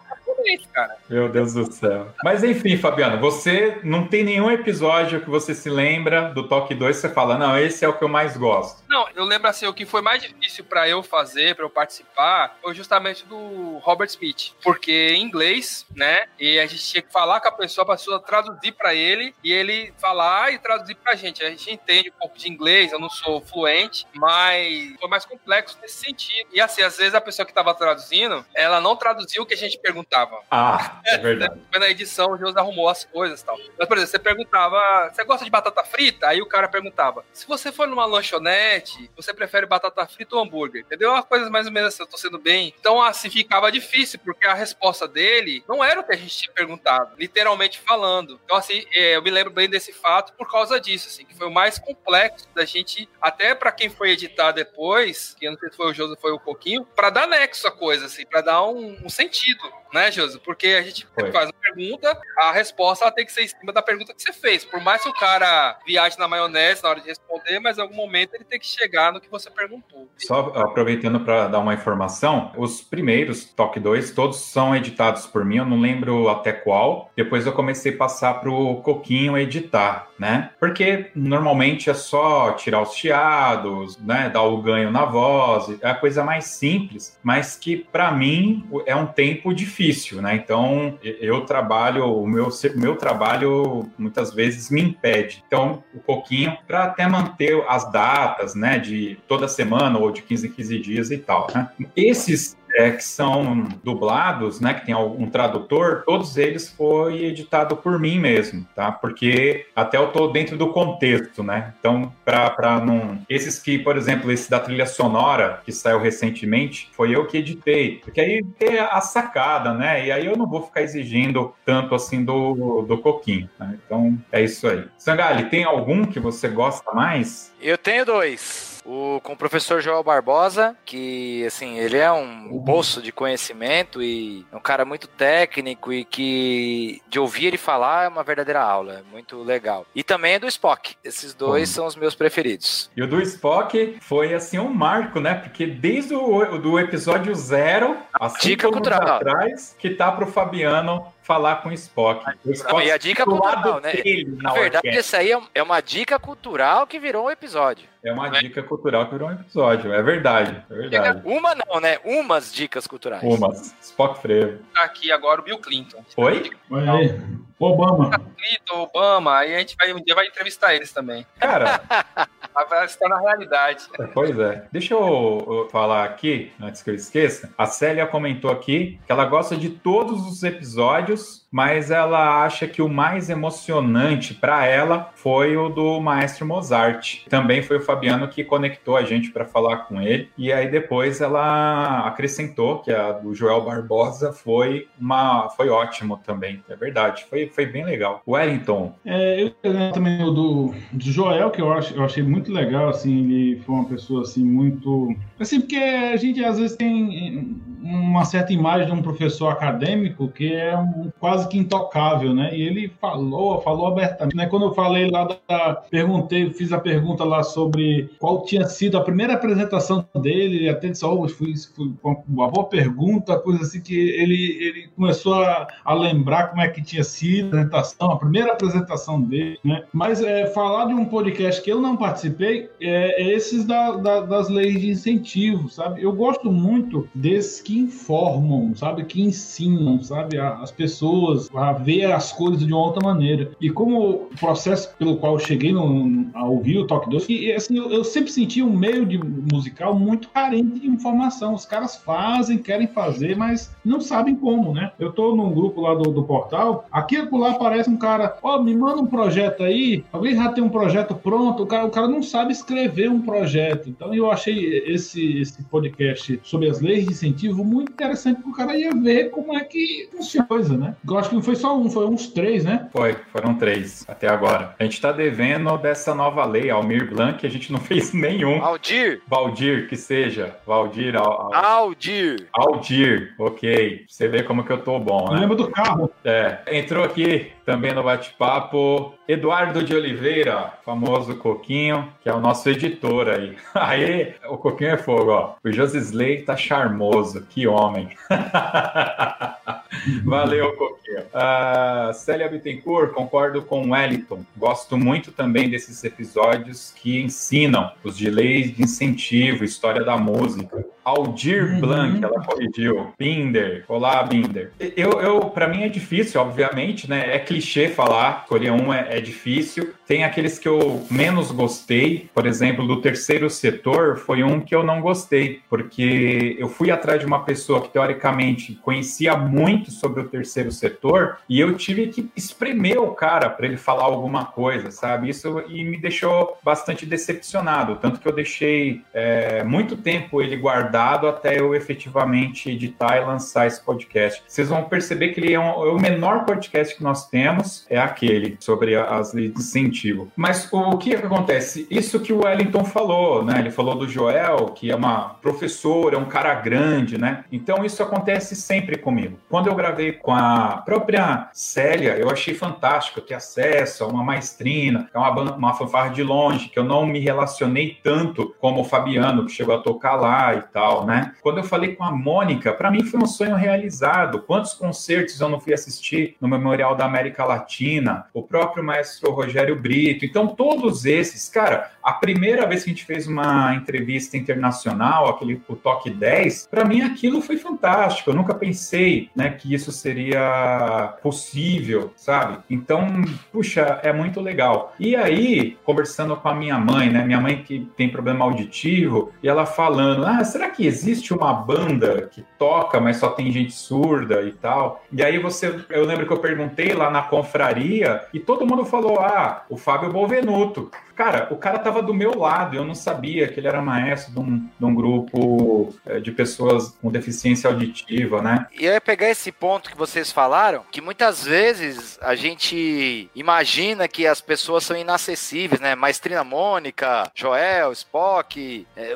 cara. 0.73 0.97
Meu 1.09 1.29
Deus 1.29 1.53
do 1.53 1.71
céu. 1.71 2.07
Mas 2.23 2.43
enfim, 2.43 2.77
Fabiano, 2.77 3.19
você 3.19 3.79
não 3.83 4.07
tem 4.07 4.23
nenhum 4.23 4.49
episódio 4.49 5.21
que 5.21 5.29
você 5.29 5.53
se 5.53 5.69
lembra 5.69 6.33
do 6.33 6.47
Toque 6.47 6.75
2 6.75 6.95
você 6.95 7.09
fala, 7.09 7.37
não, 7.37 7.57
esse 7.57 7.85
é 7.85 7.87
o 7.87 7.97
que 7.97 8.03
eu 8.03 8.09
mais 8.09 8.35
gosto. 8.35 8.83
Não, 8.89 9.07
eu 9.15 9.23
lembro 9.23 9.47
assim, 9.47 9.65
o 9.65 9.73
que 9.73 9.85
foi 9.85 10.01
mais 10.01 10.21
difícil 10.21 10.63
para 10.63 10.87
eu 10.87 11.01
fazer, 11.01 11.55
para 11.55 11.65
eu 11.65 11.69
participar, 11.69 12.57
foi 12.61 12.73
justamente 12.73 13.25
do 13.25 13.77
Robert 13.79 14.07
Smith. 14.07 14.53
Porque 14.63 15.09
em 15.15 15.23
inglês, 15.23 15.85
né? 15.95 16.27
E 16.39 16.59
a 16.59 16.65
gente 16.65 16.83
tinha 16.83 17.01
que 17.01 17.11
falar 17.11 17.39
com 17.41 17.47
a 17.47 17.51
pessoa, 17.51 17.83
a 17.83 17.95
pessoa 17.95 18.19
traduzir 18.19 18.71
para 18.73 18.93
ele 18.93 19.33
e 19.43 19.51
ele 19.51 19.93
falar 19.97 20.53
e 20.53 20.59
traduzir 20.59 20.95
pra 20.95 21.15
gente. 21.15 21.43
A 21.43 21.49
gente 21.49 21.71
entende 21.71 22.09
um 22.09 22.19
pouco 22.19 22.37
de 22.37 22.49
inglês, 22.49 22.91
eu 22.91 22.99
não 22.99 23.09
sou 23.09 23.41
fluente, 23.41 24.05
mas 24.13 24.95
foi 24.99 25.09
mais 25.09 25.25
complexo 25.25 25.77
nesse 25.81 26.05
sentido. 26.05 26.49
E 26.53 26.61
assim, 26.61 26.81
às 26.81 26.97
vezes 26.97 27.13
a 27.13 27.21
pessoa 27.21 27.45
que 27.45 27.51
estava 27.51 27.73
traduzindo, 27.73 28.45
ela 28.53 28.81
não 28.81 28.95
traduziu 28.95 29.43
o 29.43 29.45
que 29.45 29.53
a 29.53 29.57
gente 29.57 29.79
perguntava. 29.79 30.28
Ah, 30.51 31.01
é 31.05 31.17
verdade. 31.17 31.59
Foi 31.71 31.79
na 31.79 31.89
edição, 31.89 32.31
o 32.31 32.37
Deus 32.37 32.55
arrumou 32.55 32.89
as 32.89 33.05
coisas 33.05 33.41
e 33.41 33.45
tal. 33.45 33.57
Mas, 33.77 33.87
por 33.87 33.97
exemplo, 33.97 34.11
você 34.11 34.19
perguntava, 34.19 35.09
você 35.11 35.23
gosta 35.23 35.45
de 35.45 35.51
batata 35.51 35.83
frita? 35.83 36.27
Aí 36.27 36.41
o 36.41 36.47
cara 36.47 36.67
perguntava, 36.67 37.25
se 37.33 37.47
você 37.47 37.71
for 37.71 37.87
numa 37.87 38.05
lanchonete, 38.05 39.09
você 39.15 39.33
prefere 39.33 39.65
batata 39.65 40.05
frita 40.07 40.35
ou 40.35 40.43
hambúrguer? 40.43 40.81
Entendeu? 40.81 41.11
Uma 41.11 41.23
coisa 41.23 41.49
mais 41.49 41.67
ou 41.67 41.71
menos 41.71 41.93
assim, 41.93 42.03
eu 42.03 42.07
tô 42.07 42.17
sendo 42.17 42.39
bem. 42.39 42.73
Então, 42.79 43.01
assim, 43.01 43.29
ficava 43.29 43.71
difícil, 43.71 44.19
porque 44.19 44.45
a 44.45 44.53
resposta 44.53 45.07
dele 45.07 45.63
não 45.67 45.83
era 45.83 45.99
o 45.99 46.03
que 46.03 46.13
a 46.13 46.17
gente 46.17 46.35
tinha 46.35 46.53
perguntado, 46.53 47.15
literalmente 47.17 47.79
falando. 47.79 48.39
Então, 48.43 48.57
assim, 48.57 48.85
é, 48.93 49.15
eu 49.15 49.21
me 49.21 49.29
lembro 49.29 49.51
bem 49.53 49.69
desse 49.69 49.93
fato 49.93 50.33
por 50.33 50.49
causa 50.49 50.79
disso, 50.79 51.07
assim, 51.07 51.25
que 51.25 51.35
foi 51.35 51.47
o 51.47 51.51
mais 51.51 51.77
complexo 51.79 52.47
da 52.53 52.65
gente, 52.65 53.09
até 53.21 53.53
para 53.55 53.71
quem 53.71 53.89
foi 53.89 54.11
editar 54.11 54.51
depois, 54.51 55.35
que 55.39 55.45
eu 55.45 55.51
não 55.51 55.59
sei 55.59 55.69
se 55.69 55.77
foi 55.77 55.91
o 55.91 55.93
José, 55.93 56.15
foi 56.19 56.31
o 56.31 56.39
Coquinho, 56.39 56.85
para 56.95 57.09
dar 57.09 57.27
nexo 57.27 57.67
a 57.67 57.71
coisa, 57.71 58.05
assim, 58.05 58.25
para 58.25 58.41
dar 58.41 58.63
um, 58.63 58.97
um 59.03 59.09
sentido, 59.09 59.61
né, 59.93 60.11
José? 60.11 60.39
Porque 60.43 60.67
a 60.67 60.81
gente 60.81 61.07
Foi. 61.13 61.31
faz 61.31 61.49
uma 61.49 61.59
pergunta, 61.61 62.19
a 62.37 62.51
resposta 62.51 63.05
ela 63.05 63.11
tem 63.11 63.25
que 63.25 63.31
ser 63.31 63.43
em 63.43 63.47
cima 63.47 63.71
da 63.71 63.81
pergunta 63.81 64.13
que 64.13 64.21
você 64.21 64.33
fez. 64.33 64.63
Por 64.65 64.81
mais 64.81 65.03
que 65.03 65.09
o 65.09 65.13
cara 65.13 65.77
viaje 65.85 66.17
na 66.17 66.27
maionese 66.27 66.83
na 66.83 66.89
hora 66.89 67.01
de 67.01 67.07
responder, 67.07 67.59
mas 67.59 67.77
em 67.77 67.81
algum 67.81 67.95
momento 67.95 68.35
ele 68.35 68.43
tem 68.43 68.59
que 68.59 68.67
chegar 68.67 69.11
no 69.11 69.21
que 69.21 69.29
você 69.29 69.49
perguntou. 69.49 70.09
Só 70.17 70.51
aproveitando 70.55 71.19
para 71.21 71.47
dar 71.47 71.59
uma 71.59 71.73
informação, 71.73 72.51
os 72.57 72.81
primeiros 72.81 73.45
Toque 73.45 73.79
2 73.79 74.11
todos 74.11 74.37
são 74.37 74.75
editados 74.75 75.25
por 75.25 75.43
mim, 75.43 75.57
eu 75.57 75.65
não 75.65 75.79
lembro 75.79 76.29
até 76.29 76.51
qual. 76.51 77.11
Depois 77.15 77.45
eu 77.45 77.53
comecei 77.53 77.93
a 77.93 77.97
passar 77.97 78.35
para 78.35 78.49
o 78.49 78.81
Coquinho 78.81 79.37
editar. 79.37 80.08
Né? 80.19 80.51
Porque 80.59 81.11
normalmente 81.15 81.89
é 81.89 81.93
só 81.93 82.51
tirar 82.51 82.81
os 82.81 82.93
chiados, 82.93 83.97
né? 83.97 84.29
Dar 84.29 84.43
o 84.43 84.61
ganho 84.61 84.91
na 84.91 85.05
voz, 85.05 85.77
é 85.81 85.89
a 85.89 85.95
coisa 85.95 86.23
mais 86.23 86.45
simples, 86.45 87.17
mas 87.23 87.55
que 87.55 87.77
para 87.77 88.11
mim 88.11 88.67
é 88.85 88.95
um 88.95 89.05
tempo 89.05 89.53
difícil, 89.53 90.21
né? 90.21 90.35
Então 90.35 90.99
eu 91.01 91.41
trabalho, 91.41 92.05
o 92.05 92.27
meu, 92.27 92.49
meu 92.75 92.95
trabalho 92.97 93.89
muitas 93.97 94.33
vezes 94.33 94.69
me 94.69 94.81
impede. 94.81 95.43
Então, 95.47 95.83
um 95.95 95.99
pouquinho 95.99 96.57
para 96.67 96.83
até 96.83 97.07
manter 97.07 97.63
as 97.67 97.89
datas, 97.91 98.53
né? 98.53 98.77
De 98.77 99.17
toda 99.27 99.47
semana 99.47 99.97
ou 99.97 100.11
de 100.11 100.21
15 100.21 100.47
em 100.47 100.51
15 100.51 100.79
dias 100.79 101.11
e 101.11 101.17
tal, 101.17 101.47
né? 101.53 101.69
Esses 101.95 102.58
é, 102.73 102.91
que 102.91 103.03
são 103.03 103.67
dublados, 103.83 104.59
né, 104.59 104.73
que 104.73 104.85
tem 104.85 104.93
algum 104.93 105.29
tradutor, 105.29 106.03
todos 106.05 106.37
eles 106.37 106.69
foi 106.69 107.25
editado 107.25 107.75
por 107.77 107.99
mim 107.99 108.19
mesmo, 108.19 108.65
tá? 108.75 108.91
Porque 108.91 109.65
até 109.75 109.97
eu 109.97 110.07
tô 110.11 110.27
dentro 110.27 110.57
do 110.57 110.69
contexto, 110.69 111.43
né? 111.43 111.73
Então, 111.79 112.11
para 112.23 112.79
não 112.79 113.19
esses 113.29 113.59
que, 113.59 113.77
por 113.79 113.97
exemplo, 113.97 114.31
esse 114.31 114.49
da 114.49 114.59
trilha 114.59 114.85
sonora 114.85 115.61
que 115.65 115.71
saiu 115.71 115.99
recentemente, 115.99 116.89
foi 116.93 117.15
eu 117.15 117.25
que 117.25 117.37
editei, 117.37 117.97
porque 118.03 118.21
aí 118.21 118.43
tem 118.57 118.79
a 118.79 119.01
sacada, 119.01 119.73
né? 119.73 120.05
E 120.05 120.11
aí 120.11 120.25
eu 120.25 120.37
não 120.37 120.47
vou 120.47 120.63
ficar 120.63 120.81
exigindo 120.81 121.53
tanto 121.65 121.95
assim 121.95 122.23
do, 122.23 122.83
do 122.83 122.97
coquinho, 122.97 123.49
né? 123.59 123.77
Então, 123.85 124.17
é 124.31 124.41
isso 124.43 124.67
aí. 124.67 124.85
Sangali, 124.97 125.49
tem 125.49 125.63
algum 125.63 126.05
que 126.05 126.19
você 126.19 126.47
gosta 126.47 126.91
mais? 126.91 127.53
Eu 127.61 127.77
tenho 127.77 128.05
dois. 128.05 128.68
O, 128.85 129.19
com 129.21 129.33
o 129.33 129.37
professor 129.37 129.81
Joel 129.81 130.03
Barbosa, 130.03 130.75
que, 130.85 131.45
assim, 131.45 131.77
ele 131.77 131.97
é 131.97 132.11
um 132.11 132.49
uhum. 132.51 132.59
bolso 132.59 133.01
de 133.01 133.11
conhecimento 133.11 134.01
e 134.01 134.45
é 134.51 134.55
um 134.55 134.61
cara 134.61 134.85
muito 134.85 135.07
técnico 135.07 135.91
e 135.93 136.03
que, 136.03 137.01
de 137.07 137.19
ouvir 137.19 137.47
ele 137.47 137.57
falar, 137.57 138.05
é 138.05 138.07
uma 138.07 138.23
verdadeira 138.23 138.61
aula. 138.61 138.99
É 138.99 139.11
muito 139.11 139.41
legal. 139.43 139.85
E 139.93 140.03
também 140.03 140.33
é 140.33 140.39
do 140.39 140.47
Spock. 140.47 140.95
Esses 141.03 141.33
dois 141.33 141.69
uhum. 141.69 141.75
são 141.75 141.85
os 141.85 141.95
meus 141.95 142.15
preferidos. 142.15 142.89
E 142.95 143.01
o 143.01 143.07
do 143.07 143.21
Spock 143.21 143.97
foi, 144.01 144.33
assim, 144.33 144.59
um 144.59 144.73
marco, 144.73 145.19
né? 145.19 145.35
Porque 145.35 145.65
desde 145.65 146.15
o 146.15 146.57
do 146.57 146.79
episódio 146.79 147.33
zero, 147.35 147.97
há 148.13 148.29
cinco 148.29 148.67
anos 148.67 148.87
atrás, 148.87 149.75
que 149.77 149.89
tá 149.91 150.11
pro 150.11 150.27
Fabiano 150.27 151.05
falar 151.29 151.57
com 151.57 151.69
o 151.69 151.73
Spock. 151.73 152.25
O 152.43 152.51
Spock 152.51 152.85
e 152.85 152.91
a 152.91 152.97
dica 152.97 153.23
cultural, 153.23 153.79
né? 153.79 153.93
Na, 154.41 154.49
na 154.49 154.53
verdade, 154.53 154.89
isso 154.89 155.15
aí 155.15 155.31
é, 155.31 155.39
é 155.53 155.61
uma 155.61 155.79
dica 155.79 156.17
cultural 156.17 156.87
que 156.87 156.99
virou 156.99 157.27
um 157.27 157.29
episódio. 157.29 157.87
É 158.03 158.11
uma 158.13 158.27
é. 158.27 158.39
dica 158.39 158.63
cultural 158.63 159.05
que 159.05 159.11
virou 159.11 159.29
um 159.29 159.33
episódio. 159.33 159.93
É 159.93 160.01
verdade, 160.01 160.63
é 160.69 160.73
verdade. 160.73 161.21
Uma 161.25 161.53
não, 161.55 161.79
né? 161.79 161.99
Umas 162.03 162.53
dicas 162.53 162.87
culturais. 162.87 163.23
Umas. 163.23 163.75
Spock 163.81 164.21
Frevo. 164.21 164.59
Tá 164.73 164.83
aqui 164.83 165.11
agora 165.11 165.41
o 165.41 165.43
Bill 165.43 165.59
Clinton. 165.59 166.03
Oi? 166.15 166.51
Oi. 166.69 167.21
Obama. 167.59 168.09
Clinton, 168.37 168.81
Obama. 168.83 169.37
Aí 169.39 169.53
a 169.53 169.59
gente 169.59 169.75
vai 169.77 169.93
um 169.93 170.01
dia 170.01 170.15
vai 170.15 170.27
entrevistar 170.27 170.73
eles 170.73 170.93
também. 170.93 171.25
Cara. 171.37 171.81
estar 172.85 173.09
na 173.09 173.19
realidade. 173.19 173.85
É, 173.99 174.07
pois 174.07 174.37
é. 174.39 174.65
Deixa 174.71 174.93
eu, 174.93 175.45
eu 175.47 175.69
falar 175.69 176.05
aqui, 176.05 176.51
antes 176.61 176.81
que 176.81 176.89
eu 176.89 176.95
esqueça. 176.95 177.53
A 177.57 177.65
Célia 177.65 178.07
comentou 178.07 178.51
aqui 178.51 178.99
que 179.05 179.11
ela 179.11 179.25
gosta 179.25 179.57
de 179.57 179.69
todos 179.69 180.25
os 180.25 180.43
episódios 180.43 181.47
mas 181.51 181.89
ela 181.89 182.43
acha 182.43 182.67
que 182.67 182.81
o 182.81 182.87
mais 182.87 183.29
emocionante 183.29 184.33
para 184.33 184.65
ela 184.65 185.11
foi 185.15 185.57
o 185.57 185.69
do 185.69 185.99
maestro 185.99 186.45
Mozart. 186.45 187.25
Também 187.27 187.63
foi 187.63 187.77
o 187.77 187.81
Fabiano 187.89 188.27
que 188.27 188.43
conectou 188.43 188.95
a 188.95 189.03
gente 189.03 189.31
para 189.31 189.45
falar 189.45 189.77
com 189.77 190.01
ele. 190.01 190.29
E 190.37 190.53
aí 190.53 190.69
depois 190.69 191.21
ela 191.21 192.07
acrescentou 192.07 192.79
que 192.79 192.91
a 192.91 193.11
do 193.11 193.33
Joel 193.33 193.61
Barbosa 193.61 194.31
foi 194.31 194.87
uma 194.99 195.49
foi 195.49 195.69
ótimo 195.69 196.17
também. 196.17 196.63
É 196.69 196.75
verdade, 196.75 197.25
foi, 197.29 197.47
foi 197.47 197.65
bem 197.65 197.83
legal. 197.83 198.21
Wellington. 198.27 198.93
É, 199.05 199.41
eu 199.41 199.51
também 199.91 200.23
o 200.23 200.31
do, 200.31 200.73
do 200.91 201.11
Joel 201.11 201.49
que 201.49 201.61
eu, 201.61 201.67
eu 201.67 202.03
achei 202.03 202.23
muito 202.23 202.51
legal 202.51 202.89
assim, 202.89 203.23
ele 203.23 203.59
foi 203.61 203.75
uma 203.75 203.85
pessoa 203.85 204.21
assim 204.21 204.43
muito 204.43 205.15
assim 205.39 205.59
porque 205.59 205.75
a 205.75 206.17
gente 206.17 206.43
às 206.43 206.59
vezes 206.59 206.77
tem 206.77 207.59
uma 207.89 208.23
certa 208.23 208.53
imagem 208.53 208.87
de 208.87 208.93
um 208.93 209.01
professor 209.01 209.49
acadêmico 209.49 210.27
que 210.27 210.53
é 210.53 210.77
um, 210.77 211.11
quase 211.19 211.47
que 211.47 211.57
intocável, 211.57 212.33
né? 212.33 212.55
E 212.55 212.61
ele 212.61 212.91
falou, 213.01 213.61
falou 213.61 213.87
abertamente. 213.87 214.35
Né? 214.35 214.45
Quando 214.45 214.65
eu 214.65 214.73
falei 214.73 215.09
lá, 215.09 215.27
da, 215.47 215.75
perguntei, 215.89 216.49
fiz 216.51 216.71
a 216.71 216.79
pergunta 216.79 217.23
lá 217.23 217.43
sobre 217.43 218.09
qual 218.19 218.43
tinha 218.43 218.65
sido 218.65 218.97
a 218.97 219.01
primeira 219.01 219.33
apresentação 219.33 220.05
dele, 220.15 220.57
ele 220.57 220.69
até 220.69 220.89
disse, 220.89 221.05
oh, 221.05 221.27
foi, 221.27 221.53
foi 221.75 222.15
uma 222.27 222.47
boa 222.49 222.67
pergunta, 222.67 223.39
coisa 223.39 223.63
assim 223.63 223.81
que 223.81 223.95
ele, 223.95 224.57
ele 224.61 224.89
começou 224.95 225.33
a, 225.35 225.67
a 225.83 225.93
lembrar 225.93 226.49
como 226.49 226.61
é 226.61 226.67
que 226.67 226.81
tinha 226.81 227.03
sido 227.03 227.57
a 227.57 227.61
apresentação, 227.61 228.11
a 228.11 228.19
primeira 228.19 228.51
apresentação 228.53 229.21
dele, 229.21 229.57
né? 229.63 229.83
Mas 229.91 230.21
é, 230.21 230.45
falar 230.47 230.85
de 230.85 230.93
um 230.93 231.05
podcast 231.05 231.61
que 231.61 231.71
eu 231.71 231.81
não 231.81 231.97
participei 231.97 232.69
é, 232.79 233.23
é 233.23 233.33
esses 233.33 233.65
da, 233.65 233.91
da, 233.91 234.21
das 234.21 234.49
leis 234.49 234.79
de 234.79 234.89
incentivo, 234.89 235.69
sabe? 235.69 236.03
Eu 236.03 236.13
gosto 236.13 236.51
muito 236.51 237.07
desses 237.15 237.61
que 237.61 237.78
informam, 237.79 238.75
sabe? 238.75 239.03
Que 239.03 239.21
ensinam, 239.21 240.01
sabe? 240.01 240.37
As 240.37 240.71
pessoas 240.71 241.49
a 241.55 241.73
ver 241.73 242.11
as 242.11 242.31
coisas 242.31 242.65
de 242.65 242.73
uma 242.73 242.83
outra 242.83 243.03
maneira. 243.03 243.51
E 243.59 243.69
como 243.69 244.09
o 244.09 244.29
processo 244.39 244.93
pelo 244.97 245.17
qual 245.17 245.33
eu 245.33 245.39
cheguei 245.39 245.71
no, 245.71 246.27
a 246.33 246.45
ouvir 246.45 246.77
o 246.77 246.87
Toque 246.87 247.09
2, 247.09 247.29
e, 247.29 247.51
assim, 247.51 247.77
eu, 247.77 247.91
eu, 247.91 248.03
sempre 248.03 248.31
senti 248.31 248.61
um 248.61 248.75
meio 248.75 249.05
de 249.05 249.17
musical 249.17 249.97
muito 249.97 250.29
carente 250.29 250.79
de 250.79 250.87
informação. 250.87 251.53
Os 251.53 251.65
caras 251.65 251.97
fazem, 251.97 252.57
querem 252.57 252.87
fazer, 252.87 253.35
mas 253.35 253.75
não 253.83 254.01
sabem 254.01 254.35
como, 254.35 254.73
né? 254.73 254.91
Eu 254.99 255.11
tô 255.11 255.35
num 255.35 255.51
grupo 255.51 255.81
lá 255.81 255.93
do, 255.93 256.11
do 256.11 256.23
portal, 256.23 256.85
aqui 256.91 257.15
e 257.15 257.37
lá 257.37 257.51
aparece 257.51 257.89
um 257.89 257.97
cara, 257.97 258.37
ó, 258.41 258.57
oh, 258.57 258.63
me 258.63 258.75
manda 258.75 259.01
um 259.01 259.07
projeto 259.07 259.63
aí, 259.63 260.03
alguém 260.11 260.35
já 260.35 260.51
tem 260.51 260.63
um 260.63 260.69
projeto 260.69 261.15
pronto, 261.15 261.63
o 261.63 261.65
cara, 261.65 261.85
o 261.85 261.89
cara 261.89 262.07
não 262.07 262.23
sabe 262.23 262.51
escrever 262.51 263.09
um 263.09 263.21
projeto. 263.21 263.89
Então 263.89 264.13
eu 264.13 264.31
achei 264.31 264.83
esse, 264.87 265.39
esse 265.39 265.63
podcast 265.63 266.39
sobre 266.43 266.69
as 266.69 266.79
leis 266.79 267.05
de 267.05 267.11
incentivo 267.11 267.63
muito 267.69 267.91
interessante, 267.91 268.37
porque 268.37 268.49
o 268.49 268.53
cara 268.53 268.75
ia 268.75 268.91
ver 268.91 269.29
como 269.29 269.55
é 269.55 269.63
que 269.63 270.09
funciona, 270.11 270.77
né? 270.77 270.95
Eu 271.07 271.17
acho 271.17 271.29
que 271.29 271.35
não 271.35 271.41
foi 271.41 271.55
só 271.55 271.77
um, 271.77 271.89
foi 271.89 272.05
uns 272.07 272.27
três, 272.27 272.65
né? 272.65 272.89
Foi, 272.91 273.15
foram 273.31 273.53
três 273.55 274.03
até 274.07 274.27
agora. 274.27 274.75
A 274.79 274.83
gente 274.83 274.99
tá 274.99 275.11
devendo 275.11 275.77
dessa 275.77 276.15
nova 276.15 276.43
lei, 276.45 276.69
Almir 276.69 277.09
Blanc, 277.09 277.45
a 277.45 277.49
gente 277.49 277.71
não 277.71 277.79
fez 277.81 278.11
nenhum. 278.13 278.63
Aldir. 278.63 279.21
Valdir, 279.27 279.87
que 279.87 279.95
seja. 279.95 280.55
Valdir. 280.65 281.15
Al, 281.15 281.53
Al... 281.53 281.65
Aldir. 281.65 282.47
Aldir, 282.53 283.35
ok. 283.37 284.05
Você 284.07 284.27
vê 284.27 284.43
como 284.43 284.63
que 284.63 284.71
eu 284.71 284.81
tô 284.81 284.99
bom, 284.99 285.31
né? 285.31 285.41
Lembra 285.41 285.55
do 285.55 285.69
carro. 285.69 286.09
É. 286.23 286.59
Entrou 286.71 287.03
aqui 287.03 287.51
também 287.65 287.93
no 287.93 288.03
bate-papo 288.03 289.13
Eduardo 289.29 289.83
de 289.83 289.93
Oliveira, 289.93 290.73
famoso 290.83 291.35
Coquinho, 291.35 292.11
que 292.23 292.27
é 292.27 292.33
o 292.33 292.39
nosso 292.39 292.67
editor 292.67 293.29
aí. 293.29 293.55
Aí, 293.75 294.33
o 294.49 294.57
Coquinho 294.57 294.89
é 294.89 294.97
fogo, 294.97 295.29
ó. 295.29 295.53
O 295.63 295.71
Josisley 295.71 296.41
tá 296.41 296.57
charmoso, 296.57 297.45
que 297.47 297.67
homem. 297.67 298.09
Valeu, 300.25 300.75
Coquinho. 300.75 301.25
Uh, 301.31 302.11
Célia 302.13 302.49
Bittencourt, 302.49 303.11
concordo 303.13 303.61
com 303.61 303.83
o 303.83 303.91
Wellington. 303.91 304.43
Gosto 304.57 304.97
muito 304.97 305.31
também 305.31 305.69
desses 305.69 306.03
episódios 306.03 306.91
que 306.95 307.21
ensinam 307.21 307.91
os 308.03 308.17
de 308.17 308.31
leis 308.31 308.75
de 308.75 308.81
incentivo, 308.81 309.63
história 309.63 310.03
da 310.03 310.17
música. 310.17 310.83
Aldir 311.03 311.63
uhum. 311.63 311.79
Blanc, 311.79 312.23
ela 312.23 312.43
corrigiu. 312.43 313.13
Binder. 313.17 313.83
Olá, 313.87 314.21
Binder. 314.21 314.71
Eu, 314.79 315.19
eu 315.21 315.39
para 315.49 315.67
mim 315.67 315.81
é 315.81 315.89
difícil, 315.89 316.39
obviamente, 316.39 317.09
né? 317.09 317.35
É 317.35 317.39
clichê 317.39 317.87
falar. 317.87 318.45
Coreia 318.47 318.73
1 318.73 318.93
é, 318.93 319.17
é 319.17 319.18
difícil. 319.21 319.93
Tem 320.07 320.23
aqueles 320.23 320.57
que 320.57 320.67
eu 320.67 321.05
menos 321.09 321.51
gostei. 321.51 322.29
Por 322.33 322.45
exemplo, 322.45 322.87
do 322.87 323.01
terceiro 323.01 323.49
setor, 323.49 324.17
foi 324.17 324.43
um 324.43 324.59
que 324.59 324.75
eu 324.75 324.83
não 324.83 325.01
gostei, 325.01 325.61
porque 325.69 326.55
eu 326.59 326.67
fui 326.67 326.91
atrás 326.91 327.19
de 327.19 327.25
uma 327.25 327.43
pessoa 327.43 327.81
que 327.81 327.89
teoricamente 327.89 328.73
conhecia 328.81 329.35
muito 329.35 329.91
sobre 329.91 330.21
o 330.21 330.27
terceiro 330.27 330.71
setor 330.71 331.37
e 331.47 331.59
eu 331.59 331.75
tive 331.75 332.07
que 332.07 332.29
espremer 332.35 332.99
o 332.99 333.13
cara 333.13 333.49
para 333.49 333.65
ele 333.65 333.77
falar 333.77 334.03
alguma 334.03 334.45
coisa, 334.45 334.91
sabe? 334.91 335.29
Isso 335.29 335.63
e 335.67 335.83
me 335.83 335.97
deixou 335.97 336.57
bastante 336.63 337.05
decepcionado. 337.05 337.97
Tanto 337.97 338.19
que 338.19 338.27
eu 338.27 338.33
deixei 338.33 339.01
é, 339.13 339.63
muito 339.63 339.97
tempo 339.97 340.41
ele 340.41 340.55
guardado 340.55 341.27
até 341.27 341.59
eu 341.59 341.75
efetivamente 341.75 342.69
editar 342.69 343.17
e 343.17 343.25
lançar 343.25 343.67
esse 343.67 343.83
podcast. 343.83 344.41
Vocês 344.47 344.69
vão 344.69 344.83
perceber 344.83 345.29
que 345.29 345.39
ele 345.39 345.53
é, 345.53 345.59
um, 345.59 345.85
é 345.85 345.91
o 345.91 345.99
menor 345.99 346.45
podcast 346.45 346.95
que 346.95 347.03
nós 347.03 347.29
temos, 347.29 347.85
é 347.89 347.99
aquele 347.99 348.57
sobre 348.59 348.95
as 349.17 349.33
leis 349.33 349.53
de 349.53 349.59
incentivo. 349.59 350.31
Mas 350.35 350.71
o, 350.71 350.77
o 350.77 350.97
que, 350.97 351.15
acontece? 351.15 351.87
Isso 351.89 352.19
que 352.19 352.33
o 352.33 352.43
Wellington 352.43 352.83
falou, 352.83 353.43
né? 353.43 353.59
Ele 353.59 353.71
falou 353.71 353.95
do 353.95 354.07
Joel, 354.07 354.67
que 354.67 354.91
é 354.91 354.95
uma 354.95 355.35
professora, 355.41 356.15
é 356.15 356.19
um 356.19 356.25
cara 356.25 356.53
grande, 356.55 357.17
né? 357.17 357.43
Então 357.51 357.85
isso 357.85 358.01
acontece 358.01 358.55
sempre 358.55 358.97
comigo. 358.97 359.37
Quando 359.49 359.67
eu 359.67 359.75
gravei 359.75 360.13
com 360.13 360.33
a 360.33 360.81
própria 360.85 361.49
Célia, 361.53 362.17
eu 362.17 362.29
achei 362.29 362.53
fantástico 362.53 363.21
ter 363.21 363.35
acesso 363.35 364.03
a 364.03 364.07
uma 364.07 364.23
maestrina, 364.23 365.09
é 365.13 365.17
uma, 365.17 365.55
uma 365.55 365.73
fanfarra 365.73 366.09
de 366.09 366.23
longe, 366.23 366.69
que 366.69 366.79
eu 366.79 366.83
não 366.83 367.05
me 367.05 367.19
relacionei 367.19 367.97
tanto 368.03 368.55
como 368.59 368.81
o 368.81 368.85
Fabiano, 368.85 369.45
que 369.45 369.51
chegou 369.51 369.75
a 369.75 369.79
tocar 369.81 370.15
lá 370.15 370.55
e 370.55 370.61
tal, 370.61 371.05
né? 371.05 371.33
Quando 371.41 371.57
eu 371.57 371.63
falei 371.63 371.95
com 371.95 372.03
a 372.03 372.11
Mônica, 372.11 372.73
para 372.73 372.91
mim 372.91 373.03
foi 373.03 373.19
um 373.19 373.25
sonho 373.25 373.55
realizado. 373.55 374.41
Quantos 374.41 374.73
concertos 374.73 375.39
eu 375.39 375.49
não 375.49 375.59
fui 375.59 375.73
assistir 375.73 376.35
no 376.39 376.47
Memorial 376.47 376.95
da 376.95 377.05
América 377.05 377.45
Latina? 377.45 378.25
O 378.33 378.43
próprio 378.43 378.83
maestro 378.83 378.98
Rogério 379.31 379.75
Brito. 379.75 380.25
Então, 380.25 380.47
todos 380.47 381.05
esses, 381.05 381.47
cara, 381.49 381.91
a 382.03 382.13
primeira 382.13 382.65
vez 382.65 382.83
que 382.83 382.89
a 382.89 382.93
gente 382.93 383.05
fez 383.05 383.27
uma 383.27 383.75
entrevista 383.75 384.37
internacional, 384.37 385.29
aquele 385.29 385.61
o 385.67 385.75
Toque 385.75 386.09
10, 386.09 386.67
para 386.69 386.85
mim 386.85 387.01
aquilo 387.01 387.41
foi 387.41 387.57
fantástico. 387.57 388.29
Eu 388.29 388.35
nunca 388.35 388.53
pensei, 388.53 389.29
né, 389.35 389.49
que 389.51 389.73
isso 389.73 389.91
seria 389.91 391.15
possível, 391.21 392.11
sabe? 392.15 392.59
Então, 392.69 393.23
puxa, 393.51 393.99
é 394.03 394.11
muito 394.11 394.39
legal. 394.41 394.95
E 394.99 395.15
aí, 395.15 395.77
conversando 395.83 396.35
com 396.35 396.49
a 396.49 396.55
minha 396.55 396.77
mãe, 396.77 397.09
né, 397.09 397.23
minha 397.23 397.39
mãe 397.39 397.63
que 397.63 397.87
tem 397.95 398.09
problema 398.09 398.45
auditivo, 398.45 399.31
e 399.43 399.47
ela 399.47 399.65
falando: 399.65 400.25
"Ah, 400.25 400.43
será 400.43 400.69
que 400.69 400.85
existe 400.85 401.33
uma 401.33 401.53
banda 401.53 402.29
que 402.31 402.43
toca, 402.57 402.99
mas 402.99 403.17
só 403.17 403.29
tem 403.29 403.51
gente 403.51 403.73
surda 403.73 404.41
e 404.41 404.51
tal?" 404.51 405.03
E 405.11 405.23
aí 405.23 405.37
você, 405.37 405.79
eu 405.89 406.05
lembro 406.05 406.25
que 406.25 406.33
eu 406.33 406.39
perguntei 406.39 406.93
lá 406.93 407.09
na 407.09 407.21
confraria 407.21 408.21
e 408.33 408.39
todo 408.39 408.65
mundo 408.65 408.85
falou: 408.89 409.19
"Ah, 409.19 409.63
o 409.69 409.77
Fábio 409.77 410.11
Bolvenuto". 410.11 410.91
Cara, 411.19 411.49
o 411.51 411.57
cara 411.57 411.79
tava 411.79 412.01
do 412.01 412.13
meu 412.13 412.33
lado, 412.33 412.77
eu 412.77 412.85
não 412.85 412.95
sabia 412.95 413.45
que 413.49 413.59
ele 413.59 413.67
era 413.67 413.81
maestro 413.81 414.31
de 414.31 414.39
um, 414.39 414.69
de 414.79 414.85
um 414.85 414.95
grupo 414.95 415.93
é, 416.05 416.17
de 416.17 416.31
pessoas 416.31 416.97
com 417.01 417.11
deficiência 417.11 417.69
auditiva, 417.69 418.41
né? 418.41 418.65
E 418.71 418.85
eu 418.85 418.93
ia 418.93 419.01
pegar 419.01 419.29
esse 419.29 419.51
ponto 419.51 419.89
que 419.89 419.97
vocês 419.97 420.31
falaram, 420.31 420.85
que 420.89 421.01
muitas 421.01 421.43
vezes 421.43 422.17
a 422.21 422.35
gente 422.35 423.29
imagina 423.35 424.07
que 424.07 424.25
as 424.25 424.39
pessoas 424.39 424.85
são 424.85 424.95
inacessíveis, 424.95 425.81
né? 425.81 425.93
Maestrina 425.93 426.41
Mônica, 426.45 427.29
Joel, 427.35 427.91
Spock, 427.91 428.87
é, 428.95 429.13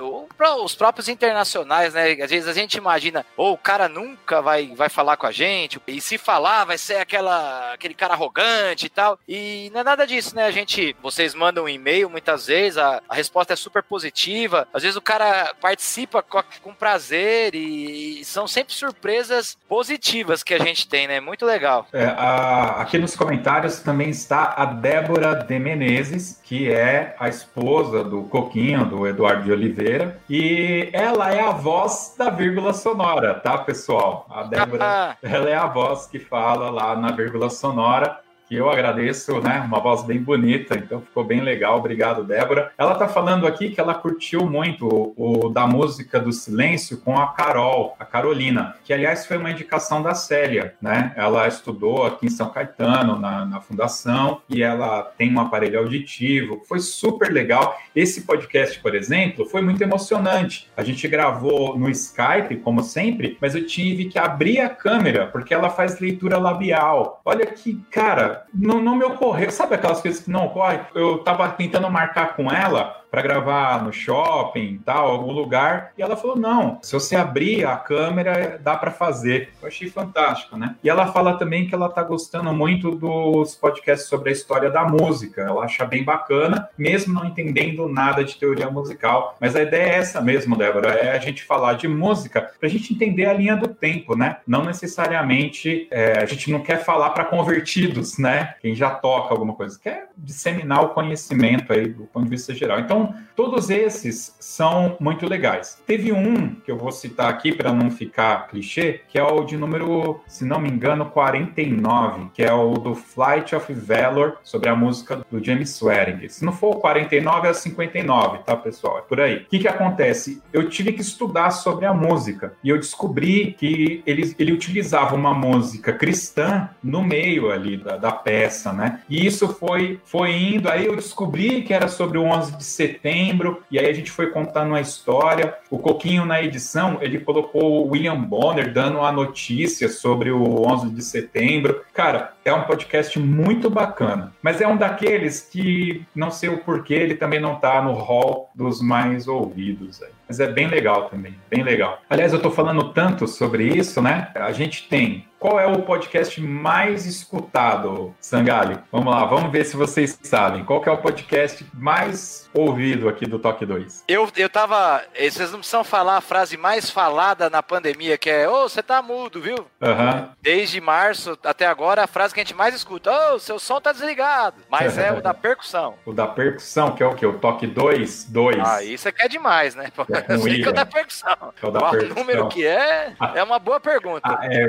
os 0.62 0.76
próprios 0.76 1.08
internacionais, 1.08 1.94
né? 1.94 2.22
Às 2.22 2.32
vezes 2.32 2.50
a 2.50 2.54
gente 2.54 2.78
imagina, 2.78 3.26
ou 3.38 3.52
oh, 3.52 3.54
o 3.54 3.58
cara 3.58 3.88
nunca 3.88 4.42
vai, 4.42 4.76
vai 4.76 4.90
falar 4.90 5.16
com 5.16 5.26
a 5.26 5.32
gente, 5.32 5.80
e 5.88 6.02
se 6.02 6.18
falar 6.18 6.66
vai 6.66 6.78
ser 6.78 6.98
aquela, 6.98 7.72
aquele 7.72 7.94
cara 7.94 8.14
arrogante 8.14 8.88
e 8.88 8.90
tal. 8.90 9.18
E 9.26 9.72
não 9.74 9.80
é 9.80 9.84
nada 9.86 10.06
disso, 10.06 10.36
né? 10.36 10.44
A 10.44 10.52
gente, 10.52 10.94
vocês 11.02 11.34
mandam 11.34 11.64
um 11.64 11.70
e-mail 11.70 11.93
e-mail 11.94 12.10
muitas 12.10 12.48
vezes, 12.48 12.78
a, 12.78 13.02
a 13.08 13.16
resposta 13.16 13.54
é 13.54 13.56
super 13.56 13.84
positiva. 13.84 14.68
Às 14.74 14.82
vezes 14.84 14.98
o 14.98 15.02
cara 15.02 15.54
participa 15.62 16.22
com, 16.22 16.42
com 16.62 16.74
prazer 16.74 17.54
e, 17.54 18.22
e, 18.22 18.26
são 18.26 18.48
sempre 18.48 18.74
surpresas 18.74 19.58
positivas 19.70 20.44
que 20.44 20.54
a 20.54 20.60
gente 20.60 20.88
tem, 20.88 21.08
né? 21.08 21.20
Muito 21.20 21.46
legal. 21.46 21.88
É, 21.94 22.06
a, 22.06 22.82
aqui 22.82 22.98
nos 22.98 23.16
comentários 23.16 23.80
também 23.80 24.10
está 24.10 24.54
a 24.58 24.66
Débora 24.66 25.36
de 25.36 25.60
Menezes, 25.60 26.42
que 26.44 26.72
é 26.72 27.16
a 27.20 27.30
esposa 27.30 28.04
do 28.04 28.24
Coquinho, 28.24 28.86
do 28.86 29.08
Eduardo 29.08 29.44
de 29.44 29.52
Oliveira, 29.52 30.20
e 30.30 30.90
ela 30.94 31.34
é 31.34 31.42
a 31.42 31.52
voz 31.52 32.16
da 32.18 32.30
vírgula 32.30 32.74
sonora, 32.74 33.36
tá, 33.36 33.58
pessoal? 33.58 34.26
A 34.30 34.44
Débora, 34.44 35.18
ela 35.22 35.50
é 35.50 35.56
a 35.56 35.68
voz 35.68 36.08
que 36.08 36.20
fala 36.20 36.70
lá 36.70 36.96
na 36.96 37.12
vírgula 37.12 37.50
sonora 37.50 38.24
eu 38.56 38.70
agradeço, 38.70 39.40
né? 39.42 39.60
Uma 39.60 39.80
voz 39.80 40.04
bem 40.04 40.20
bonita, 40.22 40.76
então 40.76 41.02
ficou 41.02 41.24
bem 41.24 41.42
legal. 41.42 41.80
Obrigado, 41.80 42.24
Débora. 42.24 42.72
Ela 42.78 42.96
tá 42.96 43.08
falando 43.08 43.48
aqui 43.48 43.70
que 43.70 43.80
ela 43.80 43.94
curtiu 43.94 44.46
muito 44.46 44.88
o, 44.88 45.46
o, 45.46 45.50
da 45.50 45.68
música 45.68 46.20
do 46.20 46.32
silêncio 46.32 46.98
com 46.98 47.18
a 47.18 47.28
Carol, 47.28 47.96
a 48.00 48.06
Carolina, 48.06 48.76
que 48.84 48.94
aliás 48.94 49.26
foi 49.26 49.38
uma 49.38 49.52
indicação 49.52 50.02
da 50.02 50.14
Célia, 50.14 50.76
né? 50.82 51.14
Ela 51.16 51.48
estudou 51.48 52.06
aqui 52.06 52.28
em 52.28 52.30
São 52.30 52.50
Caetano, 52.50 53.20
na, 53.20 53.46
na 53.46 53.62
fundação, 53.62 54.42
e 54.50 54.62
ela 54.62 55.04
tem 55.18 55.34
um 55.34 55.40
aparelho 55.40 55.80
auditivo. 55.80 56.62
Foi 56.68 56.80
super 56.80 57.32
legal. 57.32 57.78
Esse 57.96 58.22
podcast, 58.22 58.80
por 58.80 58.96
exemplo, 58.96 59.46
foi 59.46 59.62
muito 59.62 59.82
emocionante. 59.82 60.70
A 60.76 60.84
gente 60.84 61.08
gravou 61.08 61.78
no 61.78 61.90
Skype, 61.90 62.58
como 62.58 62.84
sempre, 62.84 63.38
mas 63.42 63.56
eu 63.56 63.66
tive 63.66 64.06
que 64.06 64.20
abrir 64.20 64.60
a 64.60 64.70
câmera, 64.70 65.28
porque 65.28 65.54
ela 65.54 65.70
faz 65.70 66.00
leitura 66.00 66.38
labial. 66.38 67.22
Olha 67.26 67.46
que, 67.46 67.76
cara, 67.90 68.43
não, 68.54 68.82
não 68.82 68.96
me 68.96 69.04
ocorreu. 69.04 69.52
Sabe 69.52 69.76
aquelas 69.76 70.02
coisas 70.02 70.22
que 70.24 70.32
não 70.32 70.46
ocorrem? 70.46 70.80
Eu 70.96 71.20
tava 71.20 71.48
tentando 71.50 71.90
marcar 71.90 72.36
com 72.36 72.52
ela 72.52 73.03
para 73.14 73.22
gravar 73.22 73.84
no 73.84 73.94
shopping, 73.94 74.82
tal, 74.84 75.12
algum 75.12 75.32
lugar. 75.32 75.92
E 75.96 76.02
ela 76.02 76.18
falou: 76.18 76.36
não, 76.36 76.80
se 76.82 76.94
você 76.94 77.16
abrir 77.16 77.64
a 77.64 77.78
câmera, 77.78 78.60
dá 78.60 78.76
para 78.76 78.90
fazer. 78.90 79.50
Eu 79.62 79.68
achei 79.68 79.88
fantástico, 79.88 80.58
né? 80.58 80.76
E 80.84 80.90
ela 80.90 81.06
fala 81.12 81.38
também 81.38 81.68
que 81.68 81.76
ela 81.76 81.90
tá 81.90 82.02
gostando 82.02 82.52
muito 82.52 82.90
dos 82.90 83.54
podcasts 83.54 84.10
sobre 84.10 84.32
a 84.32 84.34
história 84.34 84.72
da 84.72 84.84
música. 84.84 85.42
Ela 85.42 85.64
acha 85.64 85.86
bem 85.86 86.04
bacana, 86.04 86.68
mesmo 86.76 87.14
não 87.14 87.24
entendendo 87.24 87.88
nada 87.88 88.24
de 88.24 88.36
teoria 88.36 88.72
musical. 88.72 89.38
Mas 89.40 89.56
a 89.56 89.62
ideia 89.62 89.92
é 89.92 89.96
essa 89.98 90.20
mesmo, 90.20 90.58
Débora: 90.58 90.94
é 90.94 91.12
a 91.16 91.20
gente 91.20 91.44
falar 91.44 91.74
de 91.74 91.88
música 91.88 92.42
para 92.60 92.68
a 92.68 92.72
gente 92.72 92.96
entender 92.96 93.28
a 93.28 93.34
linha 93.34 93.56
do 93.56 93.68
tempo, 93.68 94.16
né? 94.16 94.38
Não 94.48 94.66
necessariamente 94.66 95.88
é, 95.92 96.18
a 96.18 96.26
gente 96.26 96.50
não 96.50 96.62
quer 96.62 96.84
falar 96.84 97.12
para 97.12 97.26
convertidos, 97.26 98.18
né? 98.18 98.56
Quem 98.60 98.74
já 98.74 98.90
toca 98.90 99.36
alguma 99.36 99.54
coisa, 99.54 99.80
quer 99.80 100.10
disseminar 100.18 100.84
o 100.84 100.90
conhecimento 100.90 101.72
aí 101.72 101.90
do 101.90 102.06
ponto 102.06 102.24
de 102.24 102.32
vista 102.32 102.56
geral. 102.56 102.80
Então, 102.80 103.03
todos 103.36 103.70
esses 103.70 104.36
são 104.40 104.96
muito 105.00 105.28
legais. 105.28 105.82
Teve 105.86 106.12
um 106.12 106.56
que 106.56 106.72
eu 106.72 106.78
vou 106.78 106.92
citar 106.92 107.30
aqui 107.30 107.52
para 107.52 107.74
não 107.74 107.90
ficar 107.90 108.48
clichê, 108.48 109.02
que 109.08 109.18
é 109.18 109.24
o 109.24 109.44
de 109.44 109.58
número, 109.58 110.22
se 110.28 110.46
não 110.46 110.60
me 110.60 110.70
engano, 110.70 111.06
49, 111.06 112.30
que 112.34 112.44
é 112.44 112.54
o 112.54 112.74
do 112.74 112.96
Flight 112.96 113.56
of 113.56 113.72
Valor, 113.74 114.38
sobre 114.44 114.70
a 114.70 114.76
música 114.76 115.22
do 115.32 115.44
James 115.44 115.70
Swearing. 115.72 116.28
Se 116.30 116.46
não 116.46 116.54
for 116.54 116.76
o 116.76 116.80
49, 116.80 117.48
é 117.48 117.52
o 117.52 117.54
59, 117.54 118.40
tá, 118.40 118.56
pessoal? 118.56 119.00
É 119.00 119.02
por 119.02 119.20
aí. 119.20 119.38
O 119.38 119.46
que, 119.46 119.60
que 119.60 119.68
acontece? 119.68 120.42
Eu 120.52 120.70
tive 120.70 120.94
que 120.94 121.02
estudar 121.02 121.52
sobre 121.52 121.86
a 121.86 121.94
música 121.94 122.54
e 122.64 122.70
eu 122.70 122.78
descobri 122.78 123.56
que 123.58 124.04
ele, 124.06 124.36
ele 124.38 124.52
utilizava 124.52 125.16
uma 125.16 125.34
música 125.34 125.94
cristã 125.94 126.70
no 126.84 127.04
meio 127.04 127.52
ali 127.52 127.78
da, 127.78 127.98
da 127.98 128.12
peça, 128.12 128.72
né? 128.72 129.02
E 129.10 129.26
isso 129.26 129.48
foi, 129.48 130.00
foi 130.06 130.32
indo, 130.34 130.70
aí 130.70 130.86
eu 130.86 130.96
descobri 130.96 131.64
que 131.64 131.74
era 131.74 131.88
sobre 131.88 132.18
o 132.18 132.24
11 132.24 132.58
de 132.58 132.64
setembro 132.64 132.93
setembro, 132.94 133.64
e 133.70 133.80
aí 133.80 133.88
a 133.88 133.94
gente 133.94 134.12
foi 134.12 134.28
contando 134.28 134.70
uma 134.70 134.82
história. 134.82 135.56
O 135.70 135.78
Coquinho, 135.78 136.26
na 136.26 136.42
edição, 136.42 137.00
ele 137.02 137.20
colocou 137.20 137.86
o 137.86 137.92
William 137.92 138.16
Bonner 138.16 138.72
dando 138.72 139.02
a 139.02 139.12
notícia 139.12 139.90
sobre 139.90 140.32
o 140.32 140.68
11 140.68 140.90
de 140.90 141.02
setembro. 141.02 141.82
Cara, 141.94 142.34
é 142.46 142.54
um 142.54 142.64
podcast 142.64 143.18
muito 143.20 143.70
bacana, 143.70 144.34
mas 144.42 144.62
é 144.62 144.68
um 144.68 144.78
daqueles 144.78 145.42
que 145.42 146.06
não 146.16 146.30
sei 146.30 146.50
o 146.50 146.60
porquê, 146.60 146.94
ele 146.94 147.16
também 147.16 147.40
não 147.40 147.56
tá 147.56 147.82
no 147.82 147.94
hall 147.94 148.50
dos 148.54 148.82
mais 148.82 149.28
ouvidos 149.28 150.02
aí. 150.02 150.10
Mas 150.28 150.40
é 150.40 150.48
bem 150.48 150.68
legal 150.68 151.10
também, 151.10 151.36
bem 151.50 151.64
legal. 151.64 152.02
Aliás, 152.10 152.34
eu 152.34 152.42
tô 152.42 152.50
falando 152.50 152.94
tanto 152.94 153.28
sobre 153.28 153.68
isso, 153.68 154.02
né? 154.02 154.32
A 154.36 154.52
gente 154.52 154.88
tem 154.88 155.26
qual 155.44 155.60
é 155.60 155.68
o 155.68 155.82
podcast 155.82 156.40
mais 156.40 157.06
escutado, 157.06 158.16
Sangali? 158.18 158.80
Vamos 158.90 159.14
lá, 159.14 159.26
vamos 159.26 159.52
ver 159.52 159.66
se 159.66 159.76
vocês 159.76 160.18
sabem. 160.24 160.64
Qual 160.64 160.82
é 160.86 160.90
o 160.90 160.98
podcast 161.00 161.66
mais 161.74 162.50
ouvido 162.54 163.10
aqui 163.10 163.26
do 163.26 163.38
Toque 163.38 163.66
2? 163.66 164.06
Eu, 164.08 164.30
eu 164.38 164.50
tava. 164.50 165.04
Vocês 165.14 165.52
não 165.52 165.60
precisam 165.60 165.84
falar 165.84 166.16
a 166.16 166.22
frase 166.22 166.56
mais 166.56 166.90
falada 166.90 167.50
na 167.50 167.62
pandemia, 167.62 168.18
que 168.18 168.30
é: 168.30 168.48
Ô, 168.48 168.64
oh, 168.64 168.70
você 168.70 168.82
tá 168.82 169.02
mudo, 169.02 169.42
viu? 169.42 169.58
Uhum. 169.82 170.30
Desde 170.42 170.80
março 170.80 171.38
até 171.44 171.66
agora, 171.66 172.06
a 172.06 172.08
frase 172.08 172.34
que 172.34 172.40
a 172.40 172.44
gente 172.44 172.56
mais 172.56 172.74
escuta: 172.74 173.12
Ô, 173.12 173.36
oh, 173.36 173.40
seu 173.40 173.60
som 173.60 173.82
tá 173.82 173.92
desligado. 173.92 174.56
Mas 174.70 174.98
é 174.98 175.12
o 175.12 175.22
da 175.22 175.34
percussão. 175.34 175.96
O 176.06 176.14
da 176.14 176.28
percussão, 176.28 176.92
que 176.92 177.02
é 177.02 177.06
o 177.06 177.16
quê? 177.16 177.26
O 177.26 177.40
Toque 177.40 177.66
2? 177.66 178.26
2. 178.26 178.60
Ah, 178.60 178.84
isso 178.84 179.10
aqui 179.10 179.24
é 179.24 179.28
demais, 179.28 179.74
né? 179.74 179.92
É 180.10 180.34
eu 180.34 180.40
sei 180.40 180.62
que 180.62 180.68
é 180.68 180.70
o 180.70 180.74
da 180.74 180.86
percussão. 180.86 181.54
É 181.62 181.66
o 181.66 181.72
da 181.72 181.80
Qual 181.80 181.92
percussão. 181.92 182.16
número 182.16 182.48
que 182.50 182.66
é? 182.66 183.14
É 183.34 183.42
uma 183.42 183.58
boa 183.58 183.80
pergunta. 183.80 184.22
A 184.24 184.46
é 184.46 184.68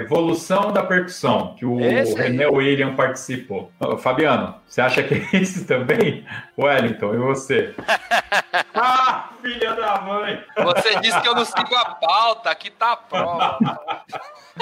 da 0.73 0.83
percussão, 0.83 1.55
que 1.57 1.65
o 1.65 1.81
esse 1.81 2.15
René 2.15 2.45
aí. 2.45 2.51
William 2.51 2.95
participou. 2.95 3.71
Fabiano, 3.99 4.55
você 4.67 4.81
acha 4.81 5.03
que 5.03 5.15
é 5.15 5.37
esse 5.41 5.67
também? 5.67 6.25
Wellington, 6.59 7.15
e 7.15 7.19
você? 7.19 7.75
ah, 8.75 9.31
filha 9.43 9.75
da 9.75 10.01
mãe! 10.01 10.43
Você 10.57 11.01
disse 11.01 11.21
que 11.21 11.29
eu 11.29 11.35
não 11.35 11.45
sigo 11.45 11.75
a 11.75 11.85
pauta, 11.95 12.51
aqui 12.51 12.71
tá 12.71 12.93
a 12.93 12.97
prova. 12.97 13.59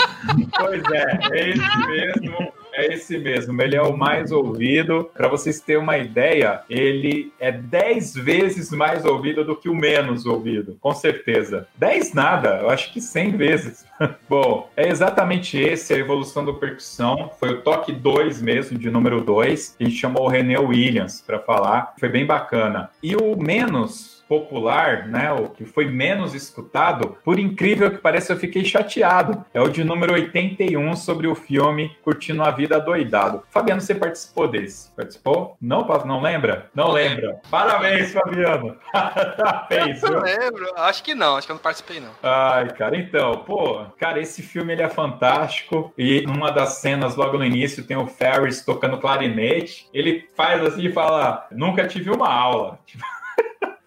pois 0.59 0.82
é, 0.93 1.18
é 1.32 1.49
esse 1.51 1.86
mesmo. 1.86 2.53
É 2.74 2.95
esse 2.95 3.18
mesmo, 3.18 3.61
ele 3.61 3.76
é 3.76 3.82
o 3.82 3.97
mais 3.97 4.32
ouvido. 4.32 5.11
Para 5.14 5.28
vocês 5.28 5.61
terem 5.61 5.82
uma 5.82 5.99
ideia, 5.99 6.62
ele 6.70 7.32
é 7.38 7.53
10 7.53 8.14
vezes 8.14 8.70
mais 8.70 9.05
ouvido 9.05 9.45
do 9.45 9.55
que 9.55 9.68
o 9.68 9.74
menos 9.74 10.24
ouvido, 10.24 10.78
com 10.80 10.95
certeza. 10.95 11.68
10 11.76 12.14
nada, 12.14 12.61
eu 12.62 12.70
acho 12.70 12.93
que 12.93 13.01
100 13.01 13.36
vezes. 13.36 13.84
Bom, 14.28 14.70
é 14.74 14.88
exatamente 14.88 15.59
esse 15.59 15.93
a 15.93 15.99
evolução 15.99 16.45
do 16.45 16.55
percussão. 16.55 17.30
Foi 17.38 17.51
o 17.51 17.61
toque 17.61 17.93
2 17.93 18.40
mesmo, 18.40 18.78
de 18.78 18.90
número 18.90 19.20
2. 19.20 19.76
A 19.78 19.84
gente 19.84 19.97
chamou 19.97 20.24
o 20.24 20.28
René 20.28 20.59
Williams 20.59 21.20
para 21.20 21.38
falar. 21.38 21.95
Foi 22.01 22.09
bem 22.09 22.24
bacana. 22.24 22.90
E 23.03 23.14
o 23.14 23.36
menos 23.36 24.11
popular, 24.33 25.07
né, 25.09 25.30
o 25.30 25.51
que 25.51 25.66
foi 25.66 25.85
menos 25.85 26.35
escutado, 26.35 27.18
por 27.22 27.39
incrível 27.39 27.91
que 27.91 27.99
pareça, 27.99 28.33
eu 28.33 28.39
fiquei 28.39 28.64
chateado. 28.64 29.45
É 29.53 29.61
o 29.61 29.68
de 29.68 29.85
número 29.85 30.14
81 30.14 30.97
sobre 30.97 31.26
o 31.26 31.35
filme 31.35 31.95
Curtindo 32.03 32.43
a 32.43 32.51
Vida 32.51 32.80
Doidado. 32.80 33.43
Fabiano, 33.51 33.83
você 33.83 33.95
participou 33.95 34.49
desse? 34.49 34.91
Participou? 34.93 35.55
Não, 35.61 35.87
não 36.07 36.22
lembra? 36.22 36.70
Não 36.74 36.91
lembra. 36.93 37.43
Parabéns, 37.51 38.14
Fabiano. 38.14 38.78
Fez, 39.68 40.01
não 40.01 40.20
lembro. 40.20 40.72
Acho 40.76 41.05
que 41.05 41.14
não, 41.14 41.37
acho 41.37 41.47
que 41.47 41.53
eu 41.53 41.57
não 41.57 41.62
participei, 41.62 42.01
não. 42.01 42.12
Ai, 42.22 42.70
cara, 42.70 42.97
então, 42.97 43.45
pô, 43.45 43.85
cara, 43.99 44.18
esse 44.18 44.41
filme 44.41 44.72
ele 44.72 44.83
é 44.83 44.89
fantástico. 44.89 45.93
E 45.99 46.22
numa 46.22 46.51
das 46.51 46.78
cenas, 46.78 47.16
logo 47.16 47.37
no 47.37 47.45
início, 47.45 47.85
tem 47.85 47.99
o 47.99 48.07
Ferris 48.07 48.64
tocando 48.64 48.99
clarinete. 48.99 49.87
Ele 49.93 50.26
faz 50.35 50.64
assim 50.64 50.87
e 50.87 50.93
fala: 50.93 51.47
Nunca 51.51 51.87
tive 51.87 52.11
uma 52.11 52.33
aula. 52.33 52.78
Tipo... 52.87 53.05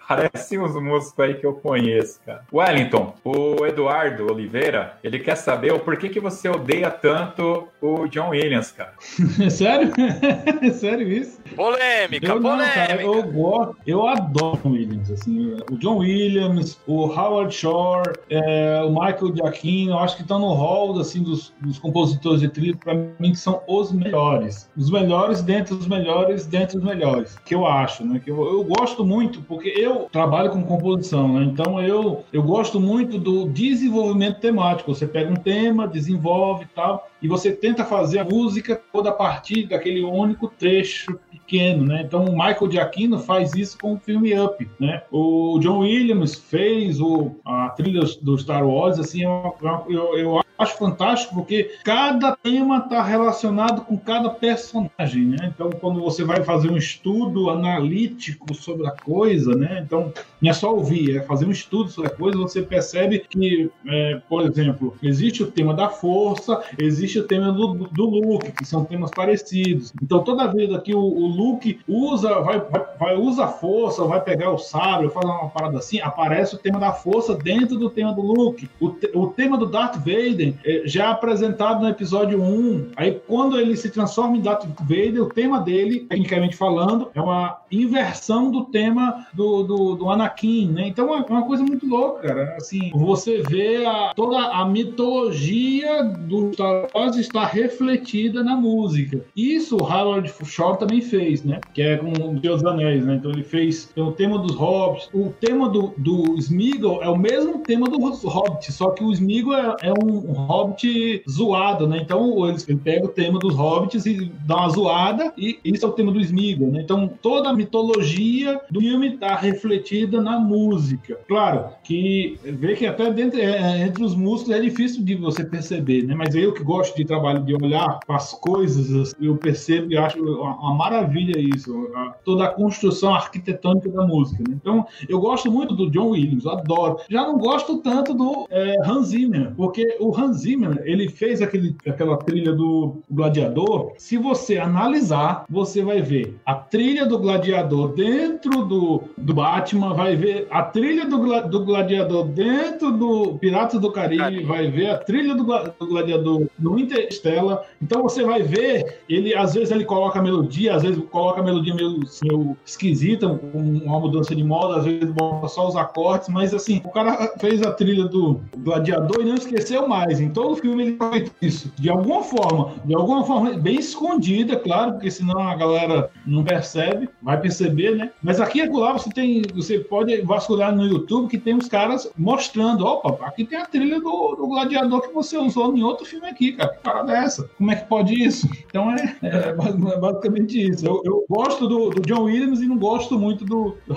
Parecem 0.08 0.60
os 0.62 0.76
músicos 0.76 1.20
aí 1.20 1.34
que 1.34 1.46
eu 1.46 1.54
conheço, 1.54 2.20
cara. 2.26 2.44
Wellington, 2.54 3.16
o 3.24 3.66
Eduardo 3.66 4.32
Oliveira, 4.32 4.98
ele 5.04 5.20
quer 5.20 5.36
saber 5.36 5.74
o 5.74 5.80
porquê 5.80 6.10
que 6.10 6.20
você 6.20 6.48
odeia 6.48 6.92
tanto 6.92 7.68
o 7.82 8.08
John 8.08 8.30
Williams, 8.30 8.72
cara. 8.72 8.94
Sério? 9.50 9.92
Sério 10.74 11.12
isso? 11.12 11.40
Polêmica, 11.56 12.28
eu 12.28 12.42
polêmica. 12.42 12.66
Não, 12.66 12.88
cara, 12.88 13.02
eu 13.02 13.24
gosto, 13.24 13.78
eu 13.86 14.08
adoro 14.08 14.60
o 14.64 14.70
Williams, 14.72 15.12
assim, 15.12 15.58
o 15.72 15.78
John 15.78 15.98
Williams, 15.98 16.80
o 16.86 17.06
Howard 17.06 17.54
Shore, 17.54 18.14
é, 18.30 18.82
o 18.84 18.90
Michael 18.90 19.36
Giacchino, 19.36 19.98
acho 20.00 20.16
que 20.16 20.22
estão 20.22 20.40
no 20.40 20.54
hall, 20.54 21.00
assim, 21.00 21.24
dos, 21.24 21.54
dos 21.60 21.80
compositores 21.80 22.42
de 22.42 22.50
trilha, 22.50 22.78
para 22.78 22.94
mim, 22.94 23.32
que 23.32 23.40
são 23.40 23.62
os 23.68 23.92
melhores. 23.92 24.70
Os 24.78 24.92
melhores 24.92 25.42
dentre 25.42 25.74
os 25.74 25.88
melhores 25.88 26.46
dentre 26.46 26.78
os 26.78 26.84
melhores, 26.84 27.38
que 27.46 27.56
eu 27.56 27.66
acho, 27.66 28.06
né? 28.06 28.22
Que 28.24 28.30
eu, 28.30 28.46
eu 28.46 28.64
gosto 28.64 29.06
muito, 29.06 29.42
porque 29.42 29.70
eu 29.70 29.95
trabalho 30.12 30.52
com 30.52 30.64
composição, 30.64 31.34
né? 31.34 31.46
Então 31.46 31.82
eu, 31.82 32.24
eu 32.32 32.44
gosto 32.44 32.80
muito 32.80 33.18
do 33.18 33.48
desenvolvimento 33.50 34.40
temático. 34.40 34.94
Você 34.94 35.08
pega 35.08 35.32
um 35.32 35.36
tema, 35.36 35.88
desenvolve 35.88 36.64
e 36.64 36.68
tal, 36.76 37.10
e 37.22 37.28
você 37.28 37.52
tenta 37.52 37.84
fazer 37.84 38.20
a 38.20 38.26
música 38.26 38.82
toda 38.92 39.10
a 39.10 39.14
partir 39.14 39.68
daquele 39.68 40.04
único 40.04 40.48
trecho 40.48 41.20
pequeno, 41.32 41.86
né? 41.86 42.04
Então 42.06 42.26
o 42.26 42.32
Michael 42.32 42.72
Giacchino 42.72 43.20
faz 43.20 43.54
isso 43.54 43.78
com 43.80 43.94
o 43.94 44.00
filme 44.00 44.38
Up, 44.40 44.68
né? 44.80 45.04
O 45.12 45.60
John 45.60 45.80
Williams 45.80 46.36
fez 46.36 47.00
o, 47.00 47.32
a 47.46 47.70
trilha 47.70 48.02
do 48.22 48.38
Star 48.38 48.68
Wars, 48.68 49.00
assim, 49.00 49.24
eu, 49.24 49.56
eu, 49.90 50.18
eu 50.18 50.45
acho 50.58 50.78
fantástico 50.78 51.36
porque 51.36 51.78
cada 51.84 52.36
tema 52.36 52.78
está 52.78 53.02
relacionado 53.02 53.82
com 53.82 53.98
cada 53.98 54.30
personagem, 54.30 55.26
né? 55.26 55.52
Então, 55.54 55.70
quando 55.70 56.02
você 56.02 56.24
vai 56.24 56.44
fazer 56.44 56.70
um 56.70 56.78
estudo 56.78 57.50
analítico 57.50 58.54
sobre 58.54 58.88
a 58.88 58.92
coisa, 58.92 59.54
né? 59.56 59.82
Então, 59.86 60.14
não 60.42 60.50
é 60.50 60.54
só 60.54 60.74
ouvir, 60.74 61.18
é 61.18 61.22
fazer 61.22 61.46
um 61.46 61.52
estudo 61.52 61.90
sobre 61.90 62.12
a 62.12 62.16
coisa, 62.16 62.38
você 62.38 62.62
percebe 62.62 63.20
que, 63.20 63.70
é, 63.88 64.22
por 64.30 64.44
exemplo, 64.44 64.96
existe 65.02 65.44
o 65.44 65.52
tema 65.52 65.74
da 65.74 65.90
força, 65.90 66.62
existe 66.78 67.20
o 67.20 67.24
tema 67.24 67.52
do, 67.52 67.88
do 67.90 68.06
Luke, 68.06 68.52
que 68.52 68.66
são 68.66 68.86
temas 68.86 69.12
parecidos. 69.12 69.94
Então, 70.02 70.24
toda 70.24 70.48
vez 70.48 70.66
que 70.84 70.94
o, 70.94 71.00
o 71.00 71.28
Luke 71.28 71.80
usa, 71.88 72.40
vai, 72.42 72.62
vai, 73.00 73.16
usa 73.16 73.46
a 73.46 73.48
força, 73.48 74.04
vai 74.06 74.22
pegar 74.22 74.52
o 74.52 74.58
sabre, 74.58 75.10
faz 75.10 75.26
uma 75.26 75.50
parada 75.50 75.78
assim, 75.78 76.00
aparece 76.00 76.56
o 76.56 76.58
tema 76.58 76.80
da 76.80 76.92
força 76.92 77.36
dentro 77.36 77.78
do 77.78 77.90
tema 77.90 78.14
do 78.14 78.22
Luke. 78.22 78.70
O, 78.80 78.90
te, 78.90 79.10
o 79.14 79.28
tema 79.28 79.58
do 79.58 79.66
Darth 79.66 79.96
Vader 79.98 80.45
é, 80.64 80.84
já 80.86 81.10
apresentado 81.10 81.82
no 81.82 81.90
episódio 81.90 82.42
1. 82.42 82.92
Aí, 82.96 83.20
quando 83.28 83.60
ele 83.60 83.76
se 83.76 83.90
transforma 83.90 84.38
em 84.38 84.42
Darth 84.42 84.66
Vader, 84.80 85.24
o 85.24 85.30
tema 85.30 85.60
dele, 85.60 86.02
tecnicamente 86.02 86.56
falando, 86.56 87.10
é 87.14 87.22
uma 87.22 87.58
inversão 87.72 88.52
do 88.52 88.66
tema 88.66 89.26
do, 89.34 89.64
do, 89.64 89.96
do 89.96 90.10
Anakin, 90.10 90.72
né? 90.72 90.88
Então, 90.88 91.14
é 91.14 91.22
uma 91.22 91.46
coisa 91.46 91.64
muito 91.64 91.88
louca, 91.88 92.28
cara. 92.28 92.56
Assim, 92.58 92.92
você 92.94 93.42
vê 93.42 93.86
a, 93.86 94.14
toda 94.16 94.38
a 94.38 94.66
mitologia 94.66 96.04
do 96.04 96.54
Star 96.54 96.88
Wars 96.94 97.16
está 97.18 97.46
refletida 97.46 98.44
na 98.44 98.56
música. 98.56 99.22
Isso 99.36 99.78
o 99.78 99.84
Howard 99.84 100.32
Shore 100.44 100.78
também 100.78 101.02
fez, 101.02 101.44
né? 101.44 101.60
Que 101.74 101.82
é 101.82 101.98
com 101.98 102.12
o 102.12 102.40
Deus 102.40 102.62
dos 102.62 102.72
Anéis, 102.72 103.06
né? 103.06 103.16
Então, 103.16 103.32
ele 103.32 103.44
fez 103.44 103.92
o 103.96 104.12
tema 104.12 104.38
dos 104.40 104.56
Hobbits. 104.56 105.10
O 105.14 105.34
tema 105.40 105.70
do, 105.70 105.94
do 105.98 106.36
Smeagol 106.38 107.02
é 107.02 107.10
o 107.10 107.18
mesmo 107.18 107.60
tema 107.60 107.88
dos 107.88 108.24
Hobbits, 108.24 108.74
só 108.74 108.92
que 108.92 109.04
o 109.04 109.12
Smeagol 109.12 109.54
é, 109.54 109.76
é 109.84 109.94
um 109.94 110.32
hobbit 110.36 111.24
zoado, 111.30 111.88
né? 111.88 112.00
Então 112.02 112.48
eles, 112.48 112.68
ele 112.68 112.80
pega 112.80 113.06
o 113.06 113.10
tema 113.10 113.40
dos 113.40 113.56
hobbits 113.56 114.06
e 114.06 114.32
dá 114.46 114.58
uma 114.58 114.70
zoada, 114.70 115.34
e 115.38 115.60
isso 115.64 115.86
é 115.86 115.90
o 115.90 115.94
tema 115.94 116.12
do 116.12 116.20
Smeagol, 116.20 116.72
né? 116.72 116.82
Então 116.82 117.10
toda 117.22 117.50
a 117.50 117.54
mitologia 117.54 118.60
do 118.70 118.80
filme 118.80 119.16
está 119.16 119.36
refletida 119.36 120.22
na 120.22 120.40
música. 120.40 121.18
Claro 121.28 121.70
que 121.84 122.38
vê 122.44 122.76
que 122.76 122.86
até 122.86 123.12
dentro, 123.12 123.40
é, 123.40 123.44
é, 123.44 123.82
entre 123.84 124.04
os 124.04 124.16
músicos 124.16 124.54
é 124.54 124.60
difícil 124.60 125.04
de 125.04 125.16
você 125.16 125.44
perceber, 125.44 126.04
né? 126.04 126.16
Mas 126.16 126.36
eu 126.36 126.54
que 126.54 126.64
gosto 126.64 126.96
de 126.96 127.06
trabalho 127.06 127.44
de 127.44 127.54
olhar 127.54 128.00
as 128.08 128.34
coisas, 128.34 128.92
assim, 128.94 129.26
eu 129.26 129.36
percebo 129.38 129.92
e 129.92 129.98
acho 129.98 130.22
uma, 130.22 130.74
maravilha 130.74 131.40
isso, 131.40 131.90
a, 131.96 132.16
toda 132.24 132.46
a 132.46 132.48
construção 132.50 133.14
arquitetônica 133.14 133.90
da 133.90 134.06
música. 134.06 134.44
Né? 134.48 134.56
Então 134.60 134.86
eu 135.08 135.20
gosto 135.20 135.52
muito 135.52 135.76
do 135.76 135.90
John 135.90 136.10
Williams, 136.10 136.46
adoro. 136.46 136.98
Já 137.10 137.22
não 137.22 137.38
gosto 137.38 137.78
tanto 137.78 138.14
do 138.14 138.48
é, 138.50 138.76
Hans 138.86 139.08
Zimmer, 139.08 139.54
porque 139.56 139.98
o 140.00 140.16
Hans 140.16 140.25
Hans 140.26 140.42
Zimmer, 140.42 140.82
ele 140.84 141.10
fez 141.10 141.42
aquele, 141.42 141.76
aquela 141.88 142.18
trilha 142.18 142.54
do 142.54 142.98
Gladiador. 143.10 143.94
Se 143.98 144.18
você 144.18 144.58
analisar, 144.58 145.46
você 145.50 145.84
vai 145.84 146.02
ver 146.02 146.36
a 146.46 146.56
trilha 146.56 147.06
do 147.06 147.20
Gladiador 147.20 147.94
dentro 147.94 148.66
do, 148.66 149.04
do 149.18 149.34
Batman, 149.34 149.94
vai 149.94 150.16
ver 150.16 150.48
a 150.50 150.64
trilha 150.64 151.06
do, 151.06 151.18
do 151.48 151.66
Gladiador 151.66 152.26
dentro 152.28 152.92
do 152.92 153.38
Piratas 153.38 153.80
do 153.80 153.92
Caribe, 153.92 154.44
vai 154.44 154.70
ver 154.70 154.90
a 154.90 154.98
trilha 154.98 155.36
do, 155.36 155.44
do 155.44 155.88
Gladiador 155.88 156.48
no 156.58 156.80
Interstellar. 156.80 157.64
Então 157.82 158.04
você 158.04 158.24
vai 158.24 158.42
ver, 158.42 159.02
ele 159.08 159.36
às 159.36 159.54
vezes 159.54 159.72
ele 159.72 159.86
coloca 159.86 160.20
a 160.20 160.24
melodia, 160.24 160.76
às 160.76 160.84
vezes 160.84 161.02
coloca 161.12 161.42
a 161.42 161.44
melodia 161.44 161.74
meio, 161.74 162.00
meio 162.24 162.58
esquisita, 162.66 163.28
com 163.28 163.60
uma 163.60 164.00
mudança 164.00 164.36
de 164.36 164.44
moda, 164.44 164.78
às 164.78 164.86
vezes 164.86 165.12
bota 165.12 165.48
só 165.48 165.68
os 165.68 165.76
acordes, 165.76 166.30
mas 166.30 166.54
assim, 166.54 166.82
o 166.84 166.90
cara 166.90 167.34
fez 167.40 167.62
a 167.62 167.72
trilha 167.72 168.06
do 168.06 168.42
Gladiador 168.58 169.22
e 169.22 169.26
não 169.26 169.36
esqueceu 169.36 169.88
mais 169.88 170.15
em 170.20 170.30
todo 170.30 170.54
o 170.54 170.56
filme 170.56 170.84
ele 170.84 170.98
faz 170.98 171.32
isso. 171.42 171.72
De 171.78 171.90
alguma 171.90 172.24
forma, 172.24 172.74
de 172.84 172.96
alguma 172.96 173.24
forma, 173.24 173.54
bem 173.54 173.76
escondida, 173.76 174.56
claro, 174.58 174.94
porque 174.94 175.12
senão 175.12 175.40
a 175.40 175.56
galera 175.56 176.10
não 176.26 176.44
percebe, 176.44 177.10
vai 177.22 177.40
perceber, 177.40 177.96
né? 177.96 178.12
Mas 178.22 178.40
aqui 178.40 178.60
e 178.60 178.70
lá 178.70 178.94
você 178.94 179.10
tem, 179.10 179.44
você 179.54 179.80
pode 179.80 180.22
vasculhar 180.22 180.76
no 180.76 180.86
YouTube 180.86 181.30
que 181.30 181.38
tem 181.38 181.56
os 181.56 181.68
caras 181.68 182.10
mostrando, 182.18 182.86
opa, 182.86 183.26
aqui 183.26 183.46
tem 183.46 183.60
a 183.60 183.66
trilha 183.66 184.00
do, 184.00 184.36
do 184.36 184.48
Gladiador 184.48 185.02
que 185.02 185.14
você 185.14 185.38
usou 185.38 185.76
em 185.76 185.84
outro 185.84 186.06
filme 186.06 186.28
aqui, 186.28 186.54
cara. 186.54 186.70
Que 186.70 186.84
parada 186.84 187.14
é 187.14 187.24
essa? 187.24 187.50
Como 187.58 187.72
é 187.72 187.76
que 187.76 187.88
pode 187.88 188.14
isso? 188.14 188.50
Então 188.66 188.92
é, 188.92 189.16
é 189.22 189.54
basicamente 189.54 190.70
isso. 190.70 190.86
Eu, 190.86 191.02
eu 191.06 191.26
gosto 191.30 191.68
do, 191.68 191.90
do, 191.90 192.02
John 192.02 192.24
Williams 192.24 192.62
e 192.62 192.68
não 192.68 192.78
gosto 192.78 193.18
muito 193.18 193.46
do, 193.46 193.78
do. 193.88 193.94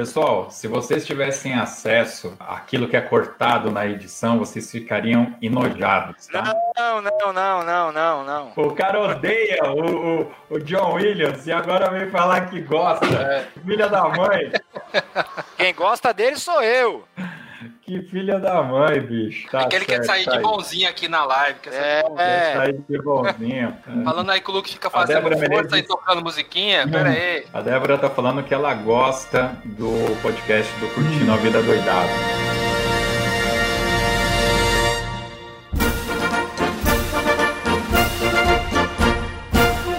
Pessoal, 0.00 0.50
se 0.50 0.66
vocês 0.66 1.04
tivessem 1.04 1.52
acesso 1.52 2.34
àquilo 2.40 2.88
que 2.88 2.96
é 2.96 3.02
cortado 3.02 3.70
na 3.70 3.86
edição, 3.86 4.38
vocês 4.38 4.70
ficariam 4.70 5.36
enojados, 5.42 6.26
tá? 6.26 6.54
Não, 6.74 7.02
não, 7.02 7.32
não, 7.34 7.62
não, 7.62 7.92
não, 7.92 8.24
não. 8.24 8.52
O 8.56 8.74
cara 8.74 8.98
odeia 8.98 9.62
o, 9.62 10.22
o, 10.22 10.32
o 10.48 10.58
John 10.60 10.94
Williams 10.94 11.46
e 11.46 11.52
agora 11.52 11.90
vem 11.90 12.08
falar 12.08 12.48
que 12.48 12.62
gosta. 12.62 13.04
É. 13.04 13.46
Filha 13.62 13.90
da 13.90 14.08
mãe. 14.08 14.50
Quem 15.58 15.74
gosta 15.74 16.14
dele 16.14 16.36
sou 16.36 16.62
eu. 16.62 17.04
Que 17.82 18.02
filha 18.02 18.38
da 18.38 18.62
mãe, 18.62 19.00
bicho. 19.00 19.48
Tá 19.50 19.62
é 19.62 19.66
que 19.66 19.76
ele 19.76 19.84
certo, 19.84 20.00
quer 20.00 20.06
sair 20.06 20.24
tá 20.24 20.36
de 20.36 20.42
bonzinho 20.42 20.88
aqui 20.88 21.08
na 21.08 21.24
live. 21.24 21.58
Quer 21.60 22.04
é, 22.18 22.52
sair 22.54 22.84
de 22.88 23.02
bonzinho. 23.02 23.76
falando 24.04 24.30
aí 24.30 24.40
que 24.40 24.50
o 24.50 24.52
Luke 24.52 24.70
fica 24.70 24.90
fazendo 24.90 25.22
força 25.22 25.48
Menezes... 25.48 25.78
e 25.78 25.82
tocando 25.82 26.22
musiquinha. 26.22 26.84
Hum. 26.86 26.90
Pera 26.90 27.08
aí. 27.08 27.44
A 27.52 27.60
Débora 27.60 27.98
tá 27.98 28.10
falando 28.10 28.42
que 28.42 28.52
ela 28.52 28.74
gosta 28.74 29.56
do 29.64 29.90
podcast 30.20 30.72
do 30.78 30.88
Curtindo 30.88 31.32
a 31.32 31.36
Vida 31.36 31.62
Doidado. 31.62 32.10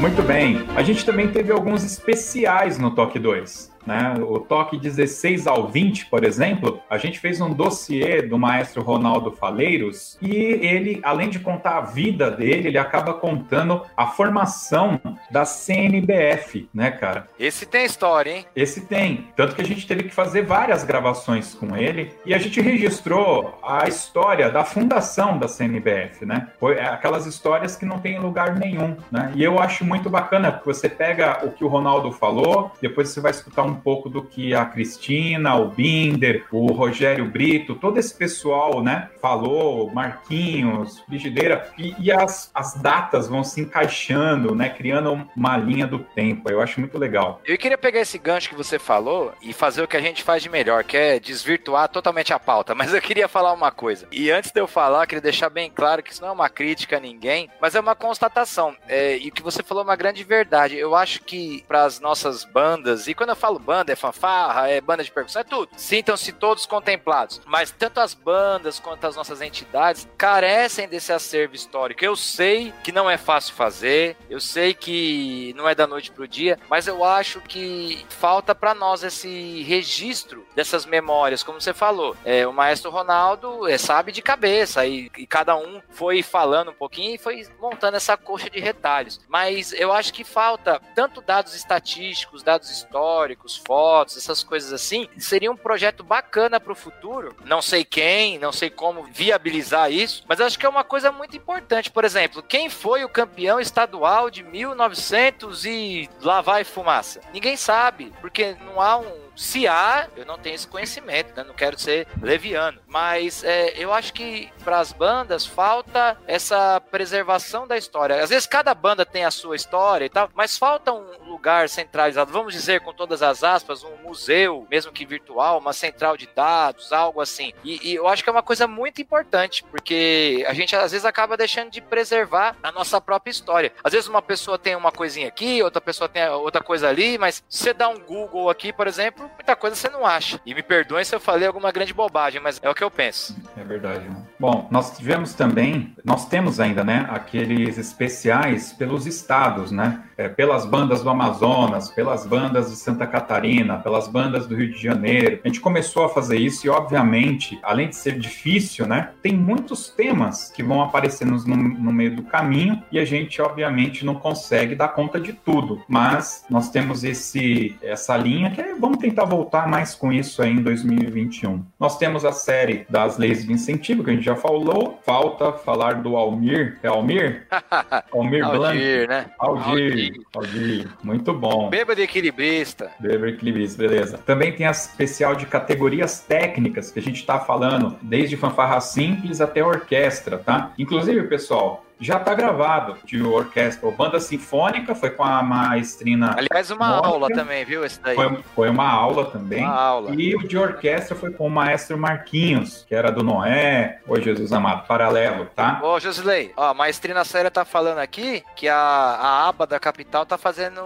Muito 0.02 0.24
bem. 0.24 0.68
A 0.76 0.82
gente 0.82 1.06
também 1.06 1.28
teve 1.28 1.52
alguns 1.52 1.84
especiais 1.84 2.80
no 2.80 2.90
Toque 2.92 3.20
2. 3.20 3.72
Né? 3.86 4.16
O 4.22 4.40
toque 4.40 4.78
16 4.78 5.48
ao 5.48 5.68
20, 5.68 6.08
por 6.08 6.24
exemplo, 6.24 6.82
a 6.90 6.98
gente 6.98 7.20
fez 7.20 7.42
um 7.42 7.54
dossiê 7.54 8.22
do 8.22 8.38
maestro 8.38 8.82
Ronaldo 8.82 9.32
Faleiros 9.32 10.18
e 10.22 10.36
ele, 10.36 11.00
além 11.04 11.30
de 11.30 11.40
contar 11.40 11.78
a 11.78 11.82
vida 11.82 12.30
dele, 12.30 12.68
ele 12.68 12.78
acaba 12.78 13.14
contando 13.14 13.84
a 13.96 14.08
formação 14.08 15.00
da 15.30 15.46
CNBF, 15.46 16.70
né, 16.74 16.92
cara? 16.92 17.28
Esse 17.40 17.66
tem 17.66 17.86
história, 17.86 18.32
hein? 18.32 18.46
Esse 18.56 18.82
tem. 18.82 19.28
Tanto 19.36 19.56
que 19.56 19.62
a 19.62 19.66
gente 19.66 19.88
teve 19.88 20.04
que 20.04 20.14
fazer 20.14 20.44
várias 20.44 20.84
gravações 20.84 21.54
com 21.54 21.76
ele 21.76 22.12
e 22.26 22.34
a 22.34 22.38
gente 22.38 22.62
registrou 22.62 23.60
a 23.64 23.88
história 23.88 24.50
da 24.50 24.64
fundação 24.64 25.38
da 25.38 25.48
CNBF, 25.48 26.26
né? 26.26 26.50
Foi 26.60 26.80
aquelas 26.80 27.26
histórias 27.26 27.76
que 27.76 27.86
não 27.86 28.00
tem 28.00 28.20
lugar 28.20 28.56
nenhum, 28.56 28.96
né? 29.12 29.32
E 29.36 29.44
eu 29.44 29.60
acho 29.60 29.84
muito 29.86 30.10
bacana 30.10 30.52
porque 30.52 30.72
você 30.72 30.90
pega 30.90 31.46
o 31.46 31.52
que 31.52 31.64
o 31.64 31.68
Ronaldo 31.68 32.12
falou, 32.12 32.72
depois 32.82 33.10
você 33.10 33.20
vai 33.20 33.32
escutar 33.32 33.64
um 33.64 33.71
um 33.72 33.76
pouco 33.76 34.10
do 34.10 34.24
que 34.24 34.54
a 34.54 34.66
Cristina, 34.66 35.56
o 35.56 35.70
Binder, 35.70 36.46
o 36.52 36.72
Rogério 36.74 37.26
Brito, 37.26 37.76
todo 37.76 37.98
esse 37.98 38.14
pessoal, 38.14 38.84
né, 38.84 39.10
falou, 39.22 39.92
Marquinhos, 39.92 41.00
Frigideira, 41.00 41.72
e, 41.78 41.96
e 42.00 42.12
as, 42.12 42.52
as 42.54 42.76
datas 42.76 43.28
vão 43.28 43.44
se 43.44 43.62
encaixando, 43.62 44.54
né, 44.54 44.70
criando 44.70 45.28
uma 45.36 45.58
linha 45.58 45.88
do 45.88 46.00
tempo. 46.00 46.50
Eu 46.50 46.62
acho 46.62 46.80
muito 46.80 46.98
legal. 46.98 47.42
Eu 47.46 47.58
queria 47.58 47.78
pegar 47.78 48.02
esse 48.02 48.18
gancho 48.18 48.50
que 48.50 48.56
você 48.56 48.78
falou 48.78 49.34
e 49.42 49.54
fazer 49.54 49.82
o 49.82 49.88
que 49.88 49.98
a 49.98 50.02
gente 50.02 50.24
faz 50.24 50.44
de 50.44 50.50
melhor, 50.50 50.84
que 50.84 50.98
é 50.98 51.20
desvirtuar 51.20 51.90
totalmente 51.90 52.34
a 52.34 52.40
pauta. 52.40 52.74
Mas 52.76 52.94
eu 52.94 53.02
queria 53.02 53.28
falar 53.28 53.54
uma 53.54 53.72
coisa. 53.72 54.08
E 54.12 54.30
antes 54.32 54.52
de 54.52 54.60
eu 54.60 54.68
falar, 54.68 55.08
queria 55.08 55.22
deixar 55.22 55.50
bem 55.50 55.70
claro 55.70 56.04
que 56.04 56.12
isso 56.12 56.22
não 56.22 56.30
é 56.30 56.32
uma 56.32 56.50
crítica 56.50 56.98
a 56.98 57.00
ninguém, 57.00 57.50
mas 57.60 57.76
é 57.76 57.80
uma 57.80 57.96
constatação. 57.96 58.76
É, 58.88 59.18
e 59.18 59.30
o 59.30 59.32
que 59.32 59.42
você 59.42 59.64
falou 59.64 59.84
é 59.84 59.86
uma 59.86 59.96
grande 59.96 60.24
verdade. 60.24 60.78
Eu 60.78 60.96
acho 60.96 61.22
que 61.24 61.64
para 61.68 61.84
as 61.84 62.00
nossas 62.00 62.44
bandas, 62.44 63.08
e 63.08 63.14
quando 63.14 63.30
eu 63.30 63.36
falo 63.36 63.60
banda, 63.62 63.94
é 63.94 63.96
fanfarra, 63.96 64.68
é 64.68 64.82
banda 64.82 65.04
de 65.04 65.12
percussão, 65.12 65.42
é 65.42 65.46
tudo. 65.46 65.70
Sintam-se 65.78 66.34
todos 66.34 66.66
contemplados. 66.66 67.42
Mas 67.46 67.72
tanto 67.72 68.00
as 68.00 68.14
bandas 68.14 68.80
quanto 68.80 69.06
as 69.06 69.16
nossas 69.16 69.42
entidades 69.42 70.08
carecem 70.18 70.88
desse 70.88 71.14
acervo 71.14 71.56
histórico. 71.56 72.04
Eu 72.04 72.16
sei 72.16 72.74
que 72.84 72.92
não 72.92 73.10
é 73.10 73.18
fácil 73.18 73.54
fazer, 73.54 74.18
eu 74.30 74.40
sei 74.40 74.74
que 74.74 75.54
não 75.56 75.68
é 75.68 75.76
da 75.76 75.88
noite 75.88 76.12
pro 76.12 76.28
dia, 76.28 76.60
mas 76.70 76.88
eu 76.88 77.04
acho 77.04 77.40
que 77.42 78.06
falta 78.10 78.54
para 78.56 78.74
nós 78.74 79.04
esse 79.04 79.64
registro 79.64 80.46
dessas 80.56 80.86
memórias, 80.86 81.44
como 81.44 81.62
você 81.62 81.74
falou. 81.74 82.16
É, 82.26 82.46
o 82.48 82.54
maestro 82.54 82.92
Ronaldo 82.92 83.68
é, 83.68 83.78
sabe 83.78 84.12
de 84.12 84.22
cabeça 84.22 84.86
e, 84.86 85.12
e 85.18 85.28
cada 85.28 85.56
um 85.56 85.82
foi 85.90 86.24
falando 86.24 86.72
um 86.72 86.74
pouquinho 86.74 87.16
e 87.16 87.18
foi 87.18 87.48
montando 87.60 87.98
essa 87.98 88.18
coxa 88.18 88.50
de 88.50 88.60
retalhos. 88.60 89.20
Mas 89.28 89.74
eu 89.74 89.92
acho 89.92 90.14
que 90.14 90.24
falta 90.24 90.82
tanto 90.96 91.22
dados 91.22 91.56
estatísticos, 91.56 92.44
dados 92.44 92.70
históricos, 92.70 93.51
fotos, 93.58 94.18
essas 94.18 94.44
coisas 94.44 94.72
assim. 94.74 95.08
Seria 95.18 95.52
um 95.52 95.56
projeto 95.56 96.04
bacana 96.04 96.60
para 96.60 96.72
o 96.72 96.76
futuro. 96.76 97.36
Não 97.46 97.62
sei 97.62 97.84
quem, 97.84 98.40
não 98.40 98.52
sei 98.52 98.70
como 98.70 99.04
viabilizar 99.04 99.92
isso, 99.92 100.24
mas 100.28 100.42
acho 100.42 100.58
que 100.58 100.66
é 100.66 100.70
uma 100.70 100.84
coisa 100.84 101.12
muito 101.12 101.36
importante. 101.36 101.92
Por 101.92 102.04
exemplo, 102.04 102.44
quem 102.44 102.70
foi 102.70 103.04
o 103.04 103.10
campeão 103.10 103.60
estadual 103.60 104.30
de 104.30 104.44
1900 104.44 105.66
e 105.66 106.10
lá 106.22 106.42
vai 106.42 106.64
fumaça? 106.64 107.22
Ninguém 107.34 107.56
sabe, 107.58 108.12
porque 108.22 108.56
não 108.66 108.82
há 108.82 108.98
um 108.98 109.31
se 109.36 109.68
há, 109.68 110.08
eu 110.16 110.26
não 110.26 110.38
tenho 110.38 110.56
esse 110.56 110.68
conhecimento, 110.68 111.36
né? 111.36 111.44
não 111.44 111.54
quero 111.54 111.80
ser 111.80 112.08
leviano, 112.22 112.80
mas 112.88 113.44
é, 113.44 113.74
eu 113.78 113.94
acho 113.94 114.14
que 114.14 114.52
para 114.64 114.80
as 114.80 114.92
bandas 114.92 115.46
falta 115.46 116.18
essa 116.28 116.80
preservação 116.80 117.68
da 117.68 117.78
história. 117.78 118.22
Às 118.22 118.30
vezes 118.30 118.48
cada 118.48 118.74
banda 118.74 119.06
tem 119.06 119.26
a 119.26 119.32
sua 119.32 119.56
história 119.56 120.06
e 120.06 120.10
tal, 120.10 120.30
mas 120.34 120.58
falta 120.58 120.92
um 120.92 121.30
lugar 121.30 121.70
centralizado, 121.70 122.32
vamos 122.32 122.54
dizer 122.54 122.82
com 122.82 122.94
todas 122.94 123.22
as 123.22 123.44
aspas, 123.44 123.84
um 123.84 123.96
museu, 124.04 124.68
mesmo 124.70 124.92
que 124.92 125.06
virtual, 125.06 125.60
uma 125.60 125.74
central 125.74 126.16
de 126.18 126.28
dados, 126.28 126.92
algo 126.92 127.22
assim. 127.22 127.54
E, 127.64 127.92
e 127.92 127.96
eu 127.96 128.08
acho 128.08 128.24
que 128.24 128.30
é 128.30 128.34
uma 128.34 128.44
coisa 128.44 128.68
muito 128.68 129.02
importante, 129.02 129.64
porque 129.64 130.46
a 130.48 130.54
gente 130.54 130.76
às 130.76 130.92
vezes 130.92 131.06
acaba 131.06 131.38
deixando 131.38 131.72
de 131.72 131.82
preservar 131.82 132.56
a 132.62 132.72
nossa 132.72 133.00
própria 133.02 133.32
história. 133.32 133.74
Às 133.84 133.94
vezes 133.94 134.08
uma 134.08 134.22
pessoa 134.22 134.58
tem 134.58 134.76
uma 134.76 134.92
coisinha 134.92 135.28
aqui, 135.28 135.62
outra 135.64 135.82
pessoa 135.82 136.08
tem 136.08 136.28
outra 136.30 136.62
coisa 136.62 136.90
ali, 136.90 137.18
mas 137.18 137.44
você 137.50 137.74
dá 137.74 137.90
um 137.90 138.00
Google 138.00 138.50
aqui, 138.50 138.72
por 138.72 138.88
exemplo, 138.88 139.21
muita 139.22 139.56
coisa 139.56 139.76
você 139.76 139.90
não 139.90 140.06
acha. 140.06 140.40
E 140.46 140.54
me 140.54 140.64
perdoem 140.64 141.04
se 141.04 141.16
eu 141.16 141.20
falei 141.20 141.48
alguma 141.48 141.72
grande 141.72 141.94
bobagem, 141.94 142.42
mas 142.42 142.60
é 142.62 142.70
o 142.70 142.76
que 142.76 142.84
eu 142.84 142.92
penso. 142.92 143.36
É 143.58 143.64
verdade. 143.64 144.06
Bom, 144.42 144.68
nós 144.72 144.98
tivemos 144.98 145.36
também, 145.36 145.94
nós 146.04 146.28
temos 146.28 146.60
ainda, 146.60 146.84
né, 146.84 147.08
aqueles 147.12 147.78
especiais 147.78 148.74
pelos 148.74 149.06
estados, 149.06 149.72
né? 149.72 150.02
É, 150.18 150.28
pelas 150.28 150.66
bandas 150.66 151.04
do 151.04 151.10
Amazonas, 151.12 151.90
pelas 151.90 152.26
bandas 152.26 152.72
de 152.72 152.76
Santa 152.76 153.06
Catarina, 153.06 153.78
pelas 153.78 154.08
bandas 154.08 154.48
do 154.48 154.56
Rio 154.56 154.72
de 154.72 154.82
Janeiro. 154.82 155.40
A 155.44 155.48
gente 155.48 155.60
começou 155.60 156.06
a 156.06 156.10
fazer 156.10 156.38
isso 156.38 156.66
e, 156.66 156.70
obviamente, 156.70 157.60
além 157.62 157.90
de 157.90 157.96
ser 157.96 158.18
difícil, 158.18 158.88
né, 158.88 159.12
tem 159.22 159.36
muitos 159.36 159.90
temas 159.90 160.52
que 160.52 160.64
vão 160.64 160.82
aparecendo 160.82 161.38
no, 161.46 161.56
no 161.56 161.94
meio 161.94 162.16
do 162.16 162.24
caminho 162.24 162.82
e 162.92 162.98
a 162.98 163.06
gente, 163.06 163.40
obviamente, 163.42 164.04
não 164.04 164.16
consegue 164.16 164.74
dar 164.74 164.90
conta 164.90 165.20
de 165.20 165.34
tudo. 165.34 165.84
Mas 165.88 166.46
nós 166.50 166.72
temos 166.72 167.04
esse, 167.04 167.76
essa 167.82 168.18
linha 168.18 168.50
que 168.50 168.62
é, 168.62 168.74
vamos 168.74 168.98
tentar 168.98 169.26
voltar 169.26 169.68
mais 169.68 169.94
com 169.94 170.12
isso 170.12 170.42
aí 170.42 170.52
em 170.52 170.64
2021. 170.64 171.64
Nós 171.80 171.98
temos 171.98 172.26
a 172.26 172.32
série 172.32 172.86
das 172.90 173.18
leis 173.18 173.46
de 173.46 173.54
incentivo, 173.54 174.04
que 174.04 174.10
a 174.10 174.14
gente 174.14 174.26
já 174.26 174.31
falou. 174.36 175.00
Falta 175.06 175.52
falar 175.52 175.96
do 175.96 176.16
Almir. 176.16 176.78
É 176.84 176.88
Almir? 176.88 177.48
Almir 178.12 178.44
Aldir, 178.44 179.08
né? 179.08 179.26
Aldir. 179.40 180.14
Aldir. 180.36 180.88
Muito 181.04 181.34
bom. 181.34 181.70
Bêbado 181.70 182.02
equilibrista. 182.02 182.92
Bêbado 183.00 183.28
equilibrista, 183.28 183.78
beleza. 183.78 184.18
Também 184.18 184.52
tem 184.54 184.66
a 184.66 184.72
especial 184.72 185.36
de 185.36 185.46
categorias 185.46 186.20
técnicas, 186.20 186.92
que 186.92 187.00
a 187.00 187.02
gente 187.02 187.18
está 187.18 187.40
falando, 187.40 187.98
desde 188.02 188.38
fanfarra 188.38 188.80
simples 188.80 189.42
até 189.42 189.64
orquestra, 189.64 190.38
tá? 190.38 190.72
Inclusive, 190.78 191.24
pessoal, 191.28 191.86
já 192.02 192.18
está 192.18 192.34
gravado 192.34 192.98
de 193.06 193.22
orquestra. 193.22 193.88
O 193.88 193.92
Banda 193.92 194.20
Sinfônica 194.20 194.96
foi 194.96 195.12
com 195.12 195.24
a 195.24 195.44
maestrina. 195.44 196.36
Aliás, 196.36 196.72
uma 196.72 196.88
Mónica. 196.88 197.08
aula 197.08 197.30
também, 197.30 197.64
viu? 197.64 197.86
Esse 197.86 198.02
daí. 198.02 198.16
Foi, 198.16 198.44
foi, 198.56 198.70
uma 198.70 198.90
aula 198.90 199.26
também. 199.26 199.64
Uma 199.64 199.80
aula. 199.80 200.16
E 200.16 200.36
o 200.36 200.48
de 200.48 200.58
orquestra 200.58 201.16
foi 201.16 201.32
com 201.32 201.46
o 201.46 201.50
maestro 201.50 201.98
Marquinhos, 201.98 202.84
que 202.88 202.96
era 202.96 203.12
do 203.12 203.24
Noé. 203.24 204.00
Ô, 204.08 204.20
Jesus 204.20 204.52
amado, 204.52 204.88
paralelo, 204.88 205.46
tá? 205.56 205.80
Ô, 205.84 206.00
Josilei, 206.00 206.52
ó, 206.58 206.70
a 206.70 206.74
maestrina 206.74 207.24
séria 207.24 207.52
tá 207.52 207.64
falando 207.64 208.00
aqui 208.00 208.44
que 208.56 208.68
a, 208.68 208.76
a 208.76 209.48
aba 209.48 209.68
da 209.68 209.80
capital 209.80 210.26
tá 210.26 210.38
fazendo 210.38 210.82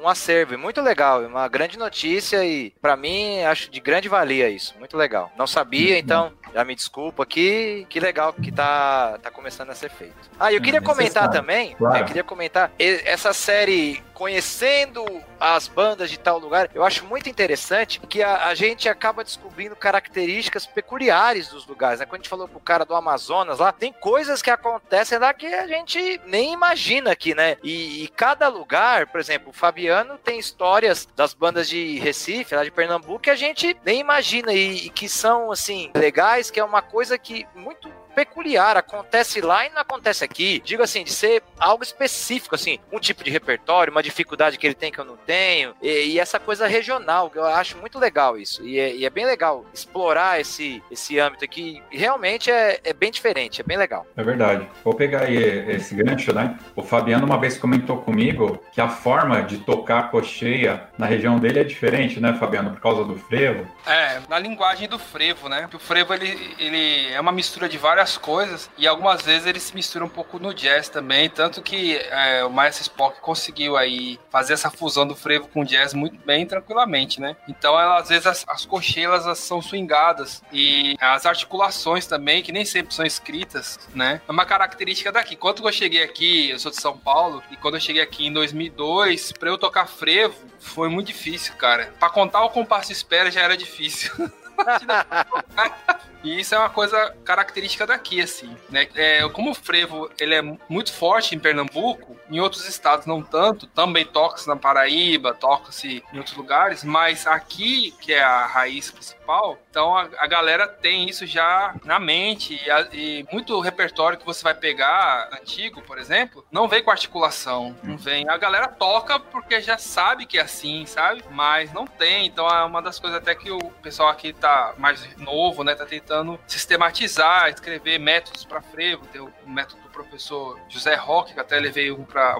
um 0.00 0.08
acervo. 0.08 0.58
Muito 0.58 0.82
legal, 0.82 1.22
uma 1.22 1.48
grande 1.48 1.78
notícia 1.78 2.44
e, 2.44 2.70
para 2.82 2.96
mim, 2.96 3.42
acho 3.44 3.70
de 3.70 3.80
grande 3.80 4.08
valia 4.08 4.50
isso. 4.50 4.74
Muito 4.78 4.96
legal. 4.96 5.32
Não 5.38 5.46
sabia, 5.46 5.98
então 5.98 6.32
já 6.52 6.64
me 6.64 6.74
desculpa 6.74 7.22
aqui. 7.22 7.86
Que 7.88 8.00
legal 8.00 8.32
que 8.32 8.50
tá, 8.50 9.18
tá 9.22 9.30
começando 9.30 9.70
a 9.70 9.74
ser 9.74 9.90
feito. 9.90 10.30
Ah, 10.38 10.52
eu 10.52 10.60
queria 10.60 10.80
comentar 10.80 11.30
também, 11.30 11.74
claro. 11.76 11.98
eu 11.98 12.04
queria 12.04 12.24
comentar 12.24 12.70
essa 12.78 13.32
série 13.32 14.02
conhecendo 14.20 15.02
as 15.40 15.66
bandas 15.66 16.10
de 16.10 16.18
tal 16.18 16.38
lugar, 16.38 16.68
eu 16.74 16.84
acho 16.84 17.06
muito 17.06 17.30
interessante 17.30 17.98
que 18.00 18.22
a, 18.22 18.48
a, 18.48 18.54
gente 18.54 18.86
acaba 18.86 19.24
descobrindo 19.24 19.74
características 19.74 20.66
peculiares 20.66 21.48
dos 21.48 21.66
lugares. 21.66 22.00
Né? 22.00 22.04
Quando 22.04 22.16
a 22.16 22.18
gente 22.18 22.28
falou 22.28 22.46
com 22.46 22.58
o 22.58 22.60
cara 22.60 22.84
do 22.84 22.94
Amazonas 22.94 23.60
lá, 23.60 23.72
tem 23.72 23.94
coisas 23.94 24.42
que 24.42 24.50
acontecem 24.50 25.16
lá 25.16 25.32
que 25.32 25.46
a 25.46 25.66
gente 25.66 26.20
nem 26.26 26.52
imagina 26.52 27.12
aqui, 27.12 27.34
né? 27.34 27.56
E, 27.62 28.04
e 28.04 28.08
cada 28.08 28.46
lugar, 28.48 29.06
por 29.06 29.18
exemplo, 29.18 29.48
o 29.48 29.54
Fabiano 29.54 30.18
tem 30.18 30.38
histórias 30.38 31.08
das 31.16 31.32
bandas 31.32 31.66
de 31.66 31.98
Recife, 31.98 32.54
lá 32.54 32.62
de 32.62 32.70
Pernambuco, 32.70 33.20
que 33.20 33.30
a 33.30 33.34
gente 33.34 33.74
nem 33.82 34.00
imagina 34.00 34.52
e, 34.52 34.88
e 34.88 34.90
que 34.90 35.08
são, 35.08 35.50
assim, 35.50 35.90
legais, 35.96 36.50
que 36.50 36.60
é 36.60 36.64
uma 36.64 36.82
coisa 36.82 37.16
que 37.16 37.46
muito 37.54 37.90
peculiar, 38.20 38.76
acontece 38.76 39.40
lá 39.40 39.66
e 39.66 39.70
não 39.70 39.80
acontece 39.80 40.22
aqui. 40.22 40.60
Digo 40.62 40.82
assim, 40.82 41.04
de 41.04 41.10
ser 41.10 41.42
algo 41.58 41.82
específico, 41.82 42.54
assim, 42.54 42.78
um 42.92 42.98
tipo 42.98 43.24
de 43.24 43.30
repertório, 43.30 43.90
uma 43.90 44.02
dificuldade 44.02 44.58
que 44.58 44.66
ele 44.66 44.74
tem 44.74 44.92
que 44.92 44.98
eu 44.98 45.04
não 45.04 45.16
tenho, 45.16 45.74
e, 45.80 46.12
e 46.12 46.20
essa 46.20 46.38
coisa 46.38 46.66
regional, 46.66 47.30
que 47.30 47.38
eu 47.38 47.46
acho 47.46 47.78
muito 47.78 47.98
legal 47.98 48.36
isso. 48.36 48.62
E 48.66 48.78
é, 48.78 48.94
e 48.94 49.06
é, 49.06 49.10
bem 49.10 49.24
legal 49.24 49.64
explorar 49.72 50.40
esse, 50.40 50.82
esse 50.90 51.18
âmbito 51.18 51.44
aqui. 51.44 51.82
Realmente 51.90 52.50
é, 52.50 52.80
é 52.84 52.92
bem 52.92 53.10
diferente, 53.10 53.60
é 53.60 53.64
bem 53.64 53.78
legal. 53.78 54.06
É 54.16 54.22
verdade. 54.22 54.68
Vou 54.84 54.94
pegar 54.94 55.22
aí 55.22 55.36
esse 55.70 55.94
gancho, 55.94 56.32
né? 56.32 56.58
O 56.76 56.82
Fabiano 56.82 57.24
uma 57.24 57.38
vez 57.38 57.56
comentou 57.56 57.98
comigo 57.98 58.62
que 58.72 58.80
a 58.80 58.88
forma 58.88 59.42
de 59.42 59.58
tocar 59.58 60.10
cocheia 60.10 60.88
na 60.98 61.06
região 61.06 61.38
dele 61.38 61.60
é 61.60 61.64
diferente, 61.64 62.20
né, 62.20 62.34
Fabiano? 62.34 62.72
Por 62.72 62.80
causa 62.80 63.04
do 63.04 63.16
frevo. 63.16 63.66
É, 63.86 64.20
na 64.28 64.38
linguagem 64.38 64.88
do 64.88 64.98
frevo, 64.98 65.48
né? 65.48 65.68
o 65.72 65.78
frevo 65.78 66.12
ele, 66.12 66.54
ele 66.58 67.12
é 67.12 67.20
uma 67.20 67.32
mistura 67.32 67.68
de 67.68 67.78
várias 67.78 68.09
várias 68.10 68.16
coisas 68.16 68.70
e 68.76 68.86
algumas 68.86 69.22
vezes 69.22 69.46
ele 69.46 69.60
se 69.60 69.74
mistura 69.74 70.04
um 70.04 70.08
pouco 70.08 70.38
no 70.38 70.52
jazz 70.54 70.88
também, 70.88 71.28
tanto 71.28 71.62
que 71.62 71.96
é, 71.96 72.44
o 72.44 72.50
Maestro 72.50 72.82
Spock 72.82 73.20
conseguiu 73.20 73.76
aí 73.76 74.18
fazer 74.30 74.54
essa 74.54 74.70
fusão 74.70 75.06
do 75.06 75.14
frevo 75.14 75.48
com 75.48 75.64
jazz 75.64 75.94
muito 75.94 76.18
bem 76.24 76.46
tranquilamente, 76.46 77.20
né? 77.20 77.36
Então, 77.48 77.78
ela, 77.78 77.98
às 77.98 78.08
vezes 78.08 78.26
as, 78.26 78.44
as 78.48 78.64
cochelas 78.64 79.38
são 79.38 79.60
swingadas 79.62 80.42
e 80.52 80.96
as 81.00 81.26
articulações 81.26 82.06
também, 82.06 82.42
que 82.42 82.52
nem 82.52 82.64
sempre 82.64 82.94
são 82.94 83.04
escritas, 83.04 83.78
né? 83.94 84.20
É 84.26 84.32
uma 84.32 84.44
característica 84.44 85.12
daqui. 85.12 85.36
Quando 85.36 85.66
eu 85.66 85.72
cheguei 85.72 86.02
aqui, 86.02 86.50
eu 86.50 86.58
sou 86.58 86.70
de 86.70 86.80
São 86.80 86.96
Paulo, 86.96 87.42
e 87.50 87.56
quando 87.56 87.74
eu 87.74 87.80
cheguei 87.80 88.02
aqui 88.02 88.26
em 88.26 88.32
2002, 88.32 89.32
para 89.32 89.50
eu 89.50 89.58
tocar 89.58 89.86
frevo, 89.86 90.34
foi 90.58 90.88
muito 90.88 91.08
difícil, 91.08 91.54
cara. 91.54 91.92
Para 91.98 92.10
contar 92.10 92.42
o 92.44 92.50
compasso 92.50 92.92
espera 92.92 93.30
já 93.30 93.42
era 93.42 93.56
difícil. 93.56 94.10
E 96.22 96.40
isso 96.40 96.54
é 96.54 96.58
uma 96.58 96.70
coisa 96.70 97.14
característica 97.24 97.86
daqui, 97.86 98.20
assim, 98.20 98.54
né? 98.68 98.86
É, 98.94 99.28
como 99.30 99.50
o 99.50 99.54
frevo 99.54 100.10
ele 100.18 100.34
é 100.34 100.42
muito 100.68 100.92
forte 100.92 101.34
em 101.34 101.38
Pernambuco, 101.38 102.16
em 102.30 102.40
outros 102.40 102.68
estados 102.68 103.06
não 103.06 103.22
tanto, 103.22 103.66
também 103.66 104.04
toca-se 104.04 104.46
na 104.46 104.56
Paraíba, 104.56 105.34
toca-se 105.34 106.02
em 106.12 106.18
outros 106.18 106.36
lugares, 106.36 106.84
mas 106.84 107.26
aqui, 107.26 107.92
que 108.00 108.12
é 108.12 108.22
a 108.22 108.46
raiz 108.46 108.90
principal. 108.90 109.58
Então 109.70 109.96
a, 109.96 110.08
a 110.18 110.26
galera 110.26 110.66
tem 110.66 111.08
isso 111.08 111.26
já 111.26 111.74
na 111.84 111.98
mente 111.98 112.60
e, 112.64 112.70
a, 112.70 112.88
e, 112.92 113.26
muito 113.32 113.58
repertório 113.60 114.18
que 114.18 114.26
você 114.26 114.42
vai 114.42 114.54
pegar 114.54 115.28
antigo, 115.32 115.82
por 115.82 115.98
exemplo, 115.98 116.44
não 116.50 116.68
vem 116.68 116.82
com 116.82 116.90
articulação, 116.90 117.76
não 117.82 117.96
vem. 117.96 118.28
A 118.28 118.36
galera 118.36 118.68
toca 118.68 119.18
porque 119.18 119.60
já 119.60 119.78
sabe 119.78 120.26
que 120.26 120.38
é 120.38 120.42
assim, 120.42 120.84
sabe? 120.86 121.24
Mas 121.30 121.72
não 121.72 121.86
tem. 121.86 122.26
Então 122.26 122.46
é 122.48 122.64
uma 122.64 122.82
das 122.82 122.98
coisas 122.98 123.18
até 123.18 123.34
que 123.34 123.50
o 123.50 123.58
pessoal 123.82 124.08
aqui 124.08 124.32
tá 124.32 124.74
mais 124.76 125.16
novo, 125.16 125.64
né, 125.64 125.74
tá 125.74 125.86
tentando 125.86 126.09
sistematizar, 126.46 127.50
escrever 127.50 127.98
métodos 127.98 128.44
para 128.44 128.60
frevo, 128.60 129.06
ter 129.06 129.20
o 129.20 129.32
método 129.46 129.89
professor 130.04 130.58
José 130.68 130.94
Roque, 130.94 131.34
que 131.34 131.40
até 131.40 131.58
levei 131.58 131.90
um 131.90 132.04
para 132.04 132.36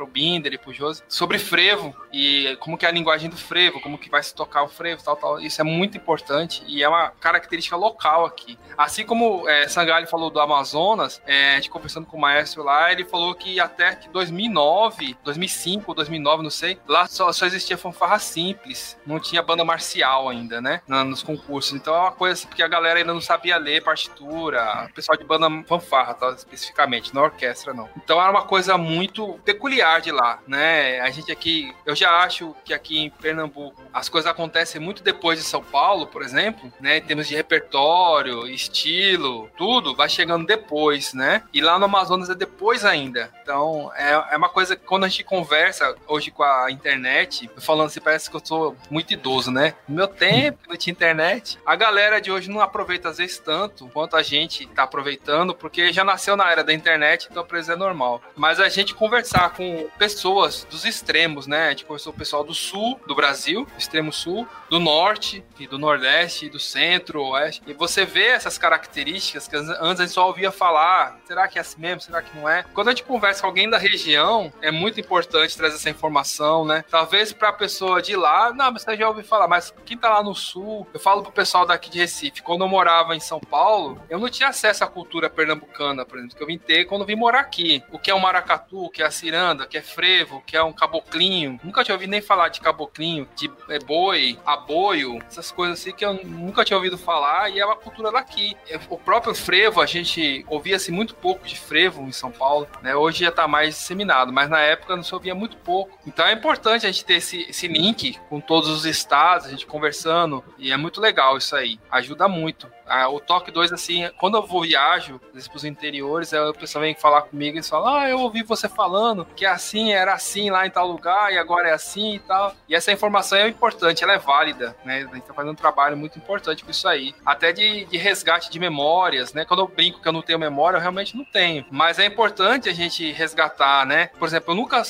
o 0.00 0.06
Binder 0.06 0.52
e 0.52 0.58
para 0.58 0.70
o 0.70 0.74
José, 0.74 1.02
sobre 1.08 1.38
frevo 1.38 1.94
e 2.12 2.56
como 2.60 2.76
que 2.76 2.86
é 2.86 2.88
a 2.88 2.92
linguagem 2.92 3.28
do 3.28 3.36
frevo, 3.36 3.80
como 3.80 3.98
que 3.98 4.10
vai 4.10 4.22
se 4.22 4.34
tocar 4.34 4.62
o 4.62 4.68
frevo, 4.68 5.02
tal, 5.02 5.16
tal. 5.16 5.40
Isso 5.40 5.60
é 5.60 5.64
muito 5.64 5.96
importante 5.96 6.62
e 6.66 6.82
é 6.82 6.88
uma 6.88 7.10
característica 7.20 7.76
local 7.76 8.24
aqui. 8.24 8.58
Assim 8.76 9.04
como 9.04 9.48
é, 9.48 9.68
Sangalho 9.68 10.06
falou 10.06 10.30
do 10.30 10.40
Amazonas, 10.40 11.22
é, 11.26 11.52
a 11.52 11.54
gente 11.56 11.70
conversando 11.70 12.06
com 12.06 12.16
o 12.16 12.20
maestro 12.20 12.62
lá, 12.62 12.90
ele 12.90 13.04
falou 13.04 13.34
que 13.34 13.60
até 13.60 13.94
que 13.94 14.08
2009, 14.08 15.16
2005 15.22 15.84
ou 15.88 15.94
2009, 15.94 16.42
não 16.42 16.50
sei, 16.50 16.78
lá 16.86 17.06
só, 17.06 17.32
só 17.32 17.46
existia 17.46 17.76
fanfarra 17.76 18.18
simples, 18.18 18.98
não 19.06 19.20
tinha 19.20 19.42
banda 19.42 19.64
marcial 19.64 20.28
ainda, 20.28 20.60
né, 20.60 20.80
nos 20.86 21.22
concursos. 21.22 21.72
Então 21.72 21.94
é 21.94 21.98
uma 21.98 22.12
coisa 22.12 22.34
assim, 22.34 22.48
porque 22.48 22.62
a 22.62 22.68
galera 22.68 22.98
ainda 22.98 23.12
não 23.12 23.20
sabia 23.20 23.56
ler 23.56 23.82
partitura, 23.82 24.90
pessoal 24.94 25.16
de 25.16 25.24
banda 25.24 25.48
fanfarra, 25.66 26.14
tá, 26.14 26.30
especificamente 26.30 26.87
especificamente, 26.88 27.14
na 27.14 27.22
orquestra 27.22 27.74
não. 27.74 27.88
Então 27.96 28.20
era 28.20 28.30
uma 28.30 28.42
coisa 28.42 28.76
muito 28.78 29.38
peculiar 29.44 30.00
de 30.00 30.10
lá, 30.10 30.40
né? 30.46 31.00
A 31.00 31.10
gente 31.10 31.30
aqui, 31.30 31.74
eu 31.84 31.94
já 31.94 32.10
acho 32.22 32.54
que 32.64 32.72
aqui 32.72 32.98
em 32.98 33.10
Pernambuco 33.10 33.82
as 33.92 34.08
coisas 34.08 34.30
acontecem 34.30 34.80
muito 34.80 35.02
depois 35.02 35.38
de 35.38 35.44
São 35.44 35.62
Paulo, 35.62 36.06
por 36.06 36.22
exemplo, 36.22 36.72
né? 36.80 36.98
Em 36.98 37.02
termos 37.02 37.28
de 37.28 37.36
repertório, 37.36 38.46
estilo, 38.46 39.50
tudo 39.56 39.94
vai 39.94 40.08
chegando 40.08 40.46
depois, 40.46 41.12
né? 41.12 41.42
E 41.52 41.60
lá 41.60 41.78
no 41.78 41.84
Amazonas 41.84 42.30
é 42.30 42.34
depois 42.34 42.84
ainda. 42.84 43.30
Então 43.42 43.92
é, 43.94 44.12
é 44.32 44.36
uma 44.36 44.48
coisa 44.48 44.76
que 44.76 44.84
quando 44.84 45.04
a 45.04 45.08
gente 45.08 45.24
conversa 45.24 45.94
hoje 46.06 46.30
com 46.30 46.42
a 46.42 46.70
internet, 46.70 47.50
falando 47.58 47.86
assim, 47.86 48.00
parece 48.00 48.30
que 48.30 48.36
eu 48.36 48.42
sou 48.44 48.76
muito 48.90 49.12
idoso, 49.12 49.50
né? 49.50 49.74
No 49.88 49.96
meu 49.96 50.08
tempo, 50.08 50.58
não 50.68 50.76
tinha 50.76 50.92
internet. 50.92 51.58
A 51.66 51.76
galera 51.76 52.20
de 52.20 52.30
hoje 52.30 52.50
não 52.50 52.60
aproveita 52.60 53.08
às 53.08 53.18
vezes 53.18 53.38
tanto 53.38 53.88
quanto 53.88 54.16
a 54.16 54.22
gente 54.22 54.66
tá 54.68 54.84
aproveitando, 54.84 55.54
porque 55.54 55.92
já 55.92 56.04
nasceu 56.04 56.36
na 56.36 56.50
era 56.50 56.62
da 56.64 56.72
internet, 56.78 57.28
então 57.30 57.44
pra 57.44 57.58
eles 57.58 57.68
é 57.68 57.76
normal. 57.76 58.22
Mas 58.36 58.60
a 58.60 58.68
gente 58.68 58.94
conversar 58.94 59.50
com 59.50 59.88
pessoas 59.98 60.64
dos 60.70 60.84
extremos, 60.84 61.46
né? 61.46 61.66
A 61.66 61.70
gente 61.70 61.84
conversou 61.84 62.12
com 62.12 62.16
o 62.16 62.18
pessoal 62.18 62.44
do 62.44 62.54
sul 62.54 63.00
do 63.06 63.14
Brasil, 63.14 63.66
extremo 63.76 64.12
sul, 64.12 64.46
do 64.70 64.78
norte 64.78 65.44
e 65.58 65.66
do 65.66 65.78
nordeste, 65.78 66.48
do 66.48 66.58
centro, 66.58 67.22
oeste. 67.22 67.62
E 67.66 67.72
você 67.72 68.04
vê 68.04 68.26
essas 68.26 68.58
características 68.58 69.48
que 69.48 69.56
antes 69.56 70.00
a 70.00 70.04
gente 70.04 70.10
só 70.10 70.26
ouvia 70.26 70.50
falar. 70.50 71.18
Será 71.26 71.48
que 71.48 71.58
é 71.58 71.60
assim 71.60 71.80
mesmo? 71.80 72.00
Será 72.00 72.22
que 72.22 72.36
não 72.36 72.48
é? 72.48 72.64
Quando 72.74 72.88
a 72.88 72.90
gente 72.90 73.04
conversa 73.04 73.40
com 73.40 73.46
alguém 73.46 73.68
da 73.68 73.78
região, 73.78 74.52
é 74.60 74.70
muito 74.70 75.00
importante 75.00 75.56
trazer 75.56 75.76
essa 75.76 75.90
informação, 75.90 76.64
né? 76.64 76.84
Talvez 76.90 77.32
pra 77.32 77.52
pessoa 77.52 78.00
de 78.00 78.16
lá, 78.16 78.52
não, 78.52 78.72
mas 78.72 78.82
você 78.82 78.96
já 78.96 79.08
ouviu 79.08 79.24
falar, 79.24 79.48
mas 79.48 79.72
quem 79.84 79.96
tá 79.96 80.10
lá 80.10 80.22
no 80.22 80.34
sul, 80.34 80.86
eu 80.92 81.00
falo 81.00 81.22
pro 81.22 81.32
pessoal 81.32 81.66
daqui 81.66 81.90
de 81.90 81.98
Recife, 81.98 82.42
quando 82.42 82.62
eu 82.62 82.68
morava 82.68 83.14
em 83.14 83.20
São 83.20 83.40
Paulo, 83.40 84.00
eu 84.08 84.18
não 84.18 84.28
tinha 84.28 84.48
acesso 84.48 84.84
à 84.84 84.86
cultura 84.86 85.30
pernambucana, 85.30 86.04
por 86.04 86.18
exemplo, 86.18 86.36
que 86.36 86.42
eu 86.42 86.46
vim 86.46 86.57
ter 86.58 86.84
quando 86.84 87.04
vim 87.04 87.14
morar 87.14 87.40
aqui. 87.40 87.82
O 87.90 87.98
que 87.98 88.10
é 88.10 88.14
um 88.14 88.20
maracatu, 88.20 88.84
o 88.84 88.90
que 88.90 89.02
é 89.02 89.06
a 89.06 89.10
ciranda, 89.10 89.64
o 89.64 89.66
que 89.68 89.78
é 89.78 89.82
frevo, 89.82 90.36
o 90.36 90.40
que 90.42 90.56
é 90.56 90.62
um 90.62 90.72
caboclinho. 90.72 91.58
Nunca 91.62 91.84
tinha 91.84 91.94
ouvido 91.94 92.10
nem 92.10 92.20
falar 92.20 92.48
de 92.48 92.60
caboclinho, 92.60 93.28
de 93.34 93.50
é, 93.68 93.78
boi, 93.78 94.38
aboio, 94.44 95.18
essas 95.26 95.50
coisas 95.50 95.80
assim 95.80 95.92
que 95.92 96.04
eu 96.04 96.14
nunca 96.24 96.64
tinha 96.64 96.76
ouvido 96.76 96.98
falar 96.98 97.50
e 97.50 97.60
é 97.60 97.64
uma 97.64 97.76
cultura 97.76 98.10
daqui. 98.10 98.56
É, 98.68 98.78
o 98.88 98.98
próprio 98.98 99.34
frevo, 99.34 99.80
a 99.80 99.86
gente 99.86 100.44
ouvia-se 100.48 100.90
muito 100.90 101.14
pouco 101.14 101.46
de 101.46 101.58
frevo 101.58 102.02
em 102.02 102.12
São 102.12 102.30
Paulo, 102.30 102.68
né? 102.82 102.94
Hoje 102.94 103.24
já 103.24 103.32
tá 103.32 103.46
mais 103.48 103.74
disseminado, 103.74 104.32
mas 104.32 104.48
na 104.48 104.60
época 104.60 104.96
não 104.96 105.02
se 105.02 105.14
ouvia 105.14 105.34
muito 105.34 105.56
pouco. 105.58 105.98
Então 106.06 106.26
é 106.26 106.32
importante 106.32 106.86
a 106.86 106.90
gente 106.90 107.04
ter 107.04 107.14
esse, 107.14 107.42
esse 107.48 107.68
link 107.68 108.18
com 108.28 108.40
todos 108.40 108.68
os 108.68 108.84
estados, 108.84 109.46
a 109.46 109.50
gente 109.50 109.66
conversando, 109.66 110.44
e 110.58 110.72
é 110.72 110.76
muito 110.76 111.00
legal 111.00 111.36
isso 111.36 111.54
aí. 111.54 111.78
Ajuda 111.90 112.28
muito. 112.28 112.68
Ah, 112.88 113.08
o 113.08 113.20
Toque 113.20 113.50
2, 113.50 113.72
assim, 113.72 114.08
quando 114.18 114.36
eu 114.36 114.46
vou 114.46 114.62
viajo, 114.62 115.18
para 115.18 115.56
os 115.56 115.64
interiores, 115.64 116.32
o 116.32 116.52
pessoal 116.52 116.82
vem 116.82 116.94
falar 116.94 117.22
comigo 117.22 117.58
e 117.58 117.62
fala: 117.62 118.02
Ah, 118.02 118.08
eu 118.08 118.20
ouvi 118.20 118.42
você 118.42 118.68
falando 118.68 119.26
que 119.36 119.46
assim, 119.46 119.92
era 119.92 120.12
assim 120.12 120.50
lá 120.50 120.66
em 120.66 120.70
tal 120.70 120.86
lugar 120.86 121.32
e 121.32 121.38
agora 121.38 121.68
é 121.68 121.72
assim 121.72 122.14
e 122.14 122.18
tal. 122.18 122.54
E 122.68 122.74
essa 122.74 122.92
informação 122.92 123.38
é 123.38 123.48
importante, 123.48 124.02
ela 124.02 124.14
é 124.14 124.18
válida, 124.18 124.76
né? 124.84 125.06
A 125.10 125.14
gente 125.14 125.26
tá 125.26 125.34
fazendo 125.34 125.52
um 125.52 125.56
trabalho 125.56 125.96
muito 125.96 126.18
importante 126.18 126.64
com 126.64 126.70
isso 126.70 126.88
aí. 126.88 127.14
Até 127.24 127.52
de, 127.52 127.84
de 127.86 127.96
resgate 127.96 128.50
de 128.50 128.58
memórias, 128.58 129.32
né? 129.32 129.44
Quando 129.44 129.60
eu 129.60 129.68
brinco 129.68 130.00
que 130.00 130.08
eu 130.08 130.12
não 130.12 130.22
tenho 130.22 130.38
memória, 130.38 130.76
eu 130.76 130.80
realmente 130.80 131.16
não 131.16 131.24
tenho. 131.24 131.64
Mas 131.70 131.98
é 131.98 132.06
importante 132.06 132.68
a 132.68 132.74
gente 132.74 133.10
resgatar, 133.12 133.86
né? 133.86 134.10
Por 134.18 134.26
exemplo, 134.26 134.52
eu 134.52 134.56
nunca 134.56 134.82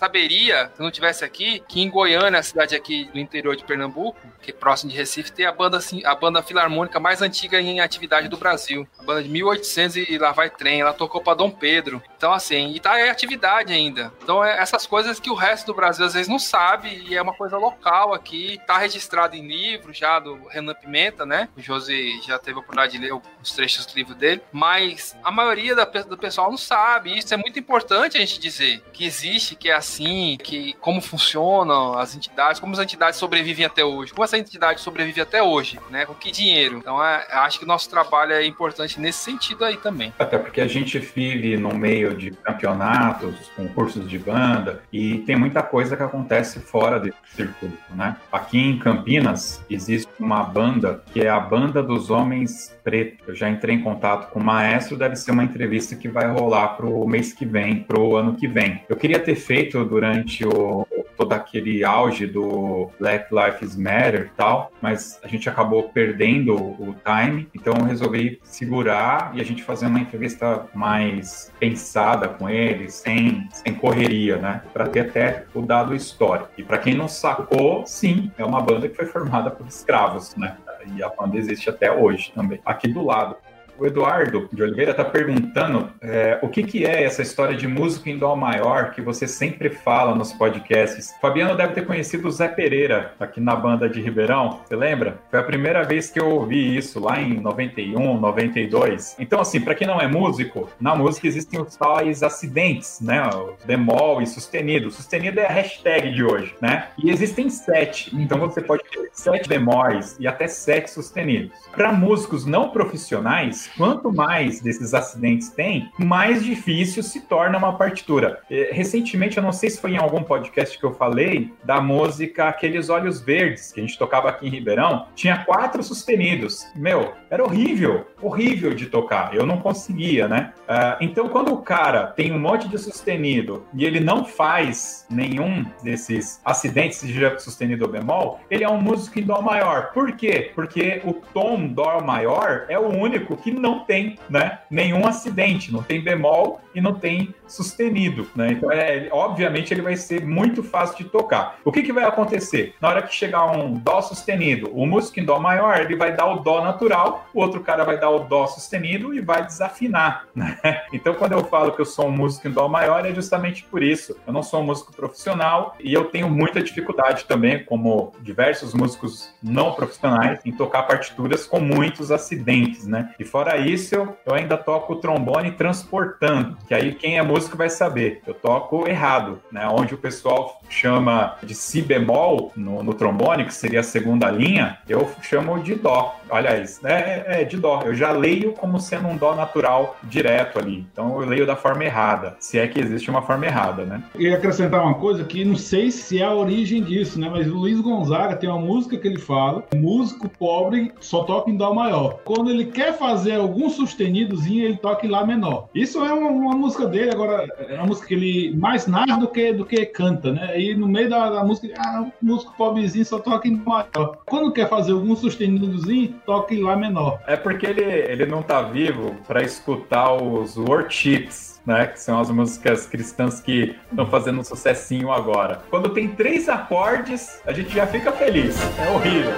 saberia, 0.00 0.72
se 0.74 0.82
não 0.82 0.90
tivesse 0.90 1.26
aqui, 1.26 1.62
que 1.68 1.82
em 1.82 1.90
Goiânia, 1.90 2.40
a 2.40 2.42
cidade 2.42 2.74
aqui 2.74 3.04
do 3.12 3.18
interior 3.18 3.54
de 3.54 3.62
Pernambuco, 3.62 4.18
que 4.40 4.50
é 4.50 4.54
próximo 4.54 4.90
de 4.90 4.96
Recife, 4.96 5.30
tem 5.30 5.44
a 5.44 5.52
banda, 5.52 5.76
assim, 5.76 6.02
a 6.06 6.14
banda 6.14 6.42
filarmônica 6.42 6.98
mais 6.98 7.20
antiga 7.20 7.60
em 7.60 7.80
atividade 7.80 8.26
do 8.26 8.38
Brasil. 8.38 8.88
A 8.98 9.02
banda 9.02 9.22
de 9.22 9.28
1800 9.28 9.96
e 9.96 10.16
lá 10.16 10.32
vai 10.32 10.48
trem. 10.48 10.80
Ela 10.80 10.94
tocou 10.94 11.20
para 11.20 11.34
Dom 11.34 11.50
Pedro. 11.50 12.02
Então, 12.16 12.32
assim, 12.32 12.72
e 12.74 12.80
tá 12.80 12.98
em 12.98 13.10
atividade 13.10 13.74
ainda. 13.74 14.10
Então, 14.22 14.42
é 14.42 14.58
essas 14.58 14.86
coisas 14.86 15.20
que 15.20 15.28
o 15.28 15.34
resto 15.34 15.66
do 15.66 15.74
Brasil 15.74 16.06
às 16.06 16.14
vezes 16.14 16.28
não 16.28 16.38
sabe 16.38 17.04
e 17.06 17.14
é 17.14 17.20
uma 17.20 17.34
coisa 17.34 17.58
local 17.58 18.14
aqui. 18.14 18.58
Tá 18.66 18.78
registrado 18.78 19.36
em 19.36 19.46
livro 19.46 19.92
já 19.92 20.18
do 20.18 20.48
Renan 20.48 20.74
Pimenta, 20.74 21.26
né? 21.26 21.50
O 21.54 21.60
José 21.60 22.18
já 22.26 22.38
teve 22.38 22.56
a 22.56 22.60
oportunidade 22.60 22.92
de 22.92 23.04
ler 23.04 23.12
os 23.42 23.52
trechos 23.52 23.84
do 23.84 23.94
livro 23.94 24.14
dele. 24.14 24.40
Mas 24.50 25.14
a 25.22 25.30
maioria 25.30 25.74
da, 25.74 25.84
do 25.84 26.16
pessoal 26.16 26.50
não 26.50 26.56
sabe. 26.56 27.18
Isso 27.18 27.34
é 27.34 27.36
muito 27.36 27.58
importante 27.58 28.16
a 28.16 28.20
gente 28.20 28.40
dizer 28.40 28.82
que 28.94 29.04
existe, 29.04 29.54
que 29.54 29.68
é 29.68 29.74
assim 29.74 29.89
assim, 29.90 30.38
que 30.42 30.74
como 30.80 31.00
funcionam 31.00 31.98
as 31.98 32.14
entidades, 32.14 32.60
como 32.60 32.72
as 32.72 32.78
entidades 32.78 33.18
sobrevivem 33.18 33.64
até 33.64 33.84
hoje, 33.84 34.12
como 34.12 34.24
essa 34.24 34.38
entidade 34.38 34.80
sobrevive 34.80 35.20
até 35.20 35.42
hoje, 35.42 35.78
né? 35.90 36.06
Com 36.06 36.14
que 36.14 36.30
dinheiro? 36.30 36.78
Então, 36.78 37.04
é, 37.04 37.26
acho 37.32 37.58
que 37.58 37.66
nosso 37.66 37.90
trabalho 37.90 38.32
é 38.32 38.46
importante 38.46 39.00
nesse 39.00 39.18
sentido 39.18 39.64
aí 39.64 39.76
também. 39.76 40.12
Até 40.18 40.38
porque 40.38 40.60
a 40.60 40.68
gente 40.68 40.98
vive 40.98 41.56
no 41.56 41.74
meio 41.74 42.14
de 42.14 42.30
campeonatos, 42.30 43.34
concursos 43.56 44.08
de 44.08 44.18
banda, 44.18 44.82
e 44.92 45.18
tem 45.18 45.36
muita 45.36 45.62
coisa 45.62 45.96
que 45.96 46.02
acontece 46.02 46.60
fora 46.60 47.00
desse 47.00 47.16
circuito, 47.34 47.78
né? 47.94 48.16
Aqui 48.30 48.58
em 48.58 48.78
Campinas 48.78 49.62
existe 49.68 50.10
uma 50.18 50.42
banda 50.42 51.02
que 51.12 51.20
é 51.20 51.28
a 51.28 51.40
Banda 51.40 51.82
dos 51.82 52.10
Homens 52.10 52.76
Preto. 52.84 53.24
Eu 53.28 53.34
já 53.34 53.48
entrei 53.48 53.74
em 53.74 53.82
contato 53.82 54.30
com 54.30 54.38
o 54.38 54.44
maestro, 54.44 54.96
deve 54.96 55.16
ser 55.16 55.32
uma 55.32 55.44
entrevista 55.44 55.96
que 55.96 56.08
vai 56.08 56.30
rolar 56.30 56.68
pro 56.76 57.06
mês 57.06 57.32
que 57.32 57.44
vem, 57.44 57.82
pro 57.82 58.16
ano 58.16 58.34
que 58.34 58.46
vem. 58.46 58.82
Eu 58.88 58.96
queria 58.96 59.18
ter 59.18 59.34
feito 59.34 59.79
durante 59.84 60.46
o, 60.46 60.86
todo 61.16 61.32
aquele 61.32 61.84
auge 61.84 62.26
do 62.26 62.90
Black 62.98 63.26
Lives 63.30 63.76
Matter 63.76 64.30
e 64.32 64.36
tal, 64.36 64.72
mas 64.80 65.20
a 65.22 65.28
gente 65.28 65.48
acabou 65.48 65.90
perdendo 65.90 66.54
o 66.54 66.94
time, 67.04 67.48
então 67.54 67.74
eu 67.78 67.84
resolvi 67.84 68.40
segurar 68.42 69.32
e 69.34 69.40
a 69.40 69.44
gente 69.44 69.62
fazer 69.62 69.86
uma 69.86 70.00
entrevista 70.00 70.66
mais 70.74 71.52
pensada 71.60 72.28
com 72.28 72.48
eles, 72.48 72.94
sem, 72.94 73.46
sem 73.52 73.74
correria, 73.74 74.38
né? 74.38 74.62
Para 74.72 74.88
ter 74.88 75.00
até 75.00 75.44
o 75.54 75.60
dado 75.60 75.94
histórico. 75.94 76.50
E 76.56 76.62
para 76.62 76.78
quem 76.78 76.94
não 76.94 77.08
sacou, 77.08 77.84
sim, 77.86 78.30
é 78.38 78.44
uma 78.44 78.62
banda 78.62 78.88
que 78.88 78.96
foi 78.96 79.06
formada 79.06 79.50
por 79.50 79.66
escravos, 79.66 80.34
né? 80.36 80.56
E 80.96 81.02
a 81.02 81.08
banda 81.10 81.36
existe 81.36 81.68
até 81.68 81.92
hoje 81.92 82.32
também. 82.34 82.60
Aqui 82.64 82.88
do 82.88 83.04
lado. 83.04 83.36
O 83.80 83.86
Eduardo 83.86 84.46
de 84.52 84.62
Oliveira 84.62 84.90
está 84.90 85.02
perguntando 85.02 85.88
é, 86.02 86.38
o 86.42 86.48
que, 86.48 86.62
que 86.62 86.84
é 86.84 87.02
essa 87.02 87.22
história 87.22 87.56
de 87.56 87.66
músico 87.66 88.10
em 88.10 88.18
dó 88.18 88.36
maior 88.36 88.90
que 88.90 89.00
você 89.00 89.26
sempre 89.26 89.70
fala 89.70 90.14
nos 90.14 90.34
podcasts. 90.34 91.14
Fabiano 91.18 91.56
deve 91.56 91.72
ter 91.72 91.86
conhecido 91.86 92.28
o 92.28 92.30
Zé 92.30 92.46
Pereira 92.46 93.14
aqui 93.18 93.40
na 93.40 93.56
banda 93.56 93.88
de 93.88 93.98
Ribeirão, 94.02 94.60
você 94.62 94.76
lembra? 94.76 95.18
Foi 95.30 95.40
a 95.40 95.42
primeira 95.42 95.82
vez 95.82 96.10
que 96.10 96.20
eu 96.20 96.28
ouvi 96.28 96.76
isso 96.76 97.00
lá 97.00 97.18
em 97.22 97.40
91, 97.40 98.20
92. 98.20 99.16
Então, 99.18 99.40
assim, 99.40 99.62
para 99.62 99.74
quem 99.74 99.86
não 99.86 99.98
é 99.98 100.06
músico, 100.06 100.68
na 100.78 100.94
música 100.94 101.26
existem 101.26 101.58
os 101.58 101.74
tais 101.74 102.22
acidentes, 102.22 103.00
né? 103.00 103.26
O 103.30 103.54
bemol 103.64 104.20
e 104.20 104.26
sustenido. 104.26 104.90
Sustenido 104.90 105.40
é 105.40 105.46
a 105.46 105.52
hashtag 105.52 106.12
de 106.12 106.22
hoje, 106.22 106.54
né? 106.60 106.88
E 107.02 107.08
existem 107.10 107.48
sete. 107.48 108.14
Então 108.14 108.38
você 108.38 108.60
pode 108.60 108.82
ter 108.84 109.08
sete 109.10 109.48
bemóis 109.48 110.18
e 110.20 110.28
até 110.28 110.46
sete 110.46 110.90
sustenidos. 110.90 111.56
Para 111.72 111.94
músicos 111.94 112.44
não 112.44 112.68
profissionais, 112.68 113.69
Quanto 113.76 114.12
mais 114.12 114.60
desses 114.60 114.94
acidentes 114.94 115.50
tem, 115.50 115.90
mais 115.98 116.44
difícil 116.44 117.02
se 117.02 117.20
torna 117.22 117.58
uma 117.58 117.76
partitura. 117.76 118.40
Recentemente, 118.70 119.36
eu 119.36 119.42
não 119.42 119.52
sei 119.52 119.70
se 119.70 119.80
foi 119.80 119.92
em 119.92 119.98
algum 119.98 120.22
podcast 120.22 120.78
que 120.78 120.84
eu 120.84 120.92
falei, 120.92 121.52
da 121.64 121.80
música 121.80 122.48
Aqueles 122.48 122.88
Olhos 122.88 123.20
Verdes, 123.20 123.72
que 123.72 123.80
a 123.80 123.82
gente 123.82 123.98
tocava 123.98 124.28
aqui 124.28 124.46
em 124.46 124.50
Ribeirão, 124.50 125.06
tinha 125.14 125.44
quatro 125.44 125.82
sustenidos. 125.82 126.66
Meu, 126.74 127.12
era 127.30 127.42
horrível, 127.42 128.06
horrível 128.20 128.74
de 128.74 128.86
tocar. 128.86 129.34
Eu 129.34 129.46
não 129.46 129.58
conseguia, 129.58 130.28
né? 130.28 130.52
Uh, 130.62 130.96
então, 131.00 131.28
quando 131.28 131.52
o 131.52 131.62
cara 131.62 132.08
tem 132.08 132.32
um 132.32 132.38
monte 132.38 132.68
de 132.68 132.78
sustenido 132.78 133.66
e 133.74 133.84
ele 133.84 134.00
não 134.00 134.24
faz 134.24 135.06
nenhum 135.10 135.64
desses 135.82 136.40
acidentes 136.44 137.06
de 137.06 137.40
sustenido 137.40 137.84
ou 137.84 137.90
bemol, 137.90 138.40
ele 138.50 138.64
é 138.64 138.68
um 138.68 138.80
músico 138.80 139.18
em 139.18 139.22
dó 139.22 139.40
maior. 139.40 139.92
Por 139.92 140.12
quê? 140.12 140.50
Porque 140.54 141.02
o 141.04 141.12
tom 141.12 141.66
dó 141.68 142.00
maior 142.00 142.66
é 142.68 142.78
o 142.78 142.88
único 142.88 143.36
que 143.36 143.50
não 143.60 143.80
tem, 143.80 144.18
né, 144.28 144.58
nenhum 144.70 145.06
acidente, 145.06 145.72
não 145.72 145.82
tem 145.82 146.00
bemol 146.00 146.60
e 146.74 146.80
não 146.80 146.94
tem 146.94 147.34
sustenido, 147.50 148.26
né? 148.34 148.52
Então, 148.52 148.70
é, 148.70 149.08
obviamente, 149.10 149.72
ele 149.72 149.82
vai 149.82 149.96
ser 149.96 150.24
muito 150.24 150.62
fácil 150.62 150.96
de 150.98 151.04
tocar. 151.04 151.58
O 151.64 151.72
que, 151.72 151.82
que 151.82 151.92
vai 151.92 152.04
acontecer? 152.04 152.74
Na 152.80 152.88
hora 152.88 153.02
que 153.02 153.14
chegar 153.14 153.50
um 153.50 153.74
dó 153.74 154.00
sustenido, 154.00 154.70
o 154.72 154.86
músico 154.86 155.20
em 155.20 155.24
dó 155.24 155.38
maior, 155.38 155.80
ele 155.80 155.96
vai 155.96 156.14
dar 156.14 156.26
o 156.26 156.40
dó 156.40 156.62
natural, 156.62 157.26
o 157.34 157.40
outro 157.40 157.60
cara 157.60 157.84
vai 157.84 157.98
dar 157.98 158.10
o 158.10 158.20
dó 158.20 158.46
sustenido 158.46 159.14
e 159.14 159.20
vai 159.20 159.44
desafinar, 159.44 160.26
né? 160.34 160.58
Então, 160.92 161.14
quando 161.14 161.32
eu 161.32 161.44
falo 161.44 161.72
que 161.72 161.80
eu 161.80 161.86
sou 161.86 162.06
um 162.06 162.12
músico 162.12 162.48
em 162.48 162.50
dó 162.50 162.68
maior, 162.68 163.04
é 163.04 163.14
justamente 163.14 163.64
por 163.64 163.82
isso. 163.82 164.16
Eu 164.26 164.32
não 164.32 164.42
sou 164.42 164.60
um 164.60 164.64
músico 164.64 164.92
profissional 164.94 165.76
e 165.80 165.92
eu 165.92 166.04
tenho 166.04 166.28
muita 166.28 166.62
dificuldade 166.62 167.24
também, 167.24 167.64
como 167.64 168.12
diversos 168.20 168.74
músicos 168.74 169.32
não 169.42 169.72
profissionais, 169.72 170.40
em 170.44 170.52
tocar 170.52 170.84
partituras 170.84 171.46
com 171.46 171.60
muitos 171.60 172.10
acidentes, 172.10 172.86
né? 172.86 173.14
E 173.18 173.24
fora 173.24 173.56
isso, 173.56 173.94
eu 173.94 174.34
ainda 174.34 174.56
toco 174.56 174.94
o 174.94 174.96
trombone 174.96 175.52
transportando, 175.52 176.56
que 176.66 176.74
aí 176.74 176.94
quem 176.94 177.18
é 177.18 177.22
músico 177.22 177.39
vai 177.48 177.70
saber. 177.70 178.22
Eu 178.26 178.34
toco 178.34 178.88
errado, 178.88 179.40
né? 179.50 179.68
Onde 179.68 179.94
o 179.94 179.98
pessoal 179.98 180.60
chama 180.68 181.36
de 181.42 181.54
si 181.54 181.82
bemol 181.82 182.52
no, 182.56 182.82
no 182.82 182.94
trombone, 182.94 183.44
que 183.44 183.54
seria 183.54 183.80
a 183.80 183.84
segunda 183.84 184.30
linha, 184.30 184.78
eu 184.88 185.08
chamo 185.22 185.58
de 185.60 185.74
dó. 185.74 186.16
Aliás, 186.30 186.80
né? 186.80 187.24
É, 187.26 187.42
é 187.42 187.44
de 187.44 187.56
dó. 187.56 187.82
Eu 187.84 187.94
já 187.94 188.12
leio 188.12 188.52
como 188.52 188.78
sendo 188.78 189.08
um 189.08 189.16
dó 189.16 189.34
natural 189.34 189.96
direto 190.04 190.58
ali. 190.58 190.86
Então 190.92 191.20
eu 191.20 191.28
leio 191.28 191.46
da 191.46 191.56
forma 191.56 191.84
errada, 191.84 192.36
se 192.38 192.58
é 192.58 192.66
que 192.66 192.80
existe 192.80 193.10
uma 193.10 193.22
forma 193.22 193.46
errada, 193.46 193.84
né? 193.84 194.02
E 194.16 194.32
acrescentar 194.32 194.82
uma 194.82 194.94
coisa 194.94 195.24
que 195.24 195.44
não 195.44 195.56
sei 195.56 195.90
se 195.90 196.20
é 196.20 196.24
a 196.24 196.34
origem 196.34 196.82
disso, 196.82 197.18
né? 197.18 197.28
Mas 197.30 197.46
o 197.48 197.54
Luiz 197.54 197.80
Gonzaga 197.80 198.36
tem 198.36 198.48
uma 198.48 198.58
música 198.58 198.96
que 198.96 199.06
ele 199.06 199.18
fala: 199.18 199.64
músico 199.74 200.28
pobre 200.28 200.92
só 201.00 201.24
toca 201.24 201.50
em 201.50 201.56
dó 201.56 201.74
maior. 201.74 202.20
Quando 202.24 202.50
ele 202.50 202.66
quer 202.66 202.96
fazer 202.96 203.34
algum 203.34 203.68
sustenidozinho, 203.68 204.64
ele 204.64 204.76
toca 204.76 205.06
em 205.06 205.10
lá 205.10 205.26
menor. 205.26 205.68
Isso 205.74 206.04
é 206.04 206.12
uma, 206.12 206.30
uma 206.30 206.56
música 206.56 206.86
dele, 206.86 207.10
agora 207.10 207.29
é 207.32 207.74
uma 207.74 207.86
música 207.86 208.08
que 208.08 208.14
ele 208.14 208.56
mais 208.56 208.86
narra 208.86 209.16
do 209.18 209.28
que, 209.28 209.52
do 209.52 209.64
que 209.64 209.84
canta, 209.86 210.32
né? 210.32 210.60
E 210.60 210.74
no 210.74 210.88
meio 210.88 211.08
da, 211.08 211.30
da 211.30 211.44
música, 211.44 211.74
ah, 211.78 212.02
o 212.02 212.12
músico 212.24 212.54
pobrezinho 212.56 213.04
só 213.04 213.18
toca 213.18 213.48
em 213.48 213.56
maior. 213.56 214.18
Quando 214.26 214.52
quer 214.52 214.68
fazer 214.68 214.92
algum 214.92 215.14
sustenidozinho, 215.16 216.14
toca 216.24 216.54
em 216.54 216.62
lá 216.62 216.76
menor. 216.76 217.20
É 217.26 217.36
porque 217.36 217.66
ele, 217.66 217.82
ele 217.82 218.26
não 218.26 218.42
tá 218.42 218.62
vivo 218.62 219.16
para 219.26 219.42
escutar 219.42 220.12
os 220.14 220.56
worships 220.56 221.50
né? 221.64 221.86
Que 221.86 222.00
são 222.00 222.18
as 222.18 222.30
músicas 222.30 222.86
cristãs 222.86 223.40
que 223.40 223.76
estão 223.90 224.06
fazendo 224.06 224.40
um 224.40 224.44
sucessinho 224.44 225.12
agora. 225.12 225.62
Quando 225.70 225.90
tem 225.90 226.08
três 226.08 226.48
acordes, 226.48 227.40
a 227.46 227.52
gente 227.52 227.70
já 227.74 227.86
fica 227.86 228.10
feliz. 228.12 228.56
É 228.78 228.90
horrível. 228.90 229.32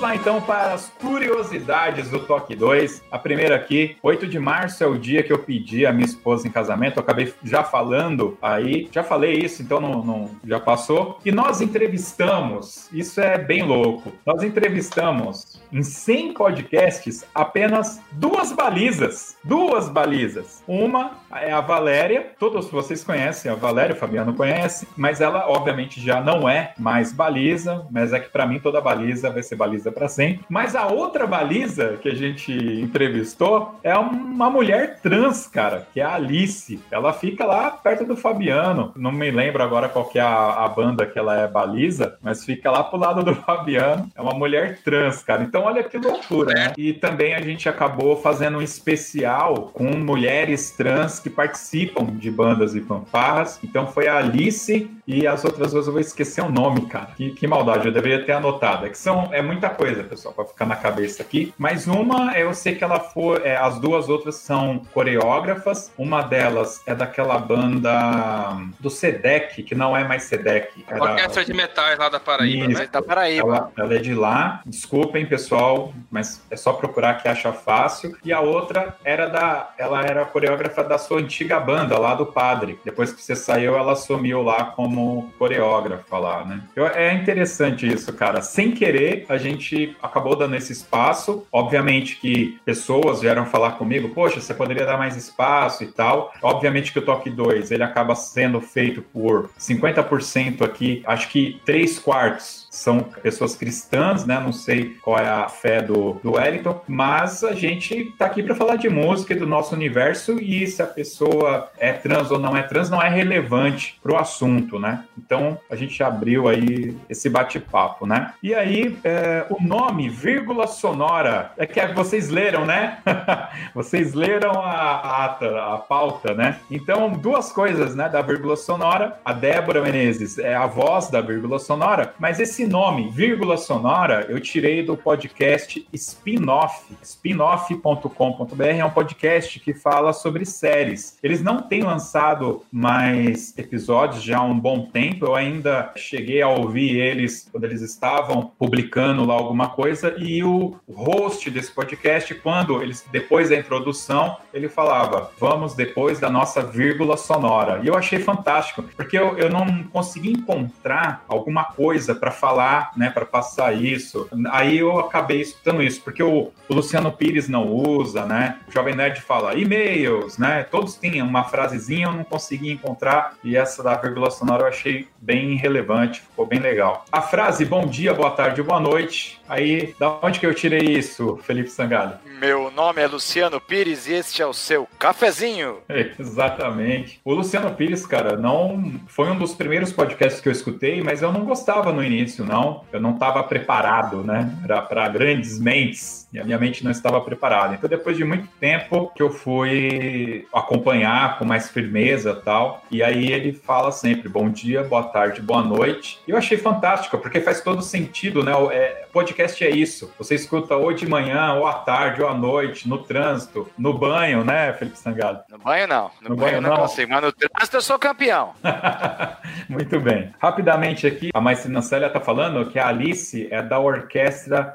Vamos 0.00 0.02
lá 0.02 0.16
então 0.16 0.40
para 0.40 0.72
as 0.72 0.88
curiosidades 0.98 2.08
do 2.08 2.20
Toque 2.20 2.56
2. 2.56 3.02
A 3.10 3.18
primeira 3.18 3.54
aqui, 3.54 3.96
8 4.02 4.26
de 4.26 4.38
março 4.38 4.82
é 4.82 4.86
o 4.86 4.98
dia 4.98 5.22
que 5.22 5.32
eu 5.32 5.38
pedi 5.40 5.84
a 5.84 5.92
minha 5.92 6.06
esposa 6.06 6.48
em 6.48 6.50
casamento. 6.50 6.96
Eu 6.96 7.02
acabei 7.02 7.34
já 7.44 7.62
falando 7.62 8.38
aí, 8.40 8.88
já 8.90 9.02
falei 9.02 9.34
isso, 9.34 9.62
então 9.62 9.78
não, 9.78 10.02
não, 10.02 10.30
já 10.44 10.58
passou. 10.58 11.18
E 11.24 11.30
nós 11.30 11.60
entrevistamos, 11.60 12.88
isso 12.92 13.20
é 13.20 13.36
bem 13.36 13.62
louco. 13.62 14.10
Nós 14.24 14.42
entrevistamos 14.42 15.60
em 15.70 15.82
100 15.82 16.32
podcasts 16.32 17.24
apenas 17.34 18.00
duas 18.12 18.52
balizas. 18.52 19.36
Duas 19.44 19.88
balizas. 19.88 20.62
Uma 20.66 21.18
é 21.32 21.52
a 21.52 21.60
Valéria, 21.60 22.32
todos 22.38 22.70
vocês 22.70 23.04
conhecem 23.04 23.50
a 23.50 23.54
Valéria, 23.54 23.94
o 23.94 23.98
Fabiano 23.98 24.34
conhece, 24.34 24.88
mas 24.96 25.20
ela 25.20 25.48
obviamente 25.48 26.00
já 26.00 26.20
não 26.20 26.48
é 26.48 26.72
mais 26.78 27.12
baliza, 27.12 27.86
mas 27.90 28.12
é 28.12 28.20
que 28.20 28.30
para 28.30 28.46
mim 28.46 28.58
toda 28.58 28.80
baliza 28.80 29.30
vai 29.30 29.42
ser 29.42 29.56
baliza 29.56 29.89
para 29.90 30.08
sempre. 30.08 30.44
Mas 30.48 30.74
a 30.74 30.86
outra 30.86 31.26
baliza 31.26 31.98
que 32.00 32.08
a 32.08 32.14
gente 32.14 32.52
entrevistou 32.52 33.78
é 33.82 33.96
uma 33.96 34.50
mulher 34.50 35.00
trans, 35.00 35.46
cara, 35.46 35.86
que 35.92 36.00
é 36.00 36.04
a 36.04 36.14
Alice. 36.14 36.80
Ela 36.90 37.12
fica 37.12 37.44
lá 37.44 37.70
perto 37.70 38.04
do 38.04 38.16
Fabiano. 38.16 38.92
Não 38.96 39.12
me 39.12 39.30
lembro 39.30 39.62
agora 39.62 39.88
qual 39.88 40.06
que 40.06 40.18
é 40.18 40.22
a, 40.22 40.64
a 40.64 40.68
banda 40.68 41.06
que 41.06 41.18
ela 41.18 41.36
é 41.38 41.48
baliza, 41.48 42.18
mas 42.22 42.44
fica 42.44 42.70
lá 42.70 42.82
pro 42.84 42.98
lado 42.98 43.22
do 43.22 43.34
Fabiano. 43.42 44.10
É 44.14 44.20
uma 44.20 44.34
mulher 44.34 44.80
trans, 44.82 45.22
cara. 45.22 45.42
Então 45.42 45.62
olha 45.62 45.82
que 45.82 45.98
loucura, 45.98 46.54
né? 46.54 46.72
E 46.76 46.92
também 46.92 47.34
a 47.34 47.40
gente 47.40 47.68
acabou 47.68 48.16
fazendo 48.16 48.58
um 48.58 48.62
especial 48.62 49.70
com 49.72 49.84
mulheres 49.96 50.70
trans 50.70 51.18
que 51.18 51.30
participam 51.30 52.06
de 52.06 52.30
bandas 52.30 52.74
e 52.74 52.80
fanfarras. 52.80 53.58
Então 53.62 53.86
foi 53.86 54.08
a 54.08 54.18
Alice 54.18 54.90
e 55.06 55.26
as 55.26 55.44
outras 55.44 55.72
duas 55.72 55.86
eu 55.86 55.92
vou 55.92 56.00
esquecer 56.00 56.42
o 56.42 56.50
nome, 56.50 56.82
cara. 56.86 57.12
Que, 57.16 57.30
que 57.30 57.46
maldade, 57.46 57.86
eu 57.86 57.92
deveria 57.92 58.24
ter 58.24 58.32
anotado. 58.32 58.86
É 58.86 58.88
que 58.88 58.98
são, 58.98 59.28
é 59.32 59.42
muita 59.42 59.68
coisa, 59.80 60.04
pessoal, 60.04 60.34
para 60.34 60.44
ficar 60.44 60.66
na 60.66 60.76
cabeça 60.76 61.22
aqui. 61.22 61.54
Mas 61.56 61.86
uma, 61.86 62.38
eu 62.38 62.52
sei 62.52 62.74
que 62.74 62.84
ela 62.84 63.00
foi, 63.00 63.42
é, 63.44 63.56
as 63.56 63.78
duas 63.80 64.08
outras 64.10 64.34
são 64.36 64.82
coreógrafas. 64.92 65.90
Uma 65.96 66.20
delas 66.22 66.82
é 66.86 66.94
daquela 66.94 67.38
banda 67.38 68.58
do 68.78 68.90
SEDEC, 68.90 69.62
que 69.62 69.74
não 69.74 69.96
é 69.96 70.04
mais 70.04 70.24
SEDEC. 70.24 70.84
Era... 70.86 71.02
Orquestra 71.02 71.44
de 71.44 71.54
Metais 71.54 71.98
lá 71.98 72.10
da 72.10 72.20
Paraíba, 72.20 72.70
Isso. 72.70 72.80
né? 72.80 72.88
Da 72.92 73.00
Paraíba. 73.00 73.46
Ela, 73.46 73.72
ela 73.78 73.94
é 73.94 73.98
de 73.98 74.14
lá. 74.14 74.60
Desculpem, 74.66 75.24
pessoal, 75.24 75.94
mas 76.10 76.42
é 76.50 76.56
só 76.56 76.74
procurar 76.74 77.14
que 77.14 77.28
acha 77.28 77.52
fácil. 77.52 78.14
E 78.22 78.32
a 78.32 78.40
outra 78.40 78.96
era 79.02 79.26
da, 79.28 79.72
ela 79.78 80.02
era 80.02 80.24
coreógrafa 80.26 80.84
da 80.84 80.98
sua 80.98 81.20
antiga 81.20 81.58
banda 81.58 81.98
lá 81.98 82.14
do 82.14 82.26
Padre. 82.26 82.78
Depois 82.84 83.12
que 83.12 83.22
você 83.22 83.34
saiu, 83.34 83.76
ela 83.76 83.92
assumiu 83.92 84.42
lá 84.42 84.64
como 84.64 85.32
coreógrafa 85.38 86.18
lá, 86.18 86.44
né? 86.44 86.60
Eu, 86.76 86.86
é 86.86 87.14
interessante 87.14 87.86
isso, 87.86 88.12
cara. 88.12 88.42
Sem 88.42 88.72
querer, 88.72 89.24
a 89.28 89.38
gente 89.38 89.69
acabou 90.02 90.36
dando 90.36 90.56
esse 90.56 90.72
espaço. 90.72 91.46
Obviamente 91.52 92.16
que 92.16 92.58
pessoas 92.64 93.20
vieram 93.20 93.46
falar 93.46 93.72
comigo, 93.72 94.10
poxa, 94.10 94.40
você 94.40 94.54
poderia 94.54 94.86
dar 94.86 94.98
mais 94.98 95.16
espaço 95.16 95.84
e 95.84 95.86
tal. 95.86 96.32
Obviamente 96.42 96.92
que 96.92 96.98
o 96.98 97.02
Toque 97.02 97.30
2, 97.30 97.70
ele 97.70 97.82
acaba 97.82 98.14
sendo 98.14 98.60
feito 98.60 99.02
por 99.02 99.50
50% 99.58 100.62
aqui, 100.62 101.02
acho 101.06 101.28
que 101.28 101.60
3 101.64 101.98
quartos 101.98 102.59
são 102.70 103.00
pessoas 103.00 103.56
cristãs, 103.56 104.24
né? 104.24 104.38
Não 104.38 104.52
sei 104.52 104.96
qual 105.02 105.18
é 105.18 105.28
a 105.28 105.48
fé 105.48 105.82
do, 105.82 106.14
do 106.22 106.36
Wellington, 106.36 106.80
mas 106.86 107.42
a 107.42 107.52
gente 107.52 108.14
tá 108.16 108.26
aqui 108.26 108.44
para 108.44 108.54
falar 108.54 108.76
de 108.76 108.88
música 108.88 109.34
e 109.34 109.36
do 109.36 109.46
nosso 109.46 109.74
universo 109.74 110.38
e 110.40 110.64
se 110.68 110.80
a 110.80 110.86
pessoa 110.86 111.68
é 111.76 111.92
trans 111.92 112.30
ou 112.30 112.38
não 112.38 112.56
é 112.56 112.62
trans 112.62 112.88
não 112.88 113.02
é 113.02 113.08
relevante 113.08 113.98
pro 114.00 114.16
assunto, 114.16 114.78
né? 114.78 115.04
Então 115.18 115.58
a 115.68 115.74
gente 115.74 116.00
abriu 116.02 116.48
aí 116.48 116.96
esse 117.08 117.28
bate-papo, 117.28 118.06
né? 118.06 118.32
E 118.40 118.54
aí 118.54 118.96
é, 119.02 119.46
o 119.50 119.60
nome 119.60 120.08
vírgula 120.08 120.68
sonora 120.68 121.50
é 121.58 121.66
que 121.66 121.84
vocês 121.88 122.28
leram, 122.28 122.64
né? 122.64 122.98
vocês 123.74 124.14
leram 124.14 124.52
a 124.52 125.24
ata, 125.24 125.74
a 125.74 125.78
pauta, 125.78 126.34
né? 126.34 126.60
Então 126.70 127.10
duas 127.10 127.50
coisas, 127.50 127.96
né? 127.96 128.08
Da 128.08 128.22
vírgula 128.22 128.56
sonora, 128.56 129.18
a 129.24 129.32
Débora 129.32 129.82
Menezes 129.82 130.38
é 130.38 130.54
a 130.54 130.66
voz 130.66 131.10
da 131.10 131.20
vírgula 131.20 131.58
sonora, 131.58 132.14
mas 132.18 132.38
esse 132.38 132.59
esse 132.60 132.68
nome, 132.68 133.08
vírgula 133.08 133.56
sonora, 133.56 134.26
eu 134.28 134.38
tirei 134.38 134.82
do 134.82 134.94
podcast 134.94 135.88
Spinoff. 135.94 136.94
Spinoff.com.br 137.02 138.64
é 138.64 138.84
um 138.84 138.90
podcast 138.90 139.58
que 139.60 139.72
fala 139.72 140.12
sobre 140.12 140.44
séries. 140.44 141.16
Eles 141.22 141.42
não 141.42 141.62
têm 141.62 141.82
lançado 141.82 142.62
mais 142.70 143.56
episódios 143.56 144.22
já 144.22 144.36
há 144.36 144.42
um 144.42 144.58
bom 144.58 144.82
tempo. 144.92 145.24
Eu 145.24 145.34
ainda 145.34 145.90
cheguei 145.96 146.42
a 146.42 146.48
ouvir 146.48 146.98
eles 146.98 147.48
quando 147.50 147.64
eles 147.64 147.80
estavam 147.80 148.52
publicando 148.58 149.24
lá 149.24 149.32
alguma 149.32 149.70
coisa 149.70 150.14
e 150.18 150.44
o 150.44 150.76
host 150.86 151.50
desse 151.50 151.72
podcast, 151.72 152.34
quando 152.34 152.82
eles 152.82 153.06
depois 153.10 153.48
da 153.48 153.56
introdução, 153.56 154.36
ele 154.52 154.68
falava: 154.68 155.30
"Vamos 155.38 155.74
depois 155.74 156.20
da 156.20 156.28
nossa 156.28 156.60
vírgula 156.60 157.16
sonora". 157.16 157.80
E 157.82 157.86
eu 157.86 157.96
achei 157.96 158.18
fantástico, 158.18 158.82
porque 158.82 159.16
eu, 159.16 159.38
eu 159.38 159.48
não 159.48 159.84
consegui 159.84 160.32
encontrar 160.32 161.24
alguma 161.26 161.64
coisa 161.64 162.14
para 162.14 162.30
falar, 162.30 162.49
né, 162.96 163.10
para 163.10 163.24
passar 163.24 163.72
isso. 163.72 164.28
Aí 164.50 164.78
eu 164.78 164.98
acabei 164.98 165.40
escutando 165.40 165.82
isso, 165.82 166.00
porque 166.02 166.22
o, 166.22 166.50
o 166.68 166.74
Luciano 166.74 167.12
Pires 167.12 167.48
não 167.48 167.68
usa, 167.68 168.24
né? 168.24 168.58
O 168.68 168.72
Jovem 168.72 168.94
Nerd 168.94 169.20
fala 169.20 169.54
e-mails, 169.54 170.38
né? 170.38 170.64
Todos 170.64 170.94
têm 170.94 171.22
uma 171.22 171.44
frasezinha, 171.44 172.06
eu 172.06 172.12
não 172.12 172.24
consegui 172.24 172.70
encontrar 172.70 173.34
e 173.42 173.56
essa 173.56 173.82
da 173.82 173.96
vírgula 173.96 174.30
sonora 174.30 174.64
eu 174.64 174.68
achei 174.68 175.08
bem 175.20 175.56
relevante, 175.56 176.20
ficou 176.20 176.46
bem 176.46 176.58
legal. 176.58 177.04
A 177.10 177.22
frase 177.22 177.64
bom 177.64 177.86
dia, 177.86 178.14
boa 178.14 178.30
tarde, 178.30 178.62
boa 178.62 178.80
noite. 178.80 179.40
Aí, 179.48 179.94
da 179.98 180.18
onde 180.22 180.38
que 180.38 180.46
eu 180.46 180.54
tirei 180.54 180.96
isso, 180.96 181.38
Felipe 181.42 181.70
Sangalho? 181.70 182.14
Meu 182.40 182.70
nome 182.70 183.02
é 183.02 183.06
Luciano 183.06 183.60
Pires 183.60 184.06
e 184.06 184.14
este 184.14 184.40
é 184.40 184.46
o 184.46 184.52
seu 184.52 184.88
cafezinho. 184.98 185.78
exatamente. 186.18 187.20
O 187.24 187.34
Luciano 187.34 187.74
Pires, 187.74 188.06
cara, 188.06 188.36
não 188.36 189.00
foi 189.08 189.28
um 189.28 189.36
dos 189.36 189.52
primeiros 189.54 189.92
podcasts 189.92 190.40
que 190.40 190.48
eu 190.48 190.52
escutei, 190.52 191.02
mas 191.02 191.20
eu 191.20 191.32
não 191.32 191.44
gostava 191.44 191.92
no 191.92 192.02
início, 192.02 192.39
não. 192.44 192.82
Eu 192.92 193.00
não 193.00 193.14
estava 193.14 193.42
preparado, 193.42 194.22
né? 194.24 194.52
Para 194.88 195.08
grandes 195.08 195.58
mentes. 195.58 196.19
E 196.32 196.38
a 196.38 196.44
minha 196.44 196.58
mente 196.58 196.84
não 196.84 196.90
estava 196.90 197.20
preparada. 197.20 197.74
Então, 197.74 197.88
depois 197.90 198.16
de 198.16 198.24
muito 198.24 198.46
tempo 198.60 199.10
que 199.14 199.22
eu 199.22 199.30
fui 199.30 200.46
acompanhar 200.52 201.38
com 201.38 201.44
mais 201.44 201.68
firmeza 201.68 202.34
tal, 202.34 202.82
e 202.90 203.02
aí 203.02 203.32
ele 203.32 203.52
fala 203.52 203.90
sempre 203.90 204.28
bom 204.28 204.48
dia, 204.48 204.84
boa 204.84 205.02
tarde, 205.04 205.42
boa 205.42 205.62
noite. 205.62 206.20
E 206.26 206.30
eu 206.30 206.36
achei 206.36 206.56
fantástico, 206.56 207.18
porque 207.18 207.40
faz 207.40 207.60
todo 207.60 207.82
sentido, 207.82 208.44
né? 208.44 208.52
É, 208.72 209.06
podcast 209.12 209.64
é 209.64 209.70
isso. 209.70 210.12
Você 210.18 210.34
escuta 210.36 210.76
ou 210.76 210.92
de 210.92 211.08
manhã, 211.08 211.54
ou 211.54 211.66
à 211.66 211.74
tarde, 211.74 212.22
ou 212.22 212.28
à 212.28 212.34
noite, 212.34 212.88
no 212.88 212.98
trânsito, 212.98 213.68
no 213.76 213.92
banho, 213.92 214.44
né, 214.44 214.72
Felipe 214.74 214.98
Sangalo? 214.98 215.40
No 215.50 215.58
banho 215.58 215.88
não. 215.88 216.10
No, 216.20 216.30
no 216.30 216.36
banho, 216.36 216.52
banho, 216.52 216.60
não, 216.62 216.70
não 216.70 216.76
consigo, 216.76 217.10
mas 217.10 217.22
no 217.22 217.32
trânsito 217.32 217.76
eu 217.76 217.82
sou 217.82 217.98
campeão. 217.98 218.52
Muito 219.68 219.98
bem. 219.98 220.30
Rapidamente 220.40 221.06
aqui, 221.06 221.30
a 221.34 221.40
Maestrina 221.40 221.82
Célia 221.82 222.06
está 222.06 222.20
falando 222.20 222.70
que 222.70 222.78
a 222.78 222.88
Alice 222.88 223.48
é 223.50 223.60
da 223.60 223.78
orquestra 223.78 224.74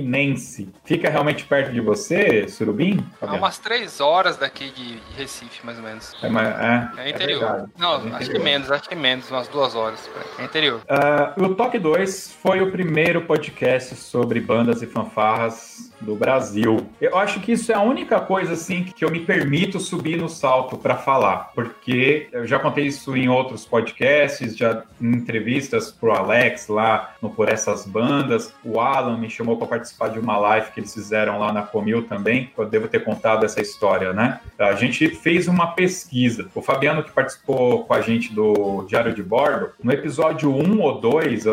surubinense. 0.00 0.68
Fica 0.84 1.10
realmente 1.10 1.44
perto 1.44 1.72
de 1.72 1.80
você, 1.80 2.48
Surubim? 2.48 3.04
É 3.20 3.26
umas 3.26 3.58
três 3.58 4.00
horas 4.00 4.36
daqui 4.36 4.70
de 4.70 4.98
Recife, 5.16 5.64
mais 5.64 5.78
ou 5.78 5.84
menos. 5.84 6.12
É, 6.22 7.02
é, 7.02 7.06
é 7.06 7.10
interior. 7.10 7.42
É 7.44 7.80
não, 7.80 7.94
é 7.94 7.96
interior. 7.98 8.16
acho 8.16 8.30
que 8.30 8.38
menos, 8.38 8.70
acho 8.70 8.88
que 8.88 8.94
menos, 8.94 9.30
umas 9.30 9.48
duas 9.48 9.74
horas. 9.74 10.10
É 10.38 10.44
interior. 10.44 10.80
Uh, 10.80 11.44
o 11.44 11.54
Toque 11.54 11.78
2 11.78 12.32
foi 12.42 12.62
o 12.62 12.70
primeiro 12.70 13.22
podcast 13.22 13.94
sobre 13.96 14.40
bandas 14.40 14.82
e 14.82 14.86
fanfarras 14.86 15.90
do 16.00 16.14
Brasil. 16.14 16.88
Eu 17.00 17.16
acho 17.18 17.40
que 17.40 17.52
isso 17.52 17.70
é 17.70 17.74
a 17.74 17.82
única 17.82 18.20
coisa 18.20 18.54
assim 18.54 18.84
que 18.84 19.04
eu 19.04 19.10
me 19.10 19.20
permito 19.20 19.78
subir 19.78 20.16
no 20.16 20.28
salto 20.28 20.76
para 20.78 20.96
falar, 20.96 21.50
porque 21.54 22.28
eu 22.32 22.46
já 22.46 22.58
contei 22.58 22.86
isso 22.86 23.14
em 23.16 23.28
outros 23.28 23.66
podcasts, 23.66 24.56
já 24.56 24.82
em 25.00 25.14
entrevistas 25.14 25.90
pro 25.90 26.12
Alex 26.12 26.68
lá 26.68 27.14
no 27.20 27.30
Por 27.30 27.48
Essas 27.48 27.86
Bandas. 27.86 28.52
O 28.64 28.80
Alan 28.80 29.18
me 29.18 29.28
chamou 29.28 29.56
para 29.56 29.66
participar 29.66 29.89
de 30.12 30.18
uma 30.18 30.38
live 30.38 30.70
que 30.72 30.80
eles 30.80 30.92
fizeram 30.92 31.38
lá 31.38 31.52
na 31.52 31.62
Comil 31.62 32.02
também. 32.02 32.50
Eu 32.56 32.66
devo 32.66 32.88
ter 32.88 33.04
contado 33.04 33.44
essa 33.44 33.60
história, 33.60 34.12
né? 34.12 34.40
A 34.58 34.72
gente 34.72 35.08
fez 35.08 35.48
uma 35.48 35.68
pesquisa. 35.68 36.48
O 36.54 36.62
Fabiano 36.62 37.02
que 37.02 37.12
participou 37.12 37.84
com 37.84 37.94
a 37.94 38.00
gente 38.00 38.32
do 38.32 38.84
Diário 38.88 39.14
de 39.14 39.22
Bordo, 39.22 39.70
no 39.82 39.92
episódio 39.92 40.54
1 40.54 40.80
ou 40.80 41.00
2, 41.00 41.44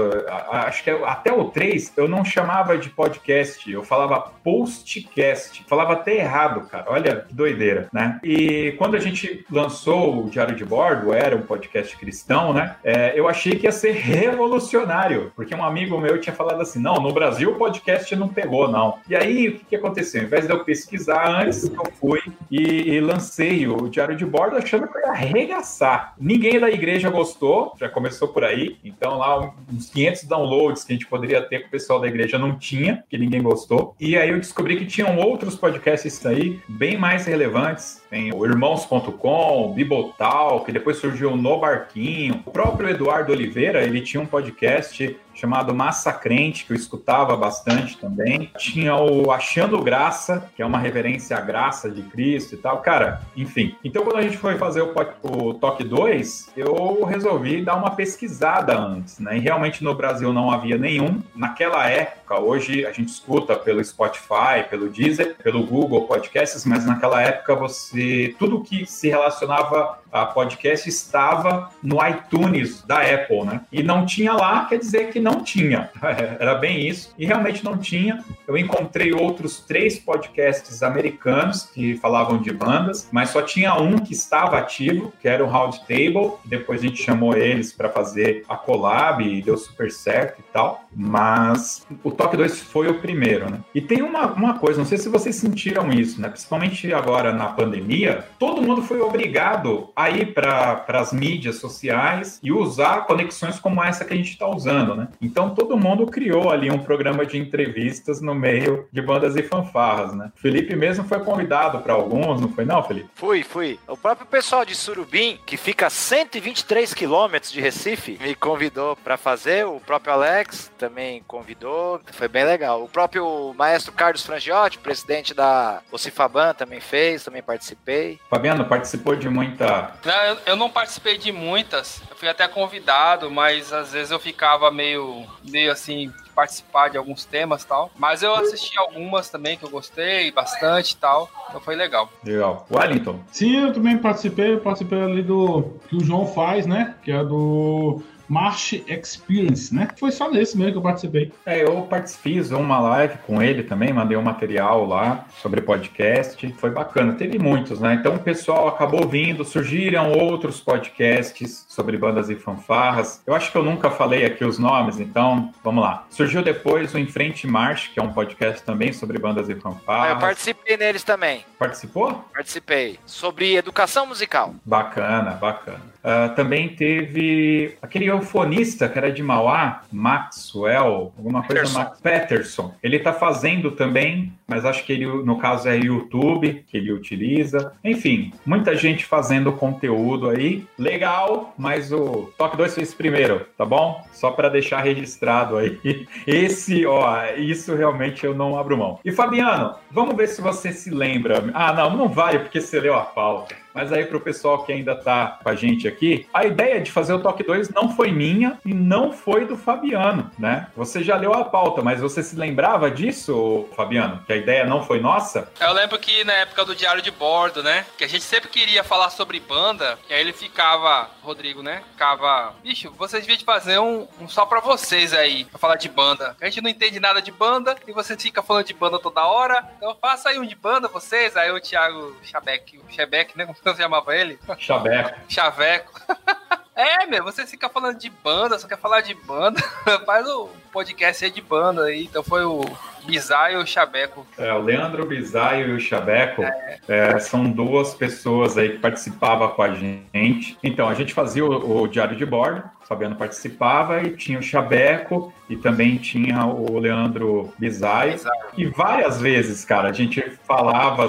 acho 0.49 0.83
que 0.83 0.89
até 0.89 1.31
o 1.31 1.45
3, 1.45 1.93
eu 1.97 2.07
não 2.07 2.23
chamava 2.23 2.77
de 2.77 2.89
podcast, 2.89 3.69
eu 3.71 3.83
falava 3.83 4.19
postcast. 4.43 5.65
Falava 5.67 5.93
até 5.93 6.17
errado, 6.17 6.67
cara. 6.67 6.85
Olha 6.87 7.21
que 7.21 7.33
doideira, 7.33 7.89
né? 7.91 8.19
E 8.23 8.73
quando 8.77 8.95
a 8.95 8.99
gente 8.99 9.45
lançou 9.51 10.25
o 10.25 10.29
Diário 10.29 10.55
de 10.55 10.65
Bordo, 10.65 11.13
era 11.13 11.35
um 11.35 11.41
podcast 11.41 11.95
cristão, 11.97 12.53
né? 12.53 12.75
É, 12.83 13.17
eu 13.17 13.27
achei 13.27 13.55
que 13.55 13.65
ia 13.65 13.71
ser 13.71 13.91
revolucionário, 13.91 15.31
porque 15.35 15.55
um 15.55 15.63
amigo 15.63 15.99
meu 15.99 16.19
tinha 16.19 16.35
falado 16.35 16.61
assim: 16.61 16.79
não, 16.79 16.95
no 16.95 17.13
Brasil 17.13 17.51
o 17.51 17.55
podcast 17.55 18.15
não 18.15 18.26
pegou, 18.27 18.69
não. 18.69 18.99
E 19.09 19.15
aí, 19.15 19.49
o 19.49 19.59
que, 19.59 19.65
que 19.65 19.75
aconteceu? 19.75 20.21
Ao 20.21 20.27
invés 20.27 20.45
de 20.45 20.53
eu 20.53 20.63
pesquisar 20.63 21.41
antes, 21.41 21.63
eu 21.63 21.91
fui 21.99 22.19
e, 22.49 22.93
e 22.93 22.99
lancei 22.99 23.67
o 23.67 23.89
Diário 23.89 24.15
de 24.15 24.25
Bordo 24.25 24.57
achando 24.57 24.87
que 24.87 24.97
eu 24.97 25.01
ia 25.01 25.09
arregaçar. 25.09 26.13
Ninguém 26.19 26.59
da 26.59 26.69
igreja 26.69 27.09
gostou, 27.09 27.73
já 27.79 27.89
começou 27.89 28.27
por 28.27 28.43
aí. 28.43 28.77
Então, 28.83 29.17
lá, 29.17 29.53
uns 29.71 29.89
500 29.89 30.23
downloads 30.25 30.83
que 30.83 30.93
a 30.93 30.95
gente 30.95 31.07
poderia 31.07 31.41
ter 31.41 31.61
com 31.61 31.67
o 31.67 31.71
pessoal 31.71 31.99
da 31.99 32.07
igreja 32.07 32.37
não 32.37 32.57
tinha, 32.57 33.03
que 33.09 33.17
ninguém 33.17 33.41
gostou. 33.41 33.95
E 33.99 34.17
aí 34.17 34.29
eu 34.29 34.39
descobri 34.39 34.77
que 34.77 34.85
tinham 34.85 35.17
outros 35.17 35.55
podcasts 35.55 36.25
aí 36.25 36.59
bem 36.67 36.97
mais 36.97 37.25
relevantes. 37.25 38.01
Tem 38.09 38.33
o 38.33 38.45
Irmãos.com, 38.45 39.73
Bibotal, 39.73 40.63
que 40.63 40.71
depois 40.71 40.97
surgiu 40.97 41.35
no 41.35 41.59
Barquinho. 41.59 42.43
O 42.45 42.51
próprio 42.51 42.89
Eduardo 42.89 43.31
Oliveira, 43.31 43.83
ele 43.83 44.01
tinha 44.01 44.21
um 44.21 44.25
podcast 44.25 45.17
chamado 45.37 45.73
Massacrente, 45.73 46.65
que 46.65 46.73
eu 46.73 46.75
escutava 46.75 47.37
bastante 47.37 47.97
também. 47.97 48.51
Tinha 48.57 48.95
o 48.95 49.31
Achando 49.31 49.81
Graça, 49.81 50.49
que 50.55 50.61
é 50.61 50.65
uma 50.65 50.79
reverência 50.79 51.37
à 51.37 51.41
graça 51.41 51.89
de 51.89 52.01
Cristo 52.01 52.55
e 52.55 52.57
tal. 52.57 52.81
Cara, 52.81 53.21
enfim. 53.35 53.75
Então, 53.83 54.03
quando 54.03 54.17
a 54.17 54.21
gente 54.21 54.37
foi 54.37 54.57
fazer 54.57 54.81
o, 54.81 54.93
o 55.21 55.53
Toque 55.53 55.83
2, 55.83 56.53
eu 56.57 57.03
resolvi 57.05 57.63
dar 57.63 57.75
uma 57.75 57.91
pesquisada 57.91 58.77
antes, 58.77 59.19
né? 59.19 59.37
E 59.37 59.39
realmente 59.39 59.83
no 59.83 59.93
Brasil 59.93 60.33
não 60.33 60.51
havia 60.51 60.77
nenhum. 60.77 61.21
Naquela 61.35 61.87
época, 61.87 62.26
hoje 62.35 62.85
a 62.85 62.91
gente 62.91 63.09
escuta 63.09 63.55
pelo 63.55 63.83
Spotify, 63.83 64.67
pelo 64.69 64.89
Deezer, 64.89 65.35
pelo 65.41 65.63
Google 65.65 66.07
Podcasts, 66.07 66.65
mas 66.65 66.85
naquela 66.85 67.21
época 67.21 67.55
você 67.55 68.35
tudo 68.37 68.61
que 68.61 68.85
se 68.85 69.07
relacionava 69.07 69.99
a 70.11 70.25
podcast 70.25 70.87
estava 70.87 71.69
no 71.83 71.97
iTunes 72.05 72.81
da 72.83 73.01
Apple, 73.01 73.43
né? 73.43 73.61
E 73.71 73.83
não 73.83 74.05
tinha 74.05 74.33
lá, 74.33 74.65
quer 74.65 74.77
dizer 74.79 75.11
que 75.11 75.19
não 75.19 75.43
tinha. 75.43 75.89
Era 76.39 76.55
bem 76.55 76.87
isso. 76.87 77.13
E 77.17 77.25
realmente 77.25 77.63
não 77.63 77.77
tinha. 77.77 78.23
Eu 78.47 78.57
encontrei 78.57 79.13
outros 79.13 79.59
três 79.59 79.99
podcasts 79.99 80.81
americanos 80.81 81.63
que 81.63 81.97
falavam 81.97 82.37
de 82.37 82.51
bandas, 82.51 83.07
mas 83.11 83.29
só 83.29 83.41
tinha 83.41 83.75
um 83.75 83.97
que 83.97 84.13
estava 84.13 84.57
ativo, 84.57 85.13
que 85.21 85.27
era 85.27 85.43
o 85.43 85.47
Round 85.47 85.79
Table. 85.81 86.33
Depois 86.45 86.81
a 86.81 86.87
gente 86.87 87.03
chamou 87.03 87.35
eles 87.35 87.73
para 87.73 87.89
fazer 87.89 88.45
a 88.47 88.55
collab 88.55 89.23
e 89.23 89.41
deu 89.41 89.57
super 89.57 89.91
certo 89.91 90.39
e 90.39 90.43
tal. 90.53 90.86
Mas 90.97 91.85
o 92.03 92.09
Top 92.09 92.35
2 92.35 92.61
foi 92.63 92.87
o 92.87 92.99
primeiro, 92.99 93.51
né? 93.51 93.59
E 93.73 93.79
tem 93.79 94.01
uma, 94.01 94.25
uma 94.33 94.57
coisa, 94.57 94.79
não 94.79 94.85
sei 94.85 94.97
se 94.97 95.07
vocês 95.09 95.35
sentiram 95.35 95.91
isso, 95.91 96.19
né? 96.19 96.27
Principalmente 96.27 96.91
agora 96.91 97.31
na 97.31 97.45
pandemia, 97.47 98.25
todo 98.39 98.63
mundo 98.63 98.81
foi 98.81 98.99
obrigado 98.99 99.89
a 99.95 100.09
ir 100.09 100.33
para 100.33 100.83
as 100.87 101.13
mídias 101.13 101.57
sociais 101.57 102.39
e 102.41 102.51
usar 102.51 103.05
conexões 103.05 103.59
como 103.59 103.83
essa 103.83 104.03
que 104.03 104.13
a 104.13 104.17
gente 104.17 104.31
está 104.31 104.47
usando, 104.47 104.95
né? 104.95 105.09
Então 105.21 105.51
todo 105.51 105.77
mundo 105.77 106.07
criou 106.07 106.49
ali 106.49 106.71
um 106.71 106.79
programa 106.79 107.25
de 107.25 107.37
entrevistas 107.37 108.19
no 108.19 108.33
meio 108.33 108.87
de 108.91 109.01
bandas 109.01 109.35
e 109.35 109.43
fanfarras, 109.43 110.15
né? 110.15 110.31
Felipe 110.35 110.75
mesmo 110.75 111.03
foi 111.03 111.19
convidado 111.19 111.79
para 111.79 111.93
alguns, 111.93 112.41
não 112.41 112.49
foi 112.49 112.65
não, 112.65 112.81
Felipe? 112.81 113.09
Fui, 113.13 113.43
fui. 113.43 113.79
O 113.87 113.95
próprio 113.95 114.25
pessoal 114.25 114.65
de 114.65 114.73
Surubim, 114.73 115.37
que 115.45 115.57
fica 115.57 115.87
a 115.87 115.91
123 115.91 116.93
quilômetros 116.95 117.51
de 117.51 117.61
Recife, 117.61 118.17
me 118.19 118.33
convidou 118.33 118.95
para 118.95 119.15
fazer. 119.15 119.65
O 119.67 119.79
próprio 119.79 120.13
Alex 120.13 120.71
também 120.77 120.86
convidou. 121.27 122.01
Foi 122.11 122.27
bem 122.27 122.45
legal. 122.45 122.83
O 122.83 122.87
próprio 122.87 123.53
maestro 123.55 123.91
Carlos 123.91 124.25
Frangiotti, 124.25 124.77
presidente 124.77 125.33
da 125.33 125.81
Ocifaban, 125.91 126.53
também 126.53 126.79
fez, 126.79 127.23
também 127.23 127.41
participei. 127.41 128.19
Fabiano, 128.29 128.65
participou 128.65 129.15
de 129.15 129.29
muita 129.29 129.87
não, 130.05 130.23
eu, 130.23 130.37
eu, 130.45 130.55
não 130.55 130.69
participei 130.69 131.17
de 131.17 131.31
muitas. 131.31 132.01
Eu 132.09 132.15
fui 132.15 132.27
até 132.27 132.47
convidado, 132.47 133.29
mas 133.29 133.73
às 133.73 133.91
vezes 133.91 134.11
eu 134.11 134.19
ficava 134.19 134.71
meio, 134.71 135.25
meio 135.43 135.71
assim, 135.71 136.11
participar 136.33 136.89
de 136.89 136.97
alguns 136.97 137.25
temas 137.25 137.63
e 137.63 137.67
tal. 137.67 137.91
Mas 137.97 138.23
eu 138.23 138.33
assisti 138.35 138.77
algumas 138.77 139.29
também 139.29 139.57
que 139.57 139.65
eu 139.65 139.69
gostei 139.69 140.31
bastante 140.31 140.91
e 140.91 140.97
tal. 140.97 141.29
Então 141.49 141.59
foi 141.59 141.75
legal. 141.75 142.09
Legal. 142.23 142.65
Wellington? 142.71 143.19
Sim, 143.31 143.67
eu 143.67 143.73
também 143.73 143.97
participei. 143.97 144.53
Eu 144.53 144.59
participei 144.59 145.01
ali 145.01 145.23
do 145.23 145.79
que 145.89 145.95
o 145.95 146.03
João 146.03 146.27
faz, 146.27 146.65
né? 146.65 146.95
Que 147.03 147.11
é 147.11 147.23
do 147.23 148.01
March 148.27 148.73
Experience, 148.87 149.73
né? 149.73 149.87
Foi 149.97 150.11
só 150.11 150.29
nesse 150.29 150.57
mesmo 150.57 150.73
que 150.73 150.77
eu 150.77 150.81
participei. 150.81 151.31
É, 151.45 151.63
eu 151.63 151.81
participei, 151.83 152.17
fiz 152.17 152.51
uma 152.51 152.79
live 152.79 153.17
com 153.25 153.41
ele 153.41 153.63
também, 153.63 153.93
mandei 153.93 154.17
um 154.17 154.21
material 154.21 154.85
lá 154.85 155.25
sobre 155.41 155.61
podcast, 155.61 156.53
foi 156.53 156.69
bacana. 156.69 157.13
Teve 157.13 157.39
muitos, 157.39 157.79
né? 157.79 157.93
Então 157.93 158.15
o 158.15 158.19
pessoal 158.19 158.67
acabou 158.67 159.07
vindo, 159.07 159.45
surgiram 159.45 160.11
outros 160.11 160.59
podcasts 160.59 161.66
sobre 161.77 161.95
bandas 161.95 162.27
e 162.31 162.35
fanfarras. 162.35 163.21
Eu 163.27 163.35
acho 163.35 163.51
que 163.51 163.57
eu 163.57 163.63
nunca 163.63 163.91
falei 163.91 164.25
aqui 164.25 164.43
os 164.43 164.57
nomes, 164.57 164.99
então 164.99 165.53
vamos 165.63 165.83
lá. 165.83 166.07
Surgiu 166.09 166.41
depois 166.41 166.91
o 166.95 166.97
Em 166.97 167.05
Frente 167.05 167.45
March, 167.45 167.89
que 167.93 167.99
é 167.99 168.03
um 168.03 168.11
podcast 168.11 168.63
também 168.63 168.91
sobre 168.91 169.19
bandas 169.19 169.47
e 169.47 169.53
fanfarras. 169.53 170.09
Ah, 170.09 170.13
eu 170.13 170.17
participei 170.17 170.75
neles 170.75 171.03
também. 171.03 171.45
Participou? 171.59 172.25
Participei. 172.33 172.97
Sobre 173.05 173.55
educação 173.55 174.07
musical. 174.07 174.55
Bacana, 174.65 175.33
bacana. 175.33 175.97
Uh, 176.07 176.33
também 176.35 176.69
teve 176.69 177.77
aquele 177.81 178.05
eufonista 178.05 178.87
que 178.87 178.97
era 178.97 179.11
de 179.11 179.21
Mauá, 179.21 179.81
Maxwell, 179.91 181.13
alguma 181.17 181.43
coisa 181.43 181.63
Peterson. 181.63 181.79
Max 181.79 181.99
Peterson. 181.99 182.75
Ele 182.81 182.97
tá 182.99 183.11
fazendo 183.11 183.71
também, 183.71 184.33
mas 184.47 184.63
acho 184.63 184.85
que 184.85 184.93
ele, 184.93 185.05
no 185.05 185.37
caso, 185.37 185.67
é 185.67 185.75
YouTube 185.75 186.63
que 186.65 186.77
ele 186.77 186.93
utiliza. 186.93 187.73
Enfim, 187.83 188.31
muita 188.45 188.73
gente 188.75 189.05
fazendo 189.05 189.51
conteúdo 189.51 190.29
aí. 190.29 190.65
Legal, 190.79 191.53
mas 191.57 191.66
o 191.91 192.31
Toque 192.37 192.57
2 192.57 192.75
fez 192.75 192.93
primeiro, 192.93 193.45
tá 193.57 193.65
bom? 193.65 194.05
Só 194.11 194.31
para 194.31 194.49
deixar 194.49 194.81
registrado 194.81 195.57
aí. 195.57 195.79
Esse, 196.25 196.85
ó, 196.85 197.25
isso 197.35 197.75
realmente 197.75 198.25
eu 198.25 198.33
não 198.33 198.57
abro 198.57 198.77
mão. 198.77 198.99
E 199.03 199.11
Fabiano, 199.11 199.75
vamos 199.91 200.15
ver 200.15 200.27
se 200.27 200.41
você 200.41 200.71
se 200.71 200.89
lembra. 200.89 201.49
Ah, 201.53 201.73
não, 201.73 201.95
não 201.95 202.09
vale 202.09 202.39
porque 202.39 202.61
você 202.61 202.79
leu 202.79 202.95
a 202.95 203.01
pauta. 203.01 203.55
Mas 203.77 203.93
aí 203.93 204.05
para 204.05 204.17
o 204.17 204.21
pessoal 204.21 204.63
que 204.63 204.73
ainda 204.73 204.93
está 204.93 205.37
com 205.43 205.49
a 205.49 205.53
gente 205.53 205.87
aqui, 205.87 206.27
a 206.33 206.45
ideia 206.45 206.81
de 206.81 206.91
fazer 206.91 207.13
o 207.13 207.19
Toque 207.19 207.43
2 207.43 207.69
não 207.69 207.95
foi 207.95 208.11
minha 208.11 208.59
e 208.65 208.73
não 208.73 209.13
foi 209.13 209.45
do 209.45 209.55
Fabiano, 209.55 210.31
né? 210.39 210.67
Você 210.75 211.03
já 211.03 211.15
leu 211.15 211.31
a 211.31 211.45
pauta, 211.45 211.83
mas 211.83 212.01
você 212.01 212.23
se 212.23 212.35
lembrava 212.35 212.89
disso, 212.89 213.67
Fabiano? 213.75 214.23
Que 214.25 214.33
a 214.33 214.35
ideia 214.35 214.65
não 214.65 214.83
foi 214.83 214.99
nossa? 214.99 215.51
Eu 215.59 215.73
lembro 215.73 215.99
que 215.99 216.23
na 216.23 216.33
época 216.33 216.65
do 216.65 216.75
Diário 216.75 217.03
de 217.03 217.11
Bordo, 217.11 217.61
né? 217.61 217.85
Que 217.95 218.03
a 218.03 218.09
gente 218.09 218.23
sempre 218.23 218.49
queria 218.49 218.83
falar 218.83 219.11
sobre 219.11 219.39
banda, 219.39 219.99
e 220.09 220.13
aí 220.13 220.21
ele 220.21 220.33
ficava, 220.33 221.11
Rodrigo, 221.21 221.61
né? 221.61 221.83
Ficava, 221.91 222.55
bicho, 222.63 222.91
vocês 222.97 223.25
deviam 223.25 223.45
fazer 223.45 223.77
um, 223.77 224.07
um 224.19 224.27
só 224.27 224.43
pra 224.43 224.59
vocês 224.59 225.13
aí, 225.13 225.45
pra 225.45 225.59
falar 225.59 225.75
de 225.75 225.87
banda. 225.87 226.35
A 226.41 226.45
gente 226.45 226.61
não 226.61 226.69
entende 226.69 226.99
nada 226.99 227.21
de 227.21 227.31
banda 227.31 227.75
e 227.87 227.91
você 227.91 228.17
fica 228.17 228.41
falando 228.41 228.65
de 228.65 228.73
banda 228.73 228.97
toda 228.97 229.23
hora, 229.23 229.63
então 229.77 229.95
faça 230.01 230.29
aí 230.29 230.39
um 230.39 230.45
de 230.45 230.55
banda 230.55 230.87
vocês. 230.87 231.37
Aí 231.37 231.51
o 231.51 231.61
Thiago 231.61 232.15
Chabeck, 232.23 232.79
o 232.79 232.91
Chebeck, 232.91 233.37
né? 233.37 233.45
Você 233.73 233.81
chamava 233.81 234.15
ele? 234.15 234.39
Chabeco. 234.57 235.19
Chaveco. 235.27 235.91
É, 236.77 237.07
meu, 237.07 237.23
você 237.23 237.43
fica 237.43 237.67
falando 237.67 237.97
de 237.97 238.07
banda, 238.07 238.59
só 238.59 238.67
quer 238.67 238.77
falar 238.77 239.01
de 239.01 239.15
banda, 239.15 239.59
faz 240.05 240.27
o 240.27 240.47
podcast 240.71 241.25
aí 241.25 241.31
de 241.31 241.41
banda 241.41 241.85
aí. 241.85 242.03
Então 242.03 242.21
foi 242.21 242.45
o 242.45 242.63
Bizarro 243.03 243.53
e 243.53 243.55
o 243.55 243.65
Chabeco. 243.65 244.27
É, 244.37 244.53
o 244.53 244.61
Leandro 244.61 245.03
Bizaio 245.03 245.69
e 245.69 245.73
o 245.73 245.79
Chabeco 245.79 246.43
é, 246.87 247.17
são 247.17 247.49
duas 247.49 247.95
pessoas 247.95 248.59
aí 248.59 248.73
que 248.73 248.77
participavam 248.77 249.47
com 249.49 249.63
a 249.63 249.73
gente. 249.73 250.55
Então, 250.61 250.87
a 250.87 250.93
gente 250.93 251.15
fazia 251.15 251.43
o, 251.43 251.81
o 251.81 251.87
diário 251.87 252.15
de 252.15 252.25
bordo, 252.27 252.63
o 252.83 252.85
Fabiano 252.85 253.15
participava 253.15 254.03
e 254.03 254.15
tinha 254.15 254.37
o 254.37 254.43
Chabeco 254.43 255.33
e 255.49 255.57
também 255.57 255.97
tinha 255.97 256.45
o 256.45 256.77
Leandro 256.77 257.51
Bizaio. 257.57 258.11
Bizarro. 258.11 258.37
E 258.55 258.65
várias 258.67 259.19
vezes, 259.19 259.65
cara, 259.65 259.89
a 259.89 259.93
gente 259.93 260.21
falava, 260.43 261.07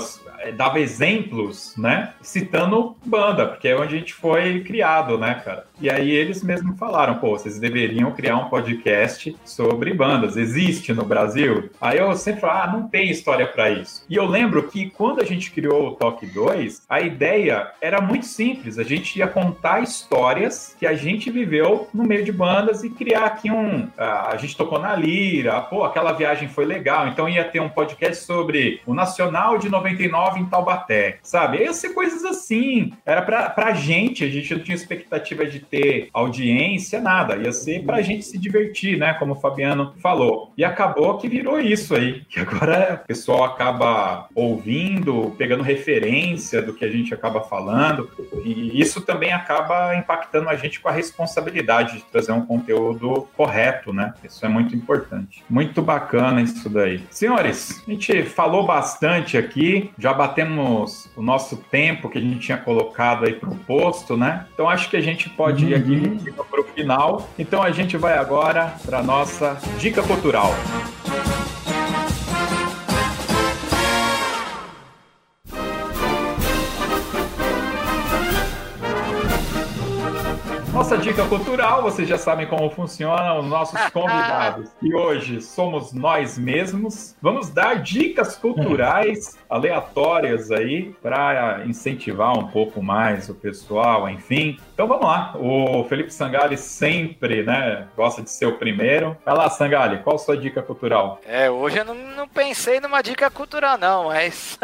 dava 0.52 0.80
exemplos, 0.80 1.74
né? 1.76 2.12
Citando 2.20 2.96
banda, 3.04 3.46
porque 3.46 3.68
é 3.68 3.76
onde 3.76 3.94
a 3.94 3.98
gente 3.98 4.14
foi 4.14 4.60
criado, 4.60 5.18
né, 5.18 5.40
cara? 5.44 5.66
E 5.80 5.88
aí 5.88 6.10
eles 6.10 6.42
mesmos 6.42 6.78
falaram, 6.78 7.16
pô, 7.16 7.30
vocês 7.30 7.58
deveriam 7.58 8.10
criar 8.10 8.36
um 8.36 8.48
podcast 8.48 9.36
sobre 9.44 9.94
bandas. 9.94 10.36
Existe 10.36 10.92
no 10.92 11.04
Brasil? 11.04 11.70
Aí 11.80 11.98
eu 11.98 12.14
sempre 12.16 12.40
falo, 12.40 12.60
ah, 12.60 12.66
não 12.66 12.88
tem 12.88 13.10
história 13.10 13.46
para 13.46 13.70
isso. 13.70 14.04
E 14.08 14.16
eu 14.16 14.26
lembro 14.26 14.64
que 14.68 14.90
quando 14.90 15.20
a 15.20 15.24
gente 15.24 15.50
criou 15.50 15.88
o 15.88 15.92
Toque 15.92 16.26
2, 16.26 16.82
a 16.88 17.00
ideia 17.00 17.70
era 17.80 18.00
muito 18.00 18.26
simples. 18.26 18.78
A 18.78 18.82
gente 18.82 19.18
ia 19.18 19.28
contar 19.28 19.80
histórias 19.80 20.74
que 20.78 20.86
a 20.86 20.94
gente 20.94 21.30
viveu 21.30 21.88
no 21.94 22.04
meio 22.04 22.24
de 22.24 22.32
bandas 22.32 22.82
e 22.82 22.90
criar 22.90 23.26
aqui 23.26 23.50
um. 23.50 23.88
a 23.96 24.36
gente 24.36 24.56
tocou 24.56 24.78
na 24.78 24.96
Lira, 24.96 25.60
pô, 25.60 25.84
aquela 25.84 26.12
viagem 26.12 26.48
foi 26.48 26.64
legal. 26.64 27.06
Então 27.08 27.28
ia 27.28 27.44
ter 27.44 27.60
um 27.60 27.68
podcast 27.68 28.24
sobre 28.24 28.80
o 28.84 28.94
Nacional 28.94 29.58
de 29.58 29.68
99 29.68 30.37
em 30.38 30.46
Taubaté, 30.46 31.18
sabe? 31.22 31.58
Ia 31.58 31.72
ser 31.72 31.90
coisas 31.90 32.24
assim. 32.24 32.92
Era 33.04 33.22
pra, 33.22 33.50
pra 33.50 33.72
gente, 33.72 34.24
a 34.24 34.28
gente 34.28 34.54
não 34.54 34.62
tinha 34.62 34.74
expectativa 34.74 35.46
de 35.46 35.60
ter 35.60 36.08
audiência, 36.12 37.00
nada. 37.00 37.36
Ia 37.36 37.52
ser 37.52 37.84
pra 37.84 38.02
gente 38.02 38.24
se 38.24 38.38
divertir, 38.38 38.98
né? 38.98 39.14
Como 39.14 39.32
o 39.32 39.40
Fabiano 39.40 39.94
falou. 40.00 40.52
E 40.56 40.64
acabou 40.64 41.18
que 41.18 41.28
virou 41.28 41.60
isso 41.60 41.94
aí. 41.94 42.22
Que 42.28 42.40
agora 42.40 43.00
o 43.02 43.06
pessoal 43.06 43.42
acaba 43.42 44.28
ouvindo, 44.34 45.34
pegando 45.36 45.62
referência 45.62 46.62
do 46.62 46.72
que 46.72 46.84
a 46.84 46.90
gente 46.90 47.12
acaba 47.12 47.40
falando. 47.40 48.08
E 48.44 48.80
isso 48.80 49.00
também 49.00 49.32
acaba 49.32 49.96
impactando 49.96 50.48
a 50.48 50.56
gente 50.56 50.78
com 50.78 50.88
a 50.88 50.92
responsabilidade 50.92 51.96
de 51.96 52.04
trazer 52.04 52.32
um 52.32 52.44
conteúdo 52.44 53.28
correto, 53.36 53.92
né? 53.92 54.14
Isso 54.22 54.44
é 54.44 54.48
muito 54.48 54.76
importante. 54.76 55.42
Muito 55.48 55.82
bacana 55.82 56.42
isso 56.42 56.68
daí. 56.68 57.02
Senhores, 57.10 57.82
a 57.86 57.90
gente 57.90 58.22
falou 58.24 58.66
bastante 58.66 59.36
aqui, 59.36 59.90
já 59.98 60.12
batemos 60.18 61.08
o 61.16 61.22
nosso 61.22 61.56
tempo 61.56 62.08
que 62.08 62.18
a 62.18 62.20
gente 62.20 62.40
tinha 62.40 62.58
colocado 62.58 63.24
aí 63.24 63.34
proposto, 63.34 64.16
né? 64.16 64.46
Então 64.52 64.68
acho 64.68 64.90
que 64.90 64.96
a 64.96 65.00
gente 65.00 65.30
pode 65.30 65.66
ir 65.66 65.74
aqui 65.74 66.32
para 66.50 66.60
o 66.60 66.64
final. 66.64 67.28
Então 67.38 67.62
a 67.62 67.70
gente 67.70 67.96
vai 67.96 68.18
agora 68.18 68.74
para 68.84 69.02
nossa 69.02 69.56
dica 69.78 70.02
cultural. 70.02 70.52
Nossa 80.88 81.02
dica 81.02 81.26
cultural, 81.26 81.82
vocês 81.82 82.08
já 82.08 82.16
sabem 82.16 82.46
como 82.46 82.70
funcionam 82.70 83.40
os 83.40 83.46
nossos 83.46 83.78
convidados. 83.90 84.70
E 84.80 84.94
hoje 84.94 85.38
somos 85.42 85.92
nós 85.92 86.38
mesmos. 86.38 87.14
Vamos 87.20 87.50
dar 87.50 87.82
dicas 87.82 88.36
culturais 88.36 89.36
aleatórias 89.50 90.50
aí 90.50 90.94
para 91.02 91.62
incentivar 91.66 92.38
um 92.38 92.46
pouco 92.46 92.82
mais 92.82 93.28
o 93.28 93.34
pessoal, 93.34 94.08
enfim. 94.08 94.58
Então 94.78 94.86
vamos 94.86 95.06
lá. 95.06 95.34
O 95.34 95.82
Felipe 95.88 96.08
Sangali 96.14 96.56
sempre, 96.56 97.42
né, 97.42 97.88
gosta 97.96 98.22
de 98.22 98.30
ser 98.30 98.46
o 98.46 98.58
primeiro. 98.58 99.16
Vai 99.24 99.34
lá, 99.34 99.50
Sangali, 99.50 99.98
qual 100.04 100.14
a 100.14 100.18
sua 100.20 100.36
dica 100.36 100.62
cultural? 100.62 101.20
É, 101.26 101.50
hoje 101.50 101.78
eu 101.78 101.84
não, 101.84 101.96
não 101.96 102.28
pensei 102.28 102.78
numa 102.78 103.02
dica 103.02 103.28
cultural, 103.28 103.76
não, 103.76 104.04
mas. 104.04 104.56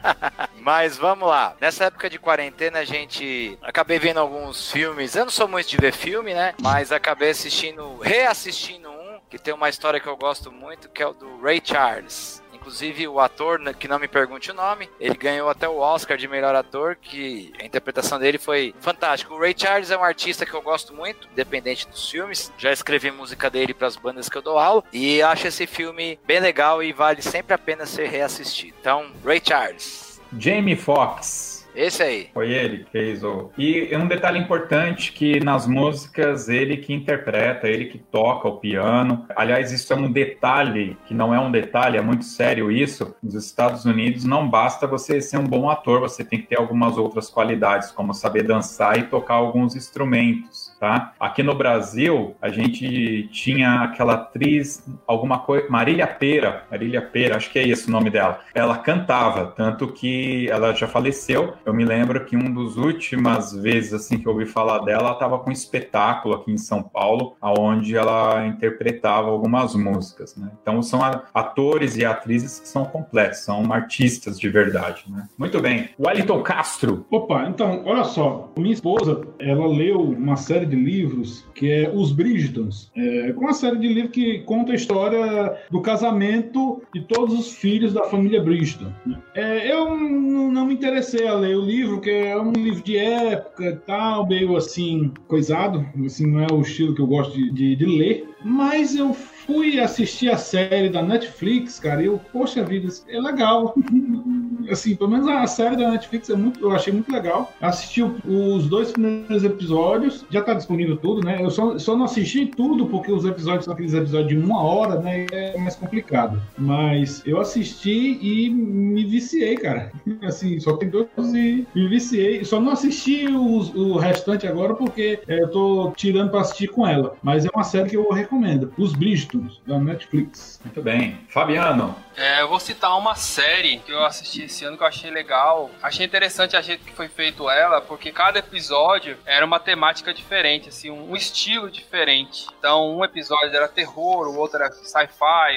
mas 0.56 0.96
vamos 0.96 1.28
lá. 1.28 1.56
Nessa 1.60 1.84
época 1.84 2.08
de 2.08 2.18
quarentena, 2.18 2.78
a 2.78 2.84
gente. 2.86 3.58
Acabei 3.60 3.98
vendo 3.98 4.18
alguns 4.18 4.72
filmes. 4.72 5.14
Eu 5.14 5.26
não 5.26 5.30
sou 5.30 5.46
muito 5.46 5.68
de 5.68 5.76
ver 5.76 5.92
filme, 5.92 6.32
né? 6.32 6.54
Mas 6.62 6.90
acabei 6.90 7.28
assistindo, 7.28 7.98
reassistindo 7.98 8.88
um, 8.88 9.20
que 9.28 9.38
tem 9.38 9.52
uma 9.52 9.68
história 9.68 10.00
que 10.00 10.08
eu 10.08 10.16
gosto 10.16 10.50
muito, 10.50 10.88
que 10.88 11.02
é 11.02 11.06
o 11.06 11.12
do 11.12 11.38
Ray 11.42 11.60
Charles. 11.62 12.39
Inclusive, 12.70 13.08
o 13.08 13.18
ator, 13.18 13.58
né, 13.58 13.74
que 13.76 13.88
não 13.88 13.98
me 13.98 14.06
pergunte 14.06 14.52
o 14.52 14.54
nome, 14.54 14.88
ele 15.00 15.16
ganhou 15.16 15.50
até 15.50 15.68
o 15.68 15.78
Oscar 15.78 16.16
de 16.16 16.28
melhor 16.28 16.54
ator, 16.54 16.94
que 16.94 17.52
a 17.60 17.64
interpretação 17.64 18.16
dele 18.16 18.38
foi 18.38 18.72
fantástica. 18.78 19.34
O 19.34 19.40
Ray 19.40 19.52
Charles 19.56 19.90
é 19.90 19.98
um 19.98 20.04
artista 20.04 20.46
que 20.46 20.54
eu 20.54 20.62
gosto 20.62 20.94
muito, 20.94 21.28
independente 21.32 21.88
dos 21.88 22.08
filmes. 22.08 22.52
Já 22.56 22.72
escrevi 22.72 23.10
música 23.10 23.50
dele 23.50 23.74
para 23.74 23.88
as 23.88 23.96
bandas 23.96 24.28
que 24.28 24.38
eu 24.38 24.42
dou 24.42 24.56
aula. 24.56 24.84
E 24.92 25.20
acho 25.20 25.48
esse 25.48 25.66
filme 25.66 26.16
bem 26.24 26.38
legal 26.38 26.80
e 26.80 26.92
vale 26.92 27.22
sempre 27.22 27.52
a 27.52 27.58
pena 27.58 27.84
ser 27.86 28.08
reassistido. 28.08 28.76
Então, 28.80 29.10
Ray 29.24 29.42
Charles. 29.44 30.20
Jamie 30.38 30.76
Foxx. 30.76 31.49
Esse 31.74 32.02
aí. 32.02 32.28
Foi 32.32 32.50
ele 32.50 32.84
que 32.84 32.90
fez 32.90 33.22
o. 33.22 33.50
E 33.56 33.94
um 33.96 34.06
detalhe 34.06 34.38
importante 34.38 35.12
que 35.12 35.40
nas 35.40 35.66
músicas 35.66 36.48
ele 36.48 36.76
que 36.76 36.92
interpreta, 36.92 37.68
ele 37.68 37.86
que 37.86 37.98
toca 37.98 38.48
o 38.48 38.58
piano. 38.58 39.26
Aliás, 39.36 39.72
isso 39.72 39.92
é 39.92 39.96
um 39.96 40.10
detalhe 40.10 40.96
que 41.06 41.14
não 41.14 41.34
é 41.34 41.40
um 41.40 41.50
detalhe, 41.50 41.96
é 41.96 42.02
muito 42.02 42.24
sério 42.24 42.70
isso. 42.70 43.14
Nos 43.22 43.34
Estados 43.34 43.84
Unidos 43.84 44.24
não 44.24 44.48
basta 44.48 44.86
você 44.86 45.20
ser 45.20 45.38
um 45.38 45.46
bom 45.46 45.70
ator, 45.70 46.00
você 46.00 46.24
tem 46.24 46.40
que 46.40 46.48
ter 46.48 46.58
algumas 46.58 46.96
outras 46.96 47.30
qualidades, 47.30 47.90
como 47.90 48.14
saber 48.14 48.42
dançar 48.42 48.98
e 48.98 49.04
tocar 49.04 49.34
alguns 49.34 49.76
instrumentos. 49.76 50.69
Tá? 50.80 51.12
Aqui 51.20 51.42
no 51.42 51.54
Brasil, 51.54 52.34
a 52.40 52.48
gente 52.48 53.28
tinha 53.30 53.82
aquela 53.82 54.14
atriz, 54.14 54.82
alguma 55.06 55.40
coisa, 55.40 55.68
Marília 55.68 56.06
Pera, 56.06 56.64
Marília 56.70 57.02
Pera, 57.02 57.36
acho 57.36 57.50
que 57.50 57.58
é 57.58 57.68
esse 57.68 57.86
o 57.86 57.90
nome 57.90 58.08
dela. 58.08 58.40
Ela 58.54 58.78
cantava, 58.78 59.48
tanto 59.48 59.88
que 59.88 60.48
ela 60.48 60.72
já 60.72 60.88
faleceu. 60.88 61.52
Eu 61.66 61.74
me 61.74 61.84
lembro 61.84 62.24
que 62.24 62.34
um 62.34 62.50
dos 62.50 62.78
últimas 62.78 63.52
vezes 63.52 63.92
assim 63.92 64.18
que 64.18 64.26
eu 64.26 64.32
ouvi 64.32 64.46
falar 64.46 64.78
dela, 64.78 65.00
ela 65.00 65.12
estava 65.12 65.38
com 65.38 65.50
um 65.50 65.52
espetáculo 65.52 66.34
aqui 66.34 66.50
em 66.50 66.56
São 66.56 66.82
Paulo, 66.82 67.36
aonde 67.42 67.94
ela 67.94 68.46
interpretava 68.46 69.28
algumas 69.28 69.74
músicas, 69.74 70.34
né? 70.34 70.50
Então 70.62 70.82
são 70.82 71.00
atores 71.34 71.98
e 71.98 72.06
atrizes 72.06 72.58
que 72.58 72.68
são 72.68 72.86
completos, 72.86 73.40
são 73.40 73.70
artistas 73.70 74.40
de 74.40 74.48
verdade, 74.48 75.04
né? 75.08 75.28
Muito 75.36 75.60
bem. 75.60 75.90
Wellington 75.98 76.40
Castro. 76.42 77.04
Opa, 77.10 77.46
então, 77.48 77.82
olha 77.84 78.04
só. 78.04 78.50
Minha 78.56 78.72
esposa, 78.72 79.20
ela 79.38 79.66
leu 79.66 80.00
uma 80.00 80.36
série 80.36 80.69
de 80.70 80.76
livros 80.76 81.44
que 81.54 81.70
é 81.70 81.90
Os 81.92 82.12
Bridgetons. 82.12 82.90
É 82.96 83.34
uma 83.36 83.52
série 83.52 83.78
de 83.78 83.88
livros 83.88 84.12
que 84.12 84.38
conta 84.40 84.72
a 84.72 84.74
história 84.74 85.56
do 85.70 85.80
casamento 85.80 86.82
de 86.94 87.02
todos 87.02 87.38
os 87.38 87.52
filhos 87.52 87.92
da 87.92 88.04
família 88.04 88.42
Bridgeton. 88.42 88.92
né? 89.04 89.18
É, 89.34 89.72
eu 89.72 89.96
não 89.96 90.66
me 90.66 90.74
interessei 90.74 91.26
a 91.26 91.34
ler 91.34 91.56
o 91.56 91.60
livro, 91.60 92.00
que 92.00 92.10
é 92.10 92.40
um 92.40 92.52
livro 92.52 92.82
de 92.82 92.96
época 92.96 93.82
tal, 93.86 94.26
meio 94.26 94.56
assim, 94.56 95.12
coisado. 95.28 95.86
Assim, 96.04 96.26
não 96.26 96.40
é 96.40 96.46
o 96.52 96.60
estilo 96.60 96.94
que 96.94 97.02
eu 97.02 97.06
gosto 97.06 97.34
de, 97.34 97.50
de, 97.50 97.76
de 97.76 97.84
ler. 97.86 98.28
Mas 98.44 98.96
eu 98.96 99.12
fui 99.12 99.78
assistir 99.78 100.30
a 100.30 100.38
série 100.38 100.88
da 100.88 101.02
Netflix, 101.02 101.78
cara, 101.78 102.02
e 102.02 102.06
eu, 102.06 102.20
poxa 102.32 102.64
vida, 102.64 102.88
é 103.08 103.20
legal. 103.20 103.74
assim, 104.72 104.94
pelo 104.94 105.10
menos 105.10 105.28
a 105.28 105.46
série 105.46 105.76
da 105.76 105.90
Netflix 105.90 106.30
é 106.30 106.36
muito, 106.36 106.60
eu 106.60 106.72
achei 106.72 106.92
muito 106.92 107.10
legal. 107.10 107.52
Assisti 107.60 108.02
os 108.02 108.68
dois 108.68 108.92
primeiros 108.92 109.44
episódios, 109.44 110.24
já 110.30 110.42
tá 110.42 110.54
disponível 110.54 110.96
tudo, 110.96 111.24
né? 111.24 111.38
Eu 111.40 111.50
só, 111.50 111.78
só 111.78 111.96
não 111.96 112.04
assisti 112.04 112.46
tudo 112.46 112.86
porque 112.86 113.12
os 113.12 113.24
episódios 113.24 113.64
são 113.64 113.74
aqueles 113.74 113.94
episódios 113.94 114.28
de 114.28 114.36
uma 114.36 114.62
hora, 114.62 115.00
né? 115.00 115.26
É 115.32 115.58
mais 115.58 115.76
complicado. 115.76 116.40
Mas 116.58 117.22
eu 117.26 117.40
assisti 117.40 118.18
e 118.20 118.50
me 118.50 119.04
viciei, 119.04 119.56
cara. 119.56 119.92
Assim, 120.22 120.58
só 120.60 120.76
tem 120.76 120.88
dois 120.88 121.08
e 121.34 121.66
me 121.74 121.88
viciei. 121.88 122.44
Só 122.44 122.60
não 122.60 122.72
assisti 122.72 123.26
os, 123.26 123.74
o 123.74 123.96
restante 123.96 124.46
agora 124.46 124.74
porque 124.74 125.20
é, 125.26 125.42
eu 125.42 125.48
tô 125.48 125.92
tirando 125.96 126.30
pra 126.30 126.40
assistir 126.40 126.68
com 126.68 126.86
ela. 126.86 127.16
Mas 127.22 127.44
é 127.44 127.48
uma 127.54 127.64
série 127.64 127.88
que 127.88 127.96
eu 127.96 128.10
recomendo. 128.10 128.72
Os 128.76 128.94
Bridgertons, 128.94 129.60
da 129.66 129.78
Netflix. 129.78 130.60
Muito 130.64 130.82
bem. 130.82 131.18
Fabiano. 131.28 131.94
É, 132.20 132.42
eu 132.42 132.48
vou 132.48 132.60
citar 132.60 132.98
uma 132.98 133.14
série 133.14 133.78
que 133.78 133.90
eu 133.90 134.04
assisti 134.04 134.42
esse 134.42 134.62
ano 134.62 134.76
que 134.76 134.82
eu 134.82 134.86
achei 134.86 135.10
legal. 135.10 135.70
Achei 135.82 136.04
interessante 136.04 136.54
a 136.54 136.60
jeito 136.60 136.84
que 136.84 136.92
foi 136.92 137.08
feito 137.08 137.48
ela, 137.48 137.80
porque 137.80 138.12
cada 138.12 138.40
episódio 138.40 139.16
era 139.24 139.42
uma 139.42 139.58
temática 139.58 140.12
diferente, 140.12 140.68
assim, 140.68 140.90
um 140.90 141.16
estilo 141.16 141.70
diferente. 141.70 142.46
Então, 142.58 142.94
um 142.94 143.02
episódio 143.02 143.56
era 143.56 143.66
terror, 143.66 144.28
o 144.28 144.36
outro 144.36 144.62
era 144.62 144.70
sci-fi, 144.70 145.56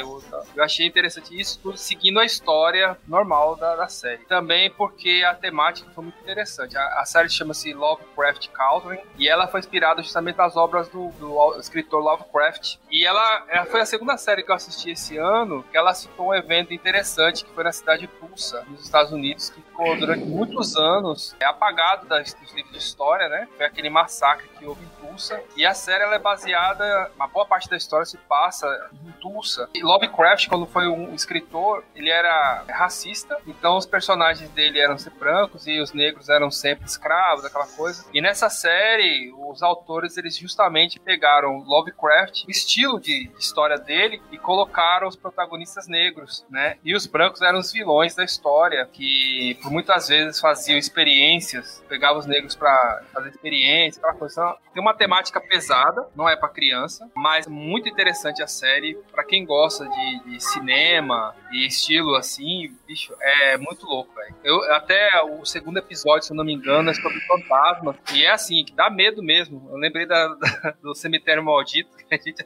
eu 0.55 0.63
achei 0.63 0.87
interessante 0.87 1.37
isso 1.37 1.59
tudo 1.61 1.77
seguindo 1.77 2.17
a 2.21 2.25
história 2.25 2.97
normal 3.05 3.57
da, 3.57 3.75
da, 3.75 3.89
série. 3.89 4.23
Também 4.23 4.71
porque 4.71 5.21
a 5.27 5.35
temática 5.35 5.91
foi 5.93 6.05
muito 6.05 6.19
interessante. 6.21 6.77
A, 6.77 7.01
a 7.01 7.05
série 7.05 7.27
chama-se 7.29 7.73
Lovecraft 7.73 8.47
Country 8.47 9.01
e 9.17 9.27
ela 9.27 9.49
foi 9.49 9.59
inspirada 9.59 10.01
justamente 10.01 10.37
nas 10.37 10.55
obras 10.55 10.87
do, 10.87 11.09
do 11.19 11.59
escritor 11.59 12.01
Lovecraft. 12.01 12.77
E 12.93 13.07
ela, 13.07 13.43
ela 13.47 13.65
foi 13.65 13.81
a 13.81 13.87
segunda 13.87 14.15
série 14.17 14.43
que 14.43 14.51
eu 14.51 14.55
assisti 14.55 14.91
esse 14.91 15.17
ano, 15.17 15.65
que 15.71 15.75
ela 15.75 15.95
citou 15.95 16.27
um 16.27 16.33
evento 16.35 16.75
interessante 16.75 17.43
que 17.43 17.51
foi 17.51 17.63
na 17.63 17.71
cidade 17.71 18.01
de 18.01 18.07
Tulsa, 18.07 18.63
nos 18.69 18.83
Estados 18.83 19.11
Unidos, 19.11 19.49
que 19.49 19.63
ficou 19.63 19.97
durante 19.97 20.23
muitos 20.23 20.75
anos 20.75 21.35
é 21.39 21.45
apagado 21.45 22.05
das, 22.07 22.35
dos 22.35 22.53
livros 22.53 22.71
de 22.71 22.77
história, 22.77 23.27
né? 23.27 23.47
Foi 23.57 23.65
aquele 23.65 23.89
massacre 23.89 24.47
que 24.59 24.63
houve 24.63 24.85
em 24.85 25.07
Tulsa. 25.07 25.41
E 25.57 25.65
a 25.65 25.73
série 25.73 26.03
ela 26.03 26.13
é 26.13 26.19
baseada, 26.19 27.09
uma 27.15 27.25
boa 27.25 27.47
parte 27.47 27.67
da 27.67 27.75
história 27.75 28.05
se 28.05 28.15
passa 28.15 28.67
em 29.03 29.11
Tulsa. 29.13 29.67
E 29.73 29.81
Lovecraft, 29.81 30.47
quando 30.47 30.67
foi 30.67 30.87
um 30.87 31.15
escritor, 31.15 31.83
ele 31.95 32.11
era 32.11 32.63
racista, 32.69 33.35
então 33.47 33.75
os 33.75 33.87
personagens 33.87 34.47
dele 34.51 34.79
eram 34.79 34.99
sempre 34.99 35.17
brancos 35.17 35.65
e 35.65 35.79
os 35.79 35.93
negros 35.93 36.29
eram 36.29 36.51
sempre 36.51 36.85
escravos, 36.85 37.43
aquela 37.43 37.65
coisa. 37.65 38.05
E 38.13 38.21
nessa 38.21 38.51
série, 38.51 39.33
os 39.49 39.63
autores 39.63 40.15
eles 40.15 40.37
justamente 40.37 40.99
pegaram 40.99 41.63
Lovecraft, 41.65 42.43
o 42.45 42.51
estilo 42.51 42.82
de 42.99 43.31
história 43.39 43.77
dele 43.77 44.21
e 44.31 44.37
colocaram 44.37 45.07
os 45.07 45.15
protagonistas 45.15 45.87
negros, 45.87 46.45
né? 46.49 46.77
E 46.83 46.95
os 46.95 47.07
brancos 47.07 47.41
eram 47.41 47.59
os 47.59 47.71
vilões 47.71 48.15
da 48.15 48.23
história, 48.23 48.85
que 48.91 49.57
por 49.61 49.71
muitas 49.71 50.07
vezes 50.07 50.39
faziam 50.39 50.77
experiências, 50.77 51.83
pegavam 51.87 52.19
os 52.19 52.25
negros 52.25 52.55
para 52.55 53.03
fazer 53.13 53.29
experiências, 53.29 53.97
aquela 54.03 54.17
coisa. 54.17 54.33
Então, 54.33 54.57
tem 54.73 54.81
uma 54.81 54.93
temática 54.93 55.39
pesada, 55.39 56.07
não 56.15 56.27
é 56.27 56.35
para 56.35 56.49
criança, 56.49 57.09
mas 57.15 57.47
muito 57.47 57.87
interessante 57.87 58.41
a 58.41 58.47
série 58.47 58.95
para 59.11 59.23
quem 59.23 59.45
gosta 59.45 59.87
de, 59.87 60.23
de, 60.25 60.43
cinema 60.43 61.35
e 61.51 61.67
estilo 61.67 62.15
assim, 62.15 62.75
bicho, 62.87 63.13
é 63.21 63.57
muito 63.57 63.85
louco, 63.85 64.13
velho. 64.15 64.35
Eu 64.43 64.73
até 64.73 65.09
o 65.23 65.45
segundo 65.45 65.77
episódio, 65.77 66.25
se 66.25 66.31
eu 66.31 66.35
não 66.35 66.43
me 66.43 66.53
engano, 66.53 66.89
é 66.89 66.93
sobre 66.93 67.19
fantasma 67.21 67.95
e 68.13 68.25
é 68.25 68.31
assim, 68.31 68.65
que 68.65 68.73
dá 68.73 68.89
medo 68.89 69.21
mesmo. 69.21 69.69
Eu 69.71 69.77
lembrei 69.77 70.05
da, 70.05 70.27
da, 70.35 70.73
do 70.81 70.95
cemitério 70.95 71.43
maldito 71.43 71.95
que 71.95 72.15
a 72.15 72.17
gente 72.17 72.43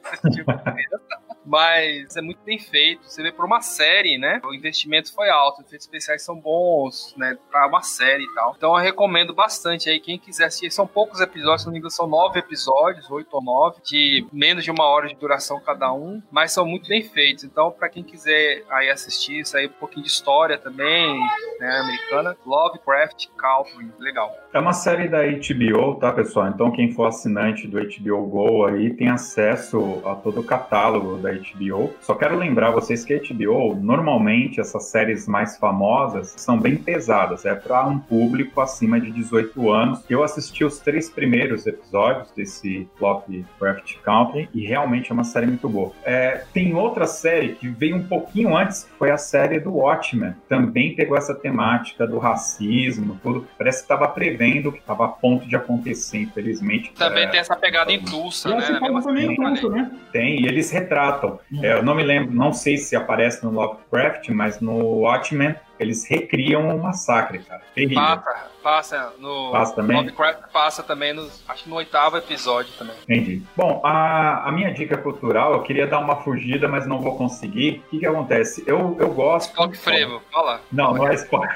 mas 1.47 2.15
é 2.17 2.21
muito 2.21 2.41
bem 2.43 2.59
feito. 2.59 3.09
Você 3.09 3.23
vê 3.23 3.31
por 3.31 3.45
uma 3.45 3.61
série, 3.61 4.17
né? 4.17 4.41
O 4.43 4.53
investimento 4.53 5.13
foi 5.13 5.29
alto, 5.29 5.61
os 5.61 5.65
efeitos 5.65 5.85
especiais 5.85 6.21
são 6.21 6.35
bons, 6.35 7.15
né? 7.17 7.37
Pra 7.49 7.67
uma 7.67 7.81
série 7.81 8.23
e 8.23 8.33
tal. 8.35 8.53
Então 8.57 8.75
eu 8.75 8.83
recomendo 8.83 9.33
bastante 9.33 9.89
aí. 9.89 9.99
Quem 9.99 10.19
quiser 10.19 10.45
assistir, 10.45 10.71
são 10.71 10.85
poucos 10.85 11.21
episódios, 11.21 11.61
se 11.61 11.67
não 11.67 11.73
me 11.73 11.79
engano, 11.79 11.91
são 11.91 12.07
nove 12.07 12.39
episódios, 12.39 13.09
oito 13.09 13.33
ou 13.33 13.41
nove, 13.41 13.81
de 13.83 14.27
menos 14.31 14.63
de 14.63 14.71
uma 14.71 14.85
hora 14.85 15.07
de 15.07 15.15
duração 15.15 15.59
cada 15.61 15.91
um, 15.93 16.21
mas 16.29 16.51
são 16.51 16.65
muito 16.65 16.89
bem 16.89 17.01
feitos. 17.01 17.45
Então, 17.45 17.71
para 17.71 17.87
quem 17.87 18.03
quiser 18.03 18.63
aí 18.69 18.89
assistir, 18.89 19.45
sair 19.45 19.67
um 19.67 19.79
pouquinho 19.79 20.03
de 20.03 20.11
história 20.11 20.57
também, 20.57 21.17
né? 21.59 21.79
Americana, 21.79 22.37
Lovecraft 22.45 23.27
Country, 23.37 23.89
legal. 23.99 24.35
É 24.53 24.59
uma 24.59 24.71
série 24.71 25.09
da 25.09 25.23
HBO, 25.23 25.95
tá, 25.95 26.11
pessoal? 26.11 26.47
Então, 26.47 26.71
quem 26.71 26.91
for 26.91 27.05
assinante 27.05 27.67
do 27.67 27.77
HBO 27.77 28.25
Go 28.27 28.65
aí 28.65 28.93
tem 28.93 29.09
acesso 29.09 30.01
a 30.05 30.15
todo 30.15 30.39
o 30.39 30.43
catálogo 30.43 31.17
da 31.17 31.31
HBO. 31.33 31.93
Só 31.99 32.15
quero 32.15 32.37
lembrar 32.37 32.71
vocês 32.71 33.03
que 33.03 33.13
a 33.13 33.19
HBO, 33.19 33.75
normalmente, 33.75 34.61
essas 34.61 34.85
séries 34.85 35.27
mais 35.27 35.57
famosas 35.57 36.33
são 36.37 36.57
bem 36.57 36.77
pesadas. 36.77 37.45
É 37.45 37.53
para 37.53 37.85
um 37.85 37.99
público 37.99 38.61
acima 38.61 39.01
de 39.01 39.11
18 39.11 39.69
anos. 39.69 40.03
Eu 40.09 40.23
assisti 40.23 40.63
os 40.63 40.79
três 40.79 41.09
primeiros 41.09 41.67
episódios 41.67 42.31
desse 42.31 42.87
Lovecraft 42.99 43.97
Country 44.01 44.49
e 44.53 44.65
realmente 44.65 45.11
é 45.11 45.13
uma 45.13 45.25
série 45.25 45.45
muito 45.45 45.67
boa. 45.67 45.91
É, 46.05 46.45
tem 46.53 46.73
outra 46.73 47.05
série 47.05 47.49
que 47.49 47.67
veio 47.67 47.97
um 47.97 48.07
pouquinho 48.07 48.55
antes, 48.55 48.85
que 48.85 48.91
foi 48.97 49.11
a 49.11 49.17
série 49.17 49.59
do 49.59 49.73
Watchmen. 49.73 50.33
Também 50.47 50.95
pegou 50.95 51.17
essa 51.17 51.35
temática 51.35 52.07
do 52.07 52.17
racismo, 52.17 53.19
tudo. 53.21 53.45
Parece 53.57 53.79
que 53.79 53.83
estava 53.83 54.07
prevendo 54.07 54.46
que 54.51 54.79
estava 54.79 55.05
a 55.05 55.07
ponto 55.07 55.47
de 55.47 55.55
acontecer, 55.55 56.19
infelizmente. 56.19 56.91
Também 56.93 57.25
é... 57.25 57.27
tem 57.27 57.39
essa 57.39 57.55
pegada 57.55 57.91
em 57.91 58.03
Tulsa, 58.03 58.49
né? 58.49 58.79
Também 59.03 59.31
em 59.31 59.35
Tulsa, 59.35 59.69
né? 59.69 59.91
Tem, 60.11 60.41
e 60.41 60.47
eles 60.47 60.71
retratam 60.71 61.39
é, 61.61 61.73
eu 61.73 61.83
não 61.83 61.95
me 61.95 62.03
lembro, 62.03 62.33
não 62.33 62.53
sei 62.53 62.77
se 62.77 62.95
aparece 62.95 63.43
no 63.43 63.51
Lovecraft, 63.51 64.29
mas 64.29 64.59
no 64.59 64.99
Watchmen 64.99 65.55
eles 65.79 66.07
recriam 66.07 66.75
o 66.75 66.81
massacre, 66.81 67.39
cara. 67.39 67.61
Terrível. 67.73 67.95
Passa, 67.95 68.47
passa 68.63 69.13
no 69.19 69.51
passa 69.51 69.75
também? 69.75 69.97
Lovecraft 69.97 70.41
passa 70.51 70.83
também, 70.83 71.13
no, 71.13 71.29
acho 71.47 71.63
que 71.63 71.69
no 71.69 71.75
oitavo 71.75 72.17
episódio 72.17 72.73
também. 72.77 72.95
Entendi. 73.03 73.41
Bom, 73.55 73.81
a, 73.83 74.47
a 74.47 74.51
minha 74.51 74.73
dica 74.73 74.97
cultural, 74.97 75.53
eu 75.53 75.63
queria 75.63 75.87
dar 75.87 75.99
uma 75.99 76.17
fugida, 76.17 76.67
mas 76.67 76.85
não 76.85 76.99
vou 76.99 77.17
conseguir. 77.17 77.83
O 77.87 77.89
que 77.89 77.99
que 77.99 78.05
acontece? 78.05 78.63
Eu, 78.67 78.95
eu 78.99 79.13
gosto... 79.13 79.49
Spock 79.49 79.77
Frevo, 79.77 80.21
fala. 80.31 80.61
Não, 80.71 80.93
não 80.93 81.07
é 81.07 81.13
Spock. 81.13 81.47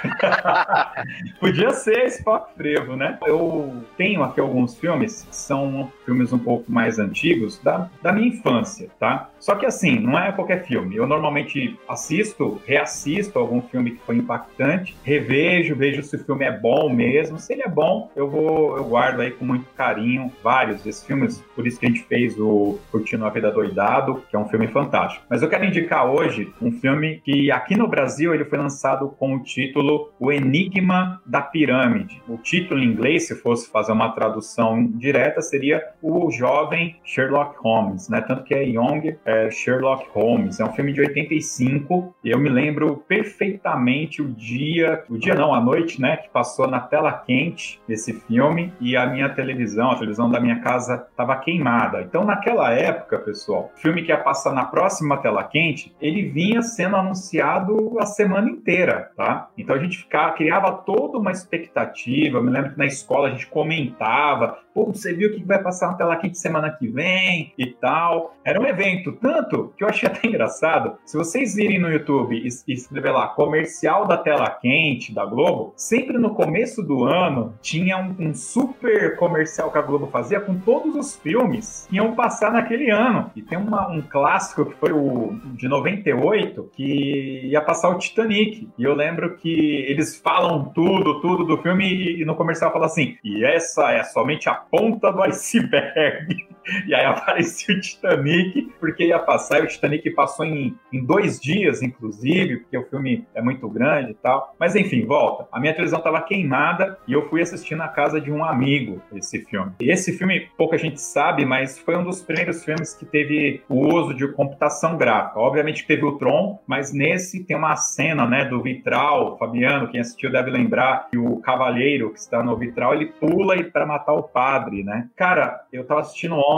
Podia 1.40 1.72
ser 1.72 2.06
Spock 2.08 2.54
Frevo, 2.56 2.96
né? 2.96 3.18
Eu 3.26 3.84
tenho 3.98 4.24
aqui 4.24 4.40
alguns 4.40 4.78
filmes, 4.78 5.24
que 5.24 5.36
são 5.36 5.92
filmes 6.06 6.32
um 6.32 6.40
pouco 6.40 6.72
mais 6.72 7.00
antigos, 7.00 7.60
da, 7.60 7.90
da 8.02 8.12
minha 8.12 8.28
infância, 8.28 8.90
tá? 9.00 9.30
Só 9.40 9.56
que 9.56 9.66
assim, 9.66 10.00
não 10.00 10.18
é 10.18 10.32
qualquer 10.32 10.66
filme. 10.66 10.96
Eu 10.96 11.08
normalmente 11.08 11.80
assisto, 11.88 12.62
reassisto 12.66 13.38
algum 13.40 13.62
filme 13.62 13.92
que 13.92 14.04
foi 14.06 14.11
impactante, 14.14 14.96
revejo, 15.04 15.76
vejo 15.76 16.04
se 16.04 16.16
o 16.16 16.24
filme 16.24 16.46
é 16.46 16.52
bom 16.52 16.90
mesmo. 16.90 17.38
Se 17.38 17.54
ele 17.54 17.64
é 17.64 17.70
bom, 17.70 18.10
eu 18.16 18.30
vou, 18.30 18.78
eu 18.78 18.84
guardo 18.84 19.22
aí 19.22 19.32
com 19.32 19.46
muito 19.46 19.66
carinho 19.76 20.32
vários 20.44 20.82
desses 20.82 21.04
filmes. 21.04 21.44
Por 21.56 21.66
isso 21.68 21.80
que 21.80 21.86
a 21.86 21.90
gente 21.90 22.04
fez 22.04 22.40
o 22.40 22.80
Curtindo 22.92 23.26
a 23.26 23.30
Vida 23.30 23.52
Doidado, 23.52 24.24
que 24.30 24.36
é 24.36 24.40
um 24.40 24.48
filme 24.48 24.68
fantástico. 24.68 25.26
Mas 25.30 25.42
eu 25.42 25.50
quero 25.50 25.66
indicar 25.66 26.06
hoje 26.06 26.52
um 26.62 26.72
filme 26.72 27.22
que 27.24 27.52
aqui 27.52 27.76
no 27.76 27.88
Brasil 27.88 28.34
ele 28.34 28.46
foi 28.46 28.58
lançado 28.58 29.10
com 29.10 29.36
o 29.36 29.44
título 29.44 30.12
O 30.20 30.32
Enigma 30.32 31.22
da 31.26 31.42
Pirâmide. 31.42 32.22
O 32.28 32.38
título 32.38 32.80
em 32.80 32.86
inglês, 32.86 33.28
se 33.28 33.36
fosse 33.36 33.70
fazer 33.72 33.92
uma 33.92 34.10
tradução 34.10 34.86
direta, 34.86 35.42
seria 35.42 35.84
O 36.02 36.30
Jovem 36.32 36.96
Sherlock 37.04 37.56
Holmes, 37.60 38.10
né? 38.10 38.22
Tanto 38.22 38.44
que 38.44 38.54
é 38.54 38.64
Young 38.64 39.16
é, 39.26 39.50
Sherlock 39.50 40.08
Holmes. 40.14 40.60
É 40.60 40.66
um 40.66 40.74
filme 40.74 40.94
de 40.94 41.02
85 41.02 42.16
e 42.24 42.30
eu 42.30 42.40
me 42.40 42.50
lembro 42.50 42.98
perfeitamente 43.08 44.01
o 44.22 44.28
dia, 44.30 45.04
o 45.10 45.18
dia 45.18 45.36
não, 45.36 45.54
a 45.54 45.62
noite, 45.62 46.02
né, 46.02 46.18
que 46.18 46.30
passou 46.30 46.68
na 46.68 46.80
tela 46.80 47.12
quente 47.12 47.80
esse 47.88 48.14
filme 48.14 48.74
e 48.80 48.96
a 48.96 49.06
minha 49.06 49.30
televisão, 49.30 49.92
a 49.92 49.96
televisão 49.96 50.30
da 50.30 50.40
minha 50.40 50.60
casa 50.62 51.06
estava 51.10 51.36
queimada. 51.38 52.02
Então, 52.02 52.24
naquela 52.24 52.72
época, 52.72 53.20
pessoal, 53.20 53.72
o 53.76 53.80
filme 53.80 54.02
que 54.02 54.10
ia 54.10 54.18
passar 54.18 54.54
na 54.54 54.66
próxima 54.66 55.18
tela 55.18 55.44
quente, 55.44 55.94
ele 56.02 56.24
vinha 56.30 56.62
sendo 56.62 56.96
anunciado 56.96 58.00
a 58.00 58.06
semana 58.06 58.50
inteira, 58.50 59.12
tá? 59.16 59.50
Então 59.58 59.76
a 59.76 59.80
gente 59.80 59.98
ficava, 59.98 60.34
criava 60.34 60.72
toda 60.72 61.18
uma 61.18 61.32
expectativa. 61.32 62.38
Eu 62.38 62.44
me 62.44 62.52
lembro 62.52 62.72
que 62.72 62.78
na 62.78 62.86
escola 62.86 63.28
a 63.28 63.32
gente 63.32 63.48
comentava, 63.48 64.58
pô, 64.74 64.86
você 64.86 65.14
viu 65.14 65.30
o 65.30 65.34
que 65.34 65.44
vai 65.44 65.62
passar 65.62 65.88
na 65.92 65.94
tela 65.94 66.16
quente 66.16 66.38
semana 66.38 66.72
que 66.72 66.88
vem 66.88 67.54
e 67.58 67.68
tal. 67.68 68.36
Era 68.44 68.60
um 68.60 68.66
evento 68.66 69.14
tanto 69.14 69.74
que 69.78 69.84
eu 69.84 69.88
achei 69.88 70.10
até 70.10 70.28
engraçado. 70.28 70.98
Se 71.06 71.18
vocês 71.18 71.58
irem 71.58 71.80
no 71.80 71.92
YouTube 71.92 72.36
e 72.36 72.74
escrever 72.74 73.12
lá 73.12 73.28
comercial 73.28 73.72
comercial 73.92 74.08
da 74.08 74.18
tela 74.18 74.50
quente 74.50 75.14
da 75.14 75.26
Globo, 75.26 75.74
sempre 75.76 76.18
no 76.18 76.34
começo 76.34 76.82
do 76.82 77.04
ano 77.04 77.54
tinha 77.62 77.98
um, 77.98 78.16
um 78.20 78.34
super 78.34 79.18
comercial 79.18 79.72
que 79.72 79.78
a 79.78 79.82
Globo 79.82 80.08
fazia 80.08 80.40
com 80.40 80.58
todos 80.60 80.96
os 80.96 81.16
filmes 81.16 81.88
que 81.90 81.96
iam 81.96 82.16
passar 82.16 82.52
naquele 82.52 82.90
ano. 82.90 83.32
E 83.36 83.42
tem 83.42 83.58
uma, 83.58 83.90
um 83.90 84.02
clássico 84.02 84.66
que 84.66 84.76
foi 84.76 84.92
o 84.92 85.40
de 85.54 85.68
98 85.68 86.70
que 86.74 87.48
ia 87.48 87.62
passar 87.62 87.90
o 87.90 87.98
Titanic. 87.98 88.70
E 88.78 88.84
eu 88.84 88.94
lembro 88.94 89.36
que 89.36 89.86
eles 89.88 90.18
falam 90.18 90.66
tudo, 90.66 91.22
tudo 91.22 91.46
do 91.46 91.58
filme 91.58 91.86
e, 91.86 92.22
e 92.22 92.26
no 92.26 92.36
comercial 92.36 92.72
fala 92.72 92.86
assim: 92.86 93.18
e 93.24 93.44
essa 93.44 93.92
é 93.92 94.04
somente 94.04 94.50
a 94.50 94.61
ponta 94.70 95.12
do 95.12 95.22
iceberg. 95.24 96.48
E 96.88 96.96
aí 96.96 97.06
apareceu 97.06 97.76
o 97.76 97.80
Titanic, 97.80 98.74
porque 98.80 99.06
ia 99.06 99.20
passar, 99.20 99.60
e 99.60 99.64
o 99.64 99.68
Titanic 99.68 100.10
passou 100.12 100.46
em, 100.46 100.76
em 100.92 101.06
dois 101.06 101.40
dias, 101.40 101.82
inclusive, 101.82 102.58
porque 102.58 102.78
o 102.78 102.86
filme 102.86 103.26
é 103.34 103.42
muito 103.42 103.70
grande 103.70 104.12
e 104.12 104.16
tal. 104.16 104.56
Mas 104.60 104.76
enfim, 104.76 105.06
volta. 105.06 105.48
A 105.52 105.60
minha 105.60 105.74
televisão 105.74 106.00
estava 106.00 106.22
queimada 106.22 106.98
e 107.08 107.14
eu 107.14 107.30
fui 107.30 107.42
assistir 107.42 107.76
na 107.76 107.88
casa 107.88 108.20
de 108.20 108.32
um 108.32 108.44
amigo 108.44 109.02
esse 109.14 109.46
filme. 109.46 109.72
E 109.80 109.92
esse 109.92 110.18
filme, 110.18 110.50
pouca 110.58 110.78
gente 110.78 111.00
sabe, 111.00 111.46
mas 111.46 111.78
foi 111.80 111.96
um 111.96 112.04
dos 112.04 112.22
primeiros 112.22 112.64
filmes 112.64 112.94
que 112.94 113.06
teve 113.06 113.62
o 113.70 113.88
uso 113.88 114.14
de 114.14 114.28
computação 114.30 114.98
gráfica. 114.98 115.40
Obviamente 115.40 115.86
teve 115.86 116.04
o 116.06 116.18
Tron, 116.18 116.60
mas 116.68 116.92
nesse 116.92 117.44
tem 117.44 117.56
uma 117.56 117.76
cena, 117.76 118.26
né, 118.26 118.46
do 118.46 118.62
vitral. 118.62 119.38
Fabiano, 119.38 119.90
quem 119.90 120.00
assistiu 120.00 120.32
deve 120.32 120.50
lembrar 120.50 121.08
que 121.10 121.18
o 121.18 121.38
cavaleiro 121.38 122.12
que 122.12 122.20
está 122.20 122.44
no 122.44 122.58
vitral, 122.58 122.94
ele 122.94 123.08
pula 123.08 123.62
para 123.64 123.86
matar 123.86 124.14
o 124.14 124.24
padre, 124.24 124.84
né? 124.84 125.10
Cara, 125.16 125.66
eu 125.72 125.86
tava 125.86 126.02
assistindo 126.02 126.36
ontem, 126.36 126.51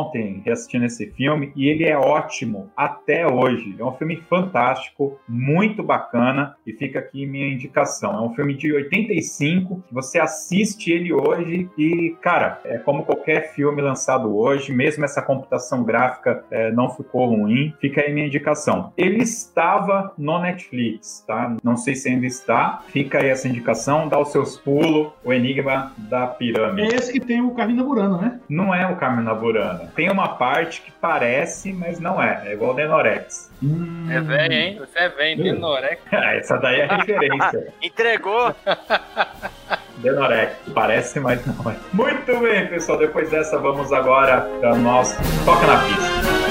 reassistindo 0.44 0.86
esse 0.86 1.08
filme, 1.12 1.52
e 1.56 1.68
ele 1.68 1.86
é 1.86 1.98
ótimo 1.98 2.70
até 2.76 3.28
hoje. 3.28 3.76
É 3.78 3.84
um 3.84 3.94
filme 3.94 4.18
fantástico, 4.30 5.20
muito 5.28 5.84
bacana, 5.84 6.56
e 6.66 6.74
fica 6.74 7.00
aqui 7.00 7.26
minha 7.26 7.48
indicação. 7.48 8.16
É 8.16 8.22
um 8.22 8.34
filme 8.34 8.54
de 8.56 8.74
85, 8.74 9.84
que 9.88 9.94
você 9.94 10.20
assiste 10.20 10.92
ele 10.92 11.14
hoje 11.14 11.70
e, 11.78 12.16
cara, 12.22 12.62
é 12.66 12.78
como 12.78 13.04
qualquer 13.04 13.54
filme 13.54 13.82
lançado 13.82 14.36
hoje, 14.36 14.74
mesmo 14.74 15.06
essa 15.06 15.22
computação 15.22 15.84
gráfica 15.84 16.44
é, 16.50 16.72
não 16.72 16.90
ficou 16.90 17.28
ruim, 17.28 17.74
fica 17.80 18.02
aí 18.02 18.14
minha 18.14 18.28
indicação. 18.28 18.92
Ele 18.98 19.24
estava 19.24 20.14
no 20.18 20.40
Netflix, 20.40 21.24
tá? 21.28 21.56
Não 21.64 21.78
sei 21.78 21.96
se 21.96 22.10
ainda 22.10 22.26
está, 22.26 22.82
fica 22.88 23.20
aí 23.20 23.30
essa 23.30 23.48
indicação, 23.48 24.08
dá 24.08 24.20
os 24.20 24.32
seus 24.32 24.58
pulos, 24.58 25.12
o 25.24 25.34
Enigma 25.34 25.94
da 25.98 26.28
Pirâmide. 26.28 26.94
É 26.94 26.96
esse 26.96 27.12
que 27.12 27.20
tem 27.20 27.42
o 27.42 27.52
Carmina 27.52 27.84
Burana, 27.84 28.18
né? 28.18 28.40
Não 28.50 28.74
é 28.74 28.88
o 28.92 28.96
Carmina 28.96 29.34
Burana. 29.34 29.83
Tem 29.96 30.10
uma 30.10 30.30
parte 30.30 30.82
que 30.82 30.92
parece, 30.92 31.72
mas 31.74 32.00
não 32.00 32.22
é. 32.22 32.44
É 32.46 32.54
igual 32.54 32.72
o 32.72 32.74
Denorex. 32.74 33.52
Hum. 33.62 34.08
É 34.10 34.20
velho, 34.20 34.54
hein? 34.54 34.78
Você 34.80 35.00
é 35.00 35.10
velho, 35.10 35.44
Denorex. 35.44 36.02
Essa 36.12 36.58
daí 36.58 36.82
é 36.82 36.86
referência. 36.86 37.74
Entregou! 37.82 38.54
Denorex. 39.98 40.54
Parece, 40.74 41.20
mas 41.20 41.46
não 41.46 41.72
é. 41.72 41.76
Muito 41.94 42.40
bem, 42.40 42.68
pessoal. 42.68 42.98
Depois 42.98 43.30
dessa, 43.30 43.58
vamos 43.58 43.94
agora 43.94 44.42
para 44.60 44.74
o 44.74 44.78
nosso 44.78 45.16
Toca 45.46 45.66
na 45.68 45.78
Pista. 45.84 46.43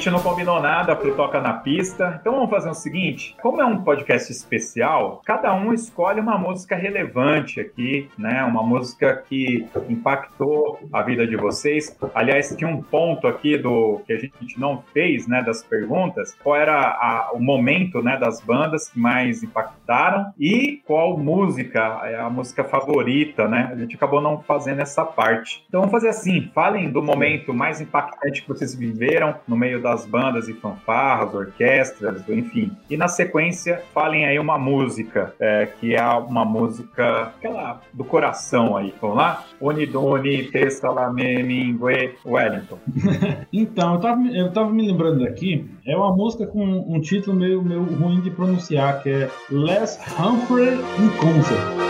Gente 0.00 0.10
não 0.10 0.20
combinou 0.20 0.58
nada 0.62 0.96
pro 0.96 1.14
Toca 1.14 1.42
na 1.42 1.52
Pista. 1.52 2.16
Então 2.18 2.32
vamos 2.32 2.48
fazer 2.48 2.70
o 2.70 2.74
seguinte: 2.74 3.36
como 3.42 3.60
é 3.60 3.66
um 3.66 3.82
podcast 3.84 4.32
especial, 4.32 5.20
cada 5.26 5.54
um 5.54 5.74
escolhe 5.74 6.20
uma 6.20 6.38
música 6.38 6.74
relevante 6.74 7.60
aqui, 7.60 8.08
né? 8.16 8.42
Uma 8.44 8.62
música 8.62 9.22
que 9.28 9.68
impactou 9.90 10.80
a 10.90 11.02
vida 11.02 11.26
de 11.26 11.36
vocês. 11.36 11.94
Aliás, 12.14 12.54
tinha 12.56 12.70
um 12.70 12.82
ponto 12.82 13.26
aqui 13.26 13.58
do 13.58 14.00
que 14.06 14.14
a 14.14 14.18
gente 14.18 14.58
não 14.58 14.82
fez, 14.94 15.28
né? 15.28 15.42
Das 15.42 15.62
perguntas. 15.62 16.34
Qual 16.42 16.56
era 16.56 16.80
a, 16.80 17.32
o 17.34 17.38
momento, 17.38 18.02
né? 18.02 18.16
Das 18.16 18.40
bandas 18.40 18.88
que 18.88 18.98
mais 18.98 19.42
impactaram 19.42 20.32
e 20.38 20.80
qual 20.86 21.18
música 21.18 22.00
é 22.04 22.18
a 22.18 22.30
música 22.30 22.64
favorita, 22.64 23.46
né? 23.46 23.68
A 23.70 23.76
gente 23.76 23.96
acabou 23.96 24.22
não 24.22 24.40
fazendo 24.40 24.80
essa 24.80 25.04
parte. 25.04 25.62
Então 25.68 25.80
vamos 25.80 25.92
fazer 25.92 26.08
assim: 26.08 26.50
falem 26.54 26.90
do 26.90 27.02
momento 27.02 27.52
mais 27.52 27.82
impactante 27.82 28.40
que 28.40 28.48
vocês 28.48 28.74
viveram 28.74 29.34
no 29.46 29.58
meio 29.58 29.82
das 29.90 30.06
bandas 30.06 30.48
e 30.48 30.54
fanfarras, 30.54 31.34
orquestras, 31.34 32.28
enfim. 32.28 32.70
E 32.88 32.96
na 32.96 33.08
sequência, 33.08 33.82
falem 33.92 34.24
aí 34.24 34.38
uma 34.38 34.58
música, 34.58 35.34
é, 35.40 35.66
que 35.66 35.94
é 35.94 36.04
uma 36.04 36.44
música 36.44 37.22
aquela 37.22 37.80
do 37.92 38.04
coração 38.04 38.76
aí. 38.76 38.94
Vamos 39.00 39.16
lá? 39.16 39.44
Unidoni, 39.60 40.44
Tessalame, 40.44 41.42
Mingue, 41.42 42.14
Wellington. 42.24 42.78
então, 43.52 43.94
eu 43.94 44.00
tava, 44.00 44.20
eu 44.28 44.52
tava 44.52 44.70
me 44.70 44.86
lembrando 44.86 45.24
aqui, 45.24 45.68
é 45.86 45.96
uma 45.96 46.14
música 46.14 46.46
com 46.46 46.64
um 46.64 47.00
título 47.00 47.36
meio, 47.36 47.62
meio 47.62 47.82
ruim 47.82 48.20
de 48.20 48.30
pronunciar, 48.30 49.02
que 49.02 49.10
é 49.10 49.30
Les 49.50 49.98
Humphrey 50.18 50.74
in 50.74 51.08
Concert. 51.18 51.89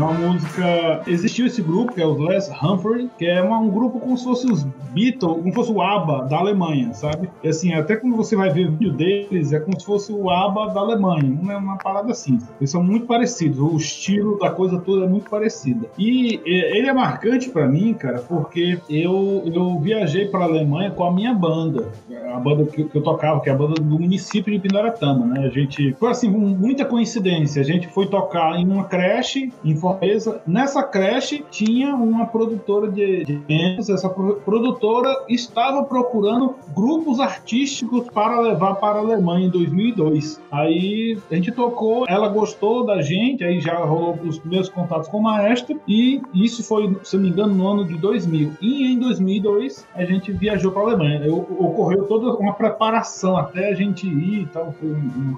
É 0.00 0.04
uma 0.04 0.14
música. 0.14 1.02
Existiu 1.06 1.46
esse 1.46 1.62
grupo, 1.62 1.92
que 1.92 2.00
é 2.00 2.06
os 2.06 2.18
Les 2.18 2.50
Humphrey, 2.62 3.10
que 3.18 3.26
é 3.26 3.42
uma, 3.42 3.58
um 3.58 3.70
grupo 3.70 3.98
como 3.98 4.16
se 4.16 4.24
fosse 4.24 4.46
os 4.46 4.66
Beatles, 4.96 5.34
como 5.34 5.48
se 5.48 5.52
fosse 5.52 5.72
o 5.72 5.82
ABBA 5.82 6.24
da 6.24 6.38
Alemanha, 6.38 6.94
sabe? 6.94 7.28
E 7.44 7.48
assim, 7.48 7.74
até 7.74 7.96
quando 7.96 8.16
você 8.16 8.34
vai 8.34 8.48
ver 8.48 8.68
o 8.68 8.72
vídeo 8.72 8.92
deles, 8.94 9.52
é 9.52 9.60
como 9.60 9.78
se 9.78 9.84
fosse 9.84 10.10
o 10.10 10.30
ABBA 10.30 10.72
da 10.72 10.80
Alemanha. 10.80 11.38
Uma, 11.38 11.58
uma 11.58 11.76
parada 11.76 12.12
assim. 12.12 12.38
Eles 12.58 12.70
são 12.70 12.82
muito 12.82 13.04
parecidos, 13.04 13.58
o 13.58 13.76
estilo 13.76 14.38
da 14.38 14.48
coisa 14.48 14.78
toda 14.80 15.04
é 15.04 15.08
muito 15.08 15.28
parecida. 15.28 15.86
E 15.98 16.40
ele 16.46 16.88
é 16.88 16.94
marcante 16.94 17.50
para 17.50 17.66
mim, 17.66 17.92
cara, 17.92 18.20
porque 18.20 18.78
eu, 18.88 19.42
eu 19.44 19.78
viajei 19.78 20.28
para 20.28 20.44
Alemanha 20.44 20.90
com 20.90 21.04
a 21.04 21.12
minha 21.12 21.34
banda, 21.34 21.92
a 22.32 22.38
banda 22.38 22.64
que, 22.64 22.84
que, 22.84 22.96
eu 22.96 23.02
tocava, 23.02 23.40
que 23.40 23.50
é 23.50 23.52
a 23.52 23.56
banda 23.56 23.74
do 23.74 23.98
município 23.98 24.50
de 24.50 24.58
Pindaratama, 24.58 25.26
né? 25.26 25.46
A 25.46 25.50
gente 25.50 25.94
foi 25.98 26.10
assim, 26.10 26.30
muita 26.30 26.86
coincidência. 26.86 27.60
A 27.60 27.64
gente 27.64 27.86
foi 27.88 28.06
tocar 28.06 28.58
em 28.58 28.66
uma 28.66 28.84
creche 28.84 29.52
em 29.62 29.76
Fortaleza. 29.76 30.40
Nessa 30.46 30.82
creche 30.82 31.44
tinha 31.50 31.94
uma 31.94 32.26
produtora 32.26 32.90
de 32.90 33.24
eventos, 33.28 33.90
essa 33.90 34.08
produtora 34.08 34.85
estava 35.28 35.84
procurando 35.84 36.54
grupos 36.74 37.20
artísticos 37.20 38.08
para 38.12 38.40
levar 38.40 38.74
para 38.76 38.98
a 38.98 39.00
Alemanha 39.00 39.46
em 39.46 39.50
2002. 39.50 40.40
Aí 40.50 41.18
a 41.30 41.34
gente 41.34 41.52
tocou, 41.52 42.04
ela 42.08 42.28
gostou 42.28 42.84
da 42.84 43.00
gente, 43.02 43.44
aí 43.44 43.60
já 43.60 43.76
rolou 43.76 44.18
os 44.24 44.38
primeiros 44.38 44.68
contatos 44.68 45.08
com 45.08 45.18
o 45.18 45.22
maestro 45.22 45.80
e 45.86 46.20
isso 46.34 46.62
foi, 46.62 46.96
se 47.02 47.16
não 47.16 47.24
me 47.24 47.30
engano, 47.30 47.54
no 47.54 47.68
ano 47.68 47.84
de 47.84 47.96
2000. 47.96 48.52
E 48.60 48.92
em 48.92 48.98
2002 48.98 49.86
a 49.94 50.04
gente 50.04 50.32
viajou 50.32 50.70
para 50.70 50.82
a 50.82 50.84
Alemanha. 50.84 51.24
Eu, 51.24 51.38
ocorreu 51.58 52.04
toda 52.04 52.34
uma 52.36 52.54
preparação 52.54 53.36
até 53.36 53.70
a 53.70 53.74
gente 53.74 54.06
ir 54.06 54.42
e 54.42 54.46
tal, 54.46 54.72
foi 54.72 54.94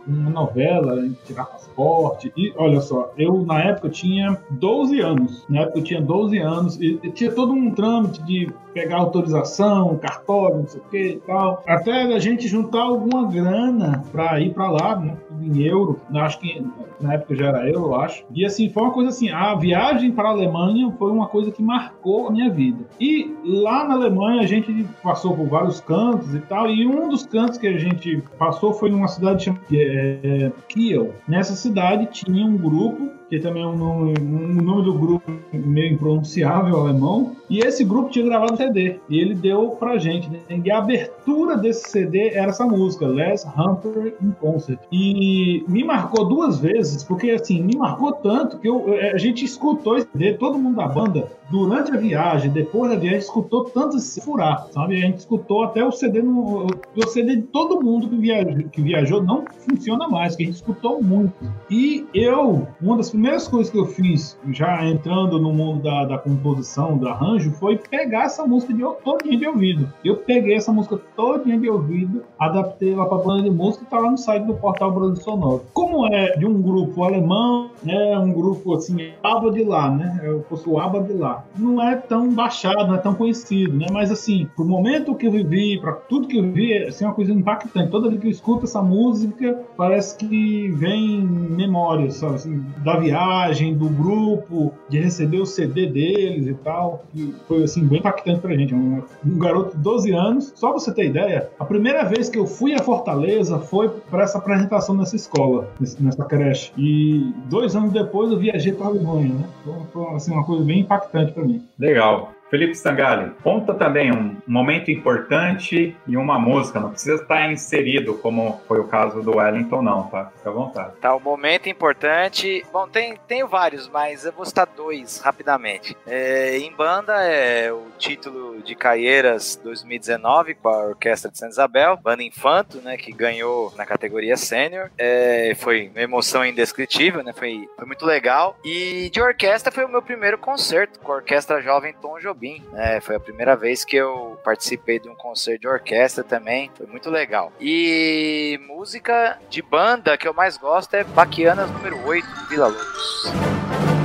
uma 0.07 0.31
novela, 0.31 1.09
tirar 1.25 1.45
passaporte. 1.45 2.33
E 2.37 2.53
olha 2.57 2.81
só, 2.81 3.13
eu 3.17 3.45
na 3.45 3.63
época 3.63 3.89
tinha 3.89 4.39
12 4.51 5.01
anos. 5.01 5.45
Na 5.49 5.61
época 5.61 5.79
eu 5.79 5.85
tinha 5.85 6.01
12 6.01 6.39
anos 6.39 6.81
e, 6.81 6.99
e 7.03 7.11
tinha 7.11 7.33
todo 7.33 7.53
um 7.53 7.71
trâmite 7.71 8.23
de 8.23 8.49
pegar 8.79 8.99
autorização, 8.99 9.97
cartório, 9.97 10.59
não 10.59 10.67
sei 10.69 10.81
o 10.81 10.85
que 10.85 11.09
e 11.09 11.21
tal. 11.21 11.65
Até 11.67 12.03
a 12.03 12.19
gente 12.21 12.47
juntar 12.47 12.83
alguma 12.83 13.27
grana 13.27 14.05
para 14.13 14.41
ir 14.41 14.55
para 14.55 14.71
lá, 14.71 14.97
né? 14.97 15.17
em 15.41 15.63
euro. 15.63 16.01
Acho 16.15 16.39
que 16.39 16.65
na 17.01 17.15
época 17.15 17.35
já 17.35 17.49
era 17.49 17.69
euro, 17.69 17.87
eu 17.87 17.95
acho. 17.97 18.25
E 18.33 18.45
assim, 18.45 18.69
foi 18.69 18.83
uma 18.85 18.93
coisa 18.93 19.11
assim, 19.11 19.31
a 19.31 19.55
viagem 19.55 20.13
para 20.13 20.29
a 20.29 20.33
Alemanha 20.33 20.93
foi 20.99 21.11
uma 21.11 21.27
coisa 21.27 21.51
que 21.51 21.63
marcou 21.63 22.29
a 22.29 22.31
minha 22.31 22.51
vida. 22.51 22.85
E 23.01 23.35
lá 23.45 23.87
na 23.87 23.95
Alemanha 23.95 24.43
a 24.43 24.47
gente 24.47 24.85
passou 25.03 25.37
por 25.37 25.47
vários 25.47 25.81
cantos 25.81 26.35
e 26.35 26.41
tal, 26.41 26.69
e 26.69 26.87
um 26.87 27.09
dos 27.09 27.27
cantos 27.27 27.59
que 27.59 27.67
a 27.67 27.79
gente 27.79 28.23
passou 28.39 28.73
foi 28.73 28.91
numa 28.91 29.09
cidade 29.09 29.45
chamada 29.45 29.65
é, 29.73 30.53
Kiel. 30.69 31.15
Nessa 31.27 31.55
cidade 31.55 32.07
tinha 32.07 32.45
um 32.45 32.57
grupo 32.57 33.18
que 33.29 33.39
também 33.39 33.63
é 33.63 33.67
um 33.67 33.77
nome, 33.77 34.15
um 34.21 34.63
nome 34.63 34.85
do 34.85 34.95
grupo 34.95 35.31
meio 35.53 35.93
impronunciável 35.93 36.79
alemão. 36.79 37.37
E 37.49 37.61
esse 37.61 37.85
grupo 37.85 38.11
tinha 38.11 38.25
gravado 38.25 38.55
um 38.55 38.57
CD 38.57 39.01
e 39.09 39.19
ele 39.19 39.35
deu 39.35 39.71
pra 39.71 39.99
gente. 39.99 40.29
Né? 40.31 40.39
E 40.65 40.71
a 40.71 40.79
abertura 40.79 41.57
desse 41.57 41.91
CD 41.91 42.31
era 42.31 42.51
essa 42.51 42.67
música, 42.67 43.07
Les 43.07 43.45
Humper 43.45 44.15
in 44.23 44.33
Concert. 44.33 44.79
E 44.93 45.65
me 45.69 45.85
marcou 45.85 46.27
duas 46.27 46.59
vezes, 46.59 47.05
porque 47.05 47.31
assim, 47.31 47.63
me 47.63 47.77
marcou 47.77 48.13
tanto 48.13 48.59
que 48.59 48.69
eu, 48.69 48.87
a 49.13 49.19
gente 49.19 49.45
escutou 49.45 49.97
esse 49.97 50.09
CD, 50.13 50.35
todo 50.35 50.59
mundo 50.59 50.77
da 50.77 50.87
banda, 50.87 51.29
durante 51.51 51.93
a 51.93 51.97
viagem, 51.97 52.51
depois 52.51 52.91
da 52.91 52.97
viagem, 52.97 53.19
escutou 53.19 53.65
tanto 53.65 53.99
se 53.99 54.21
furar, 54.21 54.67
sabe? 54.71 54.97
A 54.97 55.07
gente 55.07 55.19
escutou 55.19 55.65
até 55.65 55.85
o 55.85 55.91
CD 55.91 56.23
no. 56.23 56.67
O 56.67 57.07
CD 57.09 57.37
de 57.37 57.43
todo 57.43 57.83
mundo 57.83 58.09
que 58.09 58.17
viajou, 58.17 58.69
que 58.71 58.83
viajou 58.83 59.23
não 59.23 59.45
funciona 59.69 60.09
mais, 60.09 60.37
que 60.37 60.43
a 60.43 60.47
gente 60.47 60.57
escutou 60.57 61.03
muito. 61.03 61.35
E 61.71 62.07
eu, 62.13 62.67
uma 62.81 62.97
das 62.97 63.11
primeiras 63.11 63.49
coisas 63.49 63.71
que 63.71 63.79
eu 63.79 63.87
fiz, 63.87 64.39
já 64.51 64.85
entrando 64.87 65.39
no 65.39 65.53
mundo 65.53 65.83
da, 65.83 66.05
da 66.05 66.19
composição, 66.19 66.97
do 66.97 67.09
arranjo, 67.09 67.51
foi 67.53 67.77
pegar 67.77 68.25
essa 68.25 68.47
música 68.47 68.73
de 68.73 68.83
todinha 69.05 69.39
de 69.39 69.47
ouvido. 69.47 69.93
Eu 70.05 70.17
peguei 70.17 70.55
essa 70.55 70.73
música 70.73 70.99
todinha 71.17 71.59
de 71.59 71.69
ouvido, 71.69 72.23
adaptei 72.39 72.93
ela 72.93 73.07
para 73.07 73.19
banda 73.19 73.43
de 73.43 73.51
música 73.51 73.85
e 73.85 73.87
tá 73.87 73.99
lá 73.99 74.11
no 74.11 74.19
site 74.19 74.45
do 74.45 74.55
portal 74.55 74.93
Brasil 74.93 75.17
Sonoro. 75.17 75.63
Como 75.73 76.07
é 76.07 76.37
de 76.37 76.47
um 76.47 76.61
grupo 76.61 77.05
alemão, 77.05 77.71
é 77.87 78.19
um 78.19 78.33
grupo 78.33 78.75
assim, 78.75 79.13
aba 79.23 79.51
de 79.51 79.65
lá, 79.65 79.91
né? 79.91 80.21
Eu 80.23 80.43
fosse 80.49 80.69
o 80.69 80.79
aba 80.79 81.01
de 81.01 81.13
lá. 81.13 81.38
Não 81.57 81.83
é 81.83 81.97
tão 81.97 82.29
baixado, 82.31 82.87
não 82.87 82.95
é 82.95 82.99
tão 82.99 83.15
conhecido, 83.15 83.77
né? 83.77 83.87
Mas 83.91 84.11
assim, 84.11 84.49
pro 84.57 84.65
momento 84.65 85.15
que 85.15 85.27
eu 85.27 85.33
vivi, 85.33 85.79
para 85.81 85.93
tudo 85.93 86.29
que 86.29 86.39
eu 86.39 86.53
vi, 86.53 86.73
é 86.73 86.89
assim, 86.89 87.05
uma 87.05 87.15
coisa 87.15 87.33
impactante. 87.33 87.91
Toda 87.91 88.09
vez 88.09 88.21
que 88.21 88.27
eu 88.27 88.31
escuto 88.31 88.65
essa 88.65 88.83
música, 88.83 89.63
parece 89.77 90.17
que 90.17 90.69
vem 90.71 91.21
memórias, 91.21 92.17
sabe? 92.17 92.35
Assim, 92.35 92.65
da 92.85 92.97
viagem, 92.99 93.77
do 93.77 93.89
grupo, 93.89 94.73
de 94.89 95.01
receber 95.01 95.41
o 95.41 95.47
CD 95.47 95.87
deles 95.87 96.47
e 96.47 96.55
tal. 96.55 97.05
Que 97.13 97.35
foi 97.47 97.65
assim, 97.65 97.87
bem 97.87 97.99
impactante 97.99 98.41
pra 98.41 98.55
gente. 98.55 98.75
Um, 98.75 99.03
um 99.25 99.39
garoto 99.39 99.77
de 99.77 99.83
12 99.83 100.13
anos, 100.13 100.53
só 100.55 100.71
pra 100.71 100.79
você 100.79 100.93
ter 100.93 101.07
ideia, 101.07 101.51
a 101.59 101.65
primeira 101.65 102.05
vez 102.05 102.29
que 102.29 102.39
eu 102.39 102.47
fui 102.47 102.75
a 102.75 102.79
Fortaleza 102.79 103.59
foi 103.59 103.89
para 103.89 104.25
essa 104.25 104.39
apresentação 104.39 104.95
nessa 104.95 105.17
escola, 105.17 105.69
nessa 106.01 106.25
creche. 106.25 106.73
E 106.77 107.33
dois 107.47 107.75
anos 107.77 107.93
depois 107.93 108.31
eu 108.31 108.39
viajei 108.39 108.73
para 108.73 108.87
Alemanha, 108.87 109.35
né? 109.35 109.45
Então 109.63 109.87
foi 109.93 110.15
assim, 110.15 110.33
uma 110.33 110.45
coisa 110.45 110.65
bem 110.65 110.81
impactante 110.81 111.28
para 111.33 111.45
mim. 111.45 111.69
Legal. 111.79 112.33
Felipe 112.51 112.73
Stangali, 112.73 113.33
conta 113.43 113.75
também 113.75 114.11
um 114.11 114.37
momento 114.47 114.91
importante 114.91 115.95
e 116.07 116.17
uma 116.17 116.39
música, 116.39 116.81
não 116.81 116.91
precisa 116.91 117.23
estar 117.23 117.53
inserido, 117.53 118.15
como 118.15 118.61
foi 118.67 118.81
o 118.81 118.89
caso 118.89 119.23
do 119.23 119.37
Wellington, 119.37 119.83
não, 119.83 120.05
tá? 120.05 120.31
Fica 120.37 120.49
à 120.49 120.53
vontade. 120.53 120.93
Tá, 121.01 121.15
o 121.15 121.19
um 121.19 121.21
momento 121.21 121.69
importante. 121.69 122.65
Bom, 122.73 122.89
tem, 122.89 123.19
tenho 123.29 123.47
vários, 123.47 123.89
mas 123.89 124.25
eu 124.25 124.33
vou 124.33 124.47
citar 124.47 124.67
dois 124.67 125.21
rapidamente. 125.21 125.97
É, 126.07 126.57
em 126.57 126.73
banda 126.73 127.23
é 127.23 127.71
o 127.71 127.87
título 127.99 128.63
de 128.63 128.75
Caieiras 128.75 129.61
2019 129.63 130.55
com 130.55 130.69
a 130.69 130.87
Orquestra 130.87 131.31
de 131.31 131.39
Santa 131.39 131.53
Isabel, 131.53 131.99
banda 131.99 132.23
Infanto, 132.23 132.81
né, 132.81 132.97
que 132.97 133.13
ganhou 133.13 133.73
na 133.77 133.85
categoria 133.85 134.37
sênior. 134.37 134.91
É, 134.97 135.55
foi 135.57 135.89
uma 135.89 136.01
emoção 136.01 136.45
indescritível, 136.45 137.23
né? 137.23 137.33
Foi, 137.33 137.69
foi 137.77 137.87
muito 137.87 138.07
legal. 138.07 138.57
E 138.65 139.11
de 139.11 139.21
orquestra 139.21 139.71
foi 139.71 139.85
o 139.85 139.89
meu 139.89 140.01
primeiro 140.01 140.39
concerto 140.39 140.99
com 141.01 141.13
a 141.13 141.17
Orquestra 141.17 141.61
Jovem 141.61 141.93
Tom 142.01 142.19
Jobim 142.19 142.38
Jobim, 142.39 142.63
né? 142.73 143.01
Foi 143.01 143.17
a 143.17 143.21
primeira 143.21 143.57
vez 143.57 143.85
que 143.85 143.97
eu 143.97 144.39
participei 144.45 145.01
de 145.01 145.09
um 145.09 145.15
concerto 145.15 145.63
de 145.63 145.69
orquestra 145.69 146.23
também, 146.23 146.71
foi 146.77 146.87
muito 146.87 147.11
legal. 147.11 147.53
E 147.61 148.61
música 148.67 149.39
de 149.51 149.61
banda 149.61 150.17
que 150.17 150.29
eu 150.29 150.33
mais 150.33 150.57
gosto 150.57 150.95
é 150.95 151.03
Baquianas 151.03 151.71
número 151.71 151.99
8, 152.07 152.27
Vila 152.49 152.69
Lobos. 152.69 153.98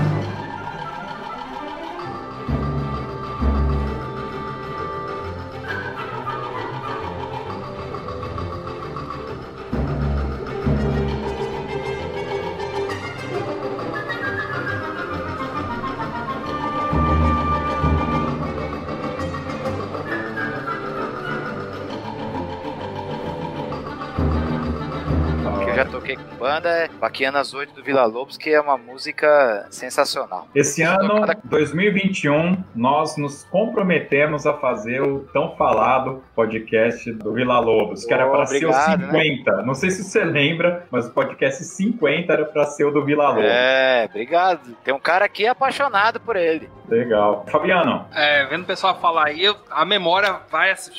Banda 26.44 26.70
é 26.70 26.90
Baquianas 26.90 27.54
8 27.54 27.74
do 27.74 27.82
Vila 27.82 28.04
Lobos, 28.04 28.36
que 28.36 28.50
é 28.50 28.60
uma 28.60 28.78
música 28.78 29.66
sensacional. 29.70 30.46
Esse 30.54 30.82
ano, 30.82 31.26
2021, 31.46 32.62
nós 32.76 33.16
nos 33.16 33.46
comprometemos 33.46 34.46
a 34.46 34.54
fazer 34.54 35.02
o 35.02 35.20
tão 35.32 35.56
falado 35.56 36.22
podcast 36.36 37.14
do 37.14 37.32
Vila 37.32 37.62
Lobos, 37.62 38.04
que 38.04 38.14
era 38.14 38.30
para 38.30 38.46
ser 38.46 38.66
o 38.66 38.74
50. 38.74 39.52
Né? 39.56 39.64
Não 39.66 39.74
sei 39.74 39.90
se 39.90 40.04
você 40.04 40.26
lembra, 40.26 40.86
mas 40.92 41.08
o 41.08 41.12
podcast 41.12 41.64
50 41.64 42.34
era 42.34 42.44
para 42.44 42.66
ser 42.66 42.84
o 42.84 42.92
do 42.92 43.06
Vila 43.06 43.30
Lobos. 43.30 43.46
É, 43.46 44.06
obrigado. 44.10 44.76
Tem 44.84 44.94
um 44.94 45.00
cara 45.00 45.24
aqui 45.24 45.48
apaixonado 45.48 46.20
por 46.20 46.36
ele. 46.36 46.70
Legal. 46.90 47.46
Fabiano. 47.48 48.06
É, 48.14 48.46
vendo 48.48 48.64
o 48.64 48.68
pessoal 48.68 49.00
falar 49.00 49.28
aí, 49.28 49.46
a 49.72 49.86
memória 49.86 50.42
vai 50.52 50.72
assim 50.72 50.92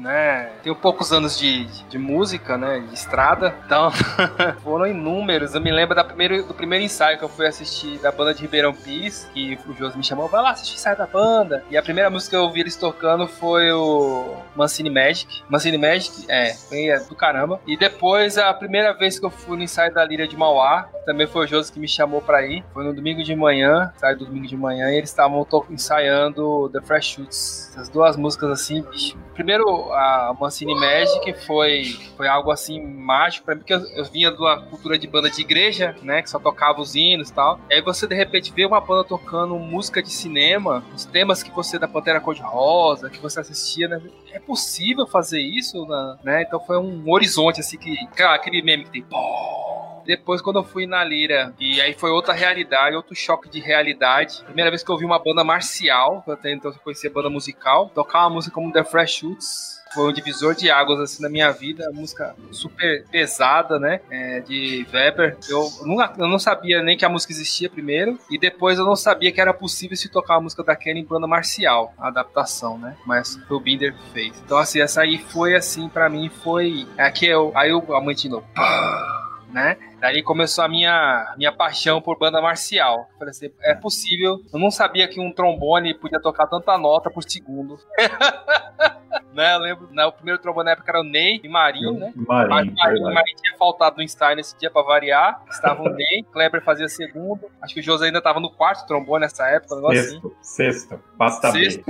né? 0.00 0.50
Tenho 0.62 0.74
poucos 0.74 1.12
anos 1.12 1.38
de, 1.38 1.66
de 1.88 1.98
música, 1.98 2.56
né? 2.56 2.80
De 2.80 2.94
estrada. 2.94 3.54
Então, 3.64 3.90
foram 4.62 4.86
inúmeros. 4.86 5.54
Eu 5.54 5.60
me 5.60 5.70
lembro 5.70 5.94
da 5.94 6.04
primeiro, 6.04 6.44
do 6.44 6.54
primeiro 6.54 6.84
ensaio 6.84 7.18
que 7.18 7.24
eu 7.24 7.28
fui 7.28 7.46
assistir 7.46 7.98
da 7.98 8.10
banda 8.12 8.34
de 8.34 8.42
Ribeirão 8.42 8.72
Pires, 8.72 9.28
que 9.32 9.58
o 9.66 9.74
Josi 9.74 9.96
me 9.96 10.04
chamou, 10.04 10.28
vai 10.28 10.42
lá 10.42 10.50
assistir 10.50 10.74
o 10.74 10.76
ensaio 10.76 10.96
da 10.96 11.06
banda. 11.06 11.64
E 11.70 11.76
a 11.76 11.82
primeira 11.82 12.10
música 12.10 12.30
que 12.30 12.36
eu 12.36 12.42
ouvi 12.42 12.60
eles 12.60 12.76
tocando 12.76 13.26
foi 13.26 13.72
o 13.72 14.36
Mancini 14.54 14.90
Magic. 14.90 15.42
Mancini 15.48 15.78
Magic, 15.78 16.24
é, 16.28 16.54
foi 16.54 16.86
do 17.08 17.14
caramba. 17.14 17.60
E 17.66 17.76
depois, 17.76 18.38
a 18.38 18.52
primeira 18.54 18.92
vez 18.92 19.18
que 19.18 19.26
eu 19.26 19.30
fui 19.30 19.56
no 19.56 19.62
ensaio 19.62 19.92
da 19.92 20.04
Líria 20.04 20.26
de 20.26 20.36
Mauá, 20.36 20.88
também 21.04 21.26
foi 21.26 21.44
o 21.44 21.46
Josi 21.46 21.72
que 21.72 21.78
me 21.78 21.88
chamou 21.88 22.20
pra 22.20 22.44
ir. 22.44 22.64
Foi 22.72 22.84
no 22.84 22.92
domingo 22.92 23.22
de 23.22 23.34
manhã, 23.34 23.92
ensaio 23.96 24.18
do 24.18 24.26
domingo 24.26 24.46
de 24.46 24.56
manhã, 24.56 24.90
e 24.90 24.96
eles 24.96 25.10
estavam 25.10 25.46
ensaiando 25.70 26.68
The 26.70 26.80
Fresh 26.80 27.06
Shoots. 27.14 27.76
As 27.76 27.88
duas 27.88 28.16
músicas 28.16 28.50
assim, 28.50 28.82
bicho. 28.82 29.16
Primeiro, 29.34 29.85
a 29.92 30.36
Mancini 30.38 30.74
Magic 30.74 31.32
foi, 31.44 31.96
foi 32.16 32.28
algo 32.28 32.50
assim 32.50 32.80
mágico 32.80 33.44
para 33.44 33.54
mim, 33.54 33.60
porque 33.60 33.74
eu, 33.74 33.84
eu, 33.94 34.04
vinha 34.04 34.30
de 34.30 34.38
uma 34.38 34.60
cultura 34.62 34.98
de 34.98 35.06
banda 35.06 35.30
de 35.30 35.40
igreja, 35.40 35.94
né, 36.02 36.22
que 36.22 36.30
só 36.30 36.38
tocava 36.38 36.80
os 36.80 36.94
hinos 36.94 37.30
e 37.30 37.34
tal. 37.34 37.60
Aí 37.70 37.80
você 37.80 38.06
de 38.06 38.14
repente 38.14 38.52
vê 38.52 38.64
uma 38.64 38.80
banda 38.80 39.04
tocando 39.04 39.58
música 39.58 40.02
de 40.02 40.10
cinema, 40.10 40.84
os 40.94 41.04
temas 41.04 41.42
que 41.42 41.50
você 41.50 41.78
da 41.78 41.88
Pantera 41.88 42.20
Cor-de-Rosa, 42.20 43.10
que 43.10 43.18
você 43.18 43.40
assistia, 43.40 43.88
né? 43.88 44.00
É 44.32 44.38
possível 44.38 45.06
fazer 45.06 45.40
isso, 45.40 45.86
né? 46.22 46.42
Então 46.42 46.60
foi 46.60 46.78
um 46.78 47.10
horizonte 47.10 47.60
assim 47.60 47.78
que, 47.78 47.96
aquele 48.22 48.62
meme 48.62 48.84
que 48.84 48.90
tem, 48.90 49.04
depois, 50.06 50.40
quando 50.40 50.60
eu 50.60 50.64
fui 50.64 50.86
na 50.86 51.02
Lira, 51.02 51.52
e 51.58 51.80
aí 51.80 51.92
foi 51.92 52.10
outra 52.10 52.32
realidade, 52.32 52.94
outro 52.94 53.14
choque 53.14 53.48
de 53.48 53.58
realidade. 53.58 54.40
Primeira 54.44 54.70
vez 54.70 54.84
que 54.84 54.90
eu 54.90 54.96
vi 54.96 55.04
uma 55.04 55.18
banda 55.18 55.42
marcial, 55.42 56.22
eu 56.26 56.32
até 56.32 56.52
então 56.52 56.72
conhecia 56.84 57.10
banda 57.10 57.28
musical, 57.28 57.90
tocar 57.92 58.20
uma 58.20 58.30
música 58.30 58.54
como 58.54 58.72
The 58.72 58.84
Fresh 58.84 59.16
Shoots, 59.16 59.75
foi 59.96 60.10
um 60.10 60.12
divisor 60.12 60.54
de 60.54 60.70
águas 60.70 61.00
assim 61.00 61.22
na 61.22 61.30
minha 61.30 61.50
vida, 61.50 61.90
música 61.90 62.36
super 62.50 63.06
pesada, 63.10 63.78
né, 63.78 64.00
é, 64.10 64.40
de 64.40 64.86
Weber. 64.92 65.38
Eu 65.48 65.70
não, 65.86 66.04
eu 66.18 66.28
não 66.28 66.38
sabia 66.38 66.82
nem 66.82 66.98
que 66.98 67.04
a 67.04 67.08
música 67.08 67.32
existia 67.32 67.70
primeiro 67.70 68.18
e 68.30 68.38
depois 68.38 68.78
eu 68.78 68.84
não 68.84 68.94
sabia 68.94 69.32
que 69.32 69.40
era 69.40 69.54
possível 69.54 69.96
se 69.96 70.10
tocar 70.10 70.36
a 70.36 70.40
música 70.40 70.62
daquela 70.62 70.98
em 70.98 71.04
banda 71.04 71.26
marcial, 71.26 71.94
a 71.96 72.08
adaptação, 72.08 72.76
né? 72.76 72.94
Mas 73.06 73.40
o 73.48 73.58
Binder 73.58 73.94
fez. 74.12 74.38
Então 74.44 74.58
assim, 74.58 74.80
essa 74.80 75.00
aí 75.00 75.16
foi 75.16 75.54
assim 75.56 75.88
para 75.88 76.10
mim 76.10 76.28
foi 76.28 76.86
é 76.98 77.10
que 77.10 77.26
eu 77.26 77.50
aí 77.54 77.70
eu 77.70 77.82
aumentei 77.88 78.24
de 78.24 78.28
novo 78.28 78.46
né? 79.56 79.78
Daí 80.00 80.22
começou 80.22 80.62
a 80.62 80.68
minha, 80.68 81.34
minha 81.38 81.50
paixão 81.50 82.02
por 82.02 82.18
banda 82.18 82.42
marcial. 82.42 83.08
falei 83.18 83.30
assim, 83.30 83.50
é 83.62 83.74
possível. 83.74 84.38
Eu 84.52 84.58
não 84.58 84.70
sabia 84.70 85.08
que 85.08 85.18
um 85.18 85.32
trombone 85.32 85.94
podia 85.94 86.20
tocar 86.20 86.46
tanta 86.46 86.76
nota 86.76 87.10
por 87.10 87.22
segundo. 87.22 87.78
né? 89.34 89.54
Eu 89.54 89.58
lembro, 89.58 89.88
né, 89.92 90.04
o 90.04 90.12
primeiro 90.12 90.40
trombone 90.40 90.66
na 90.66 90.70
época 90.72 90.90
era 90.90 91.00
o 91.00 91.04
Ney 91.04 91.40
e 91.42 91.48
Marinho, 91.48 91.94
né? 91.94 92.12
Marinho, 92.16 92.74
Marinho, 92.74 93.04
Marinho 93.04 93.36
tinha 93.36 93.56
faltado 93.58 93.96
no 93.96 94.08
Stein 94.08 94.36
nesse 94.36 94.56
dia 94.58 94.70
pra 94.70 94.82
variar. 94.82 95.42
Estava 95.50 95.82
o 95.82 95.88
Ney, 95.88 96.22
Kleber 96.32 96.62
fazia 96.62 96.88
segundo. 96.88 97.50
Acho 97.60 97.74
que 97.74 97.80
o 97.80 97.82
José 97.82 98.06
ainda 98.06 98.20
tava 98.20 98.40
no 98.40 98.50
quarto 98.50 98.86
trombone 98.86 99.22
nessa 99.22 99.46
época, 99.48 99.74
um 99.74 99.76
negócio 99.78 100.02
sexto, 100.02 100.26
assim. 100.26 100.36
Sexto, 100.42 101.00
basta 101.16 101.50
sexto. 101.50 101.84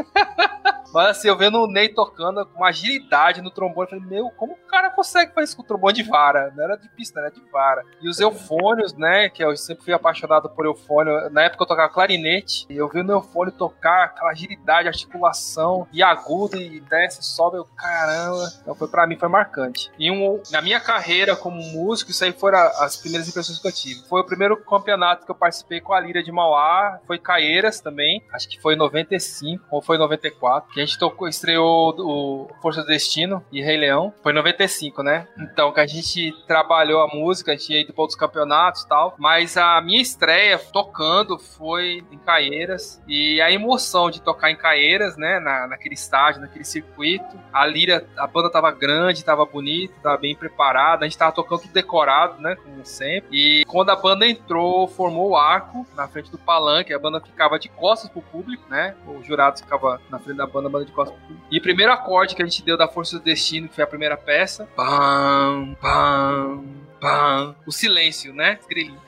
Mas 0.97 1.19
assim, 1.19 1.29
eu 1.29 1.37
vendo 1.37 1.63
o 1.63 1.67
Ney 1.67 1.91
tocando 1.91 2.47
com 2.47 2.65
agilidade 2.65 3.43
no 3.43 3.51
trombone, 3.51 3.87
eu 3.87 4.01
falei, 4.01 4.05
meu, 4.07 4.31
como 4.31 4.55
o 4.55 4.67
cara 4.67 4.89
consegue 4.89 5.35
fazer 5.35 5.45
isso 5.45 5.57
com 5.57 5.63
o 5.63 5.67
trombone 5.67 5.93
de 5.93 6.03
vara? 6.03 6.51
Não 6.57 6.65
era 6.65 6.75
de 6.77 6.89
pista, 6.89 7.21
era 7.21 7.31
de 7.31 7.43
vara. 7.53 7.85
E 8.01 8.09
os 8.09 8.19
eufônios, 8.19 8.95
né, 8.95 9.29
que 9.29 9.45
eu 9.45 9.55
sempre 9.59 9.85
fui 9.85 9.93
apaixonado 9.93 10.49
por 10.49 10.65
eufônio. 10.65 11.29
Na 11.29 11.43
época 11.43 11.65
eu 11.65 11.69
tocava 11.69 11.93
clarinete, 11.93 12.65
e 12.71 12.79
eu 12.79 12.89
vi 12.89 13.03
o 13.03 13.13
eufônio 13.13 13.53
tocar, 13.53 14.05
aquela 14.05 14.31
agilidade, 14.31 14.89
articulação, 14.89 15.87
e 15.93 16.03
agudo, 16.03 16.57
e 16.57 16.81
desce, 16.81 17.23
sobe, 17.23 17.59
eu, 17.59 17.67
caramba. 17.77 18.51
Então 18.63 18.75
foi 18.75 18.89
pra 18.89 19.07
mim, 19.07 19.19
foi 19.19 19.29
marcante. 19.29 19.93
E 19.99 20.11
um, 20.11 20.41
na 20.51 20.63
minha 20.63 20.81
carreira 20.81 21.37
como 21.37 21.61
músico, 21.61 22.11
isso 22.11 22.25
aí 22.25 22.33
foram 22.33 22.59
as 22.81 22.97
primeiras 22.97 23.29
impressões 23.29 23.59
que 23.59 23.69
eu 23.69 23.73
tive. 23.73 24.09
Foi 24.09 24.23
o 24.23 24.25
primeiro 24.25 24.57
campeonato 24.65 25.27
que 25.27 25.31
eu 25.31 25.37
participei 25.37 25.79
com 25.79 25.93
a 25.93 26.01
Lira 26.01 26.23
de 26.23 26.33
Mauá, 26.33 27.01
foi 27.07 27.19
Caeiras 27.19 27.81
também, 27.81 28.25
acho 28.33 28.49
que 28.49 28.59
foi 28.59 28.73
em 28.73 28.79
95 28.79 29.63
ou 29.71 29.83
foi 29.83 29.97
em 29.97 29.99
94, 29.99 30.73
que 30.73 30.86
a 30.86 30.86
gente 30.87 30.99
tocou, 30.99 31.29
estreou 31.29 31.95
o 31.99 32.49
Força 32.63 32.81
do 32.81 32.87
Destino 32.87 33.45
e 33.53 33.61
Rei 33.61 33.77
Leão, 33.77 34.15
foi 34.23 34.33
em 34.33 34.35
95, 34.37 35.03
né? 35.03 35.29
Então, 35.39 35.73
que 35.73 35.81
a 35.81 35.87
gente 35.87 36.33
trabalhou 36.47 37.03
a 37.03 37.09
música, 37.09 37.53
a 37.53 37.57
gente 37.57 37.73
ia 37.73 37.81
ido 37.81 37.93
para 37.93 38.03
outros 38.03 38.19
campeonatos 38.19 38.83
e 38.83 38.89
tal, 38.89 39.15
mas 39.19 39.57
a 39.57 39.81
minha 39.81 40.01
estreia 40.01 40.59
tocando 40.59 41.39
foi 41.39 42.03
em 42.11 42.19
Caeiras 42.19 43.03
e 43.07 43.41
a 43.41 43.51
emoção 43.51 44.11
de 44.11 44.23
tocar 44.23 44.51
em 44.51 44.57
Caeiras, 44.57 45.17
né, 45.17 45.39
na, 45.41 45.67
naquele 45.67 45.95
estágio, 45.95 46.41
naquele 46.41 46.65
circuito, 46.65 47.39
a 47.53 47.67
Lira, 47.67 48.07
a 48.17 48.27
banda 48.27 48.51
tava 48.51 48.71
grande, 48.71 49.25
tava 49.25 49.45
bonita, 49.45 49.95
tava 50.03 50.17
bem 50.17 50.35
preparada, 50.35 51.05
a 51.05 51.09
gente 51.09 51.19
tava 51.19 51.33
tocando 51.33 51.63
tudo 51.63 51.73
decorado, 51.73 52.41
né, 52.41 52.57
como 52.57 52.85
sempre, 52.85 53.29
e 53.33 53.65
quando 53.67 53.91
a 53.91 53.97
banda 53.97 54.27
entrou, 54.27 54.87
formou 54.87 55.31
o 55.31 55.37
arco 55.37 55.87
na 55.95 56.07
frente 56.07 56.31
do 56.31 56.39
palanque, 56.39 56.95
a 56.95 56.99
banda 56.99 57.21
ficava 57.21 57.59
de 57.59 57.69
costas 57.69 58.09
pro 58.11 58.23
público, 58.23 58.65
né? 58.69 58.95
Os 59.07 59.27
jurados 59.27 59.61
ficavam 59.61 59.99
na 60.11 60.19
frente 60.19 60.37
da 60.37 60.47
banda, 60.47 60.66
a 60.67 60.71
banda 60.71 60.85
de 60.85 60.93
costas. 60.93 61.19
E 61.51 61.59
o 61.59 61.63
primeiro 61.63 61.93
acorde 61.93 62.35
que 62.35 62.43
a 62.43 62.47
gente 62.47 62.63
deu 62.63 62.77
da 62.77 62.89
Força 62.89 63.19
do 63.19 63.25
Destino, 63.25 63.69
que 63.69 63.75
foi 63.75 63.85
a 63.85 63.87
primeira 63.87 64.17
peça, 64.17 64.67
pam, 64.77 65.77
pam, 65.81 66.65
pam, 67.01 67.57
o 67.67 67.73
silêncio, 67.73 68.35
né? 68.35 68.59
Grilinho. 68.69 69.01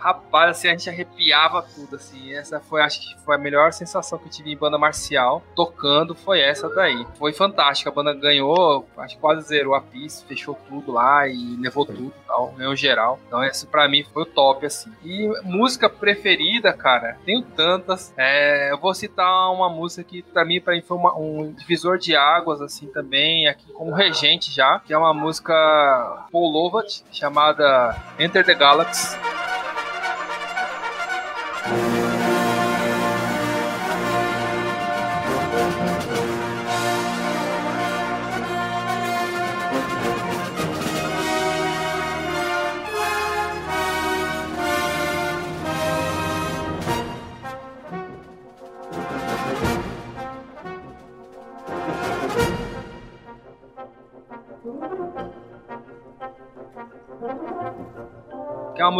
Rapaz, 0.00 0.50
assim, 0.52 0.68
a 0.68 0.70
gente 0.70 0.88
arrepiava 0.88 1.62
tudo, 1.62 1.96
assim. 1.96 2.32
Essa 2.32 2.58
foi, 2.58 2.80
acho 2.80 3.00
que 3.00 3.20
foi 3.22 3.34
a 3.34 3.38
melhor 3.38 3.70
sensação 3.72 4.18
que 4.18 4.24
eu 4.24 4.30
tive 4.30 4.50
em 4.50 4.56
banda 4.56 4.78
marcial. 4.78 5.42
Tocando, 5.54 6.14
foi 6.14 6.40
essa 6.40 6.68
daí. 6.70 7.06
Foi 7.18 7.34
fantástica. 7.34 7.90
A 7.90 7.92
banda 7.92 8.14
ganhou, 8.14 8.88
acho 8.96 9.16
que 9.16 9.20
quase 9.20 9.46
zerou 9.46 9.74
a 9.74 9.80
pista, 9.80 10.26
fechou 10.26 10.58
tudo 10.68 10.92
lá 10.92 11.28
e 11.28 11.56
levou 11.60 11.84
tudo 11.84 12.12
tal, 12.26 12.48
ganhou 12.56 12.74
geral. 12.74 13.18
Então, 13.26 13.44
esse 13.44 13.66
pra 13.66 13.88
mim 13.88 14.02
foi 14.02 14.22
o 14.22 14.26
top, 14.26 14.64
assim. 14.64 14.90
E 15.04 15.28
música 15.44 15.88
preferida, 15.90 16.72
cara, 16.72 17.18
tenho 17.26 17.42
tantas. 17.42 18.14
É, 18.16 18.72
eu 18.72 18.78
vou 18.78 18.94
citar 18.94 19.52
uma 19.52 19.68
música 19.68 20.02
que 20.02 20.22
pra 20.22 20.44
mim, 20.44 20.60
pra 20.60 20.74
mim 20.74 20.80
foi 20.80 20.96
uma, 20.96 21.14
um 21.18 21.52
divisor 21.52 21.98
de 21.98 22.16
águas, 22.16 22.62
assim, 22.62 22.86
também, 22.86 23.48
aqui 23.48 23.70
como 23.72 23.92
regente 23.92 24.50
já, 24.50 24.78
que 24.78 24.94
é 24.94 24.98
uma 24.98 25.12
música 25.12 25.52
Paul 26.32 26.50
Lovat, 26.50 27.02
chamada 27.12 27.94
Enter 28.18 28.44
the 28.44 28.54
Galaxy. 28.54 29.39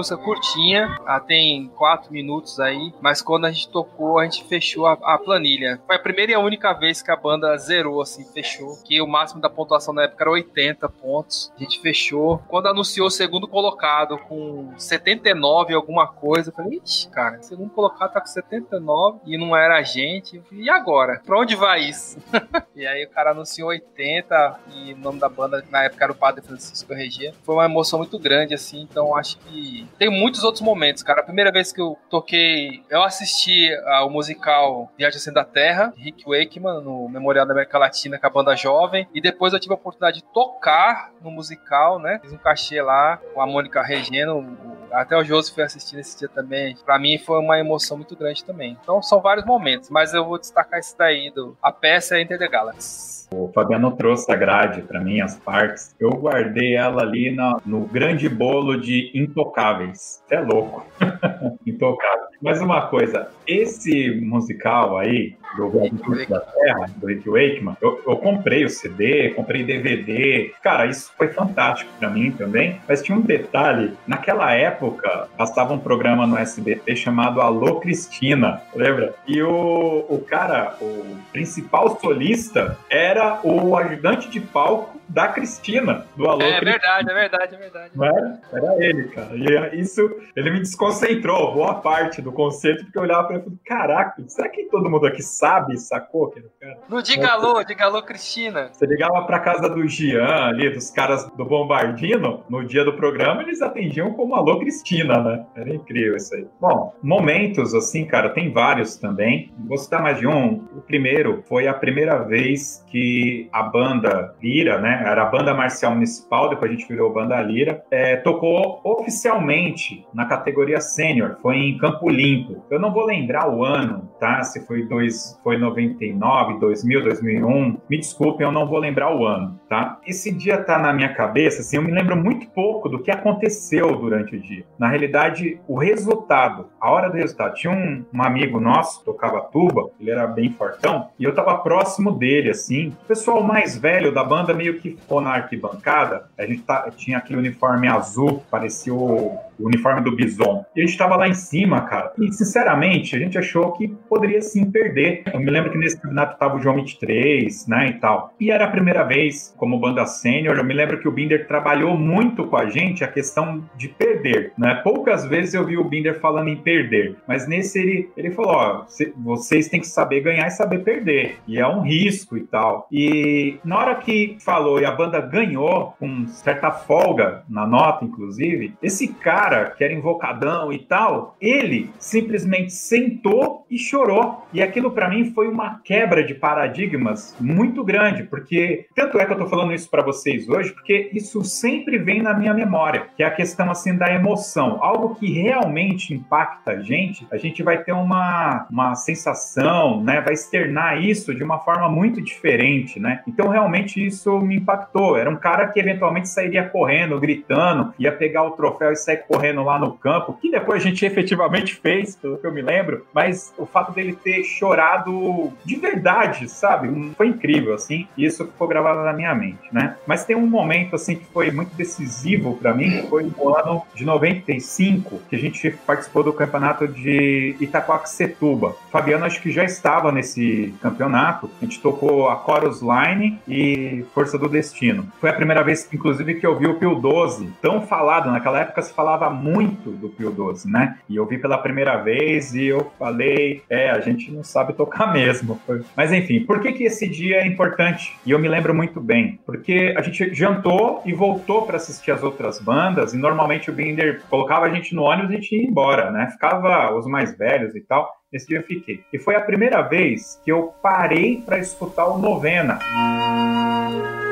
Música 0.00 0.16
curtinha, 0.16 0.96
ela 1.06 1.20
tem 1.20 1.68
quatro 1.76 2.10
minutos 2.10 2.58
aí, 2.58 2.92
mas 3.02 3.20
quando 3.20 3.44
a 3.44 3.50
gente 3.50 3.68
tocou, 3.68 4.18
a 4.18 4.24
gente 4.24 4.44
fechou 4.44 4.86
a, 4.86 4.92
a, 4.92 5.18
planilha. 5.18 5.78
Foi 5.86 5.96
a 5.96 5.98
primeira 5.98 6.32
e 6.32 6.34
a 6.34 6.38
única 6.38 6.72
vez 6.72 7.02
que 7.02 7.10
a 7.10 7.16
banda 7.16 7.54
zerou, 7.58 8.00
assim, 8.00 8.24
fechou, 8.32 8.78
que 8.82 9.00
o 9.02 9.06
máximo 9.06 9.42
da 9.42 9.50
pontuação 9.50 9.92
na 9.92 10.04
época 10.04 10.24
era 10.24 10.30
80 10.30 10.88
pontos. 10.88 11.52
A 11.54 11.62
gente 11.62 11.80
fechou. 11.80 12.38
Quando 12.48 12.68
anunciou 12.68 13.08
o 13.08 13.10
segundo 13.10 13.46
colocado 13.46 14.16
com 14.16 14.72
79 14.78 15.74
alguma 15.74 16.06
coisa, 16.06 16.48
eu 16.48 16.54
falei, 16.54 16.80
ixi, 16.82 17.10
cara, 17.10 17.42
segundo 17.42 17.68
colocado 17.70 18.14
tá 18.14 18.20
com 18.20 18.26
79 18.26 19.20
e 19.26 19.36
não 19.36 19.54
era 19.54 19.76
a 19.76 19.82
gente. 19.82 20.42
E 20.50 20.70
agora? 20.70 21.20
Pra 21.26 21.38
onde 21.38 21.54
vai 21.54 21.82
isso? 21.82 22.16
e 22.74 22.86
aí 22.86 23.04
o 23.04 23.10
cara 23.10 23.32
anunciou 23.32 23.68
80 23.68 24.60
e 24.74 24.94
o 24.94 24.96
nome 24.96 25.20
da 25.20 25.28
banda 25.28 25.62
na 25.70 25.84
época 25.84 26.04
era 26.04 26.12
o 26.12 26.16
Padre 26.16 26.42
Francisco 26.42 26.94
Regia. 26.94 27.34
Foi 27.42 27.54
uma 27.54 27.66
emoção 27.66 27.98
muito 27.98 28.18
grande, 28.18 28.54
assim, 28.54 28.80
então 28.80 29.14
acho 29.14 29.36
que 29.40 29.86
tem 29.98 30.10
muitos 30.10 30.44
outros 30.44 30.62
momentos, 30.62 31.02
cara. 31.02 31.20
A 31.20 31.24
primeira 31.24 31.52
vez 31.52 31.72
que 31.72 31.80
eu 31.80 31.98
toquei, 32.08 32.82
eu 32.88 33.02
assisti 33.02 33.68
ao 33.86 34.10
musical 34.10 34.90
Viagem 34.96 35.16
Assim 35.16 35.32
da 35.32 35.44
Terra, 35.44 35.92
de 35.96 36.02
Rick 36.02 36.24
Wakeman, 36.26 36.82
no 36.82 37.08
Memorial 37.08 37.46
da 37.46 37.52
América 37.52 37.78
Latina 37.78 38.18
com 38.18 38.26
a 38.26 38.30
banda 38.30 38.56
jovem. 38.56 39.06
E 39.14 39.20
depois 39.20 39.52
eu 39.52 39.60
tive 39.60 39.74
a 39.74 39.76
oportunidade 39.76 40.18
de 40.18 40.24
tocar 40.32 41.12
no 41.20 41.30
musical, 41.30 41.98
né? 41.98 42.18
Fiz 42.22 42.32
um 42.32 42.38
cachê 42.38 42.80
lá 42.80 43.18
com 43.34 43.40
a 43.40 43.46
Mônica 43.46 43.82
Regeno. 43.82 44.56
Até 44.92 45.16
o 45.16 45.24
Josi 45.24 45.52
foi 45.52 45.64
assistir 45.64 45.96
nesse 45.96 46.18
dia 46.18 46.28
também. 46.28 46.76
Pra 46.84 46.98
mim 46.98 47.18
foi 47.18 47.38
uma 47.38 47.58
emoção 47.58 47.96
muito 47.96 48.16
grande 48.16 48.44
também. 48.44 48.76
Então 48.80 49.02
são 49.02 49.20
vários 49.20 49.44
momentos, 49.44 49.90
mas 49.90 50.14
eu 50.14 50.24
vou 50.24 50.38
destacar 50.38 50.78
esse 50.78 50.96
daí. 50.96 51.30
Do... 51.30 51.56
A 51.62 51.70
peça 51.70 52.20
Enter 52.20 52.38
the 52.38 52.48
Galaxy. 52.48 53.19
O 53.32 53.48
Fabiano 53.54 53.92
trouxe 53.92 54.30
a 54.32 54.36
grade 54.36 54.82
para 54.82 55.00
mim, 55.00 55.20
as 55.20 55.36
partes. 55.36 55.94
Eu 56.00 56.10
guardei 56.10 56.74
ela 56.74 57.02
ali 57.02 57.30
no, 57.64 57.80
grande 57.86 58.28
bolo 58.28 58.80
de 58.80 59.10
intocáveis. 59.14 60.22
É 60.30 60.40
louco. 60.40 60.84
Intocável. 61.66 62.26
Mas 62.42 62.60
uma 62.60 62.88
coisa, 62.88 63.28
esse 63.46 64.10
musical 64.20 64.98
aí, 64.98 65.36
do 65.56 65.70
Velho 65.70 66.28
da 66.28 66.40
Terra, 66.40 66.86
do 66.96 67.06
Rick 67.06 67.28
Wakeman, 67.28 67.76
eu, 67.80 68.02
eu, 68.06 68.16
comprei 68.16 68.64
o 68.64 68.70
CD, 68.70 69.30
comprei 69.30 69.64
DVD. 69.64 70.52
Cara, 70.62 70.86
isso 70.86 71.12
foi 71.16 71.28
fantástico 71.28 71.90
para 71.98 72.10
mim 72.10 72.30
também. 72.30 72.80
Mas 72.88 73.02
tinha 73.02 73.16
um 73.16 73.20
detalhe: 73.20 73.96
naquela 74.06 74.52
época, 74.52 75.28
passava 75.36 75.72
um 75.72 75.78
programa 75.78 76.26
no 76.26 76.36
SBT 76.36 76.96
chamado 76.96 77.40
Alô 77.40 77.80
Cristina, 77.80 78.62
lembra? 78.74 79.14
E 79.26 79.42
o, 79.42 80.06
o 80.08 80.24
cara, 80.26 80.76
o 80.80 81.16
principal 81.32 81.98
solista, 82.00 82.76
era 82.88 83.40
o 83.42 83.76
ajudante 83.76 84.28
de 84.28 84.40
palco 84.40 85.00
da 85.10 85.28
Cristina, 85.28 86.06
do 86.16 86.28
Alô 86.28 86.42
É 86.42 86.60
Cristina. 86.60 86.70
verdade, 86.70 87.10
é 87.10 87.14
verdade, 87.14 87.54
é 87.54 87.58
verdade. 87.58 87.90
Não 87.94 88.06
era? 88.06 88.40
Era 88.52 88.84
ele, 88.84 89.08
cara. 89.08 89.30
E 89.34 89.80
isso, 89.80 90.08
ele 90.36 90.50
me 90.50 90.60
desconcentrou 90.60 91.52
boa 91.52 91.74
parte 91.74 92.22
do 92.22 92.30
conceito, 92.30 92.84
porque 92.84 92.96
eu 92.96 93.02
olhava 93.02 93.24
pra 93.24 93.36
ele 93.36 93.42
e 93.42 93.44
falei, 93.44 93.58
caraca, 93.66 94.22
será 94.28 94.48
que 94.48 94.64
todo 94.64 94.88
mundo 94.88 95.06
aqui 95.06 95.22
sabe, 95.22 95.39
sacou 95.78 96.26
aquele 96.26 96.48
cara? 96.60 96.78
Não 96.88 97.02
diga 97.02 97.28
alô, 97.28 97.62
diga 97.62 97.84
alô, 97.84 98.02
Cristina. 98.02 98.68
Você 98.72 98.86
ligava 98.86 99.22
pra 99.24 99.40
casa 99.40 99.68
do 99.68 99.86
Gian 99.86 100.46
ali, 100.46 100.70
dos 100.70 100.90
caras 100.90 101.28
do 101.30 101.44
Bombardino, 101.44 102.44
no 102.48 102.64
dia 102.64 102.84
do 102.84 102.94
programa, 102.94 103.42
eles 103.42 103.62
atendiam 103.62 104.12
como 104.14 104.34
alô, 104.34 104.58
Cristina, 104.58 105.22
né? 105.22 105.46
Era 105.54 105.74
incrível 105.74 106.16
isso 106.16 106.34
aí. 106.34 106.46
Bom, 106.60 106.94
momentos 107.02 107.74
assim, 107.74 108.04
cara, 108.04 108.30
tem 108.30 108.52
vários 108.52 108.96
também. 108.96 109.52
Vou 109.66 109.78
citar 109.78 110.02
mais 110.02 110.18
de 110.18 110.26
um. 110.26 110.64
O 110.76 110.80
primeiro 110.80 111.42
foi 111.48 111.66
a 111.68 111.74
primeira 111.74 112.18
vez 112.24 112.84
que 112.88 113.48
a 113.52 113.62
banda 113.62 114.34
Lira, 114.42 114.80
né? 114.80 115.02
Era 115.06 115.22
a 115.22 115.26
banda 115.26 115.54
marcial 115.54 115.92
municipal, 115.92 116.48
depois 116.48 116.70
a 116.70 116.74
gente 116.74 116.88
virou 116.88 117.12
banda 117.12 117.40
Lira, 117.40 117.82
é, 117.90 118.16
tocou 118.16 118.80
oficialmente 118.84 120.06
na 120.12 120.26
categoria 120.26 120.80
sênior, 120.80 121.38
foi 121.40 121.56
em 121.56 121.78
Campo 121.78 122.08
Limpo. 122.08 122.64
Eu 122.70 122.78
não 122.78 122.92
vou 122.92 123.04
lembrar 123.04 123.48
o 123.48 123.64
ano, 123.64 124.09
tá? 124.20 124.44
Se 124.44 124.64
foi, 124.66 124.84
dois, 124.84 125.40
foi 125.42 125.56
99, 125.56 126.60
2000, 126.60 127.02
2001. 127.02 127.78
Me 127.88 127.98
desculpem, 127.98 128.46
eu 128.46 128.52
não 128.52 128.68
vou 128.68 128.78
lembrar 128.78 129.16
o 129.16 129.26
ano, 129.26 129.59
tá? 129.70 130.00
Esse 130.04 130.32
dia 130.32 130.58
tá 130.58 130.76
na 130.76 130.92
minha 130.92 131.14
cabeça, 131.14 131.60
assim, 131.60 131.76
eu 131.76 131.82
me 131.82 131.92
lembro 131.92 132.16
muito 132.16 132.50
pouco 132.50 132.88
do 132.88 132.98
que 132.98 133.08
aconteceu 133.08 133.94
durante 133.96 134.34
o 134.34 134.40
dia. 134.40 134.64
Na 134.76 134.88
realidade, 134.88 135.60
o 135.68 135.78
resultado, 135.78 136.66
a 136.80 136.90
hora 136.90 137.08
do 137.08 137.16
resultado. 137.16 137.54
Tinha 137.54 137.72
um, 137.72 138.04
um 138.12 138.20
amigo 138.20 138.58
nosso, 138.58 139.04
tocava 139.04 139.40
tuba, 139.40 139.90
ele 140.00 140.10
era 140.10 140.26
bem 140.26 140.50
fortão, 140.50 141.10
e 141.16 141.22
eu 141.22 141.32
tava 141.32 141.56
próximo 141.58 142.10
dele, 142.10 142.50
assim. 142.50 142.88
O 143.04 143.06
pessoal 143.06 143.44
mais 143.44 143.78
velho 143.78 144.12
da 144.12 144.24
banda 144.24 144.52
meio 144.52 144.80
que 144.80 144.90
ficou 144.90 145.20
na 145.20 145.34
arquibancada. 145.34 146.28
A 146.36 146.44
gente 146.44 146.62
tá, 146.62 146.90
tinha 146.90 147.18
aquele 147.18 147.38
uniforme 147.38 147.86
azul, 147.86 148.42
parecia 148.50 148.92
o, 148.92 149.38
o 149.56 149.66
uniforme 149.66 150.00
do 150.00 150.16
Bison. 150.16 150.64
E 150.74 150.82
a 150.82 150.86
gente 150.86 150.98
tava 150.98 151.14
lá 151.14 151.28
em 151.28 151.34
cima, 151.34 151.82
cara. 151.82 152.12
E, 152.18 152.32
sinceramente, 152.32 153.14
a 153.14 153.18
gente 153.20 153.38
achou 153.38 153.70
que 153.72 153.86
poderia 154.08 154.42
sim 154.42 154.68
perder. 154.68 155.22
Eu 155.32 155.38
me 155.38 155.50
lembro 155.50 155.70
que 155.70 155.78
nesse 155.78 155.96
campeonato 155.96 156.38
tava 156.38 156.56
o 156.56 156.60
João 156.60 156.74
23, 156.76 157.68
né, 157.68 157.86
e 157.88 157.92
tal. 158.00 158.34
E 158.40 158.50
era 158.50 158.64
a 158.64 158.70
primeira 158.70 159.04
vez 159.04 159.54
como 159.60 159.78
banda 159.78 160.06
sênior. 160.06 160.56
Eu 160.56 160.64
me 160.64 160.72
lembro 160.72 160.98
que 160.98 161.06
o 161.06 161.12
Binder 161.12 161.46
trabalhou 161.46 161.96
muito 161.96 162.46
com 162.46 162.56
a 162.56 162.70
gente 162.70 163.04
a 163.04 163.08
questão 163.08 163.62
de 163.76 163.88
perder, 163.88 164.54
né? 164.56 164.80
Poucas 164.82 165.26
vezes 165.26 165.52
eu 165.52 165.66
vi 165.66 165.76
o 165.76 165.84
Binder 165.84 166.18
falando 166.18 166.48
em 166.48 166.56
perder, 166.56 167.16
mas 167.28 167.46
nesse 167.46 167.78
ele, 167.78 168.10
ele 168.16 168.30
falou: 168.30 168.52
ó, 168.52 168.86
vocês 169.18 169.68
têm 169.68 169.80
que 169.80 169.86
saber 169.86 170.22
ganhar 170.22 170.46
e 170.46 170.50
saber 170.50 170.78
perder. 170.78 171.36
E 171.46 171.58
é 171.58 171.66
um 171.66 171.82
risco 171.82 172.38
e 172.38 172.40
tal. 172.40 172.88
E 172.90 173.58
na 173.62 173.78
hora 173.78 173.94
que 173.96 174.38
falou 174.40 174.80
e 174.80 174.86
a 174.86 174.92
banda 174.92 175.20
ganhou, 175.20 175.94
com 175.98 176.26
certa 176.28 176.70
folga 176.70 177.42
na 177.48 177.66
nota, 177.66 178.04
inclusive, 178.04 178.74
esse 178.82 179.08
cara 179.08 179.72
que 179.76 179.84
era 179.84 179.92
invocadão 179.92 180.72
e 180.72 180.78
tal, 180.78 181.36
ele 181.38 181.90
simplesmente 181.98 182.72
sentou 182.72 183.66
e 183.70 183.78
chorou. 183.78 184.46
E 184.54 184.62
aquilo 184.62 184.90
para 184.90 185.10
mim 185.10 185.32
foi 185.32 185.48
uma 185.48 185.80
quebra 185.84 186.24
de 186.24 186.34
paradigmas 186.34 187.36
muito 187.38 187.84
grande, 187.84 188.22
porque 188.22 188.86
tanto 188.94 189.18
é 189.18 189.26
que 189.26 189.32
eu 189.32 189.38
tô 189.38 189.49
falando 189.50 189.74
isso 189.74 189.90
para 189.90 190.02
vocês 190.02 190.48
hoje, 190.48 190.72
porque 190.72 191.10
isso 191.12 191.44
sempre 191.44 191.98
vem 191.98 192.22
na 192.22 192.32
minha 192.32 192.54
memória, 192.54 193.08
que 193.16 193.22
é 193.22 193.26
a 193.26 193.30
questão 193.30 193.70
assim 193.70 193.96
da 193.96 194.12
emoção, 194.12 194.78
algo 194.80 195.16
que 195.16 195.30
realmente 195.30 196.14
impacta 196.14 196.72
a 196.72 196.80
gente, 196.80 197.26
a 197.30 197.36
gente 197.36 197.62
vai 197.62 197.82
ter 197.82 197.92
uma, 197.92 198.66
uma 198.70 198.94
sensação, 198.94 200.02
né, 200.02 200.20
vai 200.20 200.34
externar 200.34 201.02
isso 201.02 201.34
de 201.34 201.42
uma 201.42 201.58
forma 201.58 201.88
muito 201.88 202.22
diferente, 202.22 203.00
né? 203.00 203.22
Então 203.26 203.48
realmente 203.48 204.04
isso 204.04 204.38
me 204.40 204.56
impactou. 204.56 205.16
Era 205.16 205.28
um 205.28 205.36
cara 205.36 205.66
que 205.68 205.80
eventualmente 205.80 206.28
sairia 206.28 206.68
correndo, 206.68 207.18
gritando, 207.18 207.92
ia 207.98 208.12
pegar 208.12 208.44
o 208.44 208.52
troféu 208.52 208.92
e 208.92 208.96
sair 208.96 209.24
correndo 209.26 209.62
lá 209.62 209.78
no 209.78 209.92
campo, 209.92 210.38
que 210.40 210.50
depois 210.50 210.82
a 210.82 210.86
gente 210.88 211.04
efetivamente 211.06 211.74
fez, 211.74 212.14
pelo 212.16 212.38
que 212.38 212.46
eu 212.46 212.52
me 212.52 212.62
lembro, 212.62 213.06
mas 213.12 213.52
o 213.58 213.66
fato 213.66 213.92
dele 213.92 214.12
ter 214.12 214.44
chorado 214.44 215.52
de 215.64 215.76
verdade, 215.76 216.48
sabe? 216.48 216.88
Foi 217.16 217.26
incrível, 217.26 217.74
assim, 217.74 218.06
isso 218.16 218.46
ficou 218.46 218.68
gravado 218.68 219.02
na 219.02 219.12
minha 219.12 219.34
mente, 219.40 219.72
né? 219.72 219.96
Mas 220.06 220.24
tem 220.24 220.36
um 220.36 220.46
momento, 220.46 220.94
assim, 220.94 221.16
que 221.16 221.24
foi 221.32 221.50
muito 221.50 221.74
decisivo 221.74 222.56
para 222.56 222.74
mim, 222.74 222.90
que 222.90 223.06
foi 223.08 223.24
no 223.24 223.56
ano 223.56 223.82
de 223.94 224.04
95, 224.04 225.20
que 225.28 225.36
a 225.36 225.38
gente 225.38 225.70
participou 225.86 226.22
do 226.22 226.32
campeonato 226.32 226.86
de 226.86 227.56
Itacoaxetuba. 227.60 228.76
Fabiano 228.90 229.24
acho 229.24 229.40
que 229.40 229.50
já 229.50 229.64
estava 229.64 230.12
nesse 230.12 230.74
campeonato, 230.80 231.50
a 231.60 231.64
gente 231.64 231.80
tocou 231.80 232.28
a 232.28 232.36
Chorus 232.44 232.80
Line 232.80 233.38
e 233.48 234.04
Força 234.14 234.38
do 234.38 234.48
Destino. 234.48 235.06
Foi 235.20 235.30
a 235.30 235.32
primeira 235.32 235.62
vez, 235.62 235.88
inclusive, 235.92 236.34
que 236.34 236.46
eu 236.46 236.58
vi 236.58 236.66
o 236.66 236.74
Pio 236.74 236.94
12, 236.94 237.50
tão 237.62 237.82
falado, 237.82 238.30
naquela 238.30 238.60
época 238.60 238.82
se 238.82 238.92
falava 238.92 239.30
muito 239.30 239.90
do 239.90 240.08
Pio 240.08 240.30
12, 240.30 240.70
né? 240.70 240.98
E 241.08 241.16
eu 241.16 241.26
vi 241.26 241.38
pela 241.38 241.58
primeira 241.58 241.96
vez 241.96 242.54
e 242.54 242.66
eu 242.66 242.92
falei, 242.98 243.62
é, 243.68 243.90
a 243.90 244.00
gente 244.00 244.30
não 244.30 244.44
sabe 244.44 244.72
tocar 244.72 245.10
mesmo. 245.12 245.60
Mas 245.96 246.12
enfim, 246.12 246.40
por 246.40 246.60
que 246.60 246.72
que 246.72 246.84
esse 246.84 247.08
dia 247.08 247.36
é 247.36 247.46
importante? 247.46 248.16
E 248.24 248.30
eu 248.30 248.38
me 248.38 248.48
lembro 248.48 248.74
muito 248.74 249.00
bem, 249.00 249.29
porque 249.44 249.94
a 249.96 250.02
gente 250.02 250.34
jantou 250.34 251.02
e 251.04 251.12
voltou 251.12 251.66
para 251.66 251.76
assistir 251.76 252.10
as 252.10 252.22
outras 252.22 252.58
bandas, 252.58 253.14
e 253.14 253.16
normalmente 253.16 253.70
o 253.70 253.72
Binder 253.72 254.22
colocava 254.28 254.66
a 254.66 254.70
gente 254.70 254.94
no 254.94 255.02
ônibus 255.02 255.30
e 255.30 255.34
a 255.34 255.36
gente 255.40 255.56
ia 255.56 255.66
embora, 255.66 256.10
né? 256.10 256.28
Ficava 256.30 256.94
os 256.94 257.06
mais 257.06 257.36
velhos 257.36 257.74
e 257.74 257.80
tal. 257.80 258.10
Esse 258.32 258.46
dia 258.46 258.58
eu 258.58 258.62
fiquei. 258.62 259.02
E 259.12 259.18
foi 259.18 259.34
a 259.34 259.40
primeira 259.40 259.82
vez 259.82 260.40
que 260.44 260.52
eu 260.52 260.72
parei 260.82 261.42
para 261.44 261.58
escutar 261.58 262.06
o 262.06 262.18
Novena. 262.18 262.78
outras 262.78 264.29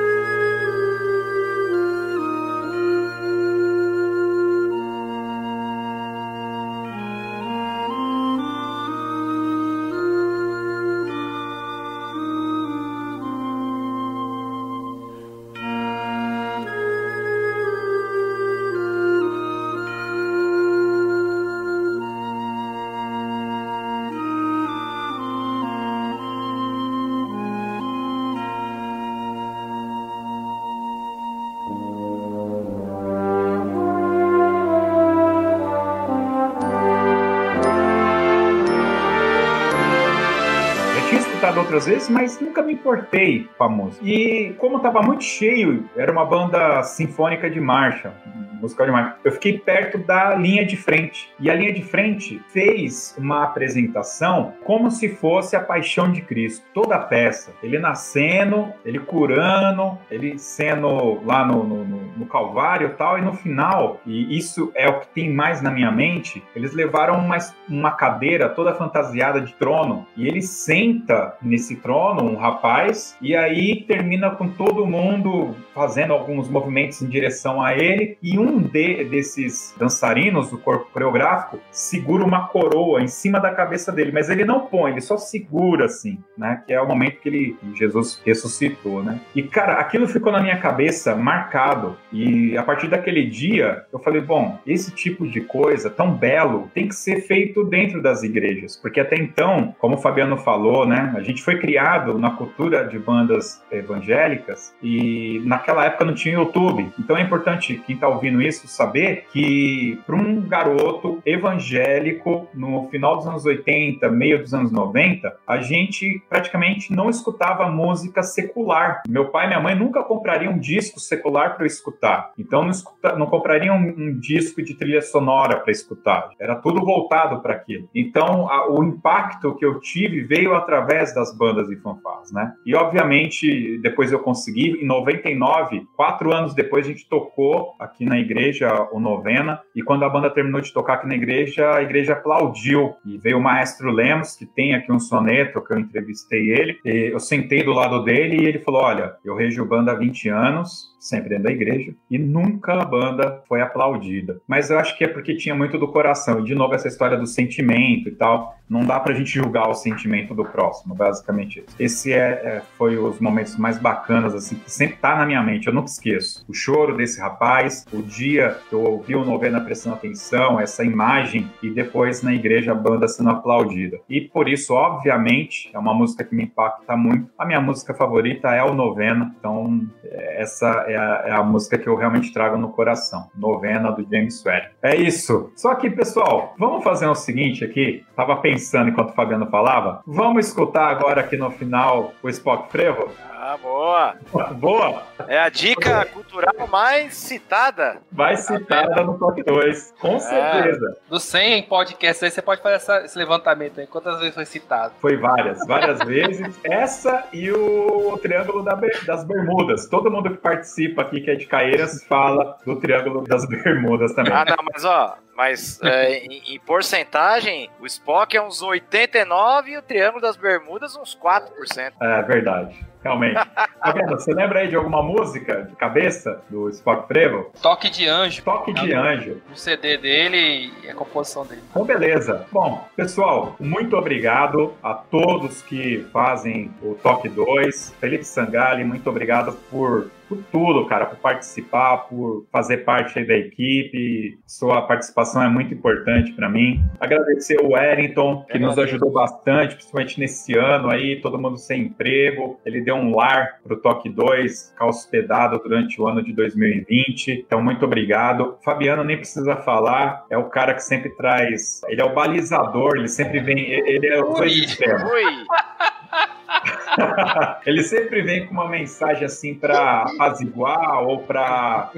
mas 42.09 42.40
nunca 42.40 42.62
me 42.62 42.74
importei 42.74 43.48
com 43.56 43.64
a 43.64 43.68
música. 43.68 44.05
E 44.05 44.55
como 44.59 44.76
estava 44.78 45.02
muito 45.02 45.24
cheio, 45.24 45.89
era 45.97 46.10
uma 46.10 46.24
banda 46.24 46.82
sinfônica 46.82 47.48
de 47.51 47.60
marcha, 47.60 48.12
musical 48.60 48.86
de 48.86 48.93
marcha. 48.93 49.16
Eu 49.24 49.32
fiquei 49.32 49.59
perto 49.59 49.98
da 49.98 50.35
linha 50.35 50.64
de 50.64 50.76
frente. 50.76 51.32
E 51.39 51.51
a 51.51 51.55
linha 51.55 51.72
de 51.72 51.82
frente 51.82 52.43
fez 52.48 53.14
uma 53.18 53.44
apresentação 53.44 54.55
como 54.64 54.90
se 54.90 55.09
fosse 55.09 55.56
a 55.56 55.60
paixão 55.60 56.10
de 56.10 56.20
Cristo. 56.22 56.64
Toda 56.74 56.97
a 56.97 57.01
peça. 57.01 57.52
Ele 57.62 57.78
nascendo, 57.78 58.72
ele 58.85 58.98
curando, 58.98 59.98
ele 60.10 60.39
sendo 60.39 61.22
lá 61.24 61.47
no, 61.47 61.64
no, 61.64 61.85
no 61.85 62.07
Calvário 62.26 62.88
e 62.88 62.90
tal. 62.90 63.18
E 63.18 63.22
no 63.22 63.32
final, 63.32 64.00
e 64.06 64.36
isso 64.36 64.70
é 64.74 64.88
o 64.88 65.00
que 65.00 65.08
tem 65.08 65.32
mais 65.32 65.60
na 65.62 65.70
minha 65.70 65.90
mente, 65.90 66.42
eles 66.54 66.72
levaram 66.72 67.18
uma, 67.18 67.38
uma 67.68 67.90
cadeira 67.92 68.48
toda 68.48 68.74
fantasiada 68.74 69.40
de 69.40 69.52
trono. 69.54 70.06
E 70.16 70.26
ele 70.26 70.42
senta 70.42 71.36
nesse 71.42 71.76
trono, 71.76 72.24
um 72.24 72.36
rapaz, 72.36 73.16
e 73.20 73.34
aí 73.34 73.82
termina 73.82 74.30
com 74.30 74.48
todo 74.48 74.86
mundo 74.86 75.54
fazendo 75.74 76.12
alguns 76.12 76.48
movimentos 76.48 77.00
em 77.02 77.08
direção 77.08 77.62
a 77.62 77.74
ele. 77.74 78.18
E 78.22 78.38
um 78.38 78.58
de, 78.58 79.04
desses 79.04 79.74
dançarinos 79.78 80.50
do 80.50 80.58
corpo 80.58 80.90
coreográfico 80.92 81.58
segura 81.70 82.24
uma 82.24 82.48
coroa 82.48 83.02
em 83.02 83.08
cima 83.08 83.40
da 83.40 83.54
cabeça 83.54 83.92
dele, 83.92 84.12
mas 84.12 84.28
ele 84.28 84.44
não 84.44 84.66
põe, 84.66 84.92
ele 84.92 85.00
só 85.00 85.16
segura 85.16 85.86
assim, 85.86 86.18
né? 86.36 86.62
Que 86.66 86.72
é 86.72 86.80
o 86.80 86.86
momento 86.86 87.20
que 87.20 87.28
ele 87.28 87.56
Jesus 87.74 88.20
ressuscitou, 88.24 89.02
né? 89.02 89.20
E 89.34 89.42
cara, 89.42 89.74
aquilo 89.74 90.06
ficou 90.06 90.32
na 90.32 90.40
minha 90.40 90.58
cabeça 90.58 91.14
marcado. 91.14 91.96
E 92.12 92.56
a 92.56 92.62
partir 92.62 92.89
daquele 92.89 93.24
dia, 93.26 93.85
eu 93.93 93.98
falei, 93.98 94.20
bom, 94.20 94.59
esse 94.66 94.94
tipo 94.94 95.26
de 95.26 95.40
coisa 95.40 95.90
tão 95.90 96.12
belo 96.12 96.70
tem 96.74 96.89
que 96.89 96.94
ser 96.94 97.20
feito 97.22 97.64
dentro 97.64 98.02
das 98.02 98.22
igrejas, 98.22 98.76
porque 98.76 99.01
até 99.01 99.16
então, 99.16 99.74
como 99.78 99.97
o 99.97 99.98
Fabiano 99.98 100.36
falou, 100.36 100.86
né, 100.86 101.12
a 101.16 101.20
gente 101.20 101.43
foi 101.43 101.59
criado 101.59 102.18
na 102.18 102.30
cultura 102.30 102.86
de 102.86 102.98
bandas 102.98 103.62
evangélicas 103.70 104.74
e 104.82 105.43
naquela 105.44 105.85
época 105.85 106.05
não 106.05 106.14
tinha 106.14 106.35
YouTube. 106.35 106.90
Então 106.98 107.16
é 107.16 107.22
importante 107.22 107.82
quem 107.86 107.94
está 107.94 108.09
ouvindo 108.09 108.40
isso 108.40 108.66
saber 108.68 109.26
que 109.32 109.98
para 110.06 110.16
um 110.16 110.40
garoto 110.40 111.20
evangélico 111.24 112.48
no 112.55 112.89
final 112.89 113.16
dos 113.16 113.26
anos 113.26 113.44
80, 113.44 114.09
meio 114.09 114.39
dos 114.39 114.55
anos 114.55 114.72
90, 114.72 115.36
a 115.47 115.59
gente 115.59 116.22
praticamente 116.28 116.93
não 116.93 117.10
escutava 117.10 117.68
música 117.70 118.22
secular. 118.22 119.02
Meu 119.09 119.26
pai 119.26 119.47
e 119.47 119.48
minha 119.48 119.60
mãe 119.60 119.74
nunca 119.74 120.02
comprariam 120.02 120.55
um 120.55 120.59
disco 120.59 121.01
secular 121.01 121.55
para 121.55 121.64
eu 121.64 121.66
escutar. 121.66 121.97
Então 122.38 122.62
não, 122.62 122.70
escuta, 122.70 123.16
não 123.16 123.26
comprariam 123.26 123.76
um, 123.76 123.94
um, 123.96 124.18
disco 124.18 124.62
de 124.62 124.74
trilha 124.74 125.02
sonora 125.02 125.60
para 125.60 125.72
escutar. 125.72 126.30
Era 126.38 126.56
tudo 126.56 126.84
voltado 126.84 127.40
para 127.40 127.54
aquilo. 127.54 127.88
Então 127.94 128.50
a, 128.50 128.70
o 128.70 128.82
impacto 128.84 129.54
que 129.54 129.64
eu 129.64 129.80
tive 129.80 130.22
veio 130.22 130.54
através 130.54 131.14
das 131.14 131.36
bandas 131.36 131.70
e 131.70 131.76
fanfás, 131.76 132.32
né? 132.32 132.52
E 132.64 132.74
obviamente 132.74 133.78
depois 133.78 134.12
eu 134.12 134.18
consegui. 134.20 134.78
Em 134.82 134.86
99, 134.86 135.86
quatro 135.96 136.32
anos 136.32 136.54
depois 136.54 136.86
a 136.86 136.90
gente 136.90 137.08
tocou 137.08 137.74
aqui 137.78 138.04
na 138.04 138.18
igreja 138.18 138.88
o 138.92 139.00
novena, 139.00 139.60
e 139.74 139.82
quando 139.82 140.04
a 140.04 140.08
banda 140.08 140.30
terminou 140.30 140.60
de 140.60 140.72
tocar 140.72 140.94
aqui 140.94 141.06
na 141.06 141.14
igreja, 141.14 141.74
a 141.74 141.82
igreja 141.82 142.12
aplaudiu. 142.12 142.94
E 143.04 143.18
veio 143.18 143.38
o 143.38 143.42
maestro 143.42 143.90
Lemos, 143.90 144.36
que 144.36 144.46
tem 144.46 144.74
aqui 144.74 144.92
um 144.92 145.00
soneto 145.00 145.62
que 145.62 145.72
eu 145.72 145.78
entrevistei 145.78 146.50
ele. 146.50 146.80
eu 146.84 147.18
sentei 147.18 147.62
do 147.62 147.72
lado 147.72 148.02
dele 148.04 148.42
e 148.42 148.46
ele 148.46 148.58
falou: 148.58 148.82
Olha, 148.82 149.14
eu 149.24 149.34
rejo 149.34 149.64
banda 149.64 149.92
há 149.92 149.94
20 149.94 150.28
anos, 150.28 150.96
sempre 150.98 151.28
dentro 151.30 151.44
da 151.44 151.52
igreja, 151.52 151.94
e 152.10 152.18
nunca 152.18 152.74
a 152.74 152.84
banda 152.84 153.42
foi 153.48 153.60
aplaudida. 153.60 154.40
Mas 154.46 154.70
eu 154.70 154.78
acho 154.78 154.96
que 154.96 155.04
é 155.04 155.08
porque 155.08 155.36
tinha 155.36 155.54
muito 155.54 155.78
do 155.78 155.88
coração. 155.88 156.40
E 156.40 156.44
de 156.44 156.54
novo, 156.54 156.74
essa 156.74 156.88
história 156.88 157.16
do 157.16 157.26
sentimento 157.26 158.08
e 158.08 158.12
tal. 158.12 158.56
Não 158.68 158.84
dá 158.84 159.00
pra 159.00 159.14
gente 159.14 159.30
julgar 159.30 159.66
o 159.68 159.74
sentimento 159.74 160.34
do 160.34 160.44
próximo, 160.44 160.94
basicamente 160.94 161.60
isso. 161.60 161.74
Esse 161.78 162.12
é, 162.12 162.18
é, 162.18 162.62
foi 162.76 162.98
os 162.98 163.18
momentos 163.18 163.56
mais 163.56 163.78
bacanas, 163.78 164.34
assim, 164.34 164.56
que 164.56 164.70
sempre 164.70 164.98
tá 164.98 165.16
na 165.16 165.24
minha 165.24 165.42
mente, 165.42 165.68
eu 165.68 165.72
nunca 165.72 165.88
esqueço. 165.88 166.44
O 166.46 166.52
choro 166.52 166.94
desse 166.94 167.18
rapaz, 167.18 167.86
o 167.90 168.02
dia 168.02 168.58
que 168.68 168.74
eu 168.74 168.82
ouvi 168.82 169.16
o 169.16 169.24
novena 169.24 169.58
prestando 169.58 169.96
atenção, 169.96 170.60
essa 170.60 170.84
imagem, 170.84 171.50
e 171.62 171.70
depois 171.70 172.22
na 172.22 172.34
igreja 172.34 172.72
a 172.72 172.74
banda 172.74 173.08
sendo 173.08 173.30
aplaudida. 173.30 174.00
E 174.06 174.20
por 174.20 174.46
isso, 174.46 174.74
obviamente, 174.74 175.70
é 175.72 175.78
uma 175.78 175.94
música 175.94 176.22
que 176.22 176.34
me 176.34 176.42
impacta 176.42 176.94
muito. 176.94 177.30
A 177.38 177.46
minha 177.46 177.62
música 177.62 177.94
favorita 177.94 178.48
é 178.48 178.62
o 178.62 178.74
novena, 178.74 179.34
então 179.38 179.80
é, 180.04 180.42
essa 180.42 180.84
é 180.89 180.97
a, 180.97 181.23
é 181.27 181.32
a, 181.32 181.43
música 181.43 181.78
que 181.78 181.89
eu 181.89 181.97
realmente 181.97 182.32
trago 182.32 182.56
no 182.56 182.70
coração. 182.70 183.28
Novena 183.35 183.90
do 183.90 184.06
James 184.10 184.36
Sweat. 184.36 184.70
É 184.82 184.97
isso. 184.97 185.52
Só 185.55 185.74
que, 185.74 185.90
pessoal, 185.90 186.55
vamos 186.59 186.82
fazer 186.82 187.06
o 187.06 187.15
seguinte 187.15 187.65
aqui. 187.65 188.05
Tava 188.16 188.36
pensando 188.36 188.90
enquanto 188.90 189.10
o 189.10 189.15
Fabiano 189.15 189.47
falava. 189.47 190.02
Vamos 190.06 190.47
escutar 190.47 190.89
agora 190.89 191.20
aqui 191.20 191.36
no 191.36 191.51
final 191.51 192.12
o 192.23 192.28
Spock 192.28 192.70
Frevo? 192.70 193.09
Ah, 193.40 193.56
boa. 193.56 194.16
Boa. 194.55 195.02
É 195.28 195.39
a 195.39 195.48
dica 195.48 196.05
cultural 196.06 196.66
mais 196.66 197.15
citada. 197.15 197.98
Mais 198.10 198.40
citada 198.40 199.05
no 199.05 199.16
top 199.16 199.40
2, 199.44 199.94
com 200.01 200.16
é. 200.16 200.19
certeza. 200.19 200.98
Do 201.09 201.20
100 201.20 201.62
podcast 201.62 202.24
aí, 202.24 202.32
você 202.32 202.43
pode 202.43 202.60
fazer 202.60 202.74
essa, 202.74 203.05
esse 203.05 203.16
levantamento 203.16 203.78
aí. 203.78 203.86
Quantas 203.86 204.19
vezes 204.19 204.35
foi 204.35 204.44
citado? 204.44 204.93
Foi 205.01 205.16
várias, 205.16 205.65
várias 205.69 206.01
vezes. 206.02 206.59
Essa 206.65 207.28
e 207.32 207.48
o 207.52 208.19
Triângulo 208.20 208.65
das 209.06 209.23
Bermudas. 209.23 209.86
Todo 209.86 210.10
mundo 210.10 210.31
que 210.31 210.39
participa 210.39 211.02
aqui, 211.02 211.20
que 211.20 211.31
é 211.31 211.36
de 211.36 211.47
Caeiras, 211.47 212.02
fala 212.06 212.59
do 212.66 212.74
Triângulo 212.81 213.23
das 213.23 213.47
Bermudas 213.47 214.15
também. 214.15 214.32
Ah, 214.32 214.44
não, 214.44 214.65
mas 214.73 214.85
ó, 214.85 215.16
mas 215.36 215.81
é, 215.85 216.24
em, 216.24 216.55
em, 216.55 216.59
porcentagem, 216.59 217.70
o 217.78 217.86
Spock 217.86 218.36
é 218.36 218.43
uns 218.43 218.60
89 218.62 219.70
e 219.70 219.78
o 219.78 219.82
Triângulo 219.82 220.20
das 220.20 220.36
Bermudas 220.36 220.97
uns 220.97 221.16
4%. 221.16 221.93
É 222.01 222.23
verdade. 222.23 222.88
Realmente. 223.02 223.40
Fabiano, 223.80 224.18
você 224.18 224.32
lembra 224.32 224.60
aí 224.60 224.68
de 224.68 224.76
alguma 224.76 225.02
música 225.02 225.62
de 225.62 225.76
cabeça 225.76 226.42
do 226.50 226.68
Spock 226.70 227.06
Frevo? 227.06 227.50
Toque 227.62 227.90
de 227.90 228.08
Anjo. 228.08 228.42
Toque 228.42 228.72
de 228.72 228.92
Anjo. 228.92 229.40
O 229.52 229.56
CD 229.56 229.96
dele 229.98 230.72
e 230.82 230.90
a 230.90 230.94
composição 230.94 231.46
dele. 231.46 231.62
Então, 231.70 231.84
beleza. 231.84 232.46
Bom, 232.50 232.86
pessoal, 232.96 233.56
muito 233.60 233.96
obrigado 233.96 234.74
a 234.82 234.94
todos 234.94 235.62
que 235.62 236.06
fazem 236.12 236.70
o 236.82 236.94
Toque 236.94 237.28
2. 237.28 237.94
Felipe 238.00 238.24
Sangali, 238.24 238.84
muito 238.84 239.08
obrigado 239.08 239.52
por 239.70 240.10
por 240.28 240.38
tudo, 240.52 240.86
cara, 240.86 241.06
por 241.06 241.18
participar, 241.18 242.09
por 242.09 242.46
fazer 242.52 242.78
parte 242.78 243.24
da 243.24 243.34
equipe. 243.34 244.38
Sua 244.46 244.82
participação 244.82 245.42
é 245.42 245.48
muito 245.48 245.72
importante 245.72 246.32
para 246.32 246.48
mim. 246.48 246.84
Agradecer 247.00 247.60
o 247.60 247.72
Wellington, 247.72 248.44
que 248.50 248.59
nos 248.59 248.78
ajudou 248.78 249.10
bastante, 249.10 249.74
principalmente 249.74 250.20
nesse 250.20 250.56
ano 250.56 250.90
aí, 250.90 251.20
todo 251.20 251.38
mundo 251.38 251.56
sem 251.56 251.84
emprego. 251.84 252.60
Ele 252.64 252.80
deu 252.80 252.94
um 252.96 253.14
lar 253.14 253.59
para 253.62 253.74
o 253.74 253.80
Toque 253.80 254.09
2, 254.09 254.70
ficar 254.70 254.86
hospedado 254.86 255.59
durante 255.59 256.00
o 256.00 256.06
ano 256.06 256.22
de 256.22 256.32
2020. 256.32 257.44
Então, 257.46 257.62
muito 257.62 257.84
obrigado. 257.84 258.59
Fabiano 258.62 259.02
nem 259.02 259.16
precisa 259.16 259.56
falar, 259.56 260.26
é 260.30 260.36
o 260.36 260.44
cara 260.44 260.74
que 260.74 260.82
sempre 260.82 261.10
traz. 261.10 261.80
Ele 261.88 262.00
é 262.00 262.05
o 262.05 262.14
balizador, 262.14 262.96
ele 262.96 263.09
sempre 263.09 263.40
vem. 263.40 263.59
Ele 263.59 264.06
é 264.06 264.20
o 264.22 264.34
dois 264.34 264.52
extremos. 264.52 265.02
ele 267.66 267.82
sempre 267.82 268.22
vem 268.22 268.46
com 268.46 268.52
uma 268.52 268.68
mensagem 268.68 269.24
assim 269.24 269.54
para 269.54 270.02
apaziguar 270.02 271.02
ou 271.02 271.18
para 271.20 271.90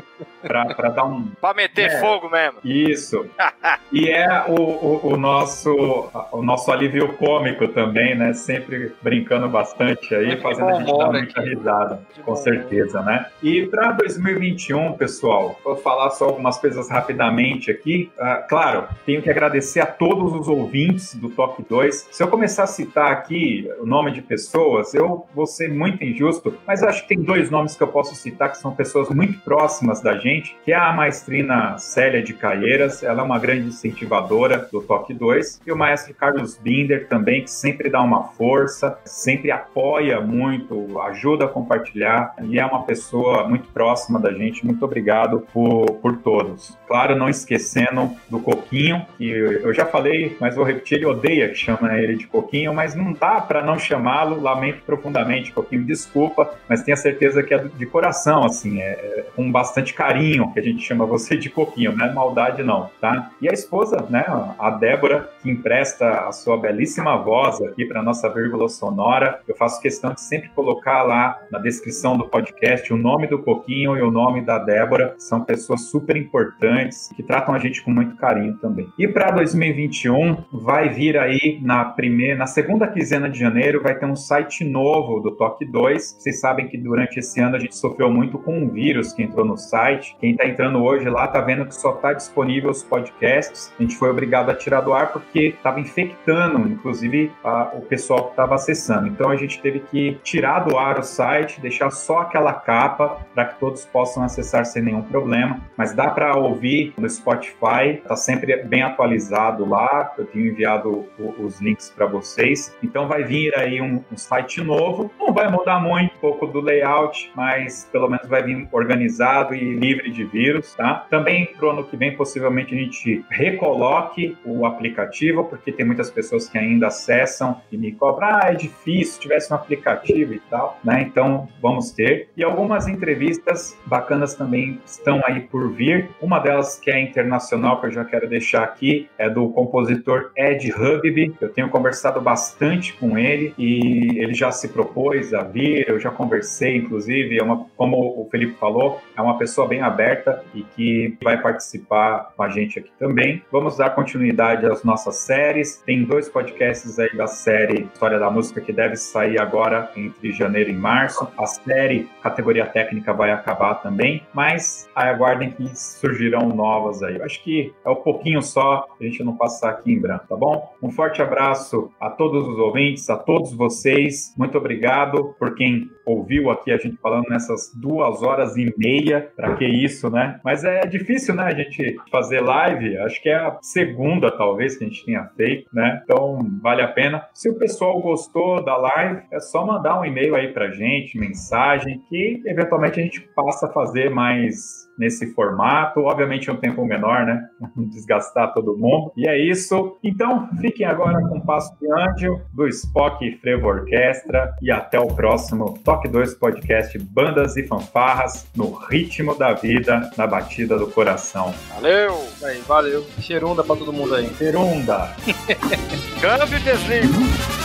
para 0.43 0.89
dar 0.89 1.05
um 1.05 1.29
para 1.41 1.55
meter 1.55 1.91
é, 1.91 2.01
fogo 2.01 2.31
mesmo. 2.31 2.59
Isso. 2.65 3.27
e 3.93 4.09
é 4.09 4.45
o, 4.49 4.55
o, 4.55 5.13
o, 5.13 5.17
nosso 5.17 6.11
o 6.33 6.43
nosso 6.43 6.71
alívio 6.73 7.13
cômico 7.15 7.69
também, 7.69 8.17
né? 8.17 8.33
Sempre 8.33 8.93
brincando 9.03 9.49
bastante 9.49 10.15
aí, 10.15 10.41
fazendo 10.41 10.69
a 10.69 10.75
gente 10.75 10.97
dar 10.97 11.11
muita 11.11 11.41
risada, 11.41 12.03
com 12.25 12.37
certeza, 12.37 13.03
né? 13.03 13.27
E 13.43 13.67
para 13.67 13.93
2021, 13.93 14.93
pessoal, 14.95 15.59
vou 15.65 15.77
falar 15.77 16.11
só 16.11 16.27
algumas 16.27 16.59
coisas 16.59 16.91
rapidamente 16.91 17.71
aqui. 17.71 18.11
Uh, 18.19 18.49
claro, 18.49 18.89
tenho 19.05 19.23
que 19.23 19.31
agradecer 19.31 19.81
a 19.81 19.87
todos 19.87 20.35
os 20.35 20.49
ouvintes 20.49 21.15
do 21.15 21.29
Top 21.31 21.63
2. 21.69 22.09
Se 22.11 22.23
eu 22.23 22.29
começar 22.29 22.65
a 22.65 22.67
citar 22.67 23.13
aqui 23.13 23.69
o 23.81 23.87
nome 23.87 24.13
de 24.13 24.23
pessoas, 24.23 24.90
eu 24.95 25.27
vou 25.35 25.47
ser 25.47 25.73
muito 25.73 26.03
injusto, 26.05 26.55
mas 26.67 26.83
acho 26.83 27.03
que 27.03 27.09
tem 27.09 27.23
dois 27.23 27.51
nomes 27.51 27.77
que 27.77 27.83
eu 27.83 27.89
posso 27.89 28.15
citar 28.15 28.51
que 28.51 28.59
são 28.59 28.75
pessoas 28.75 29.09
muito 29.09 29.39
próximas 29.41 30.01
da 30.01 30.17
gente, 30.19 30.57
que 30.65 30.73
é 30.73 30.77
a 30.77 30.93
maestrina 30.93 31.79
Célia 31.79 32.23
de 32.23 32.33
Caieiras, 32.35 33.03
ela 33.03 33.21
é 33.21 33.25
uma 33.25 33.39
grande 33.39 33.69
incentivadora 33.69 34.69
do 34.71 34.81
Toque 34.83 35.15
2, 35.15 35.61
e 35.67 35.73
o 35.73 35.77
maestro 35.77 36.15
Carlos 36.15 36.57
Binder 36.57 37.09
também, 37.09 37.43
que 37.43 37.51
sempre 37.51 37.89
dá 37.89 38.01
uma 38.01 38.25
força, 38.25 38.99
sempre 39.05 39.51
apoia 39.51 40.21
muito, 40.21 40.99
ajuda 41.01 41.45
a 41.45 41.49
compartilhar, 41.49 42.35
e 42.43 42.59
é 42.59 42.67
uma 42.67 42.83
pessoa 42.85 43.49
muito 43.49 43.69
próxima 43.69 44.19
da 44.19 44.33
gente. 44.33 44.65
Muito 44.65 44.85
obrigado 44.85 45.47
por, 45.53 45.87
por 45.95 46.19
todos. 46.19 46.77
Claro, 46.87 47.17
não 47.17 47.29
esquecendo 47.29 48.11
do 48.29 48.41
Coquinho, 48.41 49.07
que 49.17 49.29
eu 49.29 49.73
já 49.73 49.87
falei, 49.87 50.37
mas 50.41 50.55
vou 50.55 50.65
repetir, 50.65 50.99
ele 50.99 51.07
odeia 51.07 51.49
que 51.49 51.55
chama 51.55 51.97
ele 51.99 52.17
de 52.17 52.27
Coquinho, 52.27 52.75
mas 52.75 52.95
não 52.95 53.13
dá 53.13 53.41
para 53.41 53.63
não 53.63 53.79
chamá-lo, 53.79 54.41
lamento 54.41 54.80
profundamente, 54.83 55.53
Coquinho, 55.53 55.85
desculpa, 55.85 56.55
mas 56.69 56.83
tenha 56.83 56.97
certeza 56.97 57.43
que 57.43 57.55
é 57.55 57.59
de 57.59 57.87
coração, 57.87 58.45
assim, 58.45 58.81
é, 58.81 58.91
é 58.91 59.27
com 59.35 59.51
bastante 59.51 59.95
carinho 59.95 60.53
que 60.53 60.61
a 60.61 60.63
gente 60.63 60.83
chama 60.83 61.07
você 61.07 61.37
de 61.37 61.49
Coquinho, 61.49 61.97
não 61.97 62.07
é 62.07 62.13
maldade 62.13 62.63
não, 62.63 62.91
tá? 63.01 63.31
E 63.41 63.49
a 63.49 63.53
esposa, 63.53 64.07
né, 64.09 64.25
a 64.59 64.71
Débora, 64.71 65.31
que 65.43 65.51
empresta 65.51 66.29
a 66.29 66.33
sua 66.33 66.57
belíssima 66.57 67.17
voz 67.17 67.61
aqui 67.63 67.85
para 67.85 68.03
nossa 68.03 68.29
vírgula 68.29 68.69
sonora, 68.69 69.41
eu 69.49 69.57
faço 69.57 69.81
questão 69.81 70.13
de 70.13 70.21
sempre 70.21 70.49
colocar 70.51 71.03
lá 71.03 71.41
na 71.51 71.59
descrição 71.59 72.17
do 72.17 72.29
podcast 72.29 72.93
o 72.93 72.97
nome 72.97 73.27
do 73.27 73.39
Coquinho 73.39 73.97
e 73.97 74.03
o 74.03 74.11
nome 74.11 74.43
da 74.43 74.59
Débora, 74.59 75.15
são 75.19 75.45
pessoas 75.45 75.83
super 75.83 76.17
importantes 76.17 77.11
que 77.15 77.23
tratam 77.23 77.55
a 77.55 77.59
gente 77.59 77.83
com 77.83 77.91
muito 77.91 78.17
carinho 78.17 78.57
também. 78.59 78.89
E 78.99 79.07
para 79.09 79.31
2021 79.31 80.45
vai 80.53 80.89
vir 80.89 81.17
aí 81.17 81.59
na 81.63 81.85
primeira, 81.85 82.37
na 82.37 82.47
segunda 82.47 82.87
quinzena 82.87 83.29
de 83.29 83.39
janeiro 83.39 83.83
vai 83.83 83.99
ter 83.99 84.07
um 84.07 84.17
site 84.17 84.65
novo 84.65 85.21
do 85.21 85.33
Toque 85.33 85.65
2. 85.65 86.17
Vocês 86.19 86.41
sabem 86.41 86.69
que 86.69 86.77
durante 86.77 87.19
esse 87.19 87.41
ano 87.41 87.57
a 87.57 87.59
gente 87.59 87.77
sofreu 87.77 88.11
muito 88.11 88.39
com 88.39 88.59
um 88.59 88.69
vírus 88.69 89.13
que 89.13 89.23
entrou 89.23 89.45
no 89.45 89.57
site. 89.57 90.17
Quem 90.21 90.33
está 90.33 90.47
entrando 90.47 90.83
hoje 90.83 91.09
lá 91.09 91.25
está 91.25 91.41
vendo 91.41 91.67
que 91.67 91.75
só 91.75 91.95
está 91.95 92.13
disponível 92.13 92.71
os 92.71 92.83
podcasts. 92.83 93.73
A 93.79 93.83
gente 93.83 93.97
foi 93.97 94.11
obrigado 94.11 94.51
a 94.51 94.55
tirar 94.55 94.81
do 94.81 94.93
ar 94.93 95.13
porque 95.13 95.30
estava 95.39 95.81
infectando, 95.81 96.69
inclusive, 96.69 97.31
a, 97.45 97.71
o 97.75 97.83
pessoal 97.83 98.25
que 98.25 98.31
estava 98.31 98.55
acessando. 98.55 99.09
Então 99.09 99.31
a 99.31 99.37
gente 99.37 99.61
teve 99.61 99.81
que 99.81 100.19
tirar 100.23 100.61
do 100.61 100.79
ar 100.79 100.99
o 100.99 101.03
site, 101.03 101.61
deixar 101.61 101.91
só 101.91 102.21
aquela 102.21 102.53
capa 102.53 103.25
para 103.35 103.47
que 103.47 103.61
todos 103.61 103.85
possam 103.85 104.23
acessar 104.23 104.65
sem 104.65 104.83
nenhum 104.83 105.03
problema. 105.03 105.61
Mas 105.77 105.93
dá 105.93 106.11
para 106.11 106.37
ouvir 106.37 106.93
no 106.99 107.09
Spotify, 107.09 107.99
está 108.03 108.17
sempre 108.17 108.57
bem 108.65 108.83
atualizado 108.83 109.69
lá. 109.69 110.13
Eu 110.19 110.27
tenho 110.27 110.49
enviado 110.49 111.09
o, 111.19 111.35
os 111.39 111.61
links 111.61 111.91
para 111.91 112.07
vocês. 112.07 112.77
Então 112.83 113.09
vai 113.09 113.25
vir 113.25 113.57
aí 113.57 113.81
um, 113.81 114.03
um 114.11 114.17
site 114.17 114.63
novo. 114.63 115.11
Não 115.19 115.33
vai 115.33 115.51
mudar 115.51 115.81
muito 115.81 116.15
um 116.15 116.21
pouco 116.21 116.47
do 116.47 116.61
layout, 116.61 117.31
mas 117.35 117.89
pelo 117.93 118.09
menos 118.09 118.29
vai 118.29 118.43
vir 118.43 118.69
organizado 118.73 119.55
e 119.55 119.75
livre 119.75 120.11
de 120.11 120.25
vírus, 120.25 120.75
tá? 120.75 121.07
Também 121.11 121.47
pro 121.47 121.71
ano 121.71 121.85
que 121.85 121.97
vem, 121.97 122.17
possivelmente 122.17 122.75
a 122.75 122.79
gente 122.79 123.25
recoloque 123.31 124.37
o 124.45 124.67
aplicativo, 124.67 125.20
porque 125.45 125.73
tem 125.73 125.85
muitas 125.85 126.11
pessoas 126.11 126.49
que 126.49 126.59
ainda 126.59 126.89
acessam 126.89 127.61
e 127.71 127.77
me 127.77 127.93
cobram, 127.93 128.29
ah, 128.29 128.41
é 128.45 128.55
difícil, 128.55 129.15
se 129.15 129.21
tivesse 129.21 129.53
um 129.53 129.57
aplicativo 129.57 130.35
e 130.35 130.41
tal, 130.51 130.79
né? 130.85 131.03
Então 131.03 131.49
vamos 131.61 131.91
ter. 131.91 132.29
E 132.37 132.45
algumas 132.45 132.87
entrevistas 132.87 133.77
bacanas 133.87 134.35
também 134.35 134.81
estão 134.85 135.21
aí 135.25 135.41
por 135.41 135.73
vir. 135.73 136.09
Uma 136.21 136.39
delas 136.39 136.79
que 136.79 136.91
é 136.91 137.01
internacional, 137.01 137.81
que 137.81 137.87
eu 137.87 137.93
já 137.93 138.05
quero 138.05 138.29
deixar 138.29 138.63
aqui, 138.63 139.09
é 139.19 139.29
do 139.29 139.49
compositor 139.51 140.31
Ed 140.37 140.73
Hugby. 140.73 141.35
Eu 141.41 141.49
tenho 141.51 141.69
conversado 141.69 142.21
bastante 142.21 142.93
com 142.95 143.19
ele 143.19 143.55
e 143.59 144.19
ele 144.19 144.35
já 144.35 144.51
se 144.51 144.69
propôs 144.69 145.35
a 145.35 145.43
vir, 145.43 145.89
eu 145.89 145.99
já 145.99 146.11
conversei, 146.11 146.77
inclusive, 146.77 147.39
é 147.39 147.43
uma, 147.43 147.67
como 147.77 147.97
o 147.97 148.29
Felipe 148.31 148.55
falou, 148.59 149.01
é 149.17 149.21
uma 149.21 149.39
pessoa 149.39 149.67
bem 149.67 149.81
aberta 149.81 150.43
e 150.55 150.63
que 150.63 151.17
vai 151.23 151.41
participar 151.41 152.33
com 152.37 152.43
a 152.43 152.49
gente 152.49 152.79
aqui 152.79 152.91
também. 152.99 153.43
Vamos 153.51 153.77
dar 153.77 153.91
continuidade 153.91 154.67
às 154.67 154.85
nossas 154.85 155.10
séries. 155.17 155.83
Tem 155.85 156.05
dois 156.05 156.29
podcasts 156.29 156.99
aí 156.99 157.15
da 157.17 157.27
série 157.27 157.85
História 157.93 158.19
da 158.19 158.31
Música 158.31 158.61
que 158.61 158.73
deve 158.73 158.97
sair 158.97 159.41
agora 159.41 159.91
entre 159.97 160.33
janeiro 160.33 160.71
e 160.71 160.75
março. 160.75 161.27
A 161.37 161.47
série 161.47 162.09
categoria 162.23 162.67
técnica 162.67 163.13
vai 163.13 163.31
acabar 163.31 163.75
também, 163.77 164.23
mas 164.33 164.89
aguardem 164.95 165.51
que 165.51 165.69
surgirão 165.77 166.49
novas 166.49 167.03
aí. 167.03 167.17
Eu 167.17 167.25
acho 167.25 167.43
que 167.43 167.73
é 167.85 167.91
um 167.91 167.97
pouquinho 167.97 168.43
só, 168.43 168.87
a 169.01 169.05
gente 169.05 169.23
não 169.23 169.37
passar 169.37 169.71
aqui 169.71 169.93
em 169.93 170.01
branco, 170.01 170.27
tá 170.29 170.37
bom? 170.37 170.73
Um 170.83 170.91
forte 170.91 171.23
abraço 171.23 171.91
a 172.01 172.11
todos 172.11 172.47
os 172.47 172.59
ouvintes, 172.59 173.09
a 173.11 173.17
todos 173.17 173.53
vocês. 173.53 174.35
Muito 174.37 174.57
obrigado 174.59 175.35
por 175.39 175.55
quem 175.55 175.91
ouviu 176.05 176.51
aqui 176.51 176.73
a 176.73 176.77
gente 176.77 176.97
falando 176.97 177.29
nessas 177.29 177.73
duas 177.75 178.23
horas 178.23 178.57
e 178.57 178.73
meia. 178.77 179.31
Para 179.37 179.55
que 179.57 179.65
isso, 179.65 180.11
né? 180.11 180.41
Mas 180.45 180.65
é 180.65 180.87
difícil, 180.87 181.35
né, 181.35 181.45
a 181.45 181.55
gente 181.55 181.97
fazer 182.11 182.41
live. 182.41 182.99
Acho 182.99 183.23
que 183.23 183.29
é 183.29 183.37
a 183.37 183.59
segunda, 183.63 184.31
talvez, 184.31 184.77
que 184.77 184.85
a 184.85 184.89
gente 184.89 185.00
tenha 185.05 185.25
feito, 185.37 185.69
né? 185.73 186.01
Então, 186.05 186.39
vale 186.63 186.83
a 186.83 186.89
pena. 186.89 187.27
Se 187.35 187.49
o 187.49 187.59
pessoal 187.59 188.01
gostou 188.01 188.65
da 188.65 188.77
live, 188.77 189.23
é 189.33 189.41
só 189.41 189.65
mandar 189.65 190.01
um 190.01 190.05
e-mail 190.05 190.35
aí 190.35 190.53
pra 190.53 190.71
gente, 190.71 191.19
mensagem, 191.19 192.01
que 192.09 192.43
eventualmente 192.47 193.01
a 193.01 193.03
gente 193.03 193.21
passa 193.35 193.67
a 193.67 193.73
fazer 193.73 194.11
mais 194.11 194.90
nesse 195.01 195.33
formato. 195.33 196.01
Obviamente, 196.01 196.51
um 196.51 196.57
tempo 196.57 196.85
menor, 196.85 197.25
né? 197.25 197.43
Desgastar 197.75 198.53
todo 198.53 198.77
mundo. 198.77 199.13
E 199.17 199.27
é 199.27 199.37
isso. 199.39 199.99
Então, 200.05 200.49
fiquem 200.61 200.87
agora 200.87 201.19
com 201.27 201.39
o 201.39 201.41
Passo 201.41 201.75
de 201.81 201.91
Anjo, 201.91 202.41
do 202.53 202.69
Spock 202.69 203.27
e 203.27 203.39
Frevo 203.39 203.67
Orquestra. 203.67 204.55
E 204.61 204.71
até 204.71 205.01
o 205.01 205.09
próximo 205.09 205.79
Toque 205.83 206.07
2 206.07 206.35
Podcast 206.35 206.99
Bandas 206.99 207.57
e 207.57 207.67
Fanfarras 207.67 208.47
no 208.55 208.73
ritmo 208.73 209.35
da 209.35 209.55
vida, 209.55 210.11
na 210.19 210.27
batida 210.27 210.79
do 210.79 210.87
coração. 210.89 211.55
Valeu! 211.75 212.15
Aí, 212.45 212.61
valeu. 212.61 213.05
Cheirunda 213.19 213.65
pra 213.65 213.75
todo 213.75 213.93
mundo 213.93 214.15
aí. 214.15 214.29
Cheirunda! 214.35 215.17
Câmbio 216.21 216.59
e 216.59 216.61
desligo. 216.61 217.60